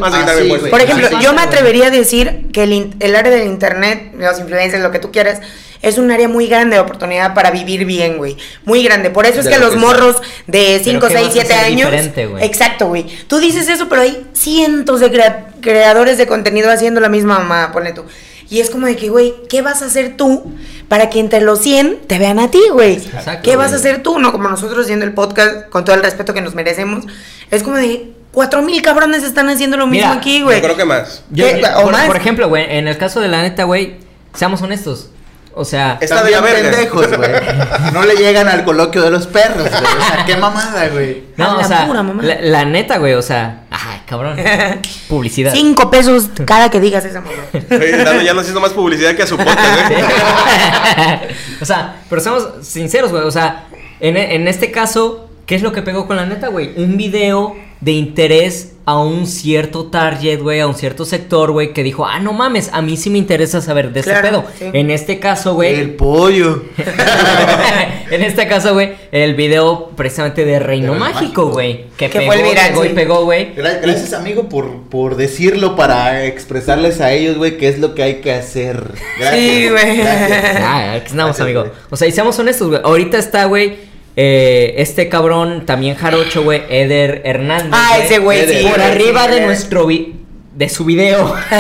Por 0.70 0.82
ejemplo, 0.82 1.20
yo 1.20 1.34
me 1.34 1.42
atrevería 1.42 1.88
a 1.88 1.92
decir 1.92 2.48
que 2.54 2.64
el, 2.64 2.96
el 3.00 3.16
área 3.16 3.32
del 3.32 3.48
internet, 3.48 4.14
los 4.18 4.40
influencers, 4.40 4.82
lo 4.82 4.92
que 4.92 5.00
tú 5.00 5.12
quieras, 5.12 5.40
es 5.82 5.98
un 5.98 6.12
área 6.12 6.28
muy 6.28 6.48
grande 6.48 6.76
de 6.76 6.82
oportunidad 6.82 7.34
para 7.34 7.52
vivir 7.52 7.86
bien, 7.86 8.18
güey. 8.18 8.38
Muy 8.66 8.84
grande. 8.84 9.10
Por 9.10 9.26
eso 9.26 9.40
es 9.40 9.46
De 9.46 9.52
que 9.52 9.58
lo 9.60 9.66
los 9.66 9.74
que 9.76 9.80
morros 9.80 10.22
de 10.48 10.82
5, 10.84 11.08
¿qué 11.08 11.14
6, 11.14 11.28
vas 11.28 11.30
a 11.30 11.34
7 11.40 11.54
hacer 11.54 11.66
años. 11.66 11.92
diferente, 11.92 12.26
güey? 12.28 12.44
Exacto, 12.46 12.88
güey. 12.88 13.06
Tú 13.28 13.40
dices 13.40 13.68
eso, 13.70 13.88
pero 13.88 14.02
hay 14.02 14.26
cientos 14.34 15.00
de 15.00 15.10
crea- 15.12 15.48
creadores 15.62 16.18
de 16.18 16.28
contenido 16.28 16.70
haciendo 16.72 17.00
la 17.00 17.10
misma 17.10 17.40
mamá, 17.40 17.72
ponle 17.72 17.94
tú. 17.94 18.06
Y 18.50 18.60
es 18.62 18.70
como 18.70 18.88
de 18.88 18.96
que, 18.96 19.10
güey, 19.10 19.34
¿qué 19.48 19.62
vas 19.62 19.82
a 19.82 19.86
hacer 19.86 20.18
tú 20.18 20.52
para 20.88 21.10
que 21.10 21.20
entre 21.20 21.42
los 21.42 21.60
100 21.60 22.00
te 22.08 22.18
vean 22.18 22.40
a 22.40 22.50
ti, 22.50 22.62
güey? 22.72 22.94
Exacto, 22.96 23.42
¿Qué 23.44 23.56
vas 23.56 23.74
a 23.74 23.76
hacer 23.76 24.02
tú? 24.02 24.18
No, 24.20 24.32
como 24.32 24.50
nosotros 24.50 24.86
haciendo 24.86 25.06
el 25.06 25.14
podcast, 25.14 25.70
con 25.70 25.86
todo 25.86 25.96
el 25.96 26.02
respeto 26.04 26.34
que 26.34 26.42
nos 26.42 26.56
merecemos. 26.56 27.06
Es 27.52 27.62
como 27.62 27.78
de, 27.78 28.12
cuatro 28.32 28.62
mil 28.64 28.82
cabrones 28.82 29.24
están 29.24 29.50
haciendo 29.50 29.78
lo 29.78 29.86
mismo 29.88 30.08
Mira, 30.08 30.20
aquí, 30.20 30.40
Yo 30.40 30.46
güey. 30.46 30.62
creo 30.62 30.76
que 30.76 30.86
más. 30.86 31.24
Yo- 31.30 31.46
¿Qué? 31.46 31.62
¿O 31.78 31.84
por, 31.84 31.92
más? 31.92 32.08
por 32.08 32.18
ejemplo, 32.18 32.50
güey, 32.50 32.66
en 32.78 32.88
el 32.88 32.98
caso 32.98 33.20
de 33.20 33.28
la 33.28 33.42
neta, 33.44 33.66
güey, 33.66 33.98
seamos 34.34 34.62
honestos. 34.62 35.10
O 35.54 35.66
sea, 35.66 35.98
Está 36.00 36.24
de 36.24 36.32
pendejos, 36.42 37.08
güey. 37.18 37.30
No 37.94 38.04
le 38.06 38.16
llegan 38.16 38.48
al 38.48 38.64
coloquio 38.64 39.02
de 39.02 39.12
los 39.12 39.28
perros, 39.28 39.70
güey. 39.70 39.74
O 39.74 40.06
sea, 40.06 40.24
qué 40.26 40.38
mamada, 40.38 40.88
güey. 40.90 41.24
no, 41.38 41.58
la 41.58 41.66
o 41.66 41.68
sea, 41.68 41.86
pura 41.88 42.02
mamá. 42.02 42.24
la, 42.24 42.40
la 42.40 42.66
neta, 42.66 42.98
güey, 42.98 43.14
o 43.14 43.22
sea, 43.22 43.64
ay, 43.70 43.99
cabrón. 44.10 44.38
Publicidad. 45.08 45.54
Cinco 45.54 45.92
pesos 45.92 46.30
cada 46.46 46.72
que 46.72 46.80
digas 46.80 47.06
esa 47.06 47.22
mamá. 47.22 47.44
Oye, 47.54 48.26
ya 48.26 48.34
nos 48.34 48.50
hizo 48.50 48.60
más 48.60 48.74
publicidad 48.74 49.16
que 49.16 49.22
a 49.22 49.28
su 49.28 49.38
podcast, 49.38 49.92
güey. 49.92 50.04
o 51.62 51.66
sea, 51.66 52.02
pero 52.10 52.20
seamos 52.20 52.48
sinceros, 52.64 53.12
güey. 53.12 53.24
O 53.24 53.32
sea, 53.32 53.68
en, 54.00 54.18
en 54.18 54.48
este 54.48 54.72
caso, 54.72 55.30
¿qué 55.46 55.54
es 55.54 55.62
lo 55.62 55.72
que 55.72 55.84
pegó 55.84 56.08
con 56.08 56.18
la 56.18 56.26
neta, 56.26 56.48
güey? 56.48 56.74
Un 56.76 56.98
video 56.98 57.56
de 57.82 57.92
interés 57.94 58.74
a 58.86 58.98
un 59.00 59.28
cierto 59.28 59.86
target, 59.86 60.42
güey, 60.42 60.60
a 60.60 60.68
un 60.68 60.74
cierto 60.74 61.06
sector, 61.06 61.52
güey, 61.52 61.74
que 61.74 61.84
dijo, 61.84 62.06
ah, 62.08 62.20
no 62.20 62.34
mames, 62.34 62.70
a 62.74 62.82
mí 62.82 62.98
sí 62.98 63.10
me 63.12 63.20
interesa 63.20 63.62
saber 63.62 63.94
de 63.94 64.02
Claro, 64.02 64.18
este 64.28 64.30
pedo. 64.66 64.72
sí. 64.72 64.78
En 64.78 64.90
este 64.92 65.20
caso, 65.20 65.54
güey. 65.54 65.76
El 65.76 65.92
pollo. 65.96 66.64
en 68.12 68.24
este 68.24 68.48
caso, 68.48 68.74
güey, 68.74 68.94
el 69.12 69.36
video 69.36 69.92
precisamente 69.96 70.44
de 70.46 70.60
Reino 70.60 70.96
Mágico, 70.96 71.48
güey. 71.48 71.86
Que, 71.98 72.10
Que 72.10 72.20
pegó, 72.20 72.32
fue 72.32 72.42
el 72.42 72.48
viral, 72.50 72.70
pegó 72.70 72.86
y 72.86 72.88
sí. 72.90 72.94
pegó, 72.96 73.24
güey. 73.26 73.56
Gra- 73.56 73.80
Gracias, 73.82 74.14
amigo, 74.14 74.50
por, 74.50 74.84
por 74.90 75.16
decirlo 75.16 75.76
para 75.76 76.26
expresarles 76.26 77.00
a 77.02 77.12
ellos, 77.14 77.38
güey, 77.38 77.58
qué 77.58 77.68
es 77.70 77.80
lo 77.80 77.94
que 77.96 78.04
hay 78.04 78.16
que 78.16 78.34
hacer. 78.34 78.92
Gracias. 79.20 79.40
Sí, 79.40 79.70
güey. 79.70 80.02
Ah, 80.02 80.94
aquí 80.96 81.06
estamos, 81.08 81.38
Gracias, 81.38 81.42
amigo. 81.42 81.66
O 81.90 81.96
sea, 81.96 82.08
y 82.08 82.12
seamos 82.12 82.38
honestos, 82.40 82.70
güey. 82.70 82.82
Ahorita 82.84 83.18
está, 83.20 83.46
güey, 83.46 83.78
eh, 84.16 84.76
este 84.78 85.08
cabrón, 85.10 85.66
también 85.66 85.96
jarocho, 85.96 86.44
güey, 86.44 86.64
Eder 86.70 87.22
Hernández. 87.26 87.72
Ah, 87.74 87.98
ese 88.04 88.20
güey, 88.20 88.48
sí. 88.48 88.64
Por 88.64 88.74
güey, 88.78 88.92
arriba 88.92 89.28
de 89.28 89.34
güey. 89.36 89.46
nuestro 89.46 89.86
vi- 89.86 90.16
de 90.56 90.68
su 90.68 90.84
video. 90.84 91.34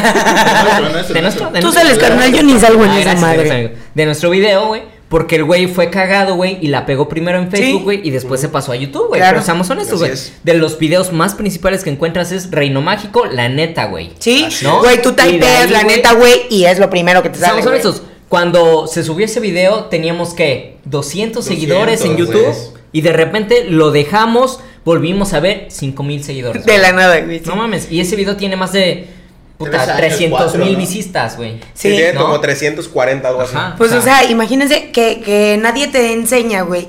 de 1.14 1.22
nuestro, 1.22 1.50
de 1.52 1.60
Tú 1.62 1.68
nuestro 1.68 1.72
sales, 1.72 1.97
carnal, 2.00 2.34
yo 2.34 2.43
ni 2.43 2.60
salgo 2.60 2.84
en 2.84 2.91
Ah, 2.91 3.00
esa 3.00 3.16
madre. 3.16 3.76
De 3.93 4.06
nuestro 4.06 4.30
video, 4.30 4.68
güey. 4.68 4.82
Porque 5.08 5.38
el 5.38 5.43
güey 5.43 5.66
fue 5.66 5.89
cagado, 5.89 6.36
güey, 6.36 6.60
y 6.62 6.68
la 6.68 6.86
pegó 6.86 7.10
primero 7.10 7.39
en 7.39 7.50
Facebook, 7.50 7.80
Sí. 7.80 7.84
güey, 7.84 8.02
y 8.04 8.12
después 8.12 8.39
se 8.39 8.47
pasó 8.47 8.74
a 8.74 8.76
YouTube, 8.76 9.08
güey. 9.08 9.20
Claro. 9.22 9.38
Pero 9.38 9.45
seamos 9.45 9.68
honestos, 9.72 9.97
güey. 10.00 10.12
De 10.43 10.54
los 10.54 10.78
videos 10.78 11.12
más 11.12 11.34
principales 11.34 11.84
que 11.84 11.89
encuentras 11.89 12.32
es 12.32 12.52
Reino 12.52 12.82
Mágico, 12.84 13.26
la 13.26 13.50
neta, 13.50 13.86
güey. 13.86 14.12
Sí, 14.20 14.43
Así 14.45 14.64
¿no? 14.66 14.82
güey, 14.82 15.02
tú 15.02 15.14
typeas 15.14 15.72
la 15.72 15.82
güey, 15.84 15.95
neta, 15.95 16.14
güey, 16.14 16.34
y 16.52 16.66
es 16.66 16.78
lo 16.78 16.91
primero 16.91 17.24
que 17.24 17.30
te 17.30 17.39
sale. 17.39 17.47
Seamos 17.64 17.64
güey. 17.66 17.74
honestos. 17.82 18.04
Cuando 18.30 18.86
se 18.88 19.03
subió 19.03 19.25
ese 19.25 19.39
video, 19.39 19.86
teníamos 19.86 20.34
que 20.34 20.77
200, 20.86 21.43
seguidores 21.43 22.01
en 22.05 22.15
200, 22.15 22.27
YouTube. 22.55 22.80
Y 22.91 23.01
de 23.01 23.11
repente 23.13 23.65
lo 23.65 23.91
dejamos, 23.91 24.59
volvimos 24.86 25.34
a 25.34 25.39
ver 25.39 25.67
5000 25.69 26.23
seguidores. 26.23 26.65
De 26.65 26.77
la 26.77 26.91
nada, 26.91 27.19
güey. 27.21 27.41
No 27.41 27.55
mames, 27.55 27.91
y 27.91 27.99
ese 27.99 28.15
video 28.15 28.36
tiene 28.38 28.55
más 28.55 28.71
de 28.71 29.07
puta, 29.57 29.82
años, 29.84 29.97
300 29.97 30.39
cuatro, 30.39 30.63
mil 30.63 30.73
¿no? 30.73 30.80
visitas, 30.80 31.38
güey. 31.38 31.59
Sí. 31.73 31.89
tiene 31.89 32.13
¿no? 32.13 32.21
como 32.21 32.39
340, 32.39 33.27
algo 33.27 33.41
así. 33.41 33.55
Ajá. 33.55 33.75
Pues, 33.77 33.91
O 33.91 33.97
o 33.97 34.01
sea- 34.01 34.19
sea, 34.21 34.32
imagínense 34.32 34.91
que, 34.91 35.21
que 35.21 35.57
nadie 35.59 35.88
te 35.88 36.13
enseña, 36.13 36.61
güey, 36.61 36.88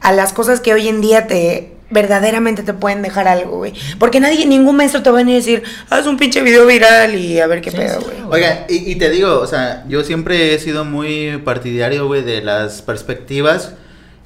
a 0.00 0.12
las 0.12 0.32
cosas 0.32 0.60
que 0.60 0.72
hoy 0.72 0.88
en 0.88 1.00
día 1.00 1.26
te 1.26 1.72
verdaderamente 1.90 2.62
te 2.62 2.74
pueden 2.74 3.02
dejar 3.02 3.28
algo, 3.28 3.58
güey. 3.58 3.72
Porque 3.98 4.20
nadie, 4.20 4.46
ningún 4.46 4.76
maestro 4.76 5.02
te 5.02 5.10
va 5.10 5.18
a 5.18 5.22
venir 5.22 5.34
a 5.34 5.38
decir, 5.38 5.62
haz 5.90 6.06
un 6.06 6.16
pinche 6.16 6.42
video 6.42 6.66
viral 6.66 7.14
y 7.14 7.40
a 7.40 7.46
ver 7.46 7.60
qué 7.60 7.70
Sí, 7.70 7.76
pedo, 7.76 8.00
sí, 8.00 8.06
güey. 8.06 8.42
Oiga, 8.42 8.66
y, 8.68 8.90
y 8.90 8.96
te 8.96 9.10
digo, 9.10 9.38
o 9.38 9.46
sea, 9.46 9.84
yo 9.88 10.02
siempre 10.02 10.54
he 10.54 10.58
sido 10.58 10.84
muy 10.84 11.40
partidario, 11.44 12.06
güey, 12.06 12.22
de 12.22 12.42
las 12.42 12.82
perspectivas 12.82 13.72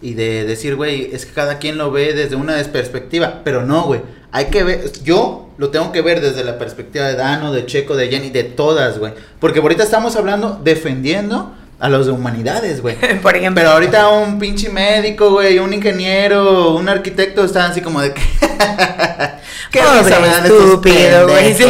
y 0.03 0.15
de 0.15 0.45
decir, 0.45 0.77
güey, 0.77 1.11
es 1.13 1.27
que 1.27 1.33
cada 1.33 1.59
quien 1.59 1.77
lo 1.77 1.91
ve 1.91 2.15
desde 2.15 2.37
una 2.37 2.57
perspectiva, 2.65 3.43
pero 3.45 3.67
no, 3.67 3.83
güey, 3.85 4.01
hay 4.33 4.47
que 4.47 4.63
ver, 4.63 4.91
yo 5.05 5.51
lo 5.59 5.69
tengo 5.69 5.93
que 5.93 6.01
ver 6.01 6.23
desde 6.23 6.43
la 6.45 6.59
perspectiva 6.59 7.07
de 7.07 7.17
Dano, 7.17 7.53
de 7.53 7.67
Checo, 7.67 7.97
de 7.97 8.09
Jenny, 8.09 8.31
de 8.31 8.45
todas, 8.45 8.99
güey, 8.99 9.13
porque 9.39 9.61
ahorita 9.61 9.83
estamos 9.83 10.17
hablando, 10.17 10.59
defendiendo 10.65 11.55
a 11.81 11.89
los 11.89 12.07
de 12.07 12.13
humanidades, 12.13 12.83
güey. 12.83 12.97
Por 13.23 13.35
ejemplo. 13.35 13.63
Pero 13.63 13.73
ahorita 13.73 14.09
un 14.11 14.39
pinche 14.39 14.69
médico, 14.69 15.31
güey, 15.31 15.59
un 15.59 15.73
ingeniero, 15.73 16.75
un 16.75 16.89
arquitecto 16.89 17.45
están 17.45 17.73
así 17.73 17.81
como 17.81 18.01
de 18.01 18.13
que... 18.13 18.21
¿Qué 19.71 19.81
Pobre 19.81 20.15
estúpido, 20.45 21.29
güey? 21.29 21.55
Se 21.55 21.65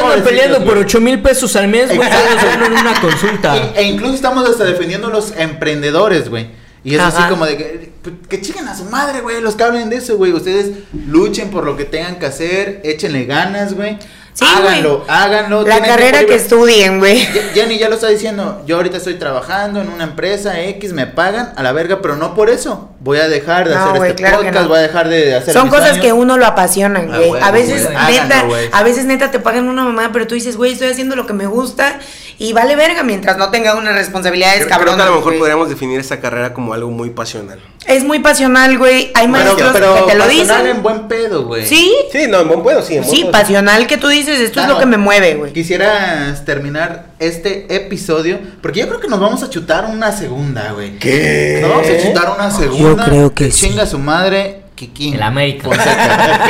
andan 0.00 0.22
peleando 0.24 0.58
por 0.58 0.74
güey. 0.74 0.84
8 0.84 1.00
mil 1.00 1.20
pesos 1.20 1.54
al 1.56 1.68
mes, 1.68 1.94
güey. 1.94 2.08
En 2.08 2.72
una 2.72 2.98
consulta. 3.00 3.54
E, 3.54 3.72
e 3.76 3.82
incluso 3.82 4.14
estamos 4.14 4.48
hasta 4.48 4.64
defendiendo 4.64 5.08
a 5.08 5.10
los 5.10 5.34
emprendedores, 5.36 6.30
güey. 6.30 6.48
Y 6.84 6.94
es 6.94 7.00
así 7.00 7.22
como 7.28 7.44
de 7.44 7.58
que, 7.58 7.92
que 8.30 8.40
chiquen 8.40 8.66
a 8.66 8.74
su 8.74 8.84
madre, 8.86 9.20
güey, 9.20 9.42
los 9.42 9.56
que 9.56 9.62
hablen 9.62 9.90
de 9.90 9.96
eso, 9.96 10.16
güey. 10.16 10.32
Ustedes 10.32 10.70
luchen 11.06 11.50
por 11.50 11.66
lo 11.66 11.76
que 11.76 11.84
tengan 11.84 12.18
que 12.18 12.24
hacer, 12.24 12.80
échenle 12.82 13.26
ganas, 13.26 13.74
güey. 13.74 13.98
Sí, 14.38 14.44
háganlo, 14.46 15.04
háganlo. 15.08 15.62
La 15.62 15.80
carrera 15.82 16.24
que 16.24 16.36
estudien, 16.36 17.00
güey. 17.00 17.18
Jenny 17.54 17.76
ya 17.78 17.88
lo 17.88 17.96
está 17.96 18.06
diciendo, 18.08 18.62
yo 18.66 18.76
ahorita 18.76 18.98
estoy 18.98 19.14
trabajando 19.14 19.80
en 19.80 19.88
una 19.88 20.04
empresa 20.04 20.60
X, 20.60 20.92
me 20.92 21.06
pagan 21.08 21.52
a 21.56 21.62
la 21.64 21.72
verga, 21.72 22.00
pero 22.00 22.14
no 22.14 22.34
por 22.36 22.48
eso. 22.48 22.90
Voy 23.00 23.18
a 23.18 23.28
dejar 23.28 23.68
de 23.68 23.74
No, 23.74 23.90
hacer 23.90 24.02
este 24.10 24.14
claro 24.14 24.36
podcast, 24.38 24.62
no. 24.62 24.68
voy 24.68 24.78
a 24.78 24.82
dejar 24.82 25.08
de 25.08 25.34
hacer 25.34 25.52
Son 25.54 25.64
mis 25.64 25.74
cosas 25.74 25.98
que 25.98 26.12
uno 26.12 26.36
lo 26.36 26.46
apasionan, 26.46 27.10
Ah, 27.12 27.18
güey. 27.18 27.42
a 27.42 27.50
veces 27.50 27.88
neta, 27.88 28.06
Háganlo, 28.06 28.54
a 28.72 28.82
veces 28.84 29.04
neta 29.06 29.30
te 29.32 29.40
pagan 29.40 29.68
una 29.68 29.82
mamada, 29.84 30.10
pero 30.12 30.26
tú 30.28 30.34
dices, 30.36 30.56
güey, 30.56 30.72
estoy 30.72 30.88
haciendo 30.90 31.16
lo 31.16 31.26
que 31.26 31.32
me 31.32 31.46
gusta 31.46 31.98
y 32.38 32.52
vale 32.52 32.76
verga 32.76 33.02
mientras 33.02 33.36
no 33.36 33.50
tenga 33.50 33.74
unas 33.74 33.94
responsabilidades 33.94 34.64
Creo, 34.64 34.68
creo 34.68 34.78
cabronas. 34.78 34.96
que 34.96 35.02
a 35.02 35.06
lo 35.06 35.16
mejor 35.16 35.32
güey. 35.32 35.38
podríamos 35.40 35.68
definir 35.68 35.98
esta 36.00 36.20
carrera 36.20 36.54
como 36.54 36.72
algo 36.72 36.90
muy 36.90 37.10
pasional. 37.10 37.58
Es 37.86 38.04
muy 38.04 38.18
pasional, 38.20 38.76
güey. 38.78 39.10
Hay 39.14 39.26
Pero, 39.26 39.28
maestros 39.28 39.70
pero 39.72 39.94
que 40.06 40.12
te 40.12 40.18
lo 40.18 40.24
pasional 40.24 40.62
dicen. 40.62 40.76
en 40.76 40.82
buen 40.82 41.08
pedo, 41.08 41.46
güey. 41.46 41.66
Sí, 41.66 41.92
Sí, 42.12 42.26
no, 42.28 42.40
en 42.40 42.48
buen 42.48 42.62
puedo, 42.62 42.82
sí. 42.82 42.96
En 42.96 43.02
buen 43.04 43.16
sí, 43.16 43.24
pasional 43.32 43.86
que 43.86 43.96
tú 43.96 44.08
dices, 44.08 44.38
esto 44.40 44.60
es 44.60 44.68
lo 44.68 44.78
que 44.78 44.86
me 44.86 44.98
mueve, 44.98 45.34
güey. 45.34 45.52
Quisieras 45.52 46.44
terminar 46.44 47.06
este 47.18 47.74
episodio 47.74 48.38
porque 48.62 48.80
yo 48.80 48.88
creo 48.88 49.00
que 49.00 49.08
nos 49.08 49.20
vamos 49.20 49.42
a 49.42 49.50
chutar 49.50 49.86
una 49.86 50.12
segunda, 50.12 50.72
güey. 50.72 50.98
¿Qué? 50.98 51.58
Nos 51.62 51.70
vamos 51.70 51.88
a 51.88 51.98
chutar 52.06 52.30
una 52.36 52.50
segunda. 52.50 53.04
creo 53.06 53.34
que 53.34 53.50
sí. 53.50 53.68
Chinga 53.68 53.86
su 53.86 53.98
madre, 53.98 54.62
Kikín. 54.78 55.14
El 55.14 55.22
América. 55.22 55.64
Fonseca. 55.64 56.40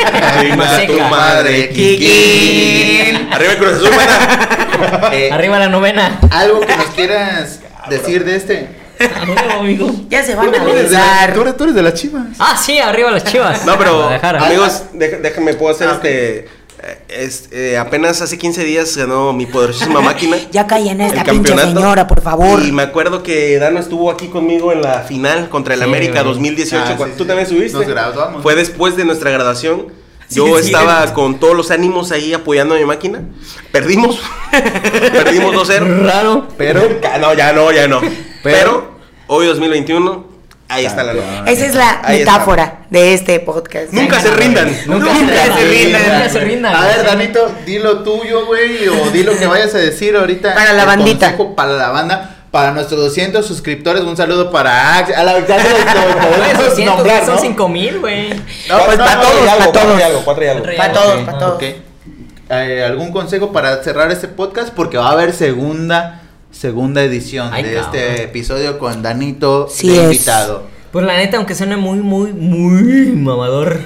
Fonseca. 0.55 0.87
tu 0.93 0.99
madre, 1.09 1.69
Kikín. 1.69 3.27
Arriba 3.33 3.51
el 3.53 3.57
Cruz 3.57 3.73
Azul, 3.73 3.89
mana. 3.95 5.09
Eh, 5.13 5.29
Arriba 5.31 5.57
la 5.59 5.67
novena. 5.67 6.19
algo 6.29 6.59
que 6.61 6.75
nos 6.77 6.85
quieras 6.87 7.59
decir 7.89 8.23
de 8.23 8.35
este. 8.35 8.69
Arriba, 8.99 9.41
amigo. 9.59 9.91
Ya 10.09 10.23
se 10.23 10.35
van 10.35 10.53
a 10.53 10.63
besar. 10.63 11.33
tú 11.33 11.41
eres- 11.41 11.57
tú 11.57 11.63
eres 11.63 11.75
de 11.75 11.81
las 11.81 11.93
chivas. 11.95 12.23
Ah, 12.37 12.55
sí, 12.61 12.77
arriba 12.79 13.09
las 13.11 13.23
chivas. 13.23 13.65
No, 13.65 13.77
pero 13.77 14.09
amigos, 14.39 14.83
déjenme, 14.93 15.53
puedo 15.55 15.73
hacer 15.73 15.87
Ah, 15.89 15.93
este. 15.95 16.47
Eh, 16.83 16.97
es- 17.09 17.49
eh, 17.51 17.77
apenas 17.77 18.21
hace 18.21 18.37
15 18.37 18.63
días 18.63 18.95
ganó 18.97 19.33
mi 19.33 19.45
poderosísima 19.45 20.01
máquina. 20.01 20.37
Ya 20.51 20.65
callen 20.67 21.01
a 21.01 21.07
esta 21.07 21.21
el 21.21 21.25
pinche 21.29 21.49
campeonato. 21.53 21.79
señora, 21.79 22.07
por 22.07 22.21
favor. 22.21 22.61
Y 22.63 22.71
me 22.71 22.83
acuerdo 22.83 23.23
que 23.23 23.57
Dano 23.59 23.79
estuvo 23.79 24.09
aquí 24.11 24.27
conmigo 24.27 24.71
en 24.71 24.81
la 24.81 25.01
final 25.01 25.49
contra 25.49 25.73
el 25.73 25.79
Sí, 25.81 25.85
América 25.85 26.21
güey. 26.21 26.33
2018. 26.33 26.83
Ah, 26.87 26.95
sí, 26.97 27.03
¿Tú 27.17 27.23
sí. 27.23 27.27
también 27.27 27.47
subiste? 27.47 27.77
Nos 27.77 27.87
graduamos. 27.87 28.41
Fue 28.43 28.55
después 28.55 28.95
de 28.95 29.05
nuestra 29.05 29.29
graduación. 29.31 29.87
Yo 30.31 30.59
es 30.59 30.67
estaba 30.67 31.11
con 31.15 31.39
todos 31.39 31.55
los 31.57 31.71
ánimos 31.71 32.11
ahí 32.11 32.33
apoyando 32.33 32.75
a 32.75 32.77
mi 32.77 32.85
máquina. 32.85 33.23
Perdimos. 33.71 34.19
Perdimos 35.11 35.55
2-0. 35.55 36.05
Raro. 36.05 36.47
Pero. 36.57 36.81
No, 37.19 37.33
ya 37.33 37.51
no, 37.51 37.71
ya 37.71 37.87
no. 37.87 37.99
Pero, 38.43 38.91
hoy 39.27 39.47
2021, 39.47 40.28
ahí 40.69 40.85
está 40.85 41.03
la 41.03 41.13
nota. 41.13 41.43
Esa 41.51 41.65
es 41.65 41.75
la 41.75 41.99
Ahí 42.03 42.19
está. 42.19 42.31
metáfora 42.33 42.79
de 42.89 43.13
este 43.13 43.39
podcast. 43.41 43.91
Nunca 43.91 44.19
se 44.19 44.31
rindan. 44.31 44.67
Nunca, 44.85 45.13
Nunca 45.13 45.13
se 45.13 45.19
rindan. 45.19 45.69
rindan. 45.69 46.13
Nunca 46.13 46.29
se 46.29 46.39
rindan. 46.39 46.75
A 46.75 46.81
ver, 46.87 47.05
Danito, 47.05 47.51
di 47.65 47.79
lo 47.79 48.03
tuyo, 48.03 48.45
güey, 48.45 48.87
o 48.87 49.09
di 49.11 49.23
lo 49.23 49.37
que 49.37 49.45
vayas 49.47 49.73
a 49.75 49.79
decir 49.79 50.15
ahorita. 50.15 50.53
Para 50.53 50.73
la 50.73 50.85
bandita. 50.85 51.35
consejo 51.35 51.55
Para 51.55 51.71
la 51.73 51.89
banda. 51.89 52.35
Para 52.51 52.71
nuestros 52.71 52.99
200 52.99 53.45
suscriptores, 53.45 54.01
un 54.01 54.17
saludo 54.17 54.49
para 54.49 54.97
Ax. 54.97 55.15
A 55.15 55.23
la 55.23 55.33
cientos, 56.75 56.97
nombrar, 56.97 57.23
son 57.25 57.35
¿no? 57.35 57.41
5 57.41 57.69
mil, 57.69 57.99
güey. 57.99 58.29
No, 58.67 58.79
pues 58.85 58.97
para 58.97 59.21
todos, 59.21 59.47
algo, 59.47 59.71
para 59.71 59.85
todos. 59.85 60.61
Para 60.75 60.93
todos, 60.93 61.21
para 61.25 61.37
todos. 61.37 61.63
Eh, 62.51 62.83
¿Algún 62.83 63.11
consejo 63.11 63.51
para 63.51 63.83
cerrar 63.83 64.11
este 64.11 64.27
podcast? 64.27 64.69
Porque 64.73 64.97
va 64.97 65.09
a 65.09 65.11
haber 65.11 65.33
segunda, 65.33 66.21
segunda 66.51 67.01
edición 67.03 67.49
Ay, 67.53 67.63
de 67.63 67.73
cabrón. 67.75 67.95
este 67.95 68.23
episodio 68.23 68.79
con 68.79 69.01
Danito 69.01 69.67
Sí 69.69 69.89
de 69.89 69.97
es. 69.97 70.03
invitado. 70.03 70.63
Pues 70.91 71.05
la 71.05 71.17
neta, 71.17 71.37
aunque 71.37 71.53
suene 71.55 71.77
muy, 71.77 71.99
muy, 71.99 72.33
muy 72.33 73.11
mamador. 73.11 73.79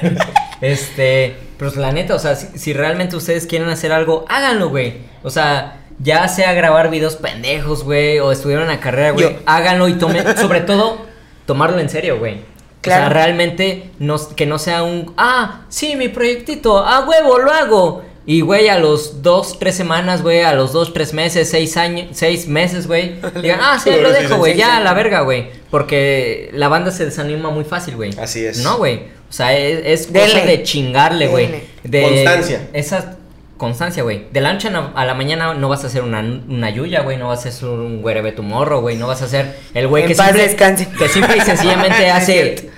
este, 0.60 1.36
pues 1.58 1.76
la 1.76 1.92
neta, 1.92 2.14
o 2.14 2.18
sea, 2.18 2.36
si, 2.36 2.58
si 2.58 2.72
realmente 2.72 3.16
ustedes 3.16 3.46
quieren 3.46 3.68
hacer 3.68 3.92
algo, 3.92 4.24
háganlo, 4.28 4.68
güey. 4.68 4.94
O 5.22 5.30
sea, 5.30 5.80
ya 5.98 6.26
sea 6.28 6.52
grabar 6.52 6.90
videos 6.90 7.16
pendejos, 7.16 7.84
güey, 7.84 8.18
o 8.20 8.30
estudiar 8.32 8.62
una 8.62 8.80
carrera, 8.80 9.10
güey, 9.10 9.32
Yo. 9.34 9.38
háganlo 9.46 9.88
y 9.88 9.94
tomen, 9.94 10.36
sobre 10.40 10.60
todo, 10.60 10.98
tomarlo 11.46 11.78
en 11.78 11.88
serio, 11.88 12.18
güey. 12.18 12.34
O 12.34 12.86
sea, 12.86 12.98
Claro. 12.98 13.14
realmente 13.14 13.90
no, 13.98 14.16
que 14.36 14.44
no 14.46 14.58
sea 14.58 14.82
un, 14.82 15.14
ah, 15.16 15.62
sí, 15.70 15.96
mi 15.96 16.08
proyectito, 16.08 16.78
a 16.78 17.00
huevo, 17.08 17.38
lo 17.38 17.50
hago. 17.50 18.04
Y, 18.26 18.40
güey, 18.40 18.68
a 18.68 18.78
los 18.78 19.22
dos, 19.22 19.58
tres 19.58 19.74
semanas, 19.74 20.22
güey, 20.22 20.40
a 20.42 20.54
los 20.54 20.72
dos, 20.72 20.94
tres 20.94 21.12
meses, 21.12 21.50
seis 21.50 21.76
años, 21.76 22.08
seis 22.12 22.48
meses, 22.48 22.86
güey, 22.86 23.16
digan, 23.42 23.60
ah, 23.62 23.78
sí, 23.82 23.90
lo 23.90 24.10
dejo, 24.12 24.36
güey, 24.36 24.56
ya, 24.56 24.78
a 24.78 24.80
la 24.80 24.94
verga, 24.94 25.20
güey. 25.20 25.48
Porque 25.70 26.50
la 26.54 26.68
banda 26.68 26.90
se 26.90 27.04
desanima 27.04 27.50
muy 27.50 27.64
fácil, 27.64 27.96
güey. 27.96 28.18
Así 28.18 28.44
es. 28.44 28.58
No, 28.58 28.78
güey. 28.78 29.14
O 29.28 29.32
sea, 29.32 29.56
es, 29.58 30.06
es 30.06 30.06
cosa 30.06 30.46
de 30.46 30.62
chingarle, 30.62 31.26
güey. 31.26 31.64
De 31.82 32.02
Constancia. 32.02 32.68
Esa 32.72 33.16
constancia, 33.56 34.02
güey. 34.02 34.26
De 34.32 34.40
la 34.40 34.52
noche 34.52 34.68
a 34.68 35.04
la- 35.04 35.14
mañana 35.14 35.54
no 35.54 35.68
vas 35.68 35.84
a 35.84 35.88
hacer 35.88 36.02
una, 36.02 36.20
una 36.20 36.70
yuya, 36.70 37.00
güey. 37.02 37.16
No 37.16 37.28
vas 37.28 37.44
a 37.44 37.48
hacer 37.48 37.68
un 37.68 38.02
güerebe 38.02 38.32
tu 38.32 38.42
morro, 38.42 38.80
güey. 38.80 38.96
No 38.96 39.06
vas 39.06 39.22
a 39.22 39.24
hacer 39.24 39.56
el 39.74 39.88
güey 39.88 40.06
que 40.06 40.14
descanse. 40.14 40.88
que 40.88 41.08
simple 41.08 41.36
y 41.36 41.40
sencillamente 41.40 42.10
hace... 42.10 42.70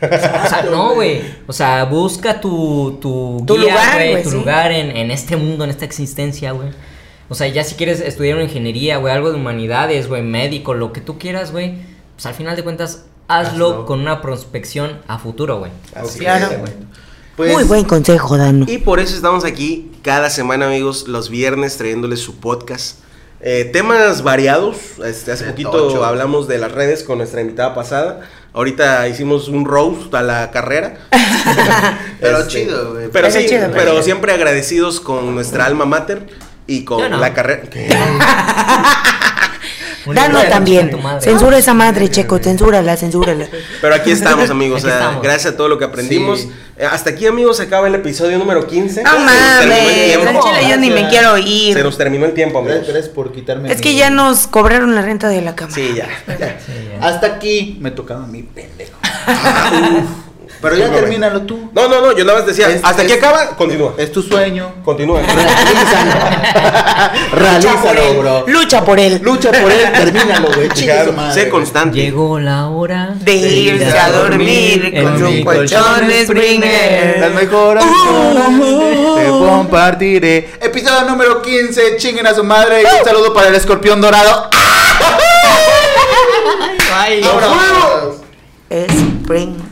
O 0.00 0.08
sea, 0.48 0.66
no, 0.70 0.94
güey. 0.94 1.22
O 1.46 1.52
sea, 1.52 1.84
busca 1.84 2.40
tu, 2.40 2.98
tu, 3.00 3.42
Tu 3.46 3.54
guía, 3.54 3.62
lugar, 3.64 3.94
güey, 3.96 4.10
güey, 4.12 4.22
tu 4.22 4.30
sí. 4.30 4.36
lugar 4.36 4.72
en, 4.72 4.96
en 4.96 5.10
este 5.10 5.36
mundo, 5.36 5.64
en 5.64 5.70
esta 5.70 5.84
existencia, 5.84 6.52
güey. 6.52 6.68
O 7.28 7.34
sea, 7.34 7.46
ya 7.48 7.62
si 7.64 7.74
quieres 7.74 8.00
estudiar 8.00 8.36
una 8.36 8.44
ingeniería, 8.44 8.96
güey, 8.98 9.12
algo 9.12 9.30
de 9.30 9.36
humanidades, 9.36 10.08
güey, 10.08 10.22
médico, 10.22 10.72
lo 10.74 10.92
que 10.92 11.00
tú 11.00 11.18
quieras, 11.18 11.52
güey, 11.52 11.74
pues 12.14 12.24
al 12.26 12.34
final 12.34 12.56
de 12.56 12.64
cuentas, 12.64 13.04
hazlo, 13.28 13.70
Hazlo. 13.70 13.86
con 13.86 14.00
una 14.00 14.22
prospección 14.22 14.98
a 15.08 15.18
futuro, 15.18 15.58
güey. 15.58 15.70
Así 15.94 16.20
Claro. 16.20 16.46
es. 16.50 16.58
Bueno, 16.58 16.74
pues, 17.36 17.52
Muy 17.52 17.64
buen 17.64 17.84
consejo, 17.84 18.36
Dano. 18.38 18.64
Y 18.68 18.78
por 18.78 18.98
eso 18.98 19.14
estamos 19.14 19.44
aquí 19.44 19.90
cada 20.02 20.30
semana, 20.30 20.66
amigos, 20.68 21.06
los 21.06 21.28
viernes 21.28 21.76
trayéndoles 21.76 22.20
su 22.20 22.36
podcast. 22.36 23.00
Eh, 23.40 23.68
temas 23.72 24.22
variados. 24.22 24.76
Este, 25.04 25.30
hace 25.30 25.44
De 25.44 25.50
poquito 25.50 25.70
tocho. 25.70 26.04
hablamos 26.04 26.48
de 26.48 26.58
las 26.58 26.72
redes 26.72 27.04
con 27.04 27.18
nuestra 27.18 27.40
invitada 27.40 27.74
pasada. 27.74 28.22
Ahorita 28.58 29.06
hicimos 29.06 29.46
un 29.46 29.64
roast 29.64 30.12
a 30.16 30.22
la 30.22 30.50
carrera. 30.50 30.96
Pero 32.20 32.38
Este, 32.40 32.64
chido, 32.64 32.92
güey. 32.92 33.08
Pero 33.08 33.30
sí, 33.30 33.46
chido, 33.46 33.70
pero 33.72 34.02
siempre 34.02 34.32
agradecidos 34.32 34.98
con 34.98 35.32
nuestra 35.32 35.64
alma 35.64 35.84
mater 35.84 36.26
y 36.66 36.82
con 36.82 37.08
no. 37.08 37.18
la 37.18 37.32
carrera. 37.34 37.62
Un 40.06 40.14
Dano 40.14 40.28
libro 40.28 40.42
de 40.44 40.48
también. 40.48 40.90
Censura 41.20 41.58
esa 41.58 41.74
madre, 41.74 42.08
Checo, 42.08 42.38
censúrala, 42.38 42.96
censúrala. 42.96 43.46
Pero 43.80 43.94
aquí 43.94 44.10
estamos, 44.12 44.48
amigos. 44.50 44.78
Aquí 44.82 44.86
o 44.86 44.90
sea, 44.90 44.98
estamos. 45.00 45.22
Gracias 45.22 45.54
a 45.54 45.56
todo 45.56 45.68
lo 45.68 45.78
que 45.78 45.84
aprendimos. 45.84 46.40
Sí. 46.40 46.52
Eh, 46.76 46.86
hasta 46.86 47.10
aquí, 47.10 47.26
amigos, 47.26 47.56
se 47.56 47.64
acaba 47.64 47.88
el 47.88 47.94
episodio 47.96 48.38
número 48.38 48.66
15. 48.66 49.02
No 49.02 49.10
Se 49.10 49.16
nos 49.18 49.26
terminó 49.58 50.28
el 50.30 50.34
mames, 50.34 50.68
yo 50.68 50.76
ni 50.76 50.90
me 50.90 51.08
quiero 51.08 51.34
Se 51.36 51.42
ir. 51.42 51.82
nos 51.82 51.98
terminó 51.98 52.26
el 52.26 52.34
tiempo, 52.34 52.58
amigos. 52.60 52.82
Gracias, 52.86 53.08
por 53.08 53.32
quitarme. 53.32 53.72
Es 53.72 53.80
que 53.80 53.90
mi- 53.90 53.96
ya 53.96 54.10
nos 54.10 54.46
cobraron 54.46 54.94
la 54.94 55.02
renta 55.02 55.28
de 55.28 55.42
la 55.42 55.56
cama. 55.56 55.74
Sí, 55.74 55.92
ya. 55.96 56.06
Ya. 56.38 56.58
Sí, 56.64 56.72
ya. 57.00 57.06
Hasta 57.06 57.26
aquí 57.26 57.76
me 57.80 57.90
tocaba 57.90 58.24
a 58.24 58.26
mí, 58.28 58.42
pendejo. 58.42 58.96
Pero 60.60 60.74
ya 60.74 60.84
Discúlpame. 60.86 61.00
termínalo 61.06 61.42
tú. 61.42 61.70
No, 61.72 61.86
no, 61.88 62.00
no, 62.00 62.16
yo 62.16 62.24
nada 62.24 62.38
más 62.38 62.46
decía, 62.46 62.68
Es- 62.68 62.82
hasta 62.82 63.02
aquí 63.02 63.12
es- 63.12 63.18
acaba, 63.18 63.50
continúa. 63.56 63.94
Es 63.96 64.10
tu 64.10 64.22
sueño. 64.22 64.72
Continúa. 64.84 65.20
Realízalo. 65.22 66.10
Lucha 67.30 67.30
por 67.30 67.38
Realízalo, 67.38 68.02
él. 68.02 68.16
bro. 68.18 68.44
Lucha 68.48 68.84
por 68.84 68.98
él. 68.98 69.20
Lucha 69.22 69.52
por 69.52 69.70
él, 69.70 69.92
termínalo, 69.92 70.48
güey. 70.52 70.68
Chingue 70.74 70.92
su 70.92 70.96
Claro, 71.04 71.12
madre, 71.12 71.34
sé 71.34 71.40
güey. 71.42 71.50
constante. 71.50 71.96
Llegó 71.96 72.40
la 72.40 72.66
hora 72.68 73.14
De 73.20 73.32
irse 73.34 73.98
a 73.98 74.10
dormir 74.10 74.90
en 74.92 75.04
con 75.04 75.22
mi 75.22 75.38
su 75.38 75.44
colchón 75.44 76.10
Springer. 76.24 77.18
Las 77.20 77.32
mejores 77.34 77.84
te 79.16 79.26
compartiré. 79.28 80.50
Episodio 80.60 81.02
número 81.08 81.40
15. 81.40 81.96
Chinguen 81.98 82.26
a 82.26 82.34
su 82.34 82.42
madre. 82.42 82.82
Y 82.82 82.84
un 82.98 83.04
saludo 83.04 83.32
para 83.32 83.48
el 83.48 83.54
escorpión 83.54 84.00
dorado. 84.00 84.50
Ay, 86.94 87.22
¡Vámonos! 87.22 88.16
Springer. 88.70 89.67